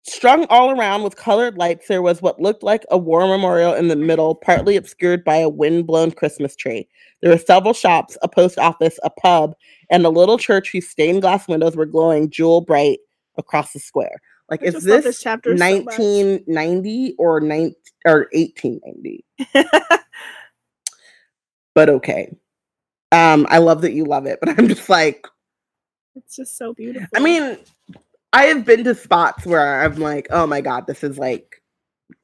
strung 0.02 0.46
all 0.46 0.70
around 0.70 1.02
with 1.02 1.16
colored 1.16 1.58
lights 1.58 1.88
there 1.88 2.00
was 2.02 2.22
what 2.22 2.40
looked 2.40 2.62
like 2.62 2.84
a 2.90 2.96
war 2.96 3.26
memorial 3.26 3.74
in 3.74 3.88
the 3.88 3.96
middle, 3.96 4.34
partly 4.34 4.76
obscured 4.76 5.22
by 5.24 5.36
a 5.36 5.48
wind-blown 5.48 6.10
Christmas 6.12 6.56
tree. 6.56 6.88
There 7.20 7.30
were 7.30 7.38
several 7.38 7.74
shops, 7.74 8.16
a 8.22 8.28
post 8.28 8.58
office, 8.58 8.98
a 9.02 9.10
pub, 9.10 9.54
and 9.90 10.06
a 10.06 10.10
little 10.10 10.38
church 10.38 10.70
whose 10.72 10.88
stained 10.88 11.22
glass 11.22 11.48
windows 11.48 11.76
were 11.76 11.86
glowing 11.86 12.30
jewel 12.30 12.60
bright 12.60 13.00
across 13.36 13.72
the 13.72 13.80
square. 13.80 14.20
Like 14.50 14.62
is 14.62 14.82
this 14.82 15.04
this 15.04 15.20
chapter 15.20 15.56
so 15.56 15.64
1990 15.64 17.14
or 17.18 17.40
9 17.40 17.74
or 18.06 18.28
1890? 18.32 19.24
but 21.74 21.88
okay. 21.88 22.34
Um, 23.12 23.46
I 23.50 23.58
love 23.58 23.82
that 23.82 23.92
you 23.92 24.04
love 24.04 24.26
it, 24.26 24.38
but 24.40 24.48
I'm 24.58 24.68
just 24.68 24.88
like, 24.88 25.26
it's 26.16 26.36
just 26.36 26.56
so 26.56 26.74
beautiful. 26.74 27.08
I 27.14 27.20
mean, 27.20 27.58
I 28.32 28.44
have 28.44 28.64
been 28.64 28.84
to 28.84 28.94
spots 28.94 29.46
where 29.46 29.82
I'm 29.82 29.96
like, 29.96 30.28
oh 30.30 30.46
my 30.46 30.60
god, 30.60 30.86
this 30.86 31.04
is 31.04 31.18
like 31.18 31.62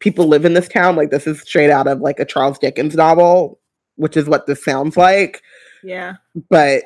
people 0.00 0.26
live 0.26 0.44
in 0.44 0.54
this 0.54 0.68
town. 0.68 0.96
Like 0.96 1.10
this 1.10 1.26
is 1.26 1.40
straight 1.42 1.70
out 1.70 1.86
of 1.86 2.00
like 2.00 2.18
a 2.18 2.24
Charles 2.24 2.58
Dickens 2.58 2.94
novel, 2.94 3.60
which 3.96 4.16
is 4.16 4.26
what 4.26 4.46
this 4.46 4.64
sounds 4.64 4.96
like. 4.96 5.42
yeah, 5.82 6.14
But 6.50 6.84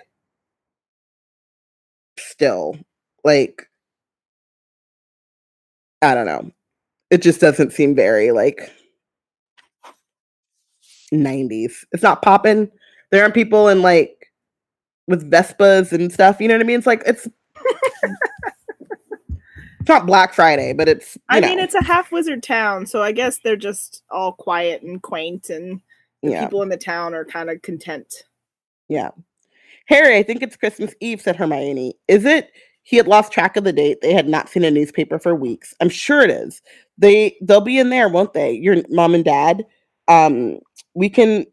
still, 2.18 2.76
like, 3.24 3.67
I 6.02 6.14
don't 6.14 6.26
know. 6.26 6.50
It 7.10 7.22
just 7.22 7.40
doesn't 7.40 7.72
seem 7.72 7.94
very 7.94 8.30
like 8.32 8.70
90s. 11.12 11.84
It's 11.92 12.02
not 12.02 12.22
popping. 12.22 12.70
There 13.10 13.22
aren't 13.22 13.34
people 13.34 13.68
in 13.68 13.82
like 13.82 14.30
with 15.06 15.30
Vespas 15.30 15.92
and 15.92 16.12
stuff. 16.12 16.40
You 16.40 16.48
know 16.48 16.54
what 16.54 16.60
I 16.60 16.64
mean? 16.66 16.78
It's 16.78 16.86
like 16.86 17.02
it's 17.06 17.26
it's 19.80 19.88
not 19.88 20.06
Black 20.06 20.34
Friday, 20.34 20.72
but 20.74 20.88
it's 20.88 21.16
you 21.16 21.22
I 21.30 21.40
know, 21.40 21.48
mean 21.48 21.58
it's 21.58 21.74
a 21.74 21.82
half 21.82 22.12
wizard 22.12 22.42
town, 22.42 22.84
so 22.86 23.02
I 23.02 23.12
guess 23.12 23.38
they're 23.38 23.56
just 23.56 24.02
all 24.10 24.32
quiet 24.32 24.82
and 24.82 25.02
quaint, 25.02 25.48
and 25.48 25.80
the 26.22 26.30
yeah, 26.32 26.44
people 26.44 26.62
in 26.62 26.68
the 26.68 26.76
town 26.76 27.14
are 27.14 27.24
kind 27.24 27.48
of 27.50 27.62
content. 27.62 28.12
yeah. 28.88 29.10
Harry, 29.86 30.18
I 30.18 30.22
think 30.22 30.42
it's 30.42 30.54
Christmas 30.54 30.94
Eve, 31.00 31.22
said 31.22 31.34
Hermione. 31.34 31.94
Is 32.08 32.26
it? 32.26 32.50
He 32.88 32.96
had 32.96 33.06
lost 33.06 33.32
track 33.32 33.58
of 33.58 33.64
the 33.64 33.72
date. 33.72 34.00
They 34.00 34.14
had 34.14 34.26
not 34.26 34.48
seen 34.48 34.64
a 34.64 34.70
newspaper 34.70 35.18
for 35.18 35.34
weeks. 35.34 35.74
I'm 35.78 35.90
sure 35.90 36.22
it 36.22 36.30
is. 36.30 36.62
They 36.96 37.36
they'll 37.42 37.60
be 37.60 37.78
in 37.78 37.90
there, 37.90 38.08
won't 38.08 38.32
they? 38.32 38.52
Your 38.52 38.76
mom 38.88 39.14
and 39.14 39.26
dad. 39.26 39.66
Um, 40.08 40.60
we 40.94 41.10
can 41.10 41.44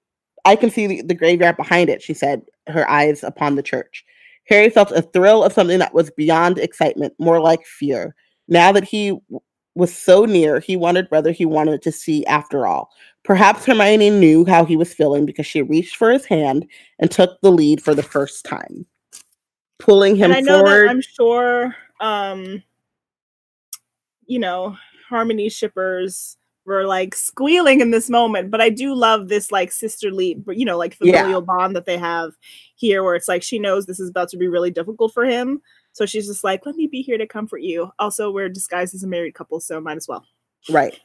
I 0.46 0.56
can 0.56 0.70
see 0.70 0.88
the, 0.88 1.02
the 1.02 1.14
graveyard 1.14 1.58
behind 1.58 1.90
it, 1.90 2.02
she 2.02 2.14
said, 2.14 2.44
her 2.68 2.90
eyes 2.90 3.22
upon 3.22 3.56
the 3.56 3.64
church. 3.64 4.06
Harry 4.48 4.70
felt 4.70 4.94
a 4.94 5.02
thrill 5.02 5.44
of 5.44 5.52
something 5.52 5.78
that 5.80 5.94
was 5.94 6.10
beyond 6.12 6.58
excitement, 6.58 7.14
more 7.20 7.42
like 7.42 7.66
fear. 7.66 8.16
Now 8.48 8.72
that 8.72 8.86
he 8.86 9.20
was 9.76 9.94
so 9.94 10.24
near, 10.24 10.62
he 10.62 10.78
wondered 10.78 11.08
whether 11.10 11.34
he 11.34 11.44
wanted 11.44 11.82
to 11.82 11.92
see 11.92 12.26
after 12.28 12.66
all. 12.66 12.92
Perhaps 13.26 13.66
Hermione 13.66 14.10
knew 14.10 14.46
how 14.46 14.64
he 14.64 14.78
was 14.78 14.94
feeling 14.94 15.26
because 15.26 15.46
she 15.46 15.64
reached 15.64 15.98
for 15.98 16.12
his 16.12 16.24
hand 16.24 16.66
and 17.00 17.12
took 17.12 17.42
the 17.42 17.52
lead 17.52 17.84
for 17.84 17.94
the 17.94 18.04
first 18.04 18.46
time, 18.46 18.86
pulling 19.80 20.16
him 20.16 20.32
and 20.32 20.34
I 20.34 20.40
know 20.42 20.58
forward. 20.58 20.86
that 20.86 20.90
I'm 20.90 21.02
sure, 21.02 21.76
um, 22.00 22.64
you 24.28 24.40
know, 24.40 24.76
Harmony 25.10 25.50
shippers 25.50 26.38
were 26.66 26.86
like 26.86 27.14
squealing 27.14 27.80
in 27.80 27.92
this 27.92 28.10
moment, 28.10 28.50
but 28.50 28.60
I 28.60 28.70
do 28.70 28.96
love 28.96 29.28
this 29.28 29.52
like 29.52 29.72
sisterly, 29.72 30.42
you 30.48 30.66
know, 30.66 30.78
like 30.78 30.98
Yeah. 31.00 31.12
familial 31.20 31.42
bond 31.42 31.76
that 31.76 31.86
they 31.86 31.98
have 31.98 32.32
here, 32.76 33.04
where 33.04 33.14
it's 33.16 33.28
like 33.28 33.44
she 33.44 33.60
knows 33.60 33.86
this 33.86 34.00
is 34.00 34.10
about 34.10 34.30
to 34.30 34.38
be 34.38 34.48
really 34.48 34.72
difficult 34.72 35.14
for 35.14 35.26
him, 35.26 35.62
so 35.94 36.06
she's 36.08 36.26
just 36.28 36.44
like, 36.44 36.66
"Let 36.66 36.76
me 36.76 36.88
be 36.88 37.04
here 37.04 37.20
to 37.20 37.28
comfort 37.28 37.62
you." 37.62 37.92
Also, 38.00 38.32
we're 38.32 38.50
disguised 38.50 38.96
as 38.96 39.04
a 39.04 39.08
married 39.08 39.36
couple, 39.36 39.60
so 39.60 39.80
might 39.80 39.98
as 39.98 40.08
well. 40.08 40.26
Right. 40.70 41.00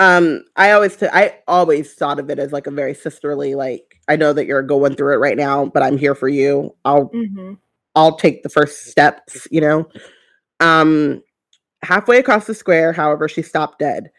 Um, 0.00 0.44
I 0.56 0.72
always 0.72 1.00
I 1.00 1.38
always 1.46 1.94
thought 1.94 2.18
of 2.18 2.28
it 2.28 2.40
as 2.40 2.50
like 2.52 2.66
a 2.66 2.72
very 2.72 2.94
sisterly, 2.94 3.54
like 3.54 4.00
I 4.08 4.16
know 4.16 4.32
that 4.32 4.46
you're 4.46 4.62
going 4.62 4.96
through 4.96 5.14
it 5.14 5.18
right 5.18 5.36
now, 5.36 5.66
but 5.66 5.84
I'm 5.84 5.96
here 5.96 6.16
for 6.16 6.28
you. 6.28 6.74
I'll 6.84 7.04
hmm 7.04 7.54
I'll 7.94 8.16
take 8.16 8.42
the 8.42 8.48
first 8.48 8.86
steps, 8.86 9.46
you 9.50 9.60
know. 9.60 9.88
Um 10.60 11.22
halfway 11.82 12.18
across 12.18 12.46
the 12.46 12.54
square, 12.54 12.92
however, 12.92 13.28
she 13.28 13.42
stopped 13.42 13.78
dead. 13.78 14.10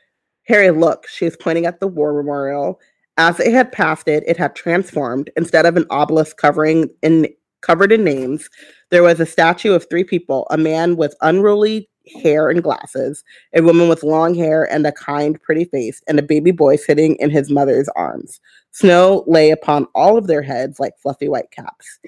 Harry 0.45 0.71
looked. 0.71 1.09
She 1.09 1.25
was 1.25 1.37
pointing 1.37 1.65
at 1.65 1.79
the 1.79 1.87
war 1.87 2.13
memorial. 2.13 2.79
As 3.17 3.37
they 3.37 3.51
had 3.51 3.71
passed 3.71 4.07
it, 4.07 4.23
it 4.27 4.37
had 4.37 4.55
transformed. 4.55 5.29
Instead 5.37 5.65
of 5.65 5.77
an 5.77 5.85
obelisk 5.89 6.37
covering 6.37 6.89
in 7.01 7.27
covered 7.61 7.91
in 7.91 8.03
names, 8.03 8.49
there 8.91 9.03
was 9.03 9.19
a 9.19 9.25
statue 9.25 9.73
of 9.73 9.87
three 9.89 10.03
people: 10.03 10.47
a 10.49 10.57
man 10.57 10.97
with 10.97 11.15
unruly 11.21 11.89
hair 12.21 12.49
and 12.49 12.63
glasses, 12.63 13.23
a 13.53 13.61
woman 13.61 13.87
with 13.87 14.03
long 14.03 14.35
hair 14.35 14.69
and 14.71 14.85
a 14.85 14.91
kind, 14.91 15.41
pretty 15.41 15.65
face, 15.65 16.01
and 16.07 16.19
a 16.19 16.23
baby 16.23 16.51
boy 16.51 16.75
sitting 16.75 17.15
in 17.15 17.29
his 17.29 17.49
mother's 17.49 17.87
arms. 17.95 18.41
Snow 18.71 19.23
lay 19.27 19.51
upon 19.51 19.87
all 19.95 20.17
of 20.17 20.27
their 20.27 20.41
heads 20.41 20.79
like 20.79 20.97
fluffy 21.01 21.29
white 21.29 21.51
caps. 21.51 21.99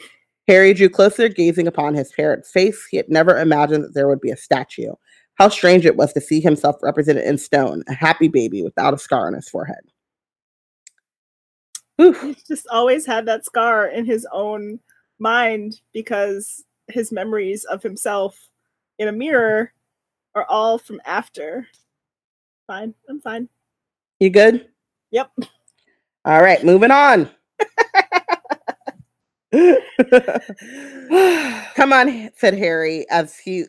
Harry 0.48 0.74
drew 0.74 0.90
closer, 0.90 1.28
gazing 1.28 1.68
upon 1.68 1.96
his 1.96 2.12
parents' 2.12 2.52
face. 2.52 2.86
He 2.90 2.98
had 2.98 3.10
never 3.10 3.40
imagined 3.40 3.84
that 3.84 3.94
there 3.94 4.08
would 4.08 4.22
be 4.22 4.32
a 4.32 4.38
statue. 4.38 4.94
How 5.36 5.50
strange 5.50 5.86
it 5.86 5.98
was 5.98 6.14
to 6.14 6.22
see 6.22 6.40
himself 6.40 6.78
represented 6.82 7.26
in 7.26 7.38
stone, 7.38 7.84
a 7.88 7.94
happy 7.94 8.28
baby 8.28 8.62
without 8.62 8.94
a 8.94 8.98
scar 8.98 9.28
on 9.28 9.34
his 9.34 9.50
forehead. 9.50 9.82
Oof. 12.02 12.22
He's 12.22 12.44
just 12.44 12.68
always 12.72 13.06
had 13.06 13.26
that 13.26 13.46
scar 13.46 13.88
in 13.88 14.06
his 14.06 14.28
own 14.32 14.80
mind 15.20 15.80
because 15.94 16.64
his 16.88 17.12
memories 17.12 17.64
of 17.66 17.82
himself 17.82 18.50
in 19.00 19.08
a 19.08 19.14
mirror 19.14 19.74
are 20.36 20.46
all 20.48 20.78
from 20.78 21.02
after. 21.06 21.68
Fine, 22.68 22.94
I'm 23.10 23.22
fine. 23.22 23.50
You 24.20 24.30
good? 24.30 24.68
Yep. 25.12 25.32
All 26.26 26.42
right, 26.42 26.64
moving 26.64 26.92
on. 26.92 27.30
Come 31.76 31.94
on, 31.94 32.32
said 32.36 32.57
Harry 32.57 33.06
as 33.10 33.38
he 33.38 33.65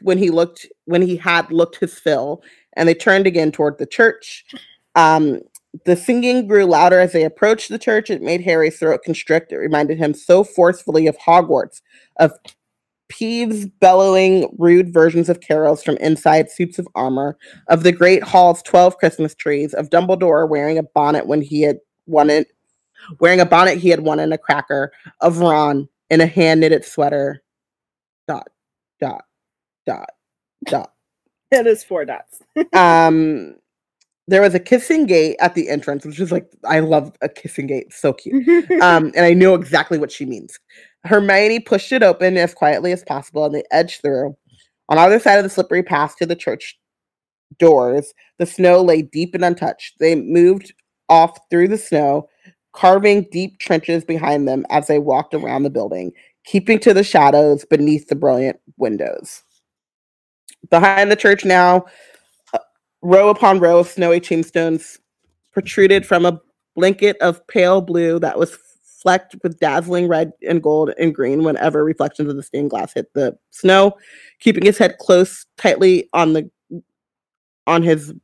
when 0.00 0.18
he 0.18 0.30
looked 0.30 0.66
when 0.86 1.02
he 1.02 1.16
had 1.16 1.52
looked 1.52 1.76
his 1.76 1.98
fill, 1.98 2.42
and 2.76 2.88
they 2.88 2.94
turned 2.94 3.26
again 3.26 3.52
toward 3.52 3.78
the 3.78 3.86
church. 3.86 4.44
Um, 4.94 5.40
the 5.84 5.96
singing 5.96 6.46
grew 6.46 6.66
louder 6.66 7.00
as 7.00 7.12
they 7.12 7.24
approached 7.24 7.70
the 7.70 7.78
church. 7.78 8.10
It 8.10 8.22
made 8.22 8.42
Harry's 8.42 8.78
throat 8.78 9.00
constrict. 9.04 9.52
It 9.52 9.56
reminded 9.56 9.98
him 9.98 10.12
so 10.12 10.44
forcefully 10.44 11.06
of 11.06 11.16
Hogwarts, 11.18 11.80
of 12.18 12.32
Peeves 13.08 13.70
bellowing 13.80 14.54
rude 14.58 14.92
versions 14.92 15.28
of 15.28 15.40
carols 15.40 15.82
from 15.82 15.96
inside 15.98 16.50
suits 16.50 16.78
of 16.78 16.88
armor, 16.94 17.38
of 17.68 17.82
the 17.82 17.92
Great 17.92 18.22
Hall's 18.22 18.62
12 18.62 18.96
Christmas 18.98 19.34
trees, 19.34 19.74
of 19.74 19.90
Dumbledore 19.90 20.48
wearing 20.48 20.78
a 20.78 20.82
bonnet 20.82 21.26
when 21.26 21.42
he 21.42 21.62
had 21.62 21.78
won 22.06 22.30
it, 22.30 22.48
wearing 23.18 23.40
a 23.40 23.46
bonnet 23.46 23.78
he 23.78 23.88
had 23.88 24.00
won 24.00 24.20
in 24.20 24.32
a 24.32 24.38
cracker, 24.38 24.92
of 25.20 25.38
Ron 25.38 25.88
in 26.10 26.20
a 26.20 26.26
hand 26.26 26.60
knitted 26.60 26.84
sweater. 26.84 27.42
Dot, 28.28 28.48
dot, 29.00 29.24
dot, 29.86 30.10
dot. 30.64 30.92
It 31.50 31.66
is 31.66 31.84
four 31.84 32.04
dots. 32.04 32.40
Um, 32.72 33.56
there 34.28 34.40
was 34.40 34.54
a 34.54 34.60
kissing 34.60 35.06
gate 35.06 35.36
at 35.40 35.54
the 35.54 35.68
entrance, 35.68 36.04
which 36.04 36.20
is 36.20 36.30
like, 36.30 36.48
I 36.64 36.80
love 36.80 37.12
a 37.20 37.28
kissing 37.28 37.66
gate. 37.66 37.92
So 37.92 38.12
cute. 38.12 38.46
Um, 38.82 39.12
and 39.16 39.26
I 39.26 39.34
know 39.34 39.54
exactly 39.54 39.98
what 39.98 40.12
she 40.12 40.24
means. 40.24 40.58
Hermione 41.04 41.60
pushed 41.60 41.92
it 41.92 42.02
open 42.02 42.36
as 42.36 42.54
quietly 42.54 42.92
as 42.92 43.02
possible 43.02 43.44
and 43.44 43.54
they 43.54 43.64
edged 43.70 44.00
through. 44.00 44.36
On 44.88 44.98
either 44.98 45.18
side 45.18 45.38
of 45.38 45.44
the 45.44 45.50
slippery 45.50 45.82
path 45.82 46.16
to 46.16 46.26
the 46.26 46.36
church 46.36 46.78
doors, 47.58 48.12
the 48.38 48.46
snow 48.46 48.82
lay 48.82 49.02
deep 49.02 49.34
and 49.34 49.44
untouched. 49.44 49.98
They 49.98 50.14
moved 50.14 50.72
off 51.08 51.38
through 51.50 51.68
the 51.68 51.78
snow, 51.78 52.28
carving 52.72 53.26
deep 53.30 53.58
trenches 53.58 54.04
behind 54.04 54.48
them 54.48 54.64
as 54.70 54.86
they 54.86 54.98
walked 54.98 55.34
around 55.34 55.62
the 55.62 55.70
building, 55.70 56.12
keeping 56.44 56.78
to 56.80 56.94
the 56.94 57.04
shadows 57.04 57.64
beneath 57.64 58.08
the 58.08 58.16
brilliant 58.16 58.58
windows. 58.76 59.42
Behind 60.70 61.10
the 61.10 61.16
church 61.16 61.44
now, 61.44 61.84
uh, 62.54 62.58
row 63.02 63.28
upon 63.28 63.60
row 63.60 63.80
of 63.80 63.88
snowy 63.88 64.20
tombstones 64.20 64.98
protruded 65.52 66.06
from 66.06 66.24
a 66.24 66.40
blanket 66.74 67.16
of 67.20 67.46
pale 67.46 67.80
blue 67.80 68.18
that 68.18 68.38
was 68.38 68.56
flecked 69.02 69.34
with 69.42 69.58
dazzling 69.58 70.06
red 70.08 70.32
and 70.48 70.62
gold 70.62 70.92
and 70.98 71.14
green 71.14 71.42
whenever 71.42 71.84
reflections 71.84 72.30
of 72.30 72.36
the 72.36 72.42
stained 72.42 72.70
glass 72.70 72.94
hit 72.94 73.12
the 73.14 73.36
snow, 73.50 73.92
keeping 74.40 74.64
his 74.64 74.78
head 74.78 74.96
close 74.98 75.44
tightly 75.56 76.08
on 76.12 76.32
the 76.32 76.50
on 77.66 77.82
his 77.82 78.14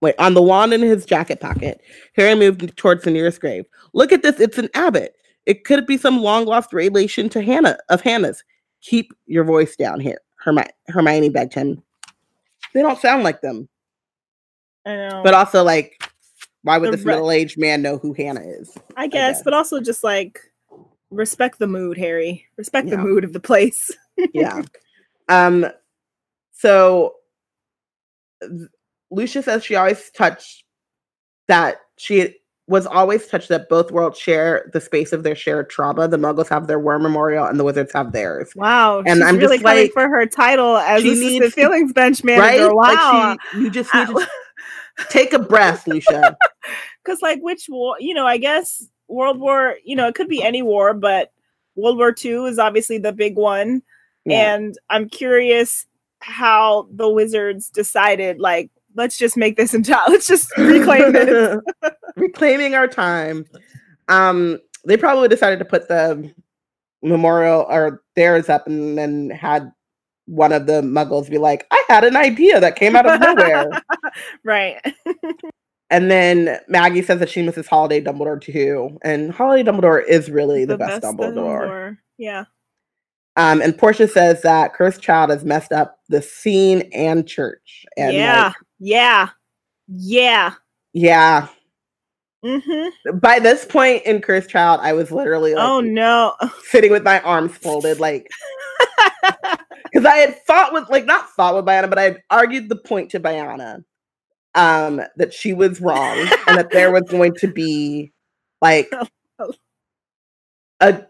wait 0.00 0.14
on 0.18 0.34
the 0.34 0.42
wand 0.42 0.72
in 0.72 0.82
his 0.82 1.04
jacket 1.04 1.40
pocket. 1.40 1.80
Harry 2.14 2.34
moved 2.34 2.76
towards 2.76 3.04
the 3.04 3.10
nearest 3.10 3.40
grave. 3.40 3.64
Look 3.92 4.12
at 4.12 4.22
this, 4.22 4.40
it's 4.40 4.58
an 4.58 4.68
Abbott. 4.74 5.14
It 5.46 5.64
could 5.64 5.86
be 5.86 5.96
some 5.96 6.22
long 6.22 6.44
lost 6.44 6.72
relation 6.72 7.28
to 7.30 7.42
Hannah 7.42 7.78
of 7.88 8.00
Hannah's. 8.00 8.42
Keep 8.82 9.12
your 9.26 9.44
voice 9.44 9.76
down 9.76 10.00
here, 10.00 10.20
Hermi- 10.44 10.70
Hermione 10.88 11.30
begged 11.30 11.54
him. 11.54 11.82
They 12.74 12.82
don't 12.82 13.00
sound 13.00 13.22
like 13.22 13.40
them. 13.40 13.68
I 14.84 14.96
know. 14.96 15.22
But 15.24 15.34
also 15.34 15.62
like 15.64 16.00
why 16.66 16.78
would 16.78 16.88
The 16.88 16.96
this 16.96 17.06
re- 17.06 17.12
middle-aged 17.14 17.58
man 17.58 17.80
know 17.80 17.96
who 17.96 18.12
Hannah 18.12 18.40
is? 18.40 18.76
I 18.96 19.06
guess, 19.06 19.36
guess. 19.36 19.42
but 19.44 19.54
also 19.54 19.80
just 19.80 20.02
like 20.02 20.40
respect 21.10 21.60
the 21.60 21.68
mood, 21.68 21.96
Harry. 21.96 22.44
Respect 22.56 22.90
the 22.90 22.98
mood 22.98 23.22
of 23.22 23.32
the 23.32 23.38
place. 23.38 23.88
yeah. 24.34 24.62
Um. 25.28 25.66
So 26.50 27.14
Lucia 29.10 29.42
says 29.42 29.64
she 29.64 29.76
always 29.76 30.10
touched 30.10 30.64
that 31.48 31.76
she 31.96 32.36
was 32.68 32.86
always 32.86 33.26
touched 33.28 33.48
that 33.48 33.68
both 33.68 33.92
worlds 33.92 34.18
share 34.18 34.68
the 34.72 34.80
space 34.80 35.12
of 35.12 35.22
their 35.22 35.36
shared 35.36 35.70
trauma. 35.70 36.08
The 36.08 36.16
Muggles 36.16 36.48
have 36.48 36.66
their 36.66 36.80
war 36.80 36.98
memorial, 36.98 37.44
and 37.44 37.60
the 37.60 37.64
Wizards 37.64 37.92
have 37.92 38.12
theirs. 38.12 38.50
Wow, 38.56 39.04
And 39.06 39.18
she's 39.18 39.22
I'm 39.22 39.36
really 39.36 39.56
just 39.56 39.64
like, 39.64 39.92
for 39.92 40.08
her 40.08 40.26
title 40.26 40.76
as 40.76 41.02
she 41.02 41.14
needs 41.14 41.54
feelings 41.54 41.92
bench 41.92 42.24
Right? 42.24 42.60
Wow, 42.60 43.36
Like 43.36 43.38
she, 43.52 43.58
you 43.58 43.70
just 43.70 43.94
need 43.94 44.08
to 44.08 44.26
take 45.10 45.32
a 45.32 45.38
breath, 45.38 45.86
Lucia. 45.86 46.36
because 47.04 47.22
like 47.22 47.40
which 47.40 47.66
war? 47.68 47.96
You 48.00 48.14
know, 48.14 48.26
I 48.26 48.38
guess 48.38 48.84
World 49.06 49.38
War. 49.38 49.76
You 49.84 49.94
know, 49.94 50.08
it 50.08 50.16
could 50.16 50.28
be 50.28 50.42
any 50.42 50.62
war, 50.62 50.92
but 50.92 51.32
World 51.76 51.98
War 51.98 52.14
II 52.24 52.46
is 52.46 52.58
obviously 52.58 52.98
the 52.98 53.12
big 53.12 53.36
one. 53.36 53.82
Yeah. 54.24 54.54
And 54.54 54.76
I'm 54.90 55.08
curious 55.08 55.86
how 56.18 56.88
the 56.90 57.08
Wizards 57.08 57.70
decided, 57.70 58.40
like, 58.40 58.70
let's 58.96 59.16
just 59.16 59.36
make 59.36 59.56
this 59.56 59.74
entire, 59.74 60.08
let's 60.08 60.26
just 60.26 60.50
reclaim 60.56 61.12
this. 61.12 61.60
Reclaiming 62.16 62.74
our 62.74 62.88
time. 62.88 63.44
Um, 64.08 64.58
they 64.86 64.96
probably 64.96 65.28
decided 65.28 65.58
to 65.58 65.66
put 65.66 65.86
the 65.88 66.32
memorial 67.02 67.66
or 67.68 68.02
theirs 68.14 68.48
up 68.48 68.66
and 68.66 68.96
then 68.96 69.28
had 69.28 69.70
one 70.24 70.52
of 70.52 70.66
the 70.66 70.80
muggles 70.80 71.30
be 71.30 71.38
like, 71.38 71.66
I 71.70 71.84
had 71.88 72.04
an 72.04 72.16
idea 72.16 72.58
that 72.58 72.76
came 72.76 72.96
out 72.96 73.06
of 73.06 73.20
nowhere. 73.20 73.70
right. 74.44 74.80
and 75.90 76.10
then 76.10 76.58
Maggie 76.68 77.02
says 77.02 77.20
that 77.20 77.28
she 77.28 77.42
misses 77.42 77.66
Holiday 77.66 78.00
Dumbledore 78.00 78.40
too. 78.40 78.98
And 79.02 79.30
Holiday 79.30 79.68
Dumbledore 79.68 80.02
is 80.06 80.30
really 80.30 80.64
the, 80.64 80.78
best, 80.78 81.02
Dumbledore. 81.02 81.98
Yeah. 82.16 82.44
Um, 83.36 83.60
and 83.60 83.76
Portia 83.76 84.08
says 84.08 84.42
that 84.42 84.72
Cursed 84.72 85.02
Child 85.02 85.30
has 85.30 85.44
messed 85.44 85.70
up 85.70 85.98
the 86.08 86.22
scene 86.22 86.88
and 86.92 87.28
church. 87.28 87.84
And 87.96 88.14
yeah. 88.14 88.46
like, 88.46 88.54
yeah. 88.78 89.30
Yeah. 89.88 90.54
yeah. 90.92 91.48
Mm-hmm. 92.44 93.18
By 93.18 93.38
this 93.38 93.64
point 93.64 94.04
in 94.04 94.20
Cursed 94.20 94.50
Child, 94.50 94.80
I 94.82 94.92
was 94.92 95.10
literally 95.10 95.54
like 95.54 95.64
oh 95.66 95.80
no. 95.80 96.34
sitting 96.64 96.92
with 96.92 97.02
my 97.02 97.20
arms 97.20 97.56
folded, 97.56 97.98
like 97.98 98.28
because 99.84 100.04
I 100.04 100.16
had 100.16 100.40
fought 100.46 100.72
with 100.72 100.88
like 100.88 101.06
not 101.06 101.28
fought 101.30 101.56
with 101.56 101.64
Biana, 101.64 101.88
but 101.88 101.98
I 101.98 102.02
had 102.02 102.22
argued 102.30 102.68
the 102.68 102.76
point 102.76 103.10
to 103.12 103.20
Biana 103.20 103.82
um 104.54 105.02
that 105.16 105.34
she 105.34 105.52
was 105.52 105.80
wrong 105.80 106.16
and 106.46 106.56
that 106.56 106.70
there 106.70 106.90
was 106.90 107.02
going 107.10 107.34
to 107.34 107.48
be 107.48 108.12
like 108.62 108.90
a 110.80 111.02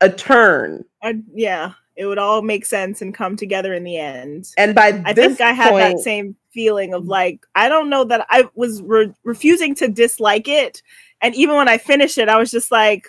a 0.00 0.10
turn. 0.10 0.84
I, 1.02 1.16
yeah, 1.32 1.72
it 1.96 2.06
would 2.06 2.18
all 2.18 2.42
make 2.42 2.66
sense 2.66 3.02
and 3.02 3.14
come 3.14 3.36
together 3.36 3.72
in 3.72 3.84
the 3.84 3.96
end. 3.96 4.52
And 4.56 4.74
by 4.74 5.02
I 5.04 5.12
this 5.12 5.38
think 5.38 5.40
I 5.40 5.52
had 5.52 5.70
point, 5.70 5.96
that 5.96 5.98
same 6.00 6.36
feeling 6.50 6.94
of 6.94 7.06
like 7.06 7.44
I 7.54 7.68
don't 7.68 7.90
know 7.90 8.04
that 8.04 8.26
I 8.30 8.48
was 8.54 8.82
re- 8.82 9.14
refusing 9.24 9.74
to 9.76 9.88
dislike 9.88 10.48
it, 10.48 10.82
and 11.20 11.34
even 11.34 11.56
when 11.56 11.68
I 11.68 11.78
finished 11.78 12.18
it, 12.18 12.28
I 12.28 12.38
was 12.38 12.50
just 12.50 12.70
like, 12.70 13.08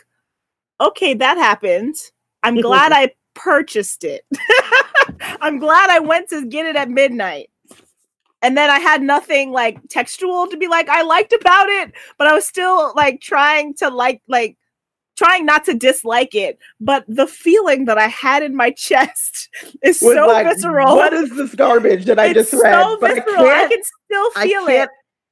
okay, 0.80 1.14
that 1.16 1.38
happened. 1.38 1.96
I'm 2.44 2.56
glad 2.62 2.92
I 2.92 3.12
purchased 3.34 4.04
it. 4.04 4.26
I'm 5.42 5.60
glad 5.60 5.90
I 5.90 6.00
went 6.00 6.30
to 6.30 6.46
get 6.46 6.66
it 6.66 6.76
at 6.76 6.90
midnight. 6.90 7.50
And 8.42 8.56
then 8.56 8.70
I 8.70 8.80
had 8.80 9.02
nothing 9.02 9.52
like 9.52 9.80
textual 9.90 10.46
to 10.48 10.58
be 10.58 10.68
like 10.68 10.88
I 10.88 11.02
liked 11.02 11.34
about 11.34 11.68
it, 11.68 11.94
but 12.18 12.28
I 12.28 12.34
was 12.34 12.46
still 12.46 12.94
like 12.96 13.20
trying 13.20 13.74
to 13.76 13.90
like 13.90 14.22
like 14.28 14.58
trying 15.16 15.46
not 15.46 15.66
to 15.66 15.74
dislike 15.74 16.36
it, 16.36 16.60
but 16.80 17.06
the 17.08 17.28
feeling 17.28 17.86
that 17.86 17.98
I 17.98 18.08
had 18.08 18.44
in 18.44 18.56
my 18.56 18.72
chest 18.78 19.50
is 19.82 20.02
was 20.02 20.16
so 20.16 20.28
like, 20.28 20.46
visceral. 20.48 20.96
What 20.96 21.14
is 21.14 21.30
this 21.36 21.56
garbage 21.56 22.06
that 22.06 22.20
I 22.20 22.28
it's 22.28 22.52
just 22.52 22.64
read? 22.64 22.82
so 22.82 22.98
But 23.00 23.16
visceral. 23.16 23.46
I, 23.46 23.64
I 23.64 23.68
can 23.68 23.82
still 23.84 24.30
I 24.36 24.48
feel 24.48 24.66
can't, 24.68 24.84
it. 24.84 24.90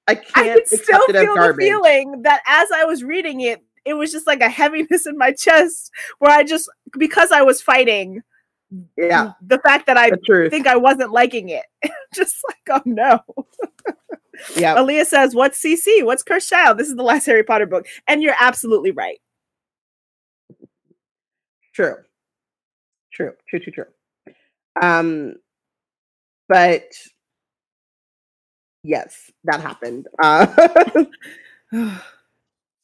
I 0.08 0.12
I 0.12 0.16
can't 0.16 0.68
still 0.68 0.80
accept 0.80 1.10
it 1.10 1.16
as 1.16 1.24
feel 1.24 1.36
the 1.36 1.56
feeling 1.58 2.22
that 2.24 2.42
as 2.48 2.70
I 2.72 2.86
was 2.86 3.04
reading 3.04 3.42
it, 3.42 3.64
it 3.86 3.94
was 3.96 4.12
just 4.12 4.28
like 4.28 4.42
a 4.42 4.50
heaviness 4.50 5.06
in 5.06 5.18
my 5.18 5.32
chest 5.34 5.92
where 6.20 6.32
I 6.32 6.44
just 6.44 6.70
because 6.98 7.32
I 7.32 7.42
was 7.42 7.62
fighting 7.62 8.22
Yeah, 8.98 9.34
the 9.42 9.60
fact 9.60 9.86
that 9.88 9.98
I 9.98 10.12
think 10.50 10.68
I 10.68 10.76
wasn't 10.78 11.12
liking 11.12 11.50
it. 11.50 11.66
just 12.16 12.36
like, 12.48 12.58
oh 12.70 12.82
no. 12.86 13.20
yeah, 14.56 14.76
Aaliyah 14.76 15.06
says, 15.06 15.36
What's 15.36 15.62
CC? 15.62 16.04
What's 16.04 16.24
Cursed 16.24 16.50
Child? 16.50 16.78
This 16.78 16.88
is 16.88 16.96
the 16.96 17.04
last 17.04 17.26
Harry 17.26 17.44
Potter 17.44 17.66
book. 17.66 17.86
And 18.08 18.24
you're 18.24 18.36
absolutely 18.40 18.92
right. 18.92 19.20
True, 21.74 21.96
true, 23.14 23.34
true, 23.50 23.60
true, 23.60 23.74
true. 23.74 23.86
Um, 24.82 25.36
but 26.48 26.84
yes, 28.84 29.32
that 29.46 29.62
happened. 29.62 30.08
Uh, 30.22 30.48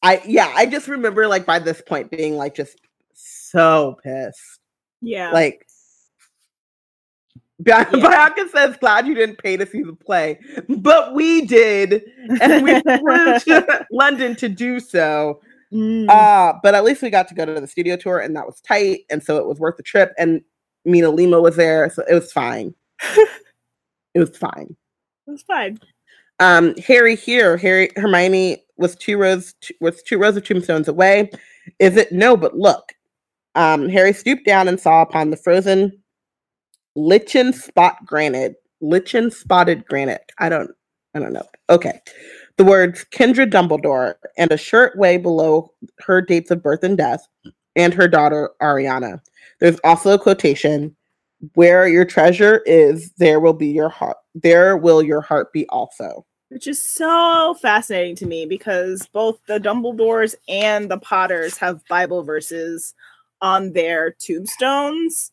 I 0.02 0.22
yeah, 0.26 0.52
I 0.56 0.66
just 0.66 0.88
remember 0.88 1.28
like 1.28 1.46
by 1.46 1.60
this 1.60 1.82
point 1.82 2.10
being 2.10 2.36
like 2.36 2.56
just 2.56 2.78
so 3.14 3.98
pissed. 4.04 4.60
yeah. 5.02 5.32
Like 5.32 5.66
Bi- 7.60 7.84
Bianca 7.92 8.48
says, 8.50 8.78
glad 8.78 9.06
you 9.08 9.16
didn't 9.16 9.38
pay 9.38 9.58
to 9.58 9.66
see 9.66 9.84
the 9.84 9.94
play, 9.94 10.40
but 10.70 11.14
we 11.14 11.46
did, 11.46 12.04
and 12.42 12.64
we 12.64 12.80
flew 12.82 13.40
to 13.40 13.88
London 13.92 14.36
to 14.38 14.50
do 14.50 14.80
so. 14.80 15.42
Mm. 15.74 16.10
Uh, 16.10 16.60
but 16.64 16.76
at 16.76 16.84
least 16.84 17.02
we 17.02 17.10
got 17.10 17.28
to 17.28 17.36
go 17.36 17.46
to 17.46 17.60
the 17.60 17.68
studio 17.68 17.96
tour, 17.96 18.20
and 18.20 18.36
that 18.36 18.46
was 18.46 18.60
tight, 18.62 19.02
and 19.10 19.24
so 19.24 19.38
it 19.38 19.46
was 19.46 19.60
worth 19.60 19.78
the 19.78 19.84
trip. 19.84 20.14
And 20.18 20.42
MinaLima 20.88 21.42
was 21.42 21.56
there, 21.56 21.90
so 21.90 22.04
it 22.10 22.14
was 22.14 22.32
fine. 22.32 22.74
it 24.14 24.20
was 24.20 24.36
fine. 24.36 24.76
it 25.28 25.32
was 25.32 25.44
fine. 25.44 25.80
Um, 26.40 26.76
Harry 26.78 27.16
here, 27.16 27.58
Harry 27.58 27.90
Hermione 27.98 28.64
was 28.78 28.96
two 28.96 29.18
rows 29.18 29.54
was 29.82 30.02
two 30.04 30.18
rows 30.18 30.38
of 30.38 30.44
tombstones 30.44 30.88
away. 30.88 31.30
Is 31.80 31.98
it 31.98 32.12
no? 32.12 32.38
But 32.38 32.58
look, 32.58 32.94
um, 33.56 33.90
Harry 33.90 34.14
stooped 34.14 34.46
down 34.46 34.68
and 34.68 34.80
saw 34.80 35.02
upon 35.02 35.30
the 35.30 35.38
frozen 35.38 35.92
lichen 36.96 37.54
spot 37.54 37.98
granite, 38.06 38.56
lichen 38.82 39.32
spotted 39.32 39.86
granite. 39.86 40.32
I 40.38 40.50
don't, 40.50 40.72
I 41.14 41.20
don't 41.20 41.34
know. 41.34 41.48
Okay, 41.70 42.00
the 42.60 42.66
words 42.66 43.06
Kendra 43.06 43.50
Dumbledore 43.50 44.16
and 44.38 44.52
a 44.52 44.58
shirt 44.58 44.98
way 44.98 45.16
below 45.16 45.72
her 46.00 46.22
dates 46.22 46.52
of 46.52 46.62
birth 46.62 46.84
and 46.84 46.98
death, 46.98 47.26
and 47.78 47.94
her 47.94 48.10
daughter 48.10 48.50
Ariana. 48.62 49.22
There's 49.62 49.80
also 49.86 50.12
a 50.12 50.20
quotation. 50.20 50.94
Where 51.54 51.88
your 51.88 52.04
treasure 52.04 52.62
is, 52.66 53.14
there 53.14 53.40
will 53.40 53.54
be 53.54 53.70
your 53.70 53.88
heart. 53.88 54.18
There 54.36 54.76
will 54.76 55.02
your 55.02 55.22
heart 55.22 55.54
be 55.54 55.66
also. 55.70 56.26
Which 56.50 56.68
is 56.68 56.84
so 56.84 57.56
fascinating 57.62 58.18
to 58.18 58.26
me 58.26 58.46
because 58.46 59.08
both 59.14 59.40
the 59.48 59.58
Dumbledores 59.58 60.36
and 60.50 60.92
the 60.92 60.98
Potters 60.98 61.58
have 61.60 61.88
Bible 61.88 62.24
verses 62.24 62.94
on 63.40 63.72
their 63.72 64.12
tombstones. 64.20 65.32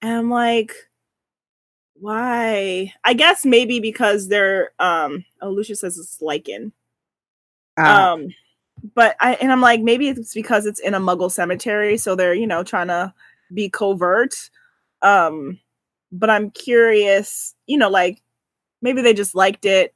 And 0.00 0.12
I'm 0.12 0.30
like, 0.30 0.72
why? 2.00 2.92
I 3.04 3.14
guess 3.14 3.44
maybe 3.44 3.80
because 3.80 4.28
they're 4.28 4.72
um 4.78 5.24
oh 5.40 5.50
Lucia 5.50 5.76
says 5.76 5.98
it's 5.98 6.20
lichen. 6.22 6.72
Uh, 7.76 8.12
Um 8.14 8.34
but 8.94 9.16
I 9.20 9.34
and 9.34 9.50
I'm 9.50 9.60
like, 9.60 9.80
maybe 9.80 10.08
it's 10.08 10.34
because 10.34 10.66
it's 10.66 10.80
in 10.80 10.94
a 10.94 11.00
muggle 11.00 11.30
cemetery, 11.30 11.96
so 11.96 12.14
they're, 12.14 12.34
you 12.34 12.46
know, 12.46 12.62
trying 12.62 12.88
to 12.88 13.12
be 13.52 13.68
covert. 13.68 14.50
Um, 15.02 15.58
but 16.12 16.30
I'm 16.30 16.50
curious, 16.50 17.54
you 17.66 17.78
know, 17.78 17.90
like 17.90 18.22
maybe 18.82 19.02
they 19.02 19.14
just 19.14 19.34
liked 19.34 19.64
it. 19.64 19.94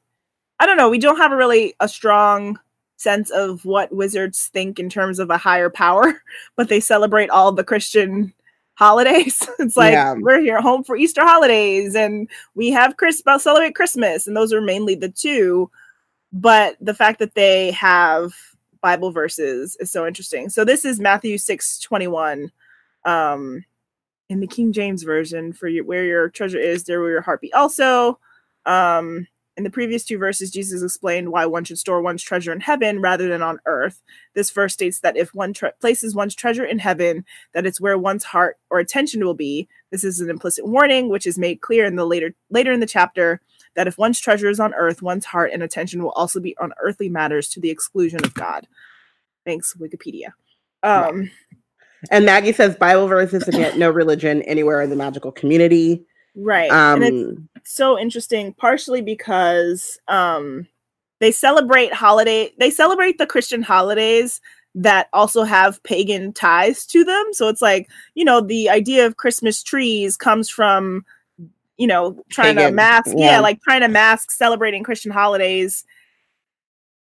I 0.59 0.66
don't 0.66 0.77
know. 0.77 0.91
We 0.91 0.99
don't 0.99 1.16
have 1.16 1.33
a 1.33 1.37
really 1.37 1.74
a 1.81 1.89
strong 1.89 2.59
sense 2.97 3.31
of 3.31 3.65
what 3.65 3.95
wizards 3.95 4.47
think 4.47 4.79
in 4.79 4.89
terms 4.89 5.19
of 5.19 5.31
a 5.31 5.39
higher 5.39 5.70
power, 5.70 6.23
but 6.57 6.69
they 6.69 6.81
celebrate 6.81 7.31
all 7.31 7.53
the 7.53 7.65
Christian 7.65 8.33
holidays. 8.74 9.47
it's 9.59 9.77
like 9.77 9.93
Yeah. 9.93 10.15
we're 10.19 10.40
here 10.40 10.61
home 10.61 10.85
for 10.85 10.97
Easter 10.97 11.23
holidays 11.23 11.94
and 11.94 12.28
we 12.55 12.70
have 12.70 12.97
Christmas 12.97 13.43
celebrate 13.44 13.74
Christmas, 13.74 14.27
and 14.27 14.36
those 14.36 14.53
are 14.53 14.61
mainly 14.61 14.94
the 14.94 15.09
two. 15.09 15.70
But 16.32 16.77
the 16.81 16.94
fact 16.94 17.19
that 17.19 17.35
they 17.35 17.73
have 17.73 18.32
Bible 18.81 19.12
verses 19.12 19.77
is 19.81 19.90
so 19.90 20.07
interesting. 20.07 20.49
So 20.49 20.65
this 20.65 20.85
is 20.85 20.99
Matthew 21.01 21.39
6 21.39 21.78
21. 21.81 22.51
Um 23.05 23.65
in 24.28 24.40
the 24.40 24.47
King 24.47 24.73
James 24.73 25.03
version 25.03 25.53
for 25.53 25.69
your, 25.69 25.85
where 25.85 26.05
your 26.05 26.31
treasure 26.31 26.59
is, 26.59 26.85
there 26.85 27.01
will 27.01 27.11
your 27.11 27.20
heart 27.20 27.43
be 27.43 27.53
also. 27.53 28.19
Um, 28.65 29.27
in 29.57 29.65
the 29.65 29.70
previous 29.70 30.05
two 30.05 30.16
verses, 30.16 30.51
Jesus 30.51 30.83
explained 30.83 31.31
why 31.31 31.45
one 31.45 31.65
should 31.65 31.79
store 31.79 32.01
one's 32.01 32.23
treasure 32.23 32.53
in 32.53 32.61
heaven 32.61 33.01
rather 33.01 33.29
than 33.29 33.43
on 33.43 33.59
earth. 33.66 34.01
This 34.35 34.51
verse 34.51 34.73
states 34.73 35.01
that 35.01 35.16
if 35.16 35.35
one 35.35 35.53
tre- 35.53 35.73
places 35.81 36.15
one's 36.15 36.35
treasure 36.35 36.65
in 36.65 36.79
heaven, 36.79 37.24
that 37.53 37.66
it's 37.66 37.81
where 37.81 37.99
one's 37.99 38.24
heart 38.24 38.59
or 38.70 38.79
attention 38.79 39.24
will 39.24 39.35
be. 39.35 39.69
This 39.91 40.05
is 40.05 40.20
an 40.20 40.31
implicit 40.31 40.66
warning, 40.66 41.11
which 41.11 41.27
is 41.27 41.39
made 41.39 41.61
clear 41.61 41.85
in 41.85 41.97
the 41.97 42.07
later 42.07 42.35
later 42.51 42.73
in 42.73 42.81
the 42.81 42.87
chapter 42.87 43.41
that 43.74 43.87
if 43.87 43.99
one's 43.99 44.20
treasure 44.20 44.49
is 44.49 44.61
on 44.61 44.74
earth, 44.74 45.03
one's 45.03 45.27
heart 45.27 45.51
and 45.53 45.62
attention 45.62 46.03
will 46.03 46.12
also 46.12 46.41
be 46.41 46.57
on 46.59 46.73
earthly 46.83 47.09
matters 47.09 47.49
to 47.51 47.61
the 47.61 47.70
exclusion 47.70 48.24
of 48.24 48.35
God. 48.35 48.66
Thanks, 49.45 49.74
Wikipedia. 49.74 50.33
Um, 50.83 51.31
and 52.11 52.24
Maggie 52.24 52.53
says 52.53 52.74
Bible 52.77 53.07
verses 53.07 53.45
yet 53.53 53.79
no 53.79 53.91
religion 53.91 54.43
anywhere 54.43 54.81
in 54.81 54.91
the 54.91 54.97
magical 54.97 55.31
community. 55.31 56.07
Right. 56.35 56.71
Um, 56.71 57.03
and 57.03 57.49
it's 57.57 57.73
so 57.73 57.99
interesting 57.99 58.53
partially 58.55 59.01
because 59.01 59.99
um 60.09 60.67
they 61.21 61.31
celebrate 61.31 61.95
holiday 61.95 62.53
they 62.59 62.71
celebrate 62.71 63.19
the 63.19 63.27
christian 63.27 63.63
holidays 63.63 64.41
that 64.75 65.09
also 65.13 65.45
have 65.45 65.83
pagan 65.85 66.33
ties 66.33 66.85
to 66.87 67.05
them 67.05 67.25
so 67.33 67.49
it's 67.49 67.63
like 67.63 67.89
you 68.15 68.25
know 68.25 68.41
the 68.41 68.69
idea 68.69 69.07
of 69.07 69.17
christmas 69.17 69.63
trees 69.63 70.17
comes 70.17 70.49
from 70.49 71.05
you 71.77 71.87
know 71.87 72.23
trying 72.31 72.57
to 72.57 72.71
mask 72.71 73.11
yeah. 73.17 73.33
yeah. 73.33 73.41
like 73.41 73.61
trying 73.63 73.81
to 73.81 73.89
mask 73.89 74.31
celebrating 74.31 74.83
christian 74.83 75.13
holidays 75.13 75.85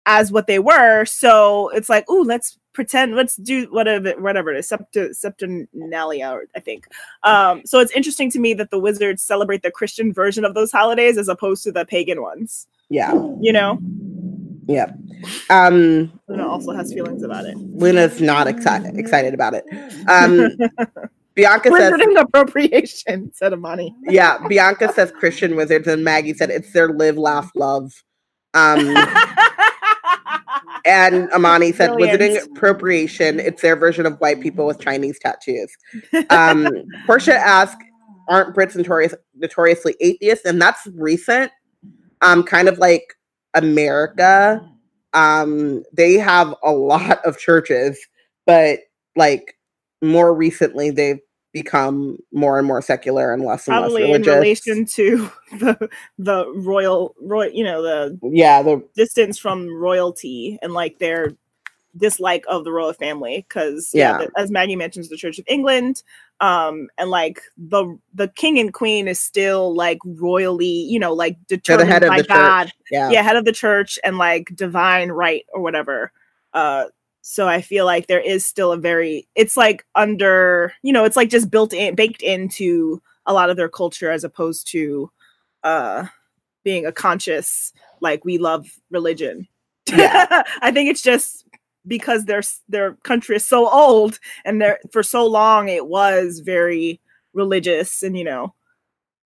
as 0.05 0.31
what 0.31 0.47
they 0.47 0.59
were 0.59 1.05
so 1.05 1.69
it's 1.69 1.89
like 1.89 2.05
oh 2.09 2.23
let's 2.25 2.57
pretend 2.73 3.15
let's 3.15 3.35
do 3.35 3.67
whatever 3.71 4.11
whatever 4.19 4.51
it 4.51 4.57
is 4.57 4.67
Septu- 4.69 5.15
septernalia 5.15 6.39
i 6.55 6.59
think 6.59 6.87
um, 7.23 7.61
so 7.65 7.79
it's 7.79 7.91
interesting 7.91 8.31
to 8.31 8.39
me 8.39 8.53
that 8.55 8.71
the 8.71 8.79
wizards 8.79 9.21
celebrate 9.23 9.61
the 9.61 9.71
Christian 9.71 10.11
version 10.11 10.43
of 10.43 10.55
those 10.55 10.71
holidays 10.71 11.17
as 11.17 11.27
opposed 11.29 11.63
to 11.63 11.71
the 11.71 11.85
pagan 11.85 12.21
ones. 12.21 12.67
yeah, 12.89 13.13
You 13.39 13.53
know, 13.53 13.79
yeah. 14.67 14.91
Um, 15.49 16.11
Luna 16.27 16.47
also 16.47 16.71
has 16.71 16.93
feelings 16.93 17.23
about 17.23 17.45
it. 17.45 17.55
Luna's 17.57 18.21
not 18.21 18.47
excited 18.47 18.97
excited 18.97 19.33
about 19.33 19.53
it. 19.53 19.63
Um, 20.09 20.49
Bianca 21.35 21.71
says, 21.71 21.93
appropriation, 22.17 23.31
said 23.35 23.53
Amani. 23.53 23.95
yeah. 24.03 24.37
Bianca 24.47 24.91
says 24.93 25.11
Christian 25.11 25.55
wizards, 25.55 25.87
and 25.87 26.03
Maggie 26.03 26.33
said 26.33 26.49
it's 26.49 26.71
their 26.73 26.89
live, 26.93 27.17
laugh, 27.17 27.49
love. 27.55 27.91
Um, 28.53 28.79
and 30.85 31.29
Amani 31.31 31.71
said 31.71 31.93
Brilliant. 31.93 32.21
wizarding 32.21 32.45
appropriation. 32.55 33.39
It's 33.39 33.61
their 33.61 33.75
version 33.75 34.05
of 34.05 34.19
white 34.19 34.41
people 34.41 34.65
with 34.65 34.79
Chinese 34.79 35.19
tattoos. 35.19 35.75
Um, 36.29 36.67
Portia 37.05 37.35
asked, 37.35 37.81
"Aren't 38.29 38.55
Brits 38.55 38.75
notorious, 38.75 39.13
notoriously 39.35 39.95
atheists?" 39.99 40.45
And 40.45 40.61
that's 40.61 40.87
recent. 40.95 41.51
Um, 42.21 42.43
kind 42.43 42.67
of 42.67 42.77
like 42.77 43.15
America. 43.53 44.61
Um, 45.13 45.83
they 45.93 46.13
have 46.13 46.55
a 46.63 46.71
lot 46.71 47.23
of 47.25 47.37
churches, 47.37 47.99
but 48.45 48.79
like 49.15 49.55
more 50.01 50.33
recently, 50.33 50.89
they've 50.89 51.19
become 51.53 52.17
more 52.33 52.57
and 52.57 52.67
more 52.67 52.81
secular 52.81 53.31
and 53.31 53.43
less 53.43 53.67
and 53.67 53.75
Probably 53.77 54.03
less 54.05 54.15
in 54.15 54.21
relation 54.23 54.85
to 54.85 55.31
the 55.59 55.89
the 56.17 56.51
royal 56.57 57.15
royal, 57.21 57.51
you 57.51 57.63
know, 57.63 57.81
the 57.81 58.19
yeah, 58.23 58.61
the 58.63 58.83
distance 58.95 59.37
from 59.37 59.73
royalty 59.73 60.57
and 60.61 60.73
like 60.73 60.99
their 60.99 61.33
dislike 61.95 62.43
of 62.47 62.63
the 62.63 62.71
royal 62.71 62.91
family 62.91 63.45
because 63.47 63.91
yeah, 63.93 64.19
Yeah. 64.19 64.25
the- 64.25 64.31
as 64.41 64.49
maggie 64.49 64.75
mentions 64.75 65.09
the 65.09 65.15
church 65.15 65.37
of 65.37 65.45
england 65.47 66.01
um 66.39 66.87
and 66.97 67.11
like 67.11 67.39
the 67.55 67.85
the 68.15 68.29
king 68.29 68.57
and 68.57 68.73
queen 68.73 69.07
is 69.07 69.19
still 69.19 69.75
like 69.75 69.99
royally 70.03 70.65
you 70.65 70.97
know 70.97 71.13
like 71.13 71.37
They're 71.49 71.59
determined 71.59 71.87
the 71.89 71.93
head 71.93 72.01
of 72.03 72.09
by 72.09 72.17
the 72.23 72.27
god 72.27 72.63
church. 72.63 72.73
Yeah. 72.89 73.11
yeah 73.11 73.21
head 73.21 73.35
of 73.35 73.45
the 73.45 73.51
church 73.51 73.99
and 74.03 74.17
like 74.17 74.49
divine 74.55 75.09
right 75.11 75.45
or 75.53 75.61
whatever 75.61 76.11
uh 76.55 76.85
so 77.23 77.47
i 77.47 77.61
feel 77.61 77.85
like 77.85 78.07
there 78.07 78.21
is 78.21 78.45
still 78.45 78.73
a 78.73 78.77
very 78.77 79.27
it's 79.35 79.57
like 79.57 79.85
under 79.95 80.73
you 80.83 80.93
know 80.93 81.05
it's 81.05 81.15
like 81.17 81.29
just 81.29 81.49
built 81.49 81.73
in 81.73 81.95
baked 81.95 82.21
into 82.21 83.01
a 83.27 83.33
lot 83.33 83.49
of 83.49 83.57
their 83.57 83.69
culture 83.69 84.11
as 84.11 84.25
opposed 84.25 84.67
to 84.67 85.09
uh 85.63 86.05
being 86.65 86.85
a 86.85 86.91
conscious 86.91 87.73
like 88.01 88.25
we 88.25 88.37
love 88.37 88.67
religion 88.91 89.47
Yeah. 89.89 90.43
i 90.61 90.71
think 90.71 90.89
it's 90.89 91.01
just 91.01 91.45
because 91.87 92.25
their 92.25 92.41
their 92.69 92.95
country 93.03 93.37
is 93.37 93.45
so 93.45 93.69
old 93.69 94.19
and 94.45 94.61
there 94.61 94.79
for 94.91 95.03
so 95.03 95.25
long 95.25 95.69
it 95.69 95.87
was 95.87 96.39
very 96.41 97.01
religious 97.33 98.03
and 98.03 98.17
you 98.17 98.25
know 98.25 98.53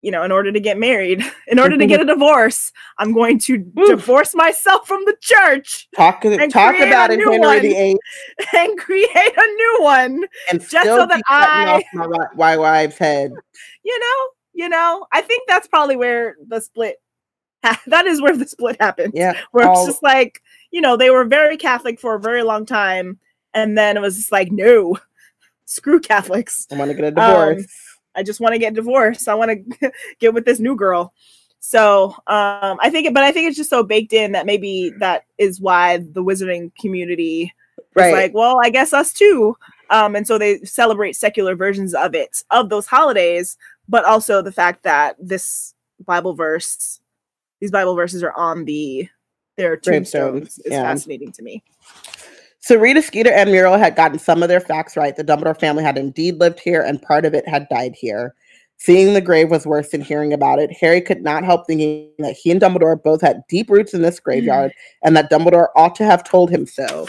you 0.04 0.12
know 0.12 0.22
in 0.24 0.32
order 0.32 0.52
to 0.52 0.60
get 0.60 0.78
married 0.78 1.24
in 1.48 1.58
order 1.58 1.78
to 1.78 1.88
get 1.88 2.00
a 2.02 2.06
divorce 2.14 2.72
i'm 3.00 3.14
going 3.14 3.40
to 3.40 3.56
Oof. 3.80 3.88
divorce 3.88 4.36
myself 4.36 4.88
from 4.88 5.04
the 5.06 5.16
church 5.22 5.88
Talk, 5.96 6.22
talk 6.22 6.76
about 6.76 7.10
it, 7.10 7.20
Henry 7.20 7.40
one. 7.40 7.62
the 7.62 7.74
Eighth, 7.76 8.00
and 8.54 8.78
create 8.78 9.10
a 9.16 9.48
new 9.56 9.78
one 9.82 10.24
and 10.52 10.60
Just 10.62 10.86
so 10.86 11.08
that 11.08 11.22
I- 11.28 11.72
off 11.76 11.84
my, 11.94 12.28
my 12.36 12.58
wife's 12.58 12.98
head. 13.00 13.32
you 13.84 14.00
know 14.00 14.28
you 14.54 14.70
know 14.70 15.08
i 15.12 15.22
think 15.22 15.44
that's 15.48 15.68
probably 15.68 15.96
where 15.96 16.36
the 16.48 16.60
split 16.62 16.98
ha- 17.64 17.82
that 17.88 18.06
is 18.06 18.22
where 18.22 18.36
the 18.38 18.48
split 18.48 18.78
happened 18.80 19.14
Yeah. 19.16 19.40
where 19.52 19.72
it's 19.72 19.86
just 19.86 20.04
like 20.04 20.42
you 20.72 20.82
know 20.82 20.98
they 20.98 21.10
were 21.10 21.24
very 21.26 21.58
catholic 21.58 22.00
for 22.00 22.14
a 22.16 22.20
very 22.20 22.44
long 22.44 22.66
time 22.66 23.18
and 23.54 23.78
then 23.78 23.96
it 23.98 24.02
was 24.02 24.16
just 24.18 24.32
like 24.32 24.52
no 24.52 24.98
screw 25.66 26.00
catholics 26.00 26.68
I 26.72 26.76
want 26.76 26.92
to 26.92 26.96
get 26.96 27.06
a 27.06 27.12
divorce. 27.12 27.62
Um, 27.62 27.66
I 28.16 28.24
just 28.24 28.40
want 28.40 28.54
to 28.54 28.60
get 28.60 28.74
divorced. 28.74 29.28
I 29.28 29.36
want 29.36 29.52
to 29.82 29.92
get 30.20 30.34
with 30.34 30.46
this 30.46 30.60
new 30.60 30.76
girl. 30.76 31.14
So 31.60 32.12
um, 32.28 32.78
I 32.82 32.90
think, 32.90 33.08
it, 33.08 33.14
but 33.14 33.24
I 33.24 33.32
think 33.32 33.48
it's 33.48 33.58
just 33.58 33.70
so 33.70 33.84
baked 33.84 34.12
in 34.12 34.34
that 34.34 34.46
maybe 34.46 34.92
that 35.00 35.26
is 35.38 35.62
why 35.62 35.98
the 35.98 36.24
wizarding 36.24 36.76
community 36.76 37.54
is 37.96 38.12
like, 38.12 38.34
well, 38.34 38.60
I 38.62 38.70
guess 38.70 38.92
us 38.92 39.14
too. 39.14 39.56
Um, 39.90 40.16
and 40.16 40.28
so 40.28 40.38
they 40.38 40.60
celebrate 40.64 41.16
secular 41.16 41.56
versions 41.56 41.94
of 41.94 42.16
it, 42.16 42.44
of 42.52 42.70
those 42.70 42.88
holidays, 42.88 43.58
but 43.88 44.06
also 44.06 44.42
the 44.42 44.52
fact 44.52 44.84
that 44.84 45.16
this 45.20 45.74
Bible 46.06 46.34
verse, 46.34 47.00
these 47.62 47.72
Bible 47.72 47.96
verses 47.96 48.24
are 48.24 48.36
on 48.36 48.66
the 48.66 49.08
their 49.56 49.78
tombstones 49.78 50.58
is 50.60 50.72
yeah. 50.72 50.82
fascinating 50.82 51.32
to 51.34 51.44
me. 51.44 51.64
So 52.64 52.78
Rita 52.78 53.02
Skeeter 53.02 53.30
and 53.34 53.52
Muriel 53.52 53.78
had 53.78 53.98
gotten 53.98 54.18
some 54.18 54.42
of 54.42 54.48
their 54.48 54.62
facts 54.62 54.96
right. 54.96 55.14
The 55.14 55.24
Dumbledore 55.24 55.60
family 55.60 55.84
had 55.84 55.98
indeed 55.98 56.40
lived 56.40 56.62
here, 56.62 56.82
and 56.82 57.02
part 57.02 57.26
of 57.26 57.34
it 57.34 57.46
had 57.46 57.68
died 57.68 57.94
here. 57.94 58.36
Seeing 58.78 59.14
the 59.14 59.20
grave 59.20 59.52
was 59.52 59.68
worse 59.68 59.90
than 59.90 60.00
hearing 60.00 60.32
about 60.32 60.60
it. 60.60 60.72
Harry 60.72 61.02
could 61.02 61.22
not 61.22 61.44
help 61.44 61.68
thinking 61.68 62.10
that 62.20 62.38
he 62.38 62.52
and 62.52 62.62
Dumbledore 62.62 63.04
both 63.04 63.20
had 63.20 63.42
deep 63.50 63.70
roots 63.70 63.94
in 63.94 64.02
this 64.02 64.18
graveyard, 64.18 64.72
and 65.04 65.18
that 65.18 65.30
Dumbledore 65.30 65.72
ought 65.76 65.94
to 65.96 66.06
have 66.06 66.24
told 66.24 66.50
him 66.50 66.66
so. 66.66 67.06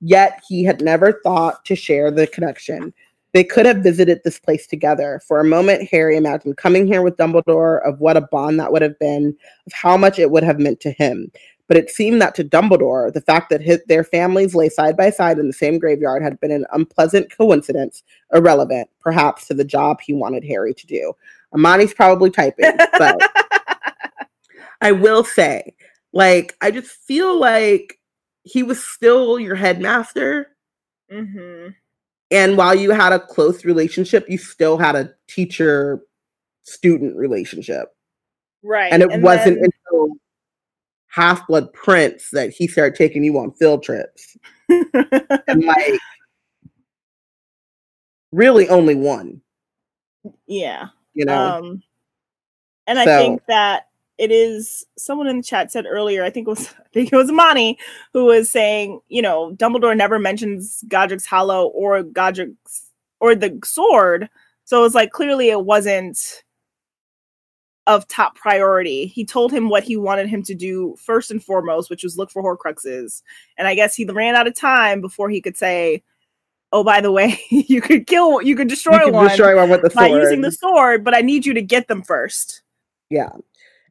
Yet 0.00 0.40
he 0.48 0.64
had 0.64 0.80
never 0.80 1.20
thought 1.22 1.66
to 1.66 1.76
share 1.76 2.10
the 2.10 2.26
connection. 2.26 2.94
They 3.34 3.44
could 3.44 3.66
have 3.66 3.78
visited 3.78 4.22
this 4.24 4.38
place 4.38 4.66
together. 4.66 5.20
For 5.28 5.38
a 5.38 5.44
moment, 5.44 5.86
Harry 5.90 6.16
imagined 6.16 6.56
coming 6.56 6.86
here 6.86 7.02
with 7.02 7.18
Dumbledore, 7.18 7.86
of 7.86 8.00
what 8.00 8.16
a 8.16 8.22
bond 8.22 8.58
that 8.58 8.72
would 8.72 8.80
have 8.80 8.98
been, 8.98 9.36
of 9.66 9.72
how 9.74 9.98
much 9.98 10.18
it 10.18 10.30
would 10.30 10.44
have 10.44 10.58
meant 10.58 10.80
to 10.80 10.92
him. 10.92 11.30
But 11.66 11.78
it 11.78 11.88
seemed 11.88 12.20
that 12.20 12.34
to 12.34 12.44
Dumbledore, 12.44 13.12
the 13.12 13.22
fact 13.22 13.48
that 13.50 13.62
his, 13.62 13.82
their 13.86 14.04
families 14.04 14.54
lay 14.54 14.68
side 14.68 14.96
by 14.96 15.10
side 15.10 15.38
in 15.38 15.46
the 15.46 15.52
same 15.52 15.78
graveyard 15.78 16.22
had 16.22 16.38
been 16.40 16.50
an 16.50 16.66
unpleasant 16.72 17.34
coincidence, 17.34 18.02
irrelevant, 18.34 18.90
perhaps, 19.00 19.46
to 19.46 19.54
the 19.54 19.64
job 19.64 20.00
he 20.00 20.12
wanted 20.12 20.44
Harry 20.44 20.74
to 20.74 20.86
do. 20.86 21.14
Amani's 21.54 21.94
probably 21.94 22.30
typing, 22.30 22.70
but 22.98 23.18
I 24.82 24.92
will 24.92 25.24
say, 25.24 25.74
like, 26.12 26.56
I 26.60 26.70
just 26.70 26.90
feel 26.90 27.38
like 27.38 27.98
he 28.42 28.62
was 28.62 28.82
still 28.82 29.38
your 29.38 29.54
headmaster. 29.54 30.48
Mm-hmm. 31.10 31.70
And 32.30 32.56
while 32.56 32.74
you 32.74 32.90
had 32.90 33.12
a 33.12 33.20
close 33.20 33.64
relationship, 33.64 34.28
you 34.28 34.36
still 34.36 34.76
had 34.76 34.96
a 34.96 35.14
teacher 35.28 36.02
student 36.64 37.16
relationship. 37.16 37.88
Right. 38.62 38.92
And 38.92 39.02
it 39.02 39.20
wasn't 39.20 39.60
then- 39.60 39.70
until 39.92 40.16
Half 41.14 41.46
Blood 41.46 41.72
Prince 41.72 42.30
that 42.32 42.50
he 42.50 42.66
started 42.66 42.96
taking 42.96 43.22
you 43.22 43.38
on 43.38 43.52
field 43.52 43.84
trips. 43.84 44.36
And 44.68 45.64
like, 45.64 46.00
really 48.32 48.68
only 48.68 48.96
one, 48.96 49.40
yeah. 50.48 50.88
you 51.12 51.24
know? 51.24 51.58
Um, 51.58 51.82
and 52.88 52.98
I 52.98 53.04
think 53.04 53.42
that 53.46 53.86
it 54.18 54.32
is 54.32 54.84
someone 54.98 55.28
in 55.28 55.36
the 55.36 55.42
chat 55.44 55.70
said 55.70 55.86
earlier, 55.88 56.24
I 56.24 56.30
think 56.30 56.48
it 56.48 56.50
was 56.50 56.74
I 56.80 56.88
think 56.92 57.12
it 57.12 57.16
was 57.16 57.30
Amani 57.30 57.78
who 58.12 58.24
was 58.24 58.50
saying, 58.50 59.00
you 59.08 59.22
know, 59.22 59.54
Dumbledore 59.54 59.96
never 59.96 60.18
mentions 60.18 60.82
Godric's 60.88 61.26
Hollow 61.26 61.66
or 61.68 62.02
Godric's 62.02 62.90
or 63.20 63.36
the 63.36 63.56
sword. 63.64 64.28
So 64.64 64.84
it's 64.84 64.96
like 64.96 65.12
clearly 65.12 65.50
it 65.50 65.64
wasn't 65.64 66.42
of 67.86 68.08
top 68.08 68.36
priority. 68.36 69.06
He 69.06 69.24
told 69.24 69.52
him 69.52 69.68
what 69.68 69.84
he 69.84 69.96
wanted 69.96 70.28
him 70.28 70.42
to 70.44 70.54
do 70.54 70.96
first 70.98 71.30
and 71.30 71.42
foremost, 71.42 71.90
which 71.90 72.02
was 72.02 72.16
look 72.16 72.30
for 72.30 72.42
Horcruxes. 72.42 73.22
And 73.58 73.68
I 73.68 73.74
guess 73.74 73.94
he 73.94 74.04
ran 74.04 74.34
out 74.34 74.46
of 74.46 74.54
time 74.54 75.00
before 75.00 75.28
he 75.28 75.40
could 75.40 75.56
say, 75.56 76.02
"Oh, 76.72 76.84
by 76.84 77.00
the 77.00 77.12
way, 77.12 77.38
you 77.50 77.80
could 77.80 78.06
kill, 78.06 78.42
you 78.42 78.56
could 78.56 78.68
destroy 78.68 79.04
you 79.04 79.12
one 79.12 79.28
destroy 79.28 79.56
one 79.56 79.70
with 79.70 79.82
the 79.82 79.90
by 79.90 80.08
sword. 80.08 80.22
using 80.22 80.40
the 80.40 80.52
sword, 80.52 81.04
but 81.04 81.14
I 81.14 81.20
need 81.20 81.44
you 81.44 81.54
to 81.54 81.62
get 81.62 81.88
them 81.88 82.02
first. 82.02 82.62
Yeah. 83.10 83.30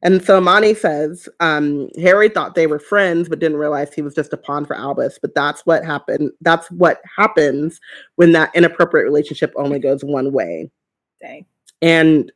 And 0.04 0.22
so 0.22 0.38
Mani 0.38 0.74
says 0.74 1.30
um, 1.40 1.88
Harry 1.96 2.28
thought 2.28 2.54
they 2.54 2.66
were 2.66 2.78
friends, 2.78 3.26
but 3.26 3.38
didn't 3.38 3.56
realize 3.56 3.94
he 3.94 4.02
was 4.02 4.14
just 4.14 4.34
a 4.34 4.36
pawn 4.36 4.66
for 4.66 4.76
Albus. 4.76 5.18
But 5.20 5.34
that's 5.34 5.64
what 5.64 5.82
happened. 5.82 6.30
That's 6.42 6.70
what 6.70 7.00
happens 7.16 7.80
when 8.16 8.32
that 8.32 8.54
inappropriate 8.54 9.06
relationship 9.06 9.54
only 9.56 9.78
goes 9.78 10.04
one 10.04 10.30
way. 10.30 10.70
Dang. 11.22 11.46
And 11.80 12.30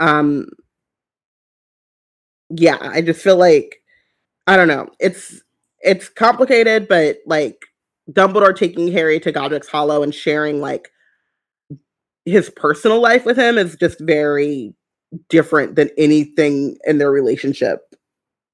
um, 0.00 0.48
yeah, 2.50 2.78
I 2.80 3.00
just 3.02 3.22
feel 3.22 3.36
like 3.36 3.76
I 4.46 4.56
don't 4.56 4.68
know. 4.68 4.88
It's 5.00 5.40
it's 5.80 6.08
complicated, 6.08 6.88
but 6.88 7.18
like 7.26 7.64
Dumbledore 8.10 8.56
taking 8.56 8.90
Harry 8.92 9.18
to 9.20 9.32
Godric's 9.32 9.68
Hollow 9.68 10.02
and 10.02 10.14
sharing 10.14 10.60
like 10.60 10.90
his 12.24 12.50
personal 12.50 13.00
life 13.00 13.24
with 13.24 13.36
him 13.38 13.58
is 13.58 13.76
just 13.76 14.00
very 14.00 14.74
different 15.28 15.76
than 15.76 15.88
anything 15.96 16.76
in 16.84 16.98
their 16.98 17.10
relationship 17.10 17.80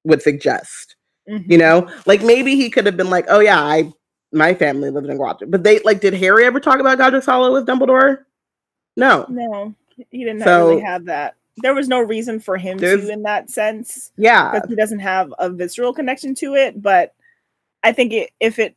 would 0.03 0.21
suggest. 0.21 0.95
Mhm. 1.29 1.49
You 1.49 1.57
know, 1.57 1.89
like 2.05 2.21
maybe 2.21 2.55
he 2.55 2.69
could 2.69 2.85
have 2.85 2.97
been 2.97 3.09
like, 3.09 3.25
"Oh 3.29 3.39
yeah, 3.39 3.59
I 3.59 3.91
my 4.31 4.53
family 4.53 4.89
lived 4.89 5.07
in 5.07 5.17
Godric," 5.17 5.49
but 5.51 5.63
they 5.63 5.79
like, 5.79 6.01
did 6.01 6.13
Harry 6.13 6.45
ever 6.45 6.59
talk 6.59 6.79
about 6.79 6.97
Godric's 6.97 7.25
Hollow 7.25 7.53
with 7.53 7.65
Dumbledore? 7.67 8.19
No. 8.97 9.25
No, 9.29 9.73
he 10.09 10.23
didn't 10.25 10.43
So- 10.43 10.69
really 10.69 10.81
have 10.81 11.05
that. 11.05 11.35
There 11.57 11.75
was 11.75 11.87
no 11.87 11.99
reason 12.01 12.39
for 12.39 12.57
him 12.57 12.77
There's- 12.77 13.05
to 13.05 13.11
in 13.11 13.23
that 13.23 13.49
sense 13.49 14.11
Yeah, 14.17 14.51
because 14.51 14.69
he 14.69 14.75
doesn't 14.75 14.99
have 14.99 15.33
a 15.37 15.49
visceral 15.49 15.93
connection 15.93 16.33
to 16.35 16.55
it. 16.55 16.81
But 16.81 17.13
I 17.83 17.91
think 17.91 18.11
it, 18.13 18.31
if 18.39 18.57
it, 18.59 18.75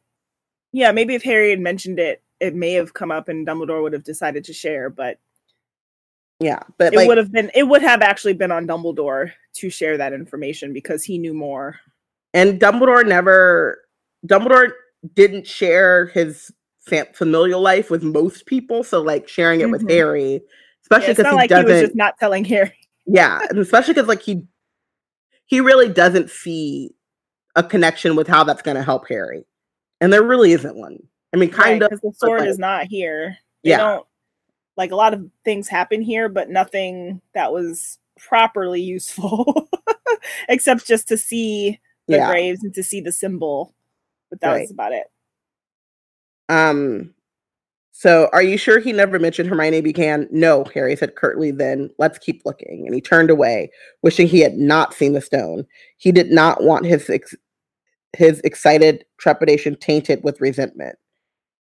yeah, 0.73 0.93
maybe 0.93 1.15
if 1.15 1.23
Harry 1.23 1.51
had 1.51 1.61
mentioned 1.61 1.99
it, 1.99 2.23
it 2.39 2.55
may 2.55 2.73
have 2.73 2.93
come 2.93 3.11
up 3.11 3.29
and 3.29 3.47
Dumbledore 3.47 3.83
would 3.83 3.95
have 3.95 4.05
decided 4.05 4.45
to 4.45 4.53
share. 4.53 4.91
But 4.91 5.19
yeah, 6.39 6.61
but 6.77 6.93
it 6.93 6.97
like, 6.99 7.09
would 7.09 7.17
have 7.17 7.33
been, 7.33 7.51
it 7.55 7.63
would 7.63 7.81
have 7.81 8.03
actually 8.03 8.35
been 8.35 8.53
on 8.53 8.67
Dumbledore 8.67 9.33
to 9.55 9.71
share 9.71 9.97
that 9.97 10.13
information 10.13 10.75
because 10.75 11.03
he 11.03 11.17
knew 11.19 11.33
more. 11.33 11.77
and 12.35 12.61
Dumbledore 12.61 13.07
never, 13.07 13.81
Dumbledore 14.27 14.73
didn't 15.15 15.47
share 15.47 16.07
his 16.09 16.51
fam- 16.81 17.07
familial 17.15 17.63
life 17.63 17.91
with 17.91 18.03
most 18.03 18.45
people. 18.45 18.85
So 18.85 19.01
like 19.01 19.27
sharing 19.29 19.61
it 19.63 19.71
with 19.71 19.83
Mhm. 19.85 19.91
Harry, 19.91 20.43
especially 20.87 21.13
because 21.15 21.25
not 21.25 21.31
he 21.31 21.37
like 21.37 21.51
he 21.51 21.65
was 21.65 21.81
just 21.83 21.95
not 21.97 22.19
telling 22.19 22.45
Harry. 22.45 22.73
yeah, 23.07 23.41
and 23.51 23.59
especially 23.59 23.95
because 23.95 24.09
like 24.09 24.23
he 24.23 24.43
he 25.47 25.61
really 25.61 25.89
doesn't 25.89 26.31
see 26.31 26.91
a 27.55 27.63
connection 27.63 28.17
with 28.17 28.27
how 28.29 28.45
that's 28.45 28.63
going 28.63 28.77
to 28.77 28.83
help 28.83 29.09
Harry, 29.09 29.45
and 30.01 30.13
there 30.13 30.23
really 30.23 30.53
isn't 30.53 30.77
one. 30.77 30.99
I 31.35 31.37
mean, 31.39 31.51
kind 31.51 31.83
of. 31.83 31.91
because 31.91 32.01
the 32.01 32.13
sword 32.27 32.41
like- 32.41 32.49
is 32.49 32.59
not 32.59 32.87
here. 32.87 33.37
They 33.65 33.71
Yeah. 33.71 33.79
don't 33.79 34.07
like 34.77 34.93
a 34.93 34.97
lot 34.97 35.15
of 35.15 35.29
things 35.45 35.69
happen 35.69 36.03
here, 36.03 36.29
but 36.29 36.51
nothing 36.51 37.21
that 37.35 37.53
was 37.53 37.99
properly 38.19 38.81
useful, 38.81 39.69
except 40.49 40.87
just 40.87 41.09
to 41.09 41.17
see 41.19 41.81
the 42.07 42.17
Yeah. 42.17 42.31
graves 42.31 42.63
and 42.63 42.73
to 42.75 42.83
see 42.83 43.01
the 43.01 43.13
symbol. 43.13 43.75
But 44.31 44.41
that 44.41 44.53
Right. 44.53 44.61
was 44.63 44.71
about 44.71 44.93
it. 44.93 45.07
Um. 46.49 47.15
So, 47.99 48.29
are 48.35 48.43
you 48.43 48.59
sure 48.59 48.79
he 48.79 48.93
never 48.93 49.19
mentioned 49.19 49.49
Hermione 49.49 49.81
Buchanan? 49.81 50.29
No, 50.31 50.65
Harry 50.75 50.95
said 50.97 51.17
curtly. 51.17 51.51
Then 51.51 51.89
let's 51.97 52.19
keep 52.19 52.43
looking, 52.45 52.85
and 52.85 52.95
he 52.95 53.01
turned 53.01 53.31
away, 53.31 53.71
wishing 54.03 54.27
he 54.27 54.41
had 54.41 54.53
not 54.59 54.93
seen 54.93 55.15
the 55.15 55.23
stone. 55.23 55.65
He 55.97 56.13
did 56.13 56.31
not 56.31 56.63
want 56.63 56.85
his 56.85 57.09
ex- 57.09 57.35
his 58.13 58.41
excited 58.41 59.07
trepidation 59.17 59.77
tainted 59.77 60.23
with 60.23 60.43
resentment. 60.43 60.97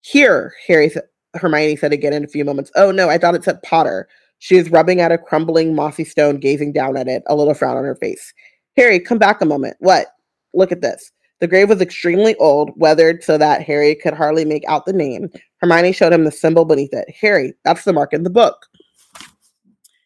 Here, 0.01 0.51
Harry 0.67 0.91
Hermione 1.35 1.75
said 1.75 1.93
again 1.93 2.13
in 2.13 2.23
a 2.23 2.27
few 2.27 2.43
moments. 2.43 2.71
Oh 2.75 2.89
no, 2.89 3.07
I 3.07 3.19
thought 3.19 3.35
it 3.35 3.43
said 3.43 3.61
Potter. 3.61 4.07
She 4.39 4.55
is 4.55 4.71
rubbing 4.71 5.01
at 5.01 5.11
a 5.11 5.19
crumbling 5.19 5.75
mossy 5.75 6.05
stone, 6.05 6.39
gazing 6.39 6.73
down 6.73 6.97
at 6.97 7.07
it, 7.07 7.21
a 7.27 7.35
little 7.35 7.53
frown 7.53 7.77
on 7.77 7.83
her 7.83 7.97
face. 7.97 8.33
Harry, 8.77 8.99
come 8.99 9.19
back 9.19 9.41
a 9.41 9.45
moment. 9.45 9.77
What? 9.79 10.07
Look 10.55 10.71
at 10.71 10.81
this. 10.81 11.11
The 11.45 11.49
grave 11.49 11.69
was 11.69 11.79
extremely 11.79 12.33
old, 12.37 12.71
weathered 12.75 13.23
so 13.23 13.37
that 13.37 13.61
Harry 13.61 13.93
could 13.93 14.15
hardly 14.15 14.45
make 14.45 14.63
out 14.67 14.87
the 14.87 14.93
name. 14.93 15.29
Hermione 15.57 15.91
showed 15.91 16.11
him 16.11 16.23
the 16.23 16.31
symbol 16.31 16.65
beneath 16.65 16.91
it. 16.91 17.07
Harry, 17.21 17.53
that's 17.63 17.83
the 17.83 17.93
mark 17.93 18.13
in 18.13 18.23
the 18.23 18.31
book. 18.31 18.65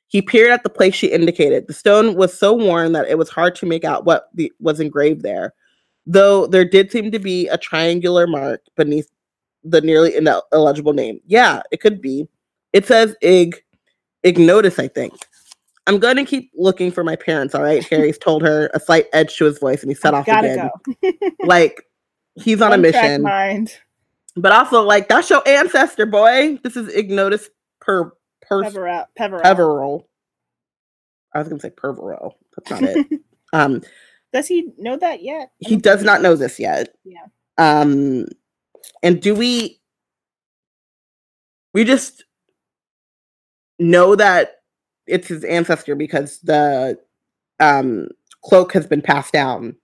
He 0.07 0.21
peered 0.21 0.51
at 0.51 0.63
the 0.63 0.69
place 0.69 0.95
she 0.95 1.07
indicated. 1.07 1.65
The 1.65 1.73
stone 1.73 2.15
was 2.15 2.37
so 2.37 2.53
worn 2.53 2.91
that 2.91 3.07
it 3.07 3.17
was 3.17 3.29
hard 3.29 3.55
to 3.55 3.65
make 3.65 3.85
out 3.85 4.03
what 4.03 4.27
the, 4.33 4.51
was 4.59 4.81
engraved 4.81 5.21
there, 5.21 5.53
though 6.05 6.45
there 6.45 6.65
did 6.65 6.91
seem 6.91 7.09
to 7.09 7.19
be 7.19 7.47
a 7.47 7.57
triangular 7.57 8.27
mark 8.27 8.61
beneath 8.75 9.09
the 9.63 9.79
nearly 9.79 10.13
illegible 10.51 10.91
name. 10.91 11.21
Yeah, 11.25 11.61
it 11.71 11.79
could 11.79 12.01
be. 12.01 12.27
It 12.73 12.85
says 12.85 13.15
Ig 13.21 13.63
Ignotus, 14.25 14.77
I 14.77 14.89
think. 14.89 15.13
I'm 15.89 15.97
going 15.97 16.17
to 16.17 16.23
keep 16.23 16.51
looking 16.55 16.91
for 16.91 17.03
my 17.03 17.15
parents, 17.15 17.55
all 17.55 17.63
right? 17.63 17.83
Harry's 17.85 18.17
told 18.19 18.43
her, 18.43 18.69
a 18.75 18.79
slight 18.79 19.07
edge 19.11 19.35
to 19.37 19.45
his 19.45 19.57
voice, 19.57 19.81
and 19.81 19.89
he 19.89 19.95
set 19.95 20.13
off 20.13 20.27
again. 20.27 20.69
Go. 21.01 21.11
like, 21.43 21.83
he's 22.35 22.61
on 22.61 22.69
One 22.69 22.79
a 22.79 22.81
mission. 22.83 23.23
Mind. 23.23 23.75
But 24.35 24.51
also, 24.51 24.83
like, 24.83 25.09
that's 25.09 25.31
your 25.31 25.41
ancestor, 25.47 26.05
boy. 26.05 26.59
This 26.63 26.77
is 26.77 26.93
Ignotus 26.93 27.49
per 27.81 28.13
Peverell. 28.47 29.07
Peverell. 29.17 30.07
I 31.33 31.39
was 31.39 31.47
gonna 31.47 31.59
say 31.59 31.71
Perverell. 31.71 32.35
That's 32.55 32.81
not 32.81 32.83
it. 32.83 33.21
um, 33.53 33.81
does 34.31 34.47
he 34.47 34.71
know 34.77 34.95
that 34.97 35.23
yet? 35.23 35.51
He 35.57 35.75
does 35.75 36.03
not 36.03 36.21
know 36.21 36.35
this 36.35 36.59
yet. 36.59 36.89
Yeah. 37.03 37.25
Um, 37.57 38.25
and 39.01 39.19
do 39.21 39.33
we? 39.33 39.79
We 41.73 41.83
just 41.83 42.25
know 43.79 44.15
that 44.15 44.58
it's 45.09 45.27
his 45.27 45.43
ancestor 45.43 45.95
because 45.95 46.39
the 46.39 46.97
um 47.59 48.07
cloak 48.43 48.73
has 48.73 48.87
been 48.87 49.01
passed 49.01 49.33
down, 49.33 49.75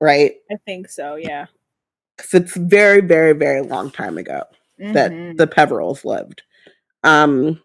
right? 0.00 0.34
I 0.50 0.56
think 0.64 0.88
so. 0.88 1.16
Yeah. 1.16 1.46
Because 2.16 2.34
it's 2.34 2.56
very, 2.56 3.00
very, 3.00 3.32
very 3.32 3.62
long 3.62 3.90
time 3.90 4.18
ago 4.18 4.42
mm-hmm. 4.80 4.92
that 4.92 5.10
the 5.36 5.46
Peverells 5.46 6.04
lived. 6.04 6.42
Um, 7.04 7.60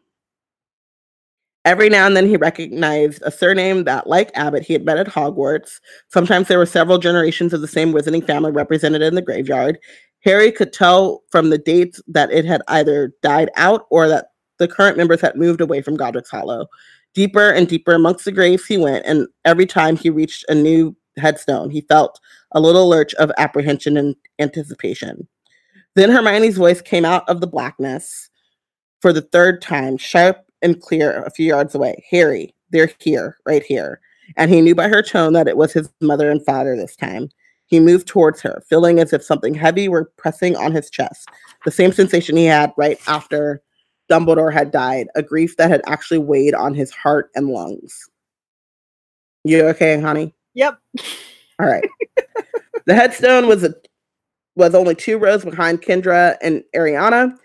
Every 1.65 1.87
now 1.87 2.05
and 2.05 2.17
then 2.17 2.27
he 2.27 2.35
recognized 2.35 3.21
a 3.25 3.31
surname 3.31 3.85
that, 3.85 4.05
like 4.05 4.31
Abbott, 4.35 4.63
he 4.63 4.73
had 4.73 4.83
met 4.83 4.97
at 4.97 5.07
Hogwarts. 5.07 5.79
Sometimes 6.09 6.49
there 6.49 6.57
were 6.57 6.65
several 6.65 6.97
generations 6.97 7.53
of 7.53 7.61
the 7.61 7.69
same 7.69 7.93
wizarding 7.93 8.25
family 8.25 8.51
represented 8.51 9.01
in 9.01 9.15
the 9.15 9.21
graveyard. 9.21 9.79
Harry 10.25 10.51
could 10.51 10.73
tell 10.73 11.23
from 11.31 11.49
the 11.49 11.57
dates 11.57 12.01
that 12.07 12.31
it 12.31 12.43
had 12.43 12.61
either 12.67 13.13
died 13.21 13.49
out 13.55 13.85
or 13.91 14.09
that 14.09 14.31
the 14.59 14.67
current 14.67 14.97
members 14.97 15.21
had 15.21 15.37
moved 15.37 15.61
away 15.61 15.81
from 15.81 15.95
Godric's 15.95 16.29
Hollow. 16.29 16.67
Deeper 17.13 17.49
and 17.49 17.67
deeper 17.67 17.93
amongst 17.93 18.25
the 18.25 18.31
graves 18.31 18.65
he 18.65 18.77
went, 18.77 19.05
and 19.05 19.27
every 19.45 19.65
time 19.65 19.95
he 19.95 20.09
reached 20.09 20.45
a 20.49 20.55
new 20.55 20.95
headstone, 21.17 21.69
he 21.69 21.81
felt 21.81 22.19
a 22.53 22.59
little 22.59 22.89
lurch 22.89 23.13
of 23.15 23.31
apprehension 23.37 23.97
and 23.97 24.15
anticipation. 24.39 25.27
Then 25.95 26.09
Hermione's 26.09 26.57
voice 26.57 26.81
came 26.81 27.05
out 27.05 27.27
of 27.29 27.39
the 27.39 27.47
blackness 27.47 28.29
for 29.01 29.13
the 29.13 29.21
third 29.21 29.61
time, 29.61 29.97
sharp 29.97 30.37
and 30.61 30.81
clear 30.81 31.23
a 31.23 31.29
few 31.29 31.45
yards 31.45 31.75
away. 31.75 32.03
Harry, 32.09 32.55
they're 32.71 32.91
here, 32.99 33.37
right 33.45 33.63
here. 33.63 33.99
And 34.37 34.49
he 34.49 34.61
knew 34.61 34.73
by 34.73 34.87
her 34.87 35.03
tone 35.03 35.33
that 35.33 35.47
it 35.47 35.57
was 35.57 35.73
his 35.73 35.89
mother 36.01 36.31
and 36.31 36.43
father 36.43 36.75
this 36.75 36.95
time. 36.95 37.29
He 37.65 37.79
moved 37.79 38.07
towards 38.07 38.41
her, 38.41 38.63
feeling 38.67 38.99
as 38.99 39.13
if 39.13 39.23
something 39.23 39.53
heavy 39.53 39.87
were 39.87 40.11
pressing 40.17 40.55
on 40.55 40.71
his 40.71 40.89
chest. 40.89 41.29
The 41.65 41.71
same 41.71 41.91
sensation 41.91 42.37
he 42.37 42.45
had 42.45 42.71
right 42.77 42.99
after 43.07 43.61
Dumbledore 44.11 44.53
had 44.53 44.71
died, 44.71 45.07
a 45.15 45.21
grief 45.21 45.57
that 45.57 45.69
had 45.69 45.81
actually 45.85 46.19
weighed 46.19 46.53
on 46.53 46.73
his 46.73 46.91
heart 46.91 47.29
and 47.35 47.47
lungs. 47.47 48.09
You 49.43 49.67
okay, 49.69 49.99
honey? 49.99 50.33
Yep. 50.53 50.77
All 51.59 51.67
right. 51.67 51.87
the 52.85 52.93
headstone 52.93 53.47
was 53.47 53.63
a 53.63 53.73
was 54.55 54.75
only 54.75 54.93
two 54.93 55.17
rows 55.17 55.43
behind 55.43 55.81
Kendra 55.81 56.35
and 56.41 56.63
Ariana, 56.75 57.35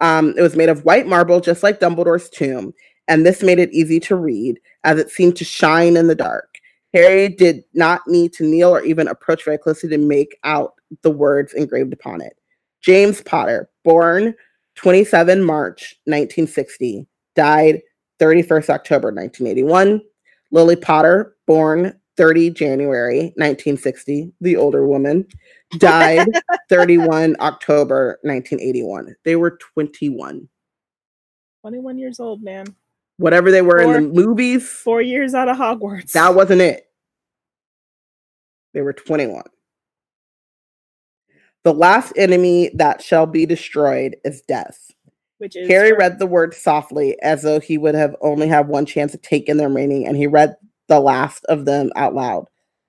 um, 0.00 0.34
it 0.36 0.42
was 0.42 0.56
made 0.56 0.68
of 0.68 0.84
white 0.84 1.06
marble, 1.06 1.40
just 1.40 1.62
like 1.62 1.80
Dumbledore's 1.80 2.30
tomb, 2.30 2.72
and 3.08 3.26
this 3.26 3.42
made 3.42 3.58
it 3.58 3.72
easy 3.72 3.98
to 4.00 4.16
read 4.16 4.60
as 4.84 4.98
it 4.98 5.10
seemed 5.10 5.36
to 5.36 5.44
shine 5.44 5.96
in 5.96 6.06
the 6.06 6.14
dark. 6.14 6.54
Harry 6.94 7.28
did 7.28 7.64
not 7.74 8.00
need 8.06 8.32
to 8.34 8.44
kneel 8.44 8.70
or 8.70 8.82
even 8.82 9.08
approach 9.08 9.44
very 9.44 9.58
closely 9.58 9.88
to 9.90 9.98
make 9.98 10.36
out 10.44 10.74
the 11.02 11.10
words 11.10 11.52
engraved 11.52 11.92
upon 11.92 12.20
it. 12.20 12.34
James 12.80 13.20
Potter, 13.22 13.68
born 13.84 14.34
27 14.78 15.42
March 15.42 15.96
1960, 16.04 17.04
died 17.34 17.82
31st 18.20 18.70
October 18.70 19.08
1981. 19.08 20.00
Lily 20.52 20.76
Potter, 20.76 21.34
born 21.48 21.98
30 22.16 22.50
January 22.50 23.32
1960, 23.34 24.32
the 24.40 24.56
older 24.56 24.86
woman, 24.86 25.26
died 25.78 26.28
31 26.68 27.34
October 27.40 28.20
1981. 28.22 29.16
They 29.24 29.34
were 29.34 29.58
21. 29.74 30.48
21 31.62 31.98
years 31.98 32.20
old, 32.20 32.40
man. 32.44 32.66
Whatever 33.16 33.50
they 33.50 33.62
were 33.62 33.82
four, 33.82 33.96
in 33.96 34.14
the 34.14 34.22
movies. 34.24 34.68
Four 34.68 35.02
years 35.02 35.34
out 35.34 35.48
of 35.48 35.56
Hogwarts. 35.56 36.12
That 36.12 36.36
wasn't 36.36 36.60
it. 36.60 36.84
They 38.74 38.82
were 38.82 38.92
21. 38.92 39.42
The 41.68 41.74
last 41.74 42.14
enemy 42.16 42.70
that 42.76 43.02
shall 43.02 43.26
be 43.26 43.44
destroyed 43.44 44.16
is 44.24 44.40
death. 44.40 44.90
Which 45.36 45.54
is 45.54 45.68
Harry 45.68 45.92
read 45.92 46.18
the 46.18 46.26
word 46.26 46.54
softly 46.54 47.20
as 47.20 47.42
though 47.42 47.60
he 47.60 47.76
would 47.76 47.94
have 47.94 48.16
only 48.22 48.48
have 48.48 48.68
one 48.68 48.86
chance 48.86 49.12
to 49.12 49.18
take 49.18 49.50
in 49.50 49.58
their 49.58 49.68
meaning, 49.68 50.06
and 50.06 50.16
he 50.16 50.26
read 50.26 50.56
the 50.86 50.98
last 50.98 51.44
of 51.44 51.66
them 51.66 51.90
out 51.94 52.14
loud. 52.14 52.46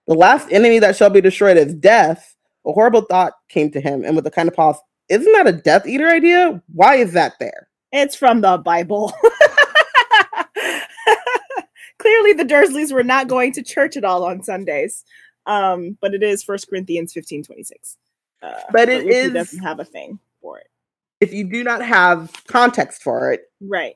The 0.08 0.14
last 0.14 0.50
enemy 0.50 0.80
that 0.80 0.96
shall 0.96 1.10
be 1.10 1.20
destroyed 1.20 1.58
is 1.58 1.74
death. 1.74 2.38
A 2.66 2.72
horrible 2.72 3.02
thought 3.02 3.34
came 3.50 3.70
to 3.72 3.82
him, 3.82 4.06
and 4.06 4.16
with 4.16 4.26
a 4.28 4.32
kind 4.32 4.48
of 4.48 4.56
pause, 4.56 4.78
isn't 5.10 5.34
that 5.34 5.46
a 5.46 5.52
Death 5.52 5.86
Eater 5.86 6.08
idea? 6.08 6.64
Why 6.74 6.96
is 6.96 7.12
that 7.12 7.34
there? 7.38 7.68
It's 7.92 8.16
from 8.16 8.40
the 8.40 8.60
Bible. 8.60 9.12
Clearly, 11.98 12.32
the 12.32 12.46
Dursleys 12.46 12.94
were 12.94 13.04
not 13.04 13.28
going 13.28 13.52
to 13.52 13.62
church 13.62 13.98
at 13.98 14.06
all 14.06 14.24
on 14.24 14.42
Sundays. 14.42 15.04
Um, 15.48 15.98
but 16.00 16.14
it 16.14 16.24
is 16.24 16.44
First 16.44 16.70
Corinthians 16.70 17.12
fifteen 17.12 17.44
twenty 17.44 17.64
six. 17.64 17.98
Uh, 18.42 18.54
but 18.72 18.90
it 18.90 19.08
is, 19.08 19.34
doesn't 19.34 19.64
have 19.64 19.80
a 19.80 19.86
thing 19.86 20.20
for 20.42 20.60
it. 20.60 20.68
If 21.20 21.34
you 21.34 21.44
do 21.44 21.64
not 21.64 21.82
have 21.82 22.32
context 22.48 23.04
for 23.04 23.34
it, 23.34 23.42
right? 23.62 23.96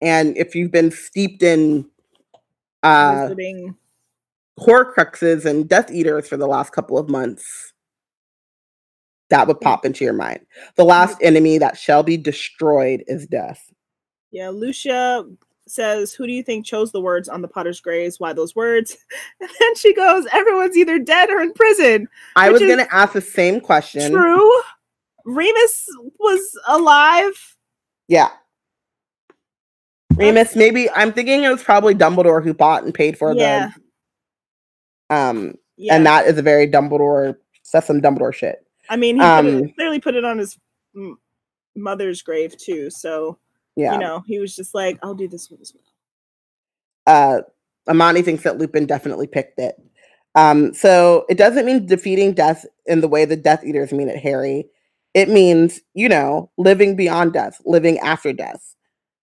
And 0.00 0.36
if 0.36 0.54
you've 0.54 0.72
been 0.72 0.90
steeped 0.90 1.42
in 1.42 1.88
uh, 2.82 3.28
Visiting. 3.28 3.76
Horcruxes 4.58 5.44
and 5.44 5.68
Death 5.68 5.90
Eaters 5.90 6.28
for 6.28 6.36
the 6.36 6.46
last 6.46 6.72
couple 6.72 6.98
of 6.98 7.08
months, 7.08 7.72
that 9.28 9.46
would 9.46 9.60
pop 9.60 9.84
into 9.84 10.04
your 10.04 10.14
mind. 10.14 10.40
The 10.76 10.84
last 10.84 11.18
enemy 11.20 11.58
that 11.58 11.76
shall 11.76 12.02
be 12.02 12.16
destroyed 12.16 13.04
is 13.06 13.26
death. 13.26 13.70
Yeah, 14.30 14.48
Lucia 14.50 15.24
says, 15.66 16.12
Who 16.12 16.26
do 16.26 16.32
you 16.32 16.42
think 16.42 16.64
chose 16.64 16.92
the 16.92 17.00
words 17.00 17.28
on 17.28 17.42
the 17.42 17.48
Potter's 17.48 17.80
graves? 17.80 18.20
Why 18.20 18.32
those 18.32 18.54
words? 18.54 18.96
And 19.40 19.50
then 19.60 19.74
she 19.76 19.94
goes, 19.94 20.26
Everyone's 20.32 20.76
either 20.76 20.98
dead 20.98 21.30
or 21.30 21.40
in 21.40 21.52
prison. 21.52 22.08
I 22.36 22.50
was 22.50 22.60
going 22.60 22.78
to 22.78 22.94
ask 22.94 23.12
the 23.12 23.20
same 23.20 23.60
question. 23.60 24.12
True. 24.12 24.60
Remus 25.24 25.88
was 26.18 26.58
alive. 26.68 27.56
Yeah. 28.08 28.30
Remus, 30.14 30.56
maybe 30.56 30.88
I'm 30.90 31.12
thinking 31.12 31.44
it 31.44 31.50
was 31.50 31.62
probably 31.62 31.94
Dumbledore 31.94 32.42
who 32.42 32.54
bought 32.54 32.84
and 32.84 32.94
paid 32.94 33.18
for 33.18 33.34
yeah. 33.34 33.70
the 35.08 35.14
um 35.14 35.54
yeah. 35.76 35.94
and 35.94 36.06
that 36.06 36.26
is 36.26 36.38
a 36.38 36.42
very 36.42 36.66
Dumbledore 36.66 37.36
that's 37.72 37.86
some 37.86 38.00
Dumbledore 38.00 38.32
shit. 38.32 38.64
I 38.88 38.96
mean, 38.96 39.16
he 39.16 39.22
um, 39.22 39.44
put 39.44 39.54
it, 39.54 39.74
clearly 39.74 40.00
put 40.00 40.14
it 40.14 40.24
on 40.24 40.38
his 40.38 40.58
mother's 41.74 42.22
grave 42.22 42.56
too. 42.56 42.90
So 42.90 43.38
yeah, 43.76 43.94
you 43.94 43.98
know, 43.98 44.22
he 44.26 44.38
was 44.38 44.56
just 44.56 44.74
like, 44.74 44.98
"I'll 45.02 45.14
do 45.14 45.28
this 45.28 45.50
one 45.50 45.60
as 45.60 45.74
well." 45.74 45.84
Uh, 47.06 47.42
Amani 47.88 48.22
thinks 48.22 48.44
that 48.44 48.58
Lupin 48.58 48.86
definitely 48.86 49.28
picked 49.28 49.58
it. 49.60 49.76
Um, 50.34 50.74
so 50.74 51.26
it 51.30 51.38
doesn't 51.38 51.66
mean 51.66 51.86
defeating 51.86 52.34
death 52.34 52.66
in 52.86 53.00
the 53.02 53.08
way 53.08 53.24
the 53.26 53.36
Death 53.36 53.64
Eaters 53.64 53.92
mean 53.92 54.08
it, 54.10 54.18
Harry. 54.18 54.66
It 55.14 55.28
means, 55.30 55.80
you 55.94 56.08
know, 56.08 56.50
living 56.58 56.96
beyond 56.96 57.34
death, 57.34 57.60
living 57.66 57.98
after 58.00 58.32
death. 58.32 58.74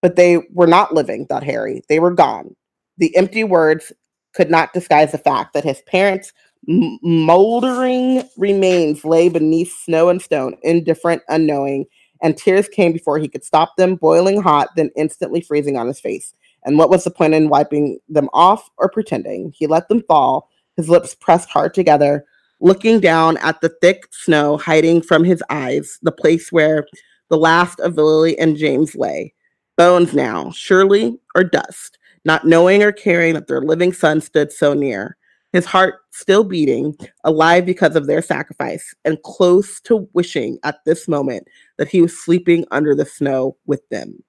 But 0.02 0.16
they 0.18 0.40
were 0.54 0.68
not 0.68 0.94
living, 0.94 1.28
thought 1.28 1.44
Harry. 1.44 1.84
They 1.90 2.00
were 2.00 2.14
gone. 2.14 2.56
The 2.98 3.16
empty 3.18 3.44
words 3.44 3.92
could 4.34 4.52
not 4.52 4.74
disguise 4.74 5.12
the 5.12 5.20
fact 5.20 5.54
that 5.54 5.66
his 5.66 5.82
parents' 5.88 6.34
m- 6.70 7.00
moldering 7.04 8.24
remains 8.38 9.06
lay 9.06 9.30
beneath 9.30 9.74
snow 9.86 10.10
and 10.10 10.22
stone, 10.22 10.58
indifferent, 10.64 11.22
unknowing, 11.30 11.86
and 12.24 12.36
tears 12.38 12.68
came 12.68 12.94
before 12.94 13.20
he 13.20 13.28
could 13.28 13.44
stop 13.44 13.76
them, 13.76 13.96
boiling 13.96 14.42
hot, 14.42 14.70
then 14.76 14.90
instantly 14.96 15.42
freezing 15.42 15.78
on 15.78 15.86
his 15.86 16.00
face. 16.00 16.34
And 16.64 16.78
what 16.78 16.90
was 16.90 17.04
the 17.04 17.12
point 17.12 17.34
in 17.34 17.50
wiping 17.50 18.00
them 18.08 18.30
off 18.34 18.70
or 18.78 18.90
pretending? 18.90 19.52
He 19.56 19.68
let 19.68 19.90
them 19.90 20.02
fall, 20.08 20.50
his 20.78 20.90
lips 20.90 21.14
pressed 21.14 21.50
hard 21.50 21.74
together, 21.74 22.26
looking 22.62 23.02
down 23.02 23.38
at 23.38 23.60
the 23.60 23.70
thick 23.82 24.08
snow 24.12 24.58
hiding 24.58 25.02
from 25.02 25.26
his 25.26 25.44
eyes, 25.50 26.00
the 26.02 26.12
place 26.12 26.52
where 26.52 26.88
the 27.30 27.38
last 27.38 27.80
of 27.82 27.98
Lily 27.98 28.40
and 28.40 28.58
James 28.58 28.96
lay. 28.96 29.34
Bones 29.76 30.14
now, 30.14 30.52
surely, 30.52 31.20
or 31.36 31.44
dust, 31.44 31.98
not 32.24 32.46
knowing 32.46 32.82
or 32.82 32.92
caring 32.92 33.34
that 33.34 33.48
their 33.48 33.62
living 33.62 33.92
son 33.92 34.22
stood 34.22 34.52
so 34.52 34.74
near. 34.74 35.18
His 35.54 35.66
heart 35.66 36.00
still 36.12 36.44
beating, 36.44 36.98
alive 37.24 37.66
because 37.66 37.96
of 37.96 38.08
their 38.08 38.24
sacrifice, 38.24 38.94
and 39.06 39.22
close 39.22 39.80
to 39.82 40.10
wishing 40.14 40.58
at 40.64 40.84
this 40.84 41.08
moment 41.08 41.48
that 41.78 41.88
he 41.88 42.02
was 42.02 42.20
sleeping 42.20 42.66
under 42.72 42.96
the 42.96 43.06
snow 43.06 43.56
with 43.68 43.88
them. 43.90 44.22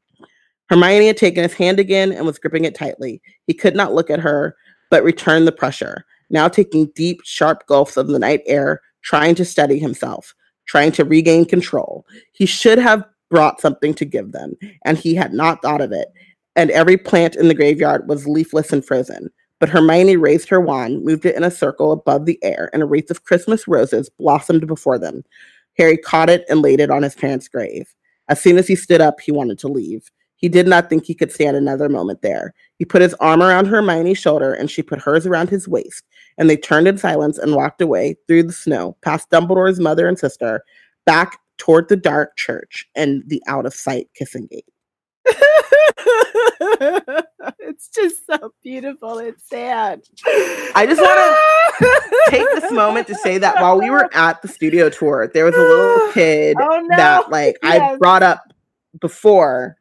Hermione 0.69 1.07
had 1.07 1.17
taken 1.17 1.43
his 1.43 1.55
hand 1.55 1.81
again 1.81 2.13
and 2.13 2.27
was 2.27 2.39
gripping 2.39 2.65
it 2.65 2.75
tightly. 2.75 3.23
He 3.47 3.55
could 3.55 3.75
not 3.75 3.95
look 3.95 4.11
at 4.11 4.21
her, 4.21 4.55
but 4.91 5.03
returned 5.03 5.47
the 5.47 5.53
pressure, 5.53 6.05
now 6.29 6.47
taking 6.47 6.93
deep, 6.95 7.21
sharp 7.25 7.67
gulps 7.67 7.97
of 7.97 8.09
the 8.09 8.19
night 8.19 8.43
air, 8.47 8.83
trying 9.03 9.35
to 9.37 9.45
steady 9.45 9.79
himself, 9.79 10.35
trying 10.67 10.93
to 10.93 11.05
regain 11.05 11.47
control. 11.47 12.07
He 12.33 12.47
should 12.47 12.79
have 12.79 13.05
brought 13.31 13.61
something 13.61 13.95
to 13.95 14.05
give 14.05 14.33
them, 14.33 14.55
and 14.85 14.99
he 14.99 15.15
had 15.15 15.33
not 15.33 15.63
thought 15.63 15.81
of 15.81 15.91
it. 15.91 16.09
And 16.55 16.71
every 16.71 16.97
plant 16.97 17.35
in 17.35 17.49
the 17.49 17.55
graveyard 17.55 18.09
was 18.09 18.29
leafless 18.29 18.73
and 18.73 18.85
frozen. 18.85 19.31
But 19.61 19.69
Hermione 19.69 20.17
raised 20.17 20.49
her 20.49 20.61
wand, 20.61 21.05
moved 21.05 21.25
it 21.25 21.37
in 21.37 21.45
a 21.45 21.51
circle 21.51 21.93
above 21.93 22.27
the 22.27 22.39
air, 22.43 22.71
and 22.73 22.83
a 22.83 22.87
wreath 22.87 23.11
of 23.11 23.25
Christmas 23.25 23.69
roses 23.69 24.11
blossomed 24.19 24.67
before 24.67 24.99
them. 24.99 25.25
Harry 25.79 25.97
caught 25.97 26.31
it 26.31 26.45
and 26.49 26.63
laid 26.63 26.81
it 26.81 26.91
on 26.91 27.03
his 27.03 27.15
parents' 27.15 27.49
grave. 27.49 27.95
As 28.29 28.41
soon 28.41 28.59
as 28.59 28.67
he 28.67 28.77
stood 28.77 29.01
up, 29.01 29.21
he 29.21 29.33
wanted 29.33 29.59
to 29.61 29.69
leave. 29.69 30.11
He 30.37 30.49
did 30.49 30.67
not 30.67 30.91
think 30.91 31.05
he 31.05 31.15
could 31.15 31.33
stand 31.33 31.57
another 31.57 31.89
moment 31.89 32.23
there. 32.23 32.53
He 32.79 32.85
put 32.85 33.03
his 33.03 33.15
arm 33.15 33.43
around 33.43 33.67
Hermione's 33.67 34.19
shoulder, 34.19 34.53
and 34.53 34.71
she 34.71 34.83
put 34.83 35.01
hers 35.01 35.27
around 35.27 35.49
his 35.49 35.69
waist, 35.69 36.05
and 36.37 36.51
they 36.51 36.57
turned 36.57 36.89
in 36.89 36.99
silence 36.99 37.39
and 37.39 37.55
walked 37.55 37.81
away 37.81 38.17
through 38.27 38.43
the 38.45 38.53
snow, 38.53 38.97
past 39.03 39.31
Dumbledore's 39.31 39.81
mother 39.81 40.07
and 40.07 40.19
sister, 40.19 40.63
back 41.07 41.39
toward 41.57 41.89
the 41.89 41.97
dark 41.97 42.37
church 42.37 42.87
and 42.95 43.23
the 43.27 43.43
out 43.47 43.67
of 43.67 43.75
sight 43.75 44.09
kissing 44.15 44.47
gate. 44.51 44.67
it's 47.61 47.89
just 47.89 48.27
so 48.27 48.53
beautiful. 48.63 49.19
It's 49.19 49.49
sad. 49.49 50.03
I 50.75 50.87
just 50.87 51.01
want 51.01 51.37
to 51.79 52.11
take 52.31 52.47
this 52.61 52.71
moment 52.73 53.07
to 53.09 53.15
say 53.15 53.39
that 53.39 53.57
while 53.61 53.79
we 53.79 53.91
were 53.91 54.09
at 54.15 54.43
the 54.43 54.49
studio 54.49 54.89
tour, 54.91 55.31
there 55.33 55.45
was 55.45 55.55
a 55.55 55.59
little 55.59 56.13
kid 56.13 56.57
Oh, 56.61 56.81
no. 56.81 56.97
that 56.97 57.31
like 57.31 57.57
I 57.63 57.97
brought 57.97 58.23
up 58.23 58.43
before, 59.01 59.77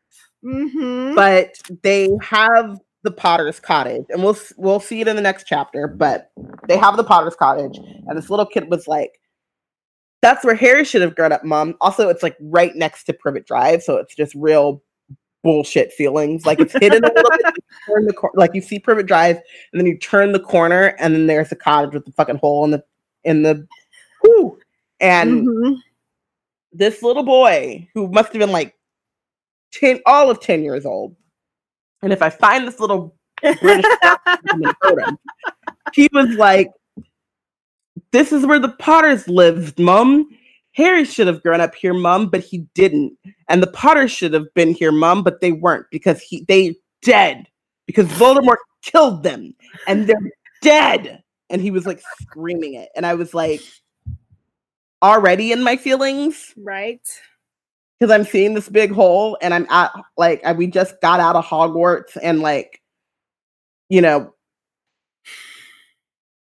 Mm-hmm. 0.46 1.16
but 1.16 1.56
they 1.84 2.10
have 2.22 2.78
the 3.04 3.12
Potter's 3.12 3.62
Cottage, 3.62 4.04
and 4.10 4.22
we'll 4.22 4.36
we'll 4.58 4.82
see 4.82 5.00
it 5.00 5.08
in 5.08 5.16
the 5.16 5.22
next 5.22 5.46
chapter. 5.48 5.88
But 5.88 6.32
they 6.68 6.76
have 6.78 6.98
the 6.98 7.04
Potter's 7.06 7.36
Cottage, 7.38 7.78
and 7.78 8.18
this 8.18 8.30
little 8.30 8.46
kid 8.46 8.70
was 8.70 8.86
like, 8.86 9.12
"That's 10.22 10.44
where 10.44 10.56
Harry 10.56 10.84
should 10.84 11.02
have 11.02 11.16
grown 11.16 11.32
up, 11.32 11.46
Mom." 11.46 11.76
Also, 11.80 12.10
it's 12.10 12.24
like 12.24 12.36
right 12.42 12.76
next 12.76 13.06
to 13.06 13.14
Privet 13.14 13.46
Drive, 13.48 13.84
so 13.84 13.96
it's 13.96 14.14
just 14.16 14.36
real 14.36 14.84
bullshit 15.44 15.92
feelings. 15.94 16.46
Like 16.46 16.60
it's 16.60 16.74
hidden 16.74 17.04
a 17.04 17.08
little 17.14 17.30
bit. 17.32 17.42
You 17.46 17.94
turn 17.94 18.06
the 18.06 18.14
cor- 18.14 18.32
like 18.34 18.52
you 18.56 18.62
see 18.62 18.80
Privet 18.80 19.06
Drive, 19.06 19.38
and 19.72 19.80
then 19.80 19.86
you 19.86 19.98
turn 19.98 20.32
the 20.32 20.40
corner, 20.40 20.96
and 21.00 21.14
then 21.14 21.28
there's 21.28 21.52
a 21.52 21.56
cottage 21.56 21.94
with 21.94 22.06
the 22.06 22.12
fucking 22.14 22.38
hole 22.38 22.64
in 22.66 22.72
the 22.72 22.84
in 23.24 23.44
the. 23.44 23.68
Whew. 24.22 24.58
And 25.00 25.46
Mhm. 25.48 25.78
this 26.72 27.04
little 27.04 27.24
boy 27.24 27.88
who 27.94 28.08
must 28.08 28.32
have 28.34 28.40
been 28.40 28.52
like 28.52 28.74
10 29.74 30.00
all 30.06 30.30
of 30.30 30.40
10 30.40 30.64
years 30.64 30.86
old 30.86 31.16
and 32.04 32.14
if 32.14 32.22
i 32.22 32.30
find 32.30 32.68
this 32.68 32.80
little 32.80 33.16
british 33.42 33.86
I'm 34.04 34.18
gonna 34.46 34.76
hurt 34.82 35.08
him. 35.08 35.18
he 35.94 36.08
was 36.14 36.30
like 36.36 36.70
this 38.12 38.32
is 38.32 38.46
where 38.46 38.60
the 38.60 38.70
potters 38.70 39.28
lived 39.28 39.80
mum 39.80 40.30
harry 40.74 41.06
should 41.06 41.28
have 41.28 41.42
grown 41.44 41.62
up 41.62 41.74
here 41.76 41.94
mum 41.94 42.30
but 42.30 42.42
he 42.42 42.60
didn't. 42.74 43.18
And 43.48 43.62
the 43.62 43.68
potters 43.68 44.12
should 44.12 44.34
have 44.34 44.52
been 44.54 44.74
here 44.74 44.92
mum 44.92 45.24
but 45.24 45.40
they 45.42 45.52
weren't 45.52 45.86
because 45.92 46.22
he 46.22 46.46
they 46.48 46.76
dead 47.02 47.46
because 47.86 48.08
voldemort 48.08 48.58
killed 48.82 49.24
them 49.24 49.54
and 49.88 50.08
they're 50.08 50.32
dead. 50.62 51.22
And 51.50 51.62
he 51.62 51.72
was 51.72 51.86
like 51.86 52.02
screaming 52.22 52.74
it. 52.76 52.90
And 52.96 53.06
i 53.06 53.14
was 53.14 53.34
like 53.34 53.62
already 55.02 55.52
in 55.52 55.62
my 55.64 55.76
feelings. 55.78 56.54
Right. 56.58 57.02
because 58.00 58.12
I'm 58.12 58.24
seeing 58.26 58.54
this 58.54 58.70
big 58.70 58.92
hole 58.92 59.38
and 59.42 59.54
I'm 59.54 59.68
at 59.70 59.92
like 60.18 60.44
I, 60.46 60.54
we 60.54 60.68
just 60.68 61.00
got 61.02 61.20
out 61.20 61.36
of 61.36 61.46
Hogwarts 61.46 62.18
and 62.22 62.42
like 62.42 62.82
you 63.90 64.02
know 64.02 64.34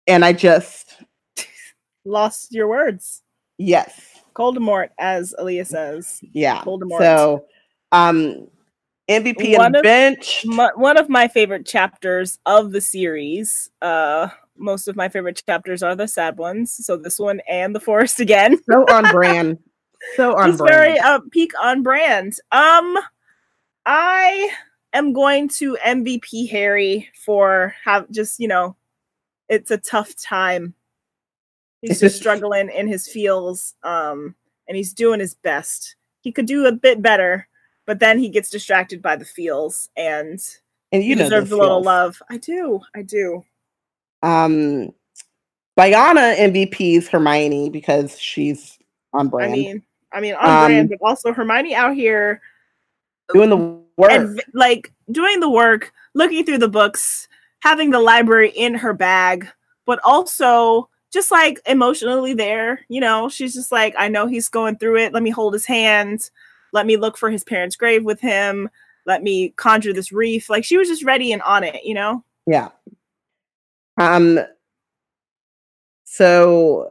and 0.07 0.25
I 0.25 0.33
just 0.33 0.95
Lost 2.07 2.53
your 2.53 2.69
words. 2.69 3.23
yes 3.59 4.14
Coldemort, 4.35 4.91
as 4.99 5.35
Aaliyah 5.41 5.67
says. 5.67 6.21
yeah 6.33 6.63
Voldemort. 6.65 6.99
so 6.99 7.45
um 7.93 8.47
MVP 9.09 9.57
One 9.57 9.67
and 9.67 9.77
of- 9.77 9.83
bench 9.83 10.45
My, 10.47 10.71
one 10.77 10.97
of 10.97 11.09
my 11.09 11.29
favorite 11.29 11.67
chapters 11.67 12.39
of 12.47 12.73
the 12.73 12.81
series. 12.81 13.69
Uh, 13.83 14.29
most 14.57 14.89
of 14.89 14.97
my 14.97 15.09
favorite 15.11 15.43
chapters 15.47 15.83
are 15.83 15.95
the 15.95 16.09
sad 16.09 16.39
ones. 16.39 16.73
So 16.87 16.97
this 16.97 17.19
one 17.19 17.41
and 17.49 17.75
the 17.75 17.81
forest 17.81 18.19
again. 18.27 18.57
so 18.71 18.85
on 18.89 19.11
brand 19.11 19.59
so 20.17 20.37
on 20.37 20.57
brand 20.57 20.71
very 20.71 20.99
uh, 20.99 21.21
peak 21.33 21.53
on 21.63 21.83
brand. 21.83 22.35
Um, 22.53 22.97
I 23.87 24.51
am 24.93 25.13
going 25.13 25.49
to 25.61 25.77
MVP 25.87 26.49
Harry 26.51 27.09
for 27.25 27.75
have 27.85 28.11
just 28.11 28.39
you 28.41 28.49
know, 28.49 28.77
it's 29.49 29.71
a 29.71 29.79
tough 29.79 30.15
time. 30.17 30.75
He's 31.89 32.01
just 32.01 32.17
struggling 32.17 32.71
in 32.71 32.89
his 32.89 33.07
feels, 33.09 33.75
um, 33.83 34.35
and 34.69 34.77
he's 34.77 34.93
doing 34.93 35.21
his 35.21 35.35
best. 35.35 35.97
He 36.23 36.33
could 36.33 36.47
do 36.47 36.67
a 36.67 36.73
bit 36.73 37.03
better, 37.03 37.47
but 37.87 37.99
then 37.99 38.19
he 38.19 38.29
gets 38.31 38.49
distracted 38.49 39.03
by 39.03 39.17
the 39.17 39.25
feels, 39.25 39.91
and 39.97 40.41
and 40.93 41.03
you 41.05 41.11
he 41.11 41.15
know 41.17 41.25
deserves 41.25 41.51
a 41.53 41.57
little 41.57 41.83
love. 41.83 42.21
I 42.31 42.39
do, 42.39 42.81
I 42.95 43.03
do. 43.03 43.45
um 44.23 44.93
Biana 45.79 46.37
MVP's 46.37 47.09
Hermione 47.09 47.69
because 47.69 48.19
she's 48.19 48.79
on 49.13 49.29
brand 49.29 49.53
I 49.53 49.57
mean, 49.57 49.83
I 50.13 50.21
mean, 50.21 50.35
on 50.35 50.49
Um, 50.49 50.65
brand, 50.71 50.89
but 50.89 50.99
also 51.03 51.33
Hermione 51.33 51.75
out 51.75 51.95
here 51.95 52.41
doing 53.33 53.51
the 53.51 53.57
work 53.97 54.11
and 54.13 54.43
like 54.55 54.93
doing 55.11 55.41
the 55.41 55.51
work, 55.51 55.93
looking 56.15 56.45
through 56.45 56.59
the 56.59 56.69
books, 56.69 57.29
having 57.61 57.91
the 57.91 58.01
library 58.01 58.51
in 58.51 58.75
her 58.75 58.95
bag, 58.95 59.49
but 59.85 59.99
also 60.05 60.89
just 61.15 61.31
like 61.31 61.61
emotionally 61.65 62.35
there. 62.35 62.81
You 62.89 63.01
know, 63.01 63.31
she's 63.31 63.55
just 63.55 63.73
like, 63.73 63.95
I 63.97 64.09
know 64.09 64.27
he's 64.27 64.49
going 64.49 64.77
through 64.77 64.99
it. 64.99 65.15
Let 65.15 65.23
me 65.23 65.31
hold 65.31 65.55
his 65.55 65.65
hand. 65.65 66.29
Let 66.73 66.85
me 66.85 66.97
look 66.97 67.17
for 67.17 67.31
his 67.31 67.45
parents' 67.45 67.77
grave 67.77 68.05
with 68.05 68.21
him. 68.21 68.69
Let 69.07 69.23
me 69.23 69.51
conjure 69.51 69.93
this 69.93 70.13
wreath. 70.13 70.51
Like 70.51 70.65
she 70.65 70.77
was 70.77 70.89
just 70.89 71.05
ready 71.05 71.33
and 71.33 71.41
on 71.43 71.63
it, 71.63 71.85
you 71.85 71.95
know? 71.95 72.25
Yeah. 72.47 72.71
Um. 73.97 74.41
So, 76.05 76.91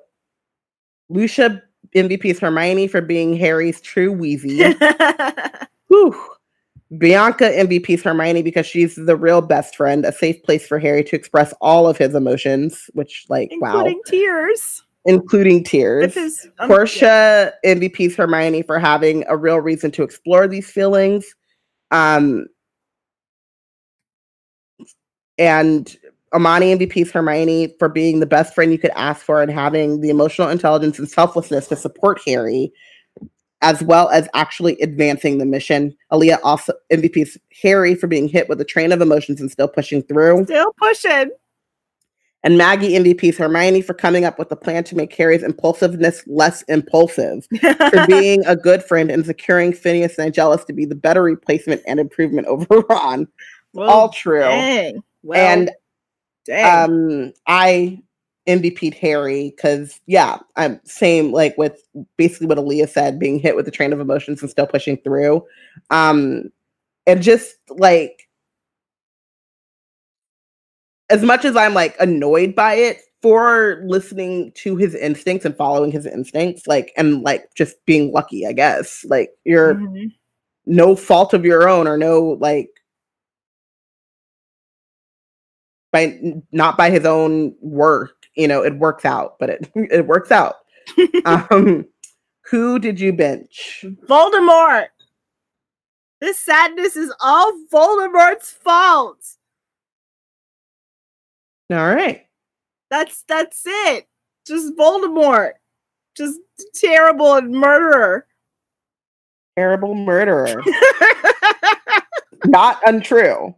Lucia 1.10 1.62
MVP's 1.96 2.40
Hermione 2.40 2.88
for 2.88 3.02
being 3.02 3.36
Harry's 3.36 3.82
true 3.82 4.14
Weezy. 4.14 4.74
Whew. 5.88 6.16
Bianca 6.98 7.46
MVP's 7.46 8.04
Hermione 8.04 8.42
because 8.42 8.66
she's 8.66 8.96
the 8.96 9.16
real 9.16 9.42
best 9.42 9.76
friend, 9.76 10.06
a 10.06 10.12
safe 10.12 10.42
place 10.44 10.68
for 10.68 10.80
Harry 10.80 11.04
to 11.06 11.16
express 11.16 11.54
all 11.62 11.88
of 11.88 11.98
his 11.98 12.14
emotions, 12.14 12.90
which, 12.94 13.26
like, 13.30 13.52
wow 13.60 13.70
Including 13.70 13.98
wow, 13.98 14.02
tears. 14.06 14.84
including 15.06 15.64
tears. 15.64 16.14
His 16.14 16.48
um, 16.60 16.68
Portia 16.68 17.54
MVP's 17.66 18.16
Hermione 18.16 18.62
for 18.64 18.80
having 18.80 19.24
a 19.28 19.38
real 19.38 19.60
reason 19.60 19.92
to 19.92 20.04
explore 20.04 20.48
these 20.48 20.70
feelings. 20.70 21.34
Um, 21.92 22.48
and 25.38 25.96
Amani 26.34 26.76
MVP's 26.76 27.12
Hermione 27.12 27.76
for 27.80 27.90
being 27.90 28.20
the 28.20 28.26
best 28.26 28.54
friend 28.54 28.72
you 28.72 28.78
could 28.80 28.92
ask 28.92 29.24
for 29.26 29.42
and 29.42 29.52
having 29.52 30.02
the 30.02 30.10
emotional 30.10 30.50
intelligence 30.50 31.00
and 31.00 31.10
selflessness 31.10 31.68
to 31.68 31.76
support 31.76 32.22
Harry, 32.26 32.74
as 33.64 33.82
well 33.82 34.10
as 34.10 34.28
actually 34.36 34.80
advancing 34.82 35.40
the 35.40 35.46
mission. 35.46 35.96
Aaliyah 36.12 36.40
also 36.44 36.74
MVP's 36.92 37.38
Harry 37.64 37.96
for 37.96 38.06
being 38.08 38.28
hit 38.28 38.48
with 38.50 38.62
a 38.62 38.66
train 38.66 38.92
of 38.92 39.02
emotions 39.02 39.42
and 39.42 39.50
still 39.50 39.68
pushing 39.68 40.04
through. 40.04 40.44
still 40.46 40.74
pushing. 40.78 41.32
And 42.46 42.58
Maggie 42.58 42.92
MVP's 42.92 43.38
Hermione 43.38 43.82
for 43.82 43.94
coming 43.94 44.26
up 44.26 44.38
with 44.38 44.52
a 44.52 44.58
plan 44.58 44.84
to 44.84 44.98
make 44.98 45.16
Harry's 45.16 45.44
impulsiveness 45.44 46.24
less 46.28 46.62
impulsive 46.64 47.48
for 47.62 48.06
being 48.08 48.46
a 48.46 48.58
good 48.58 48.84
friend 48.84 49.10
and 49.10 49.26
securing 49.26 49.72
Phineas 49.72 50.18
Nigellus 50.18 50.66
to 50.66 50.74
be 50.74 50.84
the 50.84 50.94
better 50.94 51.24
replacement 51.24 51.82
and 51.88 52.02
improvement 52.02 52.46
over 52.48 52.82
Ron. 52.90 53.30
Well, 53.72 53.90
All 53.90 54.10
true. 54.10 54.42
Well, 54.42 55.40
and 55.40 55.72
dang. 56.46 56.92
um 56.92 57.34
I 57.48 58.04
MVP'd 58.48 58.94
Harry 58.96 59.54
because 59.56 60.00
yeah, 60.06 60.40
I'm 60.56 60.80
same 60.86 61.32
like 61.32 61.58
with 61.58 61.82
basically 62.18 62.48
what 62.48 62.58
Aaliyah 62.58 62.90
said, 62.90 63.20
being 63.20 63.40
hit 63.40 63.56
with 63.56 63.66
the 63.66 63.72
train 63.72 63.94
of 63.94 64.00
emotions 64.00 64.42
and 64.42 64.50
still 64.52 64.68
pushing 64.68 64.98
through. 64.98 65.46
Um 65.90 66.52
and 67.08 67.22
just 67.22 67.56
like 67.70 68.28
as 71.10 71.22
much 71.24 71.46
as 71.46 71.56
I'm 71.56 71.74
like 71.74 71.96
annoyed 72.00 72.56
by 72.56 72.74
it, 72.76 73.02
for 73.22 73.82
listening 73.86 74.52
to 74.54 74.76
his 74.76 74.94
instincts 74.96 75.46
and 75.46 75.56
following 75.56 75.92
his 75.94 76.06
instincts, 76.06 76.68
like 76.68 76.92
and 76.98 77.22
like 77.24 77.46
just 77.56 77.78
being 77.86 78.12
lucky, 78.12 78.46
I 78.46 78.52
guess. 78.52 79.06
Like 79.08 79.32
you're 79.46 79.76
Mhm. 79.76 80.12
no 80.66 80.96
fault 80.96 81.34
of 81.34 81.46
your 81.46 81.70
own 81.70 81.88
or 81.88 81.98
no 81.98 82.38
like 82.42 82.70
by 85.94 86.20
not 86.52 86.76
by 86.78 86.90
his 86.90 87.06
own 87.06 87.56
work, 87.62 88.23
you 88.36 88.48
know, 88.48 88.64
it 88.64 88.78
works 88.78 89.06
out, 89.06 89.36
but 89.40 89.50
it 89.50 89.72
it 89.76 90.08
works 90.08 90.32
out. 90.32 90.56
um 91.26 91.86
who 92.50 92.78
did 92.80 93.00
you 93.00 93.14
bench? 93.14 93.86
Voldemort. 94.08 94.88
This 96.20 96.40
sadness 96.40 96.96
is 96.96 97.14
all 97.22 97.52
Voldemort's 97.72 98.52
fault. 98.52 99.18
All 101.72 101.78
right. 101.78 102.26
That's 102.90 103.24
that's 103.28 103.64
it. 103.66 104.08
Just 104.46 104.76
Voldemort. 104.76 105.54
Just 106.16 106.40
terrible 106.76 107.34
and 107.34 107.52
murderer. 107.52 108.28
Terrible 109.58 109.96
murderer. 109.96 110.62
Not 112.46 112.80
untrue. 112.86 113.56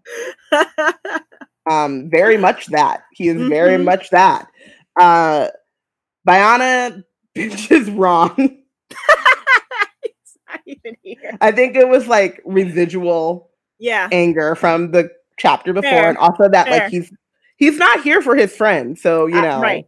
Um, 1.69 2.09
very 2.09 2.37
much 2.37 2.67
that. 2.67 3.03
He 3.11 3.27
is 3.27 3.47
very 3.47 3.77
Mhm. 3.77 3.83
much 3.85 4.09
that. 4.11 4.47
Uh 4.99 5.47
Biana 6.27 7.03
is 7.35 7.89
wrong. 7.91 8.33
It's 10.03 10.37
not 10.49 10.59
even 10.65 10.95
here. 11.03 11.37
I 11.41 11.51
think 11.51 11.75
it 11.75 11.87
was 11.87 12.07
like 12.07 12.41
residual 12.45 13.49
Yeah. 13.79 14.07
anger 14.11 14.55
from 14.55 14.91
the 14.91 15.09
chapter 15.37 15.73
before, 15.73 15.89
Fair. 15.89 16.09
and 16.09 16.17
also 16.17 16.47
that 16.49 16.67
Fair. 16.67 16.79
like 16.81 16.89
he's 16.91 17.11
he's 17.57 17.77
not 17.77 18.01
here 18.01 18.21
for 18.21 18.35
his 18.35 18.55
friend. 18.55 18.97
So 18.97 19.25
you 19.27 19.37
Uh, 19.37 19.41
know, 19.41 19.61
right. 19.61 19.85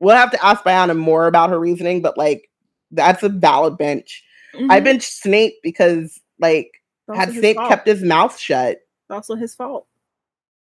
we'll 0.00 0.16
have 0.16 0.30
to 0.32 0.44
ask 0.44 0.62
Biana 0.64 0.96
more 0.96 1.26
about 1.26 1.50
her 1.50 1.58
reasoning, 1.58 2.02
but 2.02 2.16
like 2.18 2.48
that's 2.92 3.22
a 3.22 3.28
valid 3.28 3.76
bench. 3.78 4.22
I 4.70 4.80
Mhm. 4.80 4.84
benched 4.84 5.12
Snape 5.12 5.54
because 5.62 6.20
like 6.38 6.70
It's 7.08 7.18
had 7.18 7.32
Snape 7.32 7.56
fault. 7.56 7.68
kept 7.68 7.86
his 7.86 8.02
mouth 8.02 8.38
shut, 8.38 8.72
It's 8.78 9.10
also 9.10 9.34
his 9.34 9.54
fault. 9.54 9.86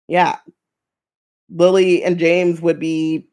Yeah, 0.10 0.38
Lily 1.50 2.04
and 2.04 2.18
James 2.20 2.62
would 2.62 2.80
be 2.80 3.28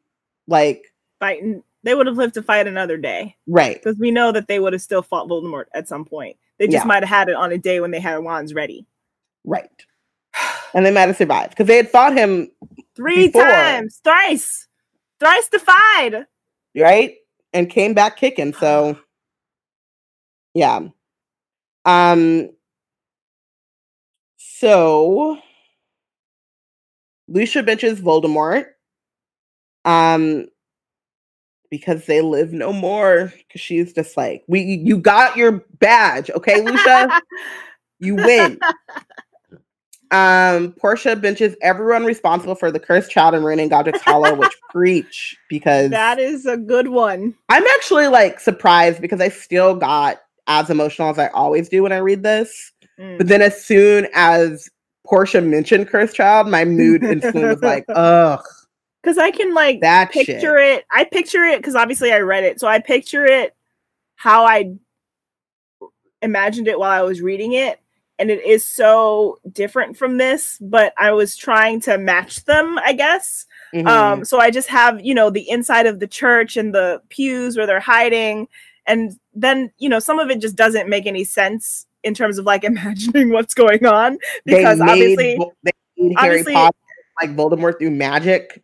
like 0.46 0.84
Fighting. 1.18 1.62
They 1.82 1.94
would 1.94 2.06
have 2.06 2.16
lived 2.16 2.34
to 2.34 2.42
fight 2.42 2.66
another 2.66 2.96
day. 2.96 3.36
right, 3.46 3.76
Because 3.82 3.98
we 3.98 4.10
know 4.10 4.32
that 4.32 4.48
they 4.48 4.58
would 4.58 4.72
have 4.74 4.82
still 4.82 5.02
fought 5.02 5.28
Voldemort 5.28 5.66
at 5.74 5.88
some 5.88 6.04
point. 6.04 6.36
They 6.58 6.66
just 6.66 6.84
Yeah. 6.84 6.88
might 6.88 7.02
have 7.02 7.08
had 7.08 7.28
it 7.28 7.36
on 7.36 7.52
a 7.52 7.58
day 7.58 7.80
when 7.80 7.90
they 7.90 8.00
had 8.00 8.18
wands 8.18 8.54
ready. 8.54 8.86
right, 9.44 9.70
and 10.74 10.84
they 10.84 10.90
might 10.90 11.08
have 11.08 11.16
survived 11.16 11.50
because 11.50 11.66
they 11.66 11.76
had 11.76 11.88
fought 11.90 12.16
him 12.16 12.50
Three 12.96 13.26
Before. 13.26 13.42
times, 13.44 14.00
thrice, 14.04 14.66
thrice 15.20 15.48
defied. 15.48 16.26
right 16.76 17.16
and 17.52 17.70
came 17.70 17.94
back 17.94 18.16
kicking. 18.16 18.52
So 18.52 18.98
yeah, 20.54 20.80
um, 21.84 22.50
so 24.38 25.38
Lucia 27.28 27.62
benches 27.62 28.00
Voldemort. 28.00 28.66
Um, 29.84 30.48
because 31.70 32.06
they 32.06 32.20
live 32.20 32.52
no 32.52 32.72
more. 32.72 33.32
Because 33.36 33.60
she's 33.60 33.92
just 33.92 34.16
like, 34.16 34.44
we, 34.48 34.60
you 34.62 34.98
got 34.98 35.36
your 35.36 35.64
badge, 35.78 36.30
okay, 36.30 36.62
Lucia, 36.62 37.20
you 37.98 38.16
win. 38.16 38.58
Um, 40.10 40.72
Portia 40.72 41.16
benches 41.16 41.56
everyone 41.62 42.04
responsible 42.04 42.54
for 42.54 42.70
the 42.70 42.78
cursed 42.78 43.10
child 43.10 43.34
and 43.34 43.44
ruining 43.44 43.68
Godric's 43.68 44.00
Hollow, 44.02 44.34
which 44.34 44.52
preach 44.70 45.36
because 45.48 45.90
that 45.90 46.18
is 46.18 46.46
a 46.46 46.56
good 46.56 46.88
one. 46.88 47.34
I'm 47.48 47.64
actually 47.74 48.06
like 48.08 48.38
surprised 48.38 49.00
because 49.00 49.20
I 49.20 49.28
still 49.28 49.74
got 49.74 50.18
as 50.46 50.70
emotional 50.70 51.10
as 51.10 51.18
I 51.18 51.26
always 51.28 51.68
do 51.68 51.82
when 51.82 51.92
I 51.92 51.96
read 51.96 52.22
this. 52.22 52.72
Mm. 53.00 53.18
But 53.18 53.26
then 53.26 53.42
as 53.42 53.62
soon 53.64 54.06
as 54.14 54.70
Portia 55.06 55.40
mentioned 55.40 55.88
cursed 55.88 56.16
child, 56.16 56.48
my 56.48 56.64
mood 56.64 57.02
instantly 57.04 57.44
was 57.44 57.62
like, 57.62 57.84
ugh, 57.94 58.44
Because 59.02 59.18
I 59.18 59.30
can 59.30 59.54
like 59.54 59.80
that 59.80 60.10
picture 60.10 60.58
shit. 60.58 60.78
it. 60.78 60.84
I 60.90 61.04
picture 61.04 61.44
it 61.44 61.58
because 61.58 61.74
obviously 61.74 62.12
I 62.12 62.20
read 62.20 62.44
it, 62.44 62.60
so 62.60 62.66
I 62.68 62.80
picture 62.80 63.24
it 63.24 63.54
how 64.16 64.44
I 64.46 64.72
imagined 66.22 66.68
it 66.68 66.78
while 66.78 66.90
I 66.90 67.02
was 67.02 67.20
reading 67.20 67.52
it, 67.52 67.78
and 68.18 68.30
it 68.30 68.44
is 68.44 68.64
so 68.64 69.38
different 69.52 69.96
from 69.96 70.16
this. 70.18 70.58
But 70.60 70.92
I 70.98 71.12
was 71.12 71.36
trying 71.36 71.80
to 71.82 71.98
match 71.98 72.44
them, 72.44 72.78
I 72.78 72.92
guess. 72.92 73.46
Mhm. 73.74 73.86
Um, 73.86 74.24
so 74.24 74.38
I 74.38 74.50
just 74.50 74.68
have, 74.68 75.04
you 75.04 75.14
know, 75.14 75.30
the 75.30 75.48
inside 75.48 75.86
of 75.86 76.00
the 76.00 76.06
church 76.06 76.56
and 76.56 76.74
the 76.74 77.02
pews 77.08 77.56
where 77.56 77.66
they're 77.66 77.80
hiding. 77.80 78.48
And 78.86 79.18
then, 79.34 79.72
you 79.78 79.88
know, 79.88 79.98
some 79.98 80.18
of 80.18 80.30
it 80.30 80.40
just 80.40 80.54
doesn't 80.56 80.88
make 80.88 81.06
any 81.06 81.24
sense 81.24 81.85
in 82.06 82.14
terms 82.14 82.38
of 82.38 82.46
like 82.46 82.64
imagining 82.72 83.30
what's 83.30 83.52
going 83.52 83.84
on. 83.84 84.18
Because 84.46 84.78
made 84.78 84.88
obviously, 84.88 85.38
they 85.64 85.72
made 85.98 86.14
Harry 86.18 86.38
obviously- 86.40 86.54
Potter 86.54 86.76
like 87.20 87.34
Voldemort 87.34 87.78
through 87.78 87.90
magic, 87.92 88.62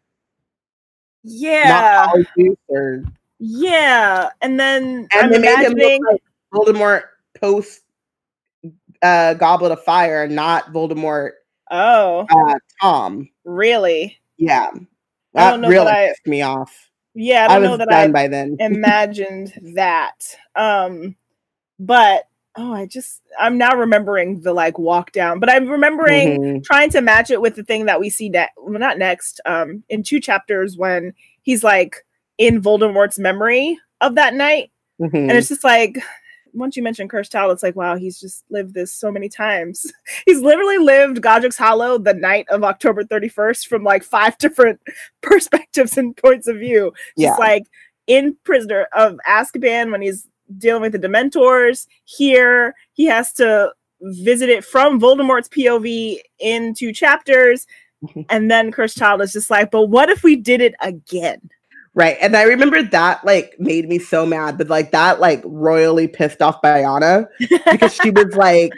yeah, 1.25 2.07
not 2.15 2.27
or 2.69 3.05
yeah. 3.39 4.29
And 4.43 4.61
then 4.61 5.09
and 5.15 5.25
I'm 5.27 5.31
they 5.31 5.39
made 5.39 5.59
him 5.65 5.73
imagining, 5.73 6.01
like 6.05 6.23
Voldemort 6.53 7.03
post 7.41 7.81
uh, 9.03 9.35
Goblet 9.35 9.73
of 9.73 9.83
Fire, 9.85 10.29
not 10.29 10.73
Voldemort 10.73 11.31
oh, 11.71 12.27
uh, 12.31 12.55
Tom. 12.81 13.29
really? 13.45 14.19
Yeah, 14.37 14.67
I 14.75 14.79
that 15.35 15.51
don't 15.53 15.61
know 15.63 15.69
really 15.69 15.85
that 15.87 15.95
I- 15.95 16.09
pissed 16.09 16.27
me 16.27 16.43
off. 16.43 16.91
Yeah, 17.15 17.47
I 17.49 17.57
I, 17.57 17.59
don't 17.59 17.63
was 17.63 17.71
know 17.71 17.77
that 17.79 17.89
done 17.89 18.11
I 18.11 18.13
by 18.13 18.29
then. 18.29 18.57
imagined 18.61 19.53
that. 19.75 20.37
Um, 20.57 21.17
but 21.79 22.25
oh, 22.57 22.73
I 22.73 22.87
just 22.87 23.23
I'm 23.41 23.57
now 23.57 23.75
remembering 23.77 24.41
the 24.43 24.53
like 24.53 24.79
walk 24.79 25.13
down, 25.13 25.41
but 25.41 25.49
I'm 25.51 25.69
remembering 25.69 26.41
Mhm. 26.41 26.65
trying 26.65 26.91
to 26.91 27.01
match 27.01 27.31
it 27.31 27.41
with 27.41 27.57
the 27.57 27.63
thing 27.65 27.87
that 27.87 27.99
we 28.01 28.11
see 28.11 28.29
next 28.29 28.53
well, 28.59 28.79
not 28.79 28.99
next 28.99 29.41
um 29.47 29.83
in 29.89 30.03
two 30.03 30.21
chapters 30.21 30.77
when 30.77 31.15
he's 31.43 31.65
like 31.65 32.05
in 32.39 32.61
voldemort's 32.63 33.19
memory 33.19 33.79
of 34.01 34.15
that 34.17 34.35
night 34.35 34.71
Mhm. 35.01 35.15
and 35.15 35.33
it's 35.33 35.49
just 35.49 35.65
like 35.65 35.99
once 36.55 36.77
you 36.77 36.83
mention 36.83 37.09
cursed 37.09 37.35
it's 37.35 37.63
like 37.63 37.77
wow 37.77 37.97
he's 37.97 38.21
just 38.21 38.45
lived 38.51 38.75
this 38.75 38.93
so 38.93 39.11
many 39.11 39.29
times 39.29 39.87
he's 40.27 40.41
literally 40.41 40.79
lived 40.79 41.23
godric's 41.23 41.57
hollow 41.57 41.97
the 41.99 42.13
night 42.15 42.47
of 42.51 42.63
october 42.65 43.03
31st 43.05 43.67
from 43.67 43.83
like 43.85 44.03
five 44.03 44.37
different 44.45 44.79
perspectives 45.23 45.97
and 45.97 46.17
points 46.17 46.47
of 46.47 46.57
view 46.59 46.93
yeah. 47.17 47.29
just 47.29 47.41
like 47.41 47.65
in 48.07 48.37
prisoner 48.45 48.87
of 48.93 49.19
azkaban 49.29 49.91
when 49.91 50.03
he's 50.03 50.29
dealing 50.59 50.83
with 50.83 50.93
the 50.93 50.99
dementors 50.99 51.87
here 52.05 52.75
he 52.93 53.05
has 53.07 53.33
to 53.33 53.71
visit 54.01 54.49
it 54.49 54.65
from 54.65 55.01
voldemort's 55.01 55.49
pov 55.49 56.19
in 56.41 56.75
two 56.75 56.93
chapters 56.93 57.67
Mhm. 58.05 58.27
and 58.31 58.51
then 58.51 58.73
cursed 58.73 58.99
child 58.99 59.23
is 59.23 59.33
just 59.33 59.49
like 59.49 59.71
but 59.71 59.87
what 59.87 60.09
if 60.11 60.25
we 60.25 60.35
did 60.37 60.61
it 60.61 60.75
again 60.81 61.41
Right. 61.95 62.17
And 62.23 62.35
I 62.35 62.45
remember 62.45 62.83
that 62.83 63.23
like 63.23 63.55
made 63.59 63.87
me 63.87 63.99
so 63.99 64.25
mad, 64.25 64.57
but 64.57 64.69
like 64.71 64.93
that 64.93 65.21
like 65.21 65.43
royally 65.45 66.09
pissed 66.09 66.41
off 66.41 66.63
Biana 66.63 67.27
because 67.71 67.93
she 67.95 68.09
was 68.11 68.35
like, 68.35 68.73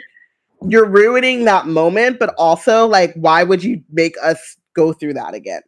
You're 0.67 0.85
ruining 0.89 1.45
that 1.45 1.65
moment, 1.65 2.19
but 2.19 2.35
also 2.37 2.85
like, 2.85 3.13
why 3.15 3.43
would 3.43 3.63
you 3.63 3.81
make 3.89 4.15
us 4.21 4.57
go 4.75 4.91
through 4.91 5.13
that 5.13 5.33
again? 5.33 5.61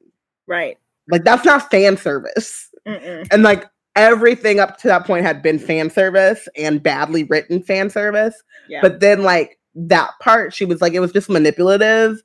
right 0.46 0.78
Like 1.10 1.24
that's 1.24 1.46
not 1.46 1.72
fan 1.72 1.96
service. 1.96 2.70
Mm-mm. 2.86 3.26
And 3.32 3.44
like 3.44 3.66
everything 3.98 4.60
up 4.60 4.78
to 4.78 4.88
that 4.88 5.06
point 5.06 5.26
had 5.26 5.42
been 5.42 5.60
fan 5.60 5.90
service 5.90 6.48
and 6.56 6.82
badly 6.82 7.24
written 7.26 7.62
fan 7.62 7.90
service. 7.90 8.42
yeah 8.70 8.80
But 8.82 9.02
then 9.02 9.24
like 9.24 9.60
that 9.76 10.12
part, 10.22 10.54
she 10.54 10.64
was 10.64 10.82
like, 10.82 10.94
it 10.94 11.00
was 11.02 11.12
just 11.12 11.30
manipulative. 11.30 12.22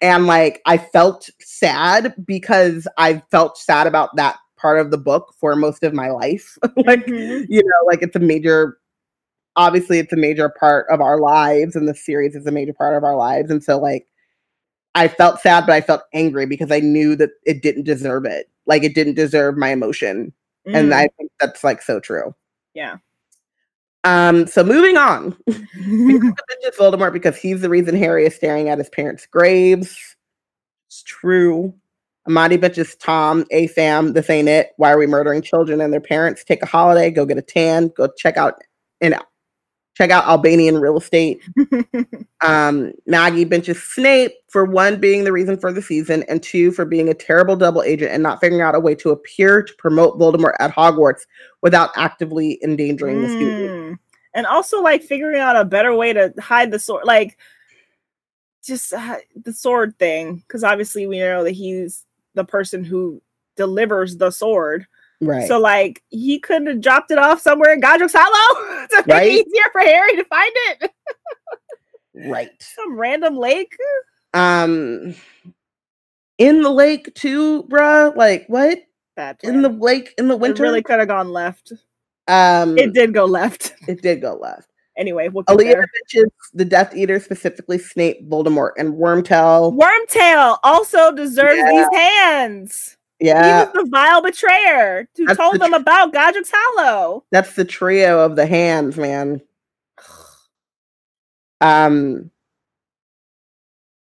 And 0.00 0.26
like 0.26 0.62
I 0.64 0.78
felt 0.78 1.28
sad 1.40 2.14
because 2.24 2.86
I 2.96 3.22
felt 3.30 3.58
sad 3.58 3.86
about 3.86 4.14
that 4.16 4.36
part 4.56 4.78
of 4.78 4.90
the 4.90 4.98
book 4.98 5.34
for 5.38 5.54
most 5.56 5.82
of 5.82 5.92
my 5.92 6.10
life. 6.10 6.56
like, 6.86 7.04
Mhm. 7.06 7.46
you 7.48 7.62
know, 7.62 7.86
like 7.86 8.02
it's 8.02 8.16
a 8.16 8.20
major 8.20 8.78
obviously 9.58 9.98
it's 9.98 10.12
a 10.12 10.16
major 10.16 10.50
part 10.50 10.86
of 10.90 11.00
our 11.00 11.18
lives 11.18 11.74
and 11.74 11.88
the 11.88 11.94
series 11.94 12.34
is 12.36 12.46
a 12.46 12.50
major 12.52 12.74
part 12.74 12.94
of 12.94 13.02
our 13.04 13.16
lives. 13.16 13.50
And 13.50 13.64
so 13.64 13.78
like 13.78 14.06
I 14.94 15.08
felt 15.08 15.40
sad, 15.40 15.66
but 15.66 15.72
I 15.74 15.80
felt 15.80 16.02
angry 16.14 16.46
because 16.46 16.70
I 16.70 16.80
knew 16.80 17.16
that 17.16 17.30
it 17.44 17.62
didn't 17.62 17.84
deserve 17.84 18.24
it. 18.26 18.46
Like 18.66 18.82
it 18.84 18.94
didn't 18.94 19.14
deserve 19.14 19.56
my 19.56 19.70
emotion. 19.70 20.32
And 20.66 20.90
Mm, 20.90 20.94
I 20.94 21.08
think 21.16 21.30
that's 21.40 21.62
like 21.64 21.82
so 21.82 22.00
true. 22.00 22.34
yeah 22.74 22.96
Um, 24.04 24.46
so 24.46 24.62
moving 24.64 24.96
on. 24.96 25.36
It's 26.62 26.78
Voldemort 26.78 27.12
because 27.12 27.36
he's 27.36 27.60
the 27.60 27.68
reason 27.68 27.96
Harry 27.96 28.26
is 28.26 28.34
staring 28.34 28.68
at 28.68 28.78
his 28.78 28.88
parents' 28.88 29.26
graves. 29.26 30.16
It's 30.88 31.02
true. 31.04 31.72
Amadi 32.26 32.58
bitches 32.58 32.98
Tom, 32.98 33.44
A 33.52 33.68
fam, 33.68 34.12
this 34.12 34.28
ain't 34.28 34.48
it. 34.48 34.72
Why 34.78 34.90
are 34.92 34.98
we 34.98 35.06
murdering 35.06 35.42
children 35.42 35.80
and 35.80 35.92
their 35.92 36.00
parents? 36.00 36.42
Take 36.42 36.62
a 36.62 36.66
holiday, 36.66 37.10
go 37.10 37.24
get 37.24 37.38
a 37.38 37.42
tan, 37.42 37.88
go 37.96 38.08
check 38.16 38.36
out 38.36 38.60
and 39.00 39.14
check 39.96 40.10
out 40.10 40.26
Albanian 40.26 40.78
real 40.78 40.98
estate. 40.98 41.42
Um, 42.42 42.92
Maggie 43.06 43.44
benches 43.44 43.82
Snape 43.82 44.32
for 44.48 44.66
one 44.66 45.00
being 45.00 45.24
the 45.24 45.32
reason 45.32 45.58
for 45.58 45.72
the 45.72 45.80
season, 45.80 46.22
and 46.28 46.42
two 46.42 46.70
for 46.70 46.84
being 46.84 47.08
a 47.08 47.14
terrible 47.14 47.56
double 47.56 47.82
agent 47.82 48.12
and 48.12 48.22
not 48.22 48.40
figuring 48.40 48.62
out 48.62 48.74
a 48.74 48.78
way 48.78 48.94
to 48.96 49.10
appear 49.10 49.62
to 49.62 49.74
promote 49.76 50.18
Voldemort 50.18 50.52
at 50.60 50.70
Hogwarts 50.70 51.22
without 51.62 51.90
actively 51.96 52.60
endangering 52.62 53.22
the 53.22 53.28
student. 53.28 53.70
Mm. 53.70 53.98
And 54.34 54.46
also 54.46 54.82
like 54.82 55.02
figuring 55.02 55.40
out 55.40 55.56
a 55.56 55.64
better 55.64 55.94
way 55.94 56.12
to 56.12 56.32
hide 56.38 56.70
the 56.70 56.78
sword, 56.78 57.06
like 57.06 57.38
just 58.62 58.92
uh, 58.92 59.16
the 59.34 59.52
sword 59.54 59.98
thing, 59.98 60.36
because 60.46 60.62
obviously 60.62 61.06
we 61.06 61.18
know 61.18 61.42
that 61.42 61.52
he's 61.52 62.04
the 62.34 62.44
person 62.44 62.84
who 62.84 63.22
delivers 63.56 64.18
the 64.18 64.30
sword. 64.30 64.86
Right. 65.20 65.48
So 65.48 65.58
like 65.58 66.02
he 66.10 66.38
couldn't 66.38 66.66
have 66.66 66.80
dropped 66.80 67.10
it 67.10 67.18
off 67.18 67.40
somewhere 67.40 67.72
in 67.72 67.80
Godric's 67.80 68.14
Hollow 68.16 68.86
to 68.90 68.96
make 69.06 69.06
Right. 69.06 69.32
it 69.32 69.46
easier 69.46 69.64
for 69.72 69.80
Harry 69.80 70.16
to 70.16 70.24
find 70.24 70.52
it. 70.54 70.90
right. 72.30 72.50
Some 72.60 72.98
random 72.98 73.36
lake. 73.36 73.74
Um, 74.34 75.14
in 76.38 76.62
the 76.62 76.70
lake 76.70 77.14
too, 77.14 77.62
bruh. 77.64 78.14
Like 78.16 78.44
what? 78.48 78.80
Bad 79.16 79.38
In 79.42 79.62
the 79.62 79.70
lake 79.70 80.12
in 80.18 80.28
the 80.28 80.34
It 80.34 80.40
winter? 80.40 80.62
really 80.62 80.82
could 80.82 80.98
have 80.98 81.08
gone 81.08 81.32
left. 81.32 81.72
um, 82.28 82.76
It 82.76 82.92
did 82.92 83.14
go 83.14 83.24
left. 83.24 83.74
it 83.88 84.02
did 84.02 84.20
go 84.20 84.34
left. 84.34 84.68
Anyway, 84.98 85.28
we'll 85.28 85.44
get 85.44 85.56
Aaliyah 85.56 85.72
there. 85.72 85.86
mentions 86.02 86.32
the 86.54 86.64
Death 86.64 86.94
Eater, 86.96 87.20
specifically 87.20 87.78
Snape, 87.78 88.28
Voldemort, 88.30 88.70
and 88.78 88.94
Wormtail. 88.94 89.74
Wormtail 89.78 90.58
also 90.62 91.12
deserves 91.12 91.56
Yeah. 91.58 91.70
these 91.70 91.86
hands. 91.98 92.96
Yeah, 93.18 93.60
He 93.60 93.78
was 93.78 93.84
the 93.84 93.90
vile 93.90 94.22
betrayer 94.22 95.08
who 95.16 95.26
That's 95.26 95.38
told 95.38 95.54
the 95.54 95.58
them 95.60 95.70
tr- 95.70 95.76
about 95.76 96.12
Godric's 96.12 96.50
Hollow. 96.54 97.24
that's 97.32 97.54
the 97.54 97.64
trio 97.64 98.20
of 98.24 98.36
the 98.36 98.46
hands, 98.46 98.96
man. 98.96 99.40
Um, 101.60 102.30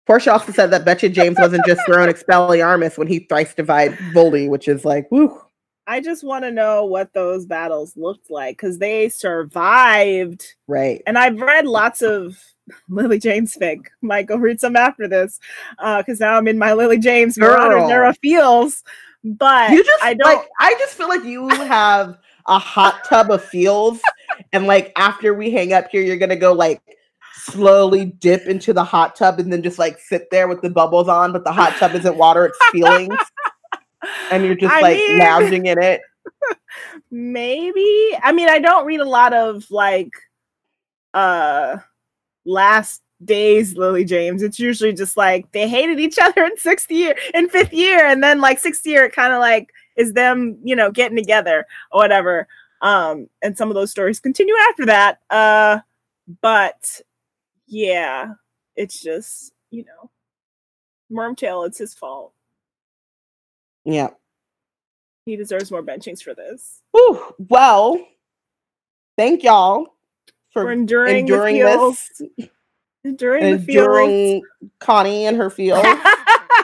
Portia 0.08 0.32
also 0.34 0.52
said 0.52 0.72
that 0.72 0.86
Betcha 0.86 1.10
James 1.10 1.38
wasn't 1.40 1.66
just 1.66 1.82
throwing 1.86 2.10
Expelliarmus 2.12 2.98
when 2.98 3.08
he 3.08 3.20
thrice 3.20 3.54
divide 3.54 3.92
Voldy, 4.14 4.50
which 4.50 4.68
is 4.68 4.86
like, 4.86 5.10
woo. 5.12 5.40
I 5.88 6.02
just 6.02 6.24
want 6.24 6.44
to 6.46 6.52
know 6.52 6.86
what 6.86 7.14
those 7.14 7.46
battles 7.46 7.96
looked 7.96 8.32
like 8.32 8.58
because 8.58 8.80
they 8.80 9.08
survived. 9.10 10.56
Right. 10.68 11.04
And 11.06 11.16
I've 11.18 11.40
read 11.40 11.68
lots 11.68 12.02
of 12.02 12.38
Lily 12.90 13.20
James 13.20 13.56
fic. 13.60 13.88
Might 14.02 14.26
go 14.28 14.36
read 14.38 14.60
some 14.60 14.76
after 14.76 15.08
this 15.08 15.40
because 15.78 16.20
now 16.20 16.38
I'm 16.38 16.48
in 16.48 16.58
my 16.58 16.74
Lily 16.74 16.98
James 16.98 17.38
Marauder 17.38 17.76
Girl. 17.80 17.88
Nera 17.90 18.14
feels. 18.16 18.84
But 19.24 19.72
You 19.72 19.84
just 19.84 20.04
I 20.04 20.14
don't. 20.14 20.28
like 20.36 20.48
I 20.60 20.76
just 20.80 20.94
feel 20.96 21.08
like 21.10 21.24
you 21.24 21.50
have 21.50 22.18
a 22.48 22.60
hot 22.60 23.04
tub 23.10 23.32
of 23.32 23.44
feels, 23.44 24.00
and 24.54 24.68
like 24.68 24.92
after 24.98 25.34
we 25.34 25.50
hang 25.50 25.74
up 25.74 25.90
here, 25.90 26.04
you're 26.04 26.18
gonna 26.18 26.36
go 26.36 26.54
like 26.54 26.80
slowly 27.34 28.06
dip 28.06 28.46
into 28.48 28.72
the 28.74 28.84
hot 28.84 29.16
tub 29.16 29.40
and 29.40 29.52
then 29.52 29.64
just 29.64 29.80
like 29.80 29.98
sit 30.00 30.28
there 30.32 30.48
with 30.48 30.62
the 30.62 30.70
bubbles 30.70 31.08
on, 31.08 31.32
but 31.32 31.44
the 31.44 31.52
hot 31.52 31.74
tub 31.78 31.94
isn't 31.96 32.16
water, 32.18 32.46
it's 32.46 32.58
feelings. 32.72 33.16
And 34.32 34.46
you're 34.46 34.56
just 34.56 34.74
I 34.74 34.82
like 34.82 34.98
mean- 34.98 35.18
lounging 35.20 35.66
in 35.66 35.82
it. 35.82 36.02
maybe 37.12 38.18
i 38.24 38.32
mean 38.32 38.50
i 38.50 38.60
don't 38.60 38.86
read 38.86 39.00
a 39.00 39.06
lot 39.08 39.32
of 39.34 39.64
like 39.70 40.10
uh 41.14 41.78
last 42.46 43.02
days 43.24 43.76
lily 43.76 44.04
james 44.04 44.42
it's 44.44 44.60
usually 44.60 44.92
just 44.94 45.16
like 45.16 45.50
they 45.54 45.68
hated 45.70 46.00
each 46.00 46.18
other 46.22 46.44
in 46.44 46.58
sixth 46.58 46.92
year 46.92 47.16
in 47.34 47.48
fifth 47.50 47.74
year 47.74 48.06
and 48.06 48.22
then 48.22 48.42
like 48.42 48.60
sixth 48.60 48.86
year 48.86 49.06
it 49.06 49.14
kind 49.14 49.34
of 49.34 49.40
like 49.40 49.70
is 49.96 50.14
them 50.14 50.58
you 50.64 50.76
know 50.76 50.92
getting 50.92 51.16
together 51.18 51.66
or 51.92 52.02
whatever 52.02 52.48
um 52.82 53.28
and 53.42 53.58
some 53.58 53.70
of 53.70 53.76
those 53.76 53.90
stories 53.90 54.20
continue 54.20 54.54
after 54.70 54.86
that 54.86 55.20
uh 55.30 55.80
but 56.42 57.02
yeah 57.68 58.34
it's 58.76 59.02
just 59.02 59.54
you 59.72 59.86
know 59.86 60.12
wormtail 61.12 61.66
it's 61.66 61.78
his 61.78 61.94
fault 61.94 62.34
Yeah. 63.86 64.10
he 65.26 65.38
deserves 65.38 65.72
more 65.72 65.82
benchings 65.84 66.22
for 66.22 66.34
this 66.36 66.82
Whew. 66.92 67.34
Well, 67.50 68.06
thank 69.18 69.44
y'all 69.44 69.95
for 70.56 70.64
for 70.64 70.72
enduring, 70.72 71.18
enduring 71.18 71.56
the 71.60 71.62
feels, 71.66 72.10
this, 72.18 72.50
enduring 73.04 73.44
the 73.44 73.50
enduring 73.50 74.42
Connie 74.80 75.26
and 75.28 75.38
her 75.38 75.50
feels. 75.52 75.86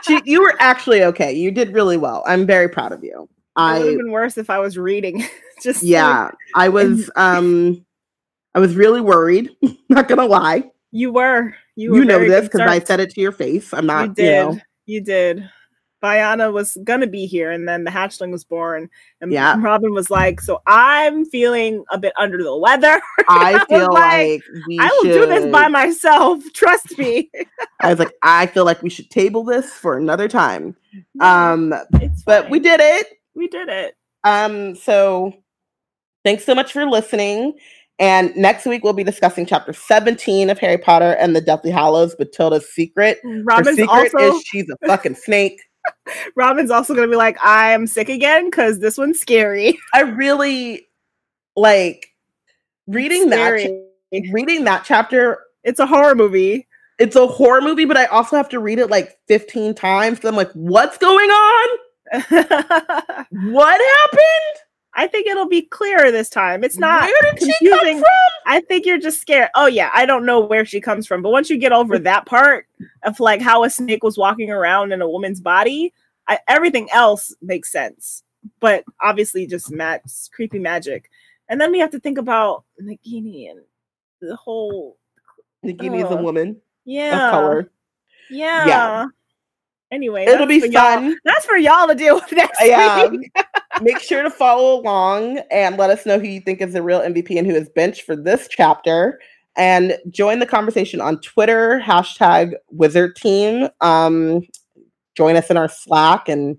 She, 0.04 0.20
you 0.26 0.42
were 0.42 0.56
actually 0.60 1.04
okay. 1.04 1.32
You 1.32 1.52
did 1.52 1.74
really 1.74 1.96
well. 1.98 2.24
I'm 2.26 2.48
very 2.48 2.68
proud 2.68 2.92
of 2.92 3.04
you. 3.04 3.12
it 3.12 3.22
would 3.22 3.30
I 3.56 3.78
have 3.78 3.98
been 3.98 4.10
worse 4.10 4.36
if 4.36 4.50
I 4.50 4.58
was 4.58 4.76
reading. 4.76 5.24
Just 5.62 5.84
like- 5.84 5.90
yeah 5.92 6.32
i 6.56 6.68
was 6.70 7.12
um 7.16 7.86
i 8.56 8.60
was 8.60 8.76
really 8.76 9.00
worried 9.00 9.52
not 9.90 10.08
gonna 10.08 10.26
lie 10.26 10.64
you 10.90 11.14
were. 11.14 11.54
You, 11.76 11.92
were 11.92 11.98
you, 11.98 12.06
know 12.06 12.18
this 12.18 12.46
because 12.46 12.62
i 12.62 12.80
said 12.80 13.00
it 13.00 13.12
to 13.12 13.22
your 13.22 13.32
face 13.32 13.72
i'm 13.72 13.86
not 13.86 14.08
You 14.08 14.14
did. 14.16 14.26
you 14.26 14.32
know 14.32 14.60
You 14.88 15.02
did. 15.02 15.50
Biana 16.02 16.52
was 16.52 16.78
gonna 16.84 17.08
be 17.08 17.26
here, 17.26 17.52
and 17.52 17.68
then 17.68 17.84
the 17.84 17.92
hatchling 17.92 18.32
was 18.32 18.44
born, 18.44 18.90
and 19.22 19.32
Yeah. 19.32 19.56
Robin 19.60 19.94
was 19.94 20.10
like, 20.10 20.42
"So 20.42 20.62
I'm 20.66 21.26
feeling 21.26 21.84
a 21.92 21.98
bit 21.98 22.14
under 22.18 22.42
the 22.44 22.58
weather. 22.58 23.00
i 23.30 23.54
was 23.54 23.64
feel 23.70 23.94
like, 23.94 24.42
I 24.80 24.90
will 25.04 25.14
do 25.14 25.26
this 25.28 25.52
by 25.52 25.68
myself. 25.68 26.44
Trust 26.54 26.98
me." 26.98 27.30
i 27.82 27.90
was 27.90 28.00
like 28.00 28.14
i 28.24 28.46
feel 28.46 28.66
like 28.66 28.82
we 28.82 28.90
should 28.90 29.10
table 29.10 29.44
this 29.44 29.72
for 29.74 29.98
another 29.98 30.28
time 30.28 30.76
um 31.20 31.74
but 32.26 32.50
we 32.50 32.60
did 32.60 32.80
it 32.80 33.08
we 33.36 33.48
did 33.48 33.70
it. 33.70 33.96
um 34.24 34.76
so 34.76 35.34
thanks 36.24 36.46
so 36.46 36.54
much 36.56 36.72
for 36.72 36.86
listening 36.86 37.54
and 38.00 38.36
next 38.36 38.66
week 38.66 38.84
we'll 38.84 38.94
be 38.94 39.04
discussing 39.04 39.46
chapter 39.46 39.74
17 39.74 40.50
of 40.50 40.60
harry 40.60 40.78
potter 40.78 41.14
and 41.20 41.36
the 41.36 41.42
deathly 41.42 41.72
hallows 41.72 42.16
Batilda's 42.16 42.70
secret 42.70 43.20
her 43.24 43.44
Robin's 43.44 43.78
secret 43.78 44.14
also 44.14 44.36
is 44.38 44.44
she's 44.44 44.70
a 44.70 44.88
fucking 44.88 45.16
snake 45.16 45.62
Robin's 46.36 46.72
also 46.72 46.94
gonna 46.96 47.08
be 47.08 47.16
like, 47.16 47.38
"I'm 47.42 47.88
sick 47.88 48.10
again 48.10 48.46
because 48.46 48.80
this 48.80 48.98
one's 48.98 49.20
scary." 49.20 49.78
I 49.94 50.02
really 50.02 50.88
like 51.56 52.08
reading 52.88 53.30
that 53.30 53.60
cha- 53.60 54.20
reading 54.32 54.64
that 54.66 54.84
chapter. 54.86 55.40
It's 55.64 55.80
a 55.80 55.86
horror 55.86 56.16
movie. 56.16 56.68
It's 57.00 57.16
a 57.16 57.26
horror 57.26 57.62
movie, 57.62 57.86
but 57.86 57.98
I 57.98 58.06
also 58.06 58.36
have 58.36 58.50
to 58.50 58.60
read 58.60 58.78
it 58.78 58.92
like 58.92 59.18
15 59.28 59.74
times. 59.74 60.24
I'm 60.24 60.36
like, 60.36 60.52
what's 60.52 60.98
going 60.98 61.30
on? 61.30 61.78
What 63.32 63.82
happened? 63.82 64.71
Think 65.08 65.28
it'll 65.28 65.48
be 65.48 65.62
clearer 65.64 66.12
this 66.12 66.30
time. 66.30 66.64
It's 66.64 66.78
not 66.78 67.04
Where 67.04 67.32
did 67.34 67.40
she 67.42 67.46
come 67.70 67.80
confusing. 67.80 67.98
from? 68.00 68.08
I 68.46 68.60
think 68.62 68.86
you're 68.86 68.98
just 69.00 69.22
scared. 69.22 69.50
Oh 69.56 69.68
yeah, 69.68 69.90
I 69.94 70.06
don't 70.06 70.26
know 70.26 70.40
where 70.42 70.66
she 70.66 70.82
comes 70.82 71.08
from, 71.08 71.22
but 71.22 71.30
once 71.32 71.50
you 71.50 71.58
get 71.58 71.72
over 71.72 71.98
that 72.00 72.26
part 72.26 72.68
of 73.04 73.20
like 73.20 73.42
how 73.42 73.64
a 73.64 73.70
snake 73.70 74.04
was 74.04 74.18
walking 74.18 74.50
around 74.50 74.92
in 74.92 75.02
a 75.02 75.10
woman's 75.10 75.40
body, 75.42 75.94
I, 76.28 76.40
everything 76.48 76.90
else 76.92 77.34
makes 77.42 77.72
sense. 77.72 78.24
But 78.60 78.84
obviously, 79.02 79.46
just 79.48 79.72
Matt's 79.72 80.30
creepy 80.34 80.60
magic, 80.60 81.10
and 81.48 81.60
then 81.62 81.72
we 81.72 81.80
have 81.80 81.92
to 81.92 82.00
think 82.00 82.18
about 82.18 82.64
Nagini 82.82 83.50
and 83.52 83.60
the 84.20 84.36
whole 84.36 84.98
Nagini 85.66 86.04
is 86.04 86.12
a 86.12 86.16
woman 86.22 86.58
yeah, 86.86 87.28
of 87.28 87.32
color. 87.32 87.72
yeah. 88.30 88.66
Yeah. 88.68 89.06
Anyway, 89.92 90.24
It'll 90.26 90.46
be 90.48 90.60
for 90.62 90.68
y'all- 90.68 90.96
fun. 90.96 91.18
That's 91.26 91.46
for 91.46 91.58
y'all 91.58 91.88
to 91.88 91.94
deal 91.96 92.16
with 92.16 92.32
next 92.32 92.60
Yeah. 92.64 93.08
week. 93.08 93.32
Make 93.82 94.00
sure 94.00 94.22
to 94.22 94.30
follow 94.30 94.80
along 94.80 95.40
and 95.50 95.78
let 95.78 95.90
us 95.90 96.06
know 96.06 96.20
who 96.20 96.28
you 96.28 96.42
think 96.42 96.62
is 96.62 96.74
the 96.74 96.84
real 96.84 97.02
MVP 97.02 97.38
and 97.38 97.48
who 97.48 97.56
is 97.56 97.70
benched 97.70 98.04
for 98.04 98.16
this 98.16 98.48
chapter. 98.48 99.20
And 99.58 99.98
join 100.10 100.40
the 100.40 100.46
conversation 100.46 101.02
on 101.02 101.20
Twitter, 101.22 101.82
hashtag 101.84 102.54
wizard 102.70 103.16
team. 103.16 103.70
Um, 103.82 104.44
join 105.16 105.36
us 105.36 105.50
in 105.50 105.58
our 105.58 105.68
Slack 105.68 106.30
and 106.30 106.58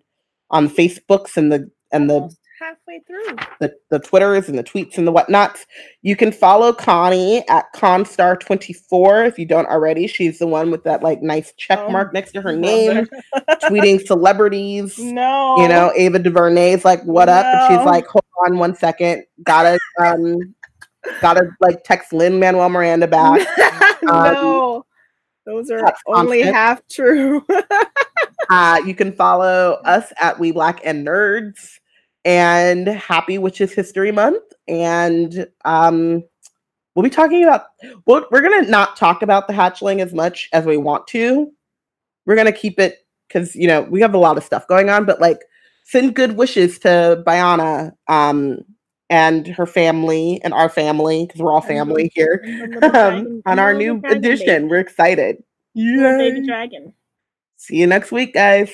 on 0.50 0.68
Facebooks 0.68 1.36
and 1.36 1.52
the 1.52 1.70
and 1.92 2.10
the 2.10 2.34
halfway 2.72 3.00
through. 3.06 3.36
the, 3.60 3.74
the 3.90 3.98
Twitters 3.98 4.48
and 4.48 4.58
the 4.58 4.64
tweets 4.64 4.98
and 4.98 5.06
the 5.06 5.12
whatnots. 5.12 5.66
You 6.02 6.16
can 6.16 6.32
follow 6.32 6.72
Connie 6.72 7.46
at 7.48 7.66
Constar24 7.74 9.28
if 9.28 9.38
you 9.38 9.46
don't 9.46 9.66
already. 9.66 10.06
She's 10.06 10.38
the 10.38 10.46
one 10.46 10.70
with 10.70 10.84
that 10.84 11.02
like 11.02 11.22
nice 11.22 11.52
check 11.56 11.78
Oh, 11.80 11.90
mark 11.90 12.12
next 12.12 12.32
to 12.32 12.40
her 12.42 12.54
name, 12.56 13.06
tweeting 13.62 14.04
celebrities. 14.06 14.98
No, 14.98 15.56
You 15.58 15.68
know, 15.68 15.92
Ava 15.96 16.18
DuVernay's 16.18 16.84
like, 16.84 17.02
what 17.04 17.28
up? 17.28 17.44
And 17.44 17.68
she's 17.78 17.84
like, 17.86 18.06
hold 18.06 18.24
on 18.46 18.58
one 18.58 18.74
second. 18.74 19.24
Gotta 19.42 19.78
um 20.00 20.54
gotta 21.20 21.50
like 21.60 21.82
text 21.84 22.12
Lin-Manuel 22.12 22.68
Miranda 22.68 23.06
back. 23.08 23.46
no, 24.02 24.84
those 25.44 25.70
are 25.70 25.80
that's 25.82 26.00
only 26.06 26.42
constant. 26.42 26.54
half 26.56 26.88
true. 26.88 27.44
Uh, 28.50 28.78
you 28.84 28.94
can 28.94 29.12
follow 29.12 29.80
us 29.84 30.12
at 30.20 30.38
We 30.38 30.50
Black 30.52 30.80
and 30.84 31.06
Nerds 31.06 31.78
and 32.24 32.86
Happy 32.86 33.38
Witches 33.38 33.72
History 33.72 34.12
Month. 34.12 34.42
And 34.68 35.46
um, 35.64 36.22
we'll 36.94 37.02
be 37.02 37.10
talking 37.10 37.42
about, 37.42 37.66
well, 38.06 38.26
we're 38.30 38.40
going 38.40 38.64
to 38.64 38.70
not 38.70 38.96
talk 38.96 39.22
about 39.22 39.48
the 39.48 39.54
hatchling 39.54 40.00
as 40.00 40.12
much 40.12 40.48
as 40.52 40.64
we 40.64 40.76
want 40.76 41.06
to. 41.08 41.50
We're 42.26 42.36
going 42.36 42.46
to 42.46 42.52
keep 42.52 42.78
it 42.78 42.98
because, 43.28 43.54
you 43.56 43.66
know, 43.66 43.82
we 43.82 44.00
have 44.00 44.14
a 44.14 44.18
lot 44.18 44.36
of 44.36 44.44
stuff 44.44 44.68
going 44.68 44.90
on, 44.90 45.04
but 45.04 45.20
like 45.20 45.40
send 45.84 46.14
good 46.14 46.36
wishes 46.36 46.78
to 46.80 47.22
Biana 47.26 47.92
um, 48.08 48.60
and 49.10 49.46
her 49.48 49.66
family 49.66 50.40
and 50.44 50.54
our 50.54 50.68
family 50.68 51.26
because 51.26 51.40
we're 51.40 51.52
all 51.52 51.60
family 51.60 52.10
here 52.14 52.44
um, 52.94 53.42
on 53.46 53.58
our 53.58 53.74
new 53.74 54.00
edition. 54.04 54.68
We're 54.68 54.80
excited. 54.80 55.42
Yeah. 55.74 56.18
Baby 56.18 56.46
dragon. 56.46 56.94
See 57.56 57.76
you 57.76 57.86
next 57.86 58.12
week, 58.12 58.34
guys. 58.34 58.72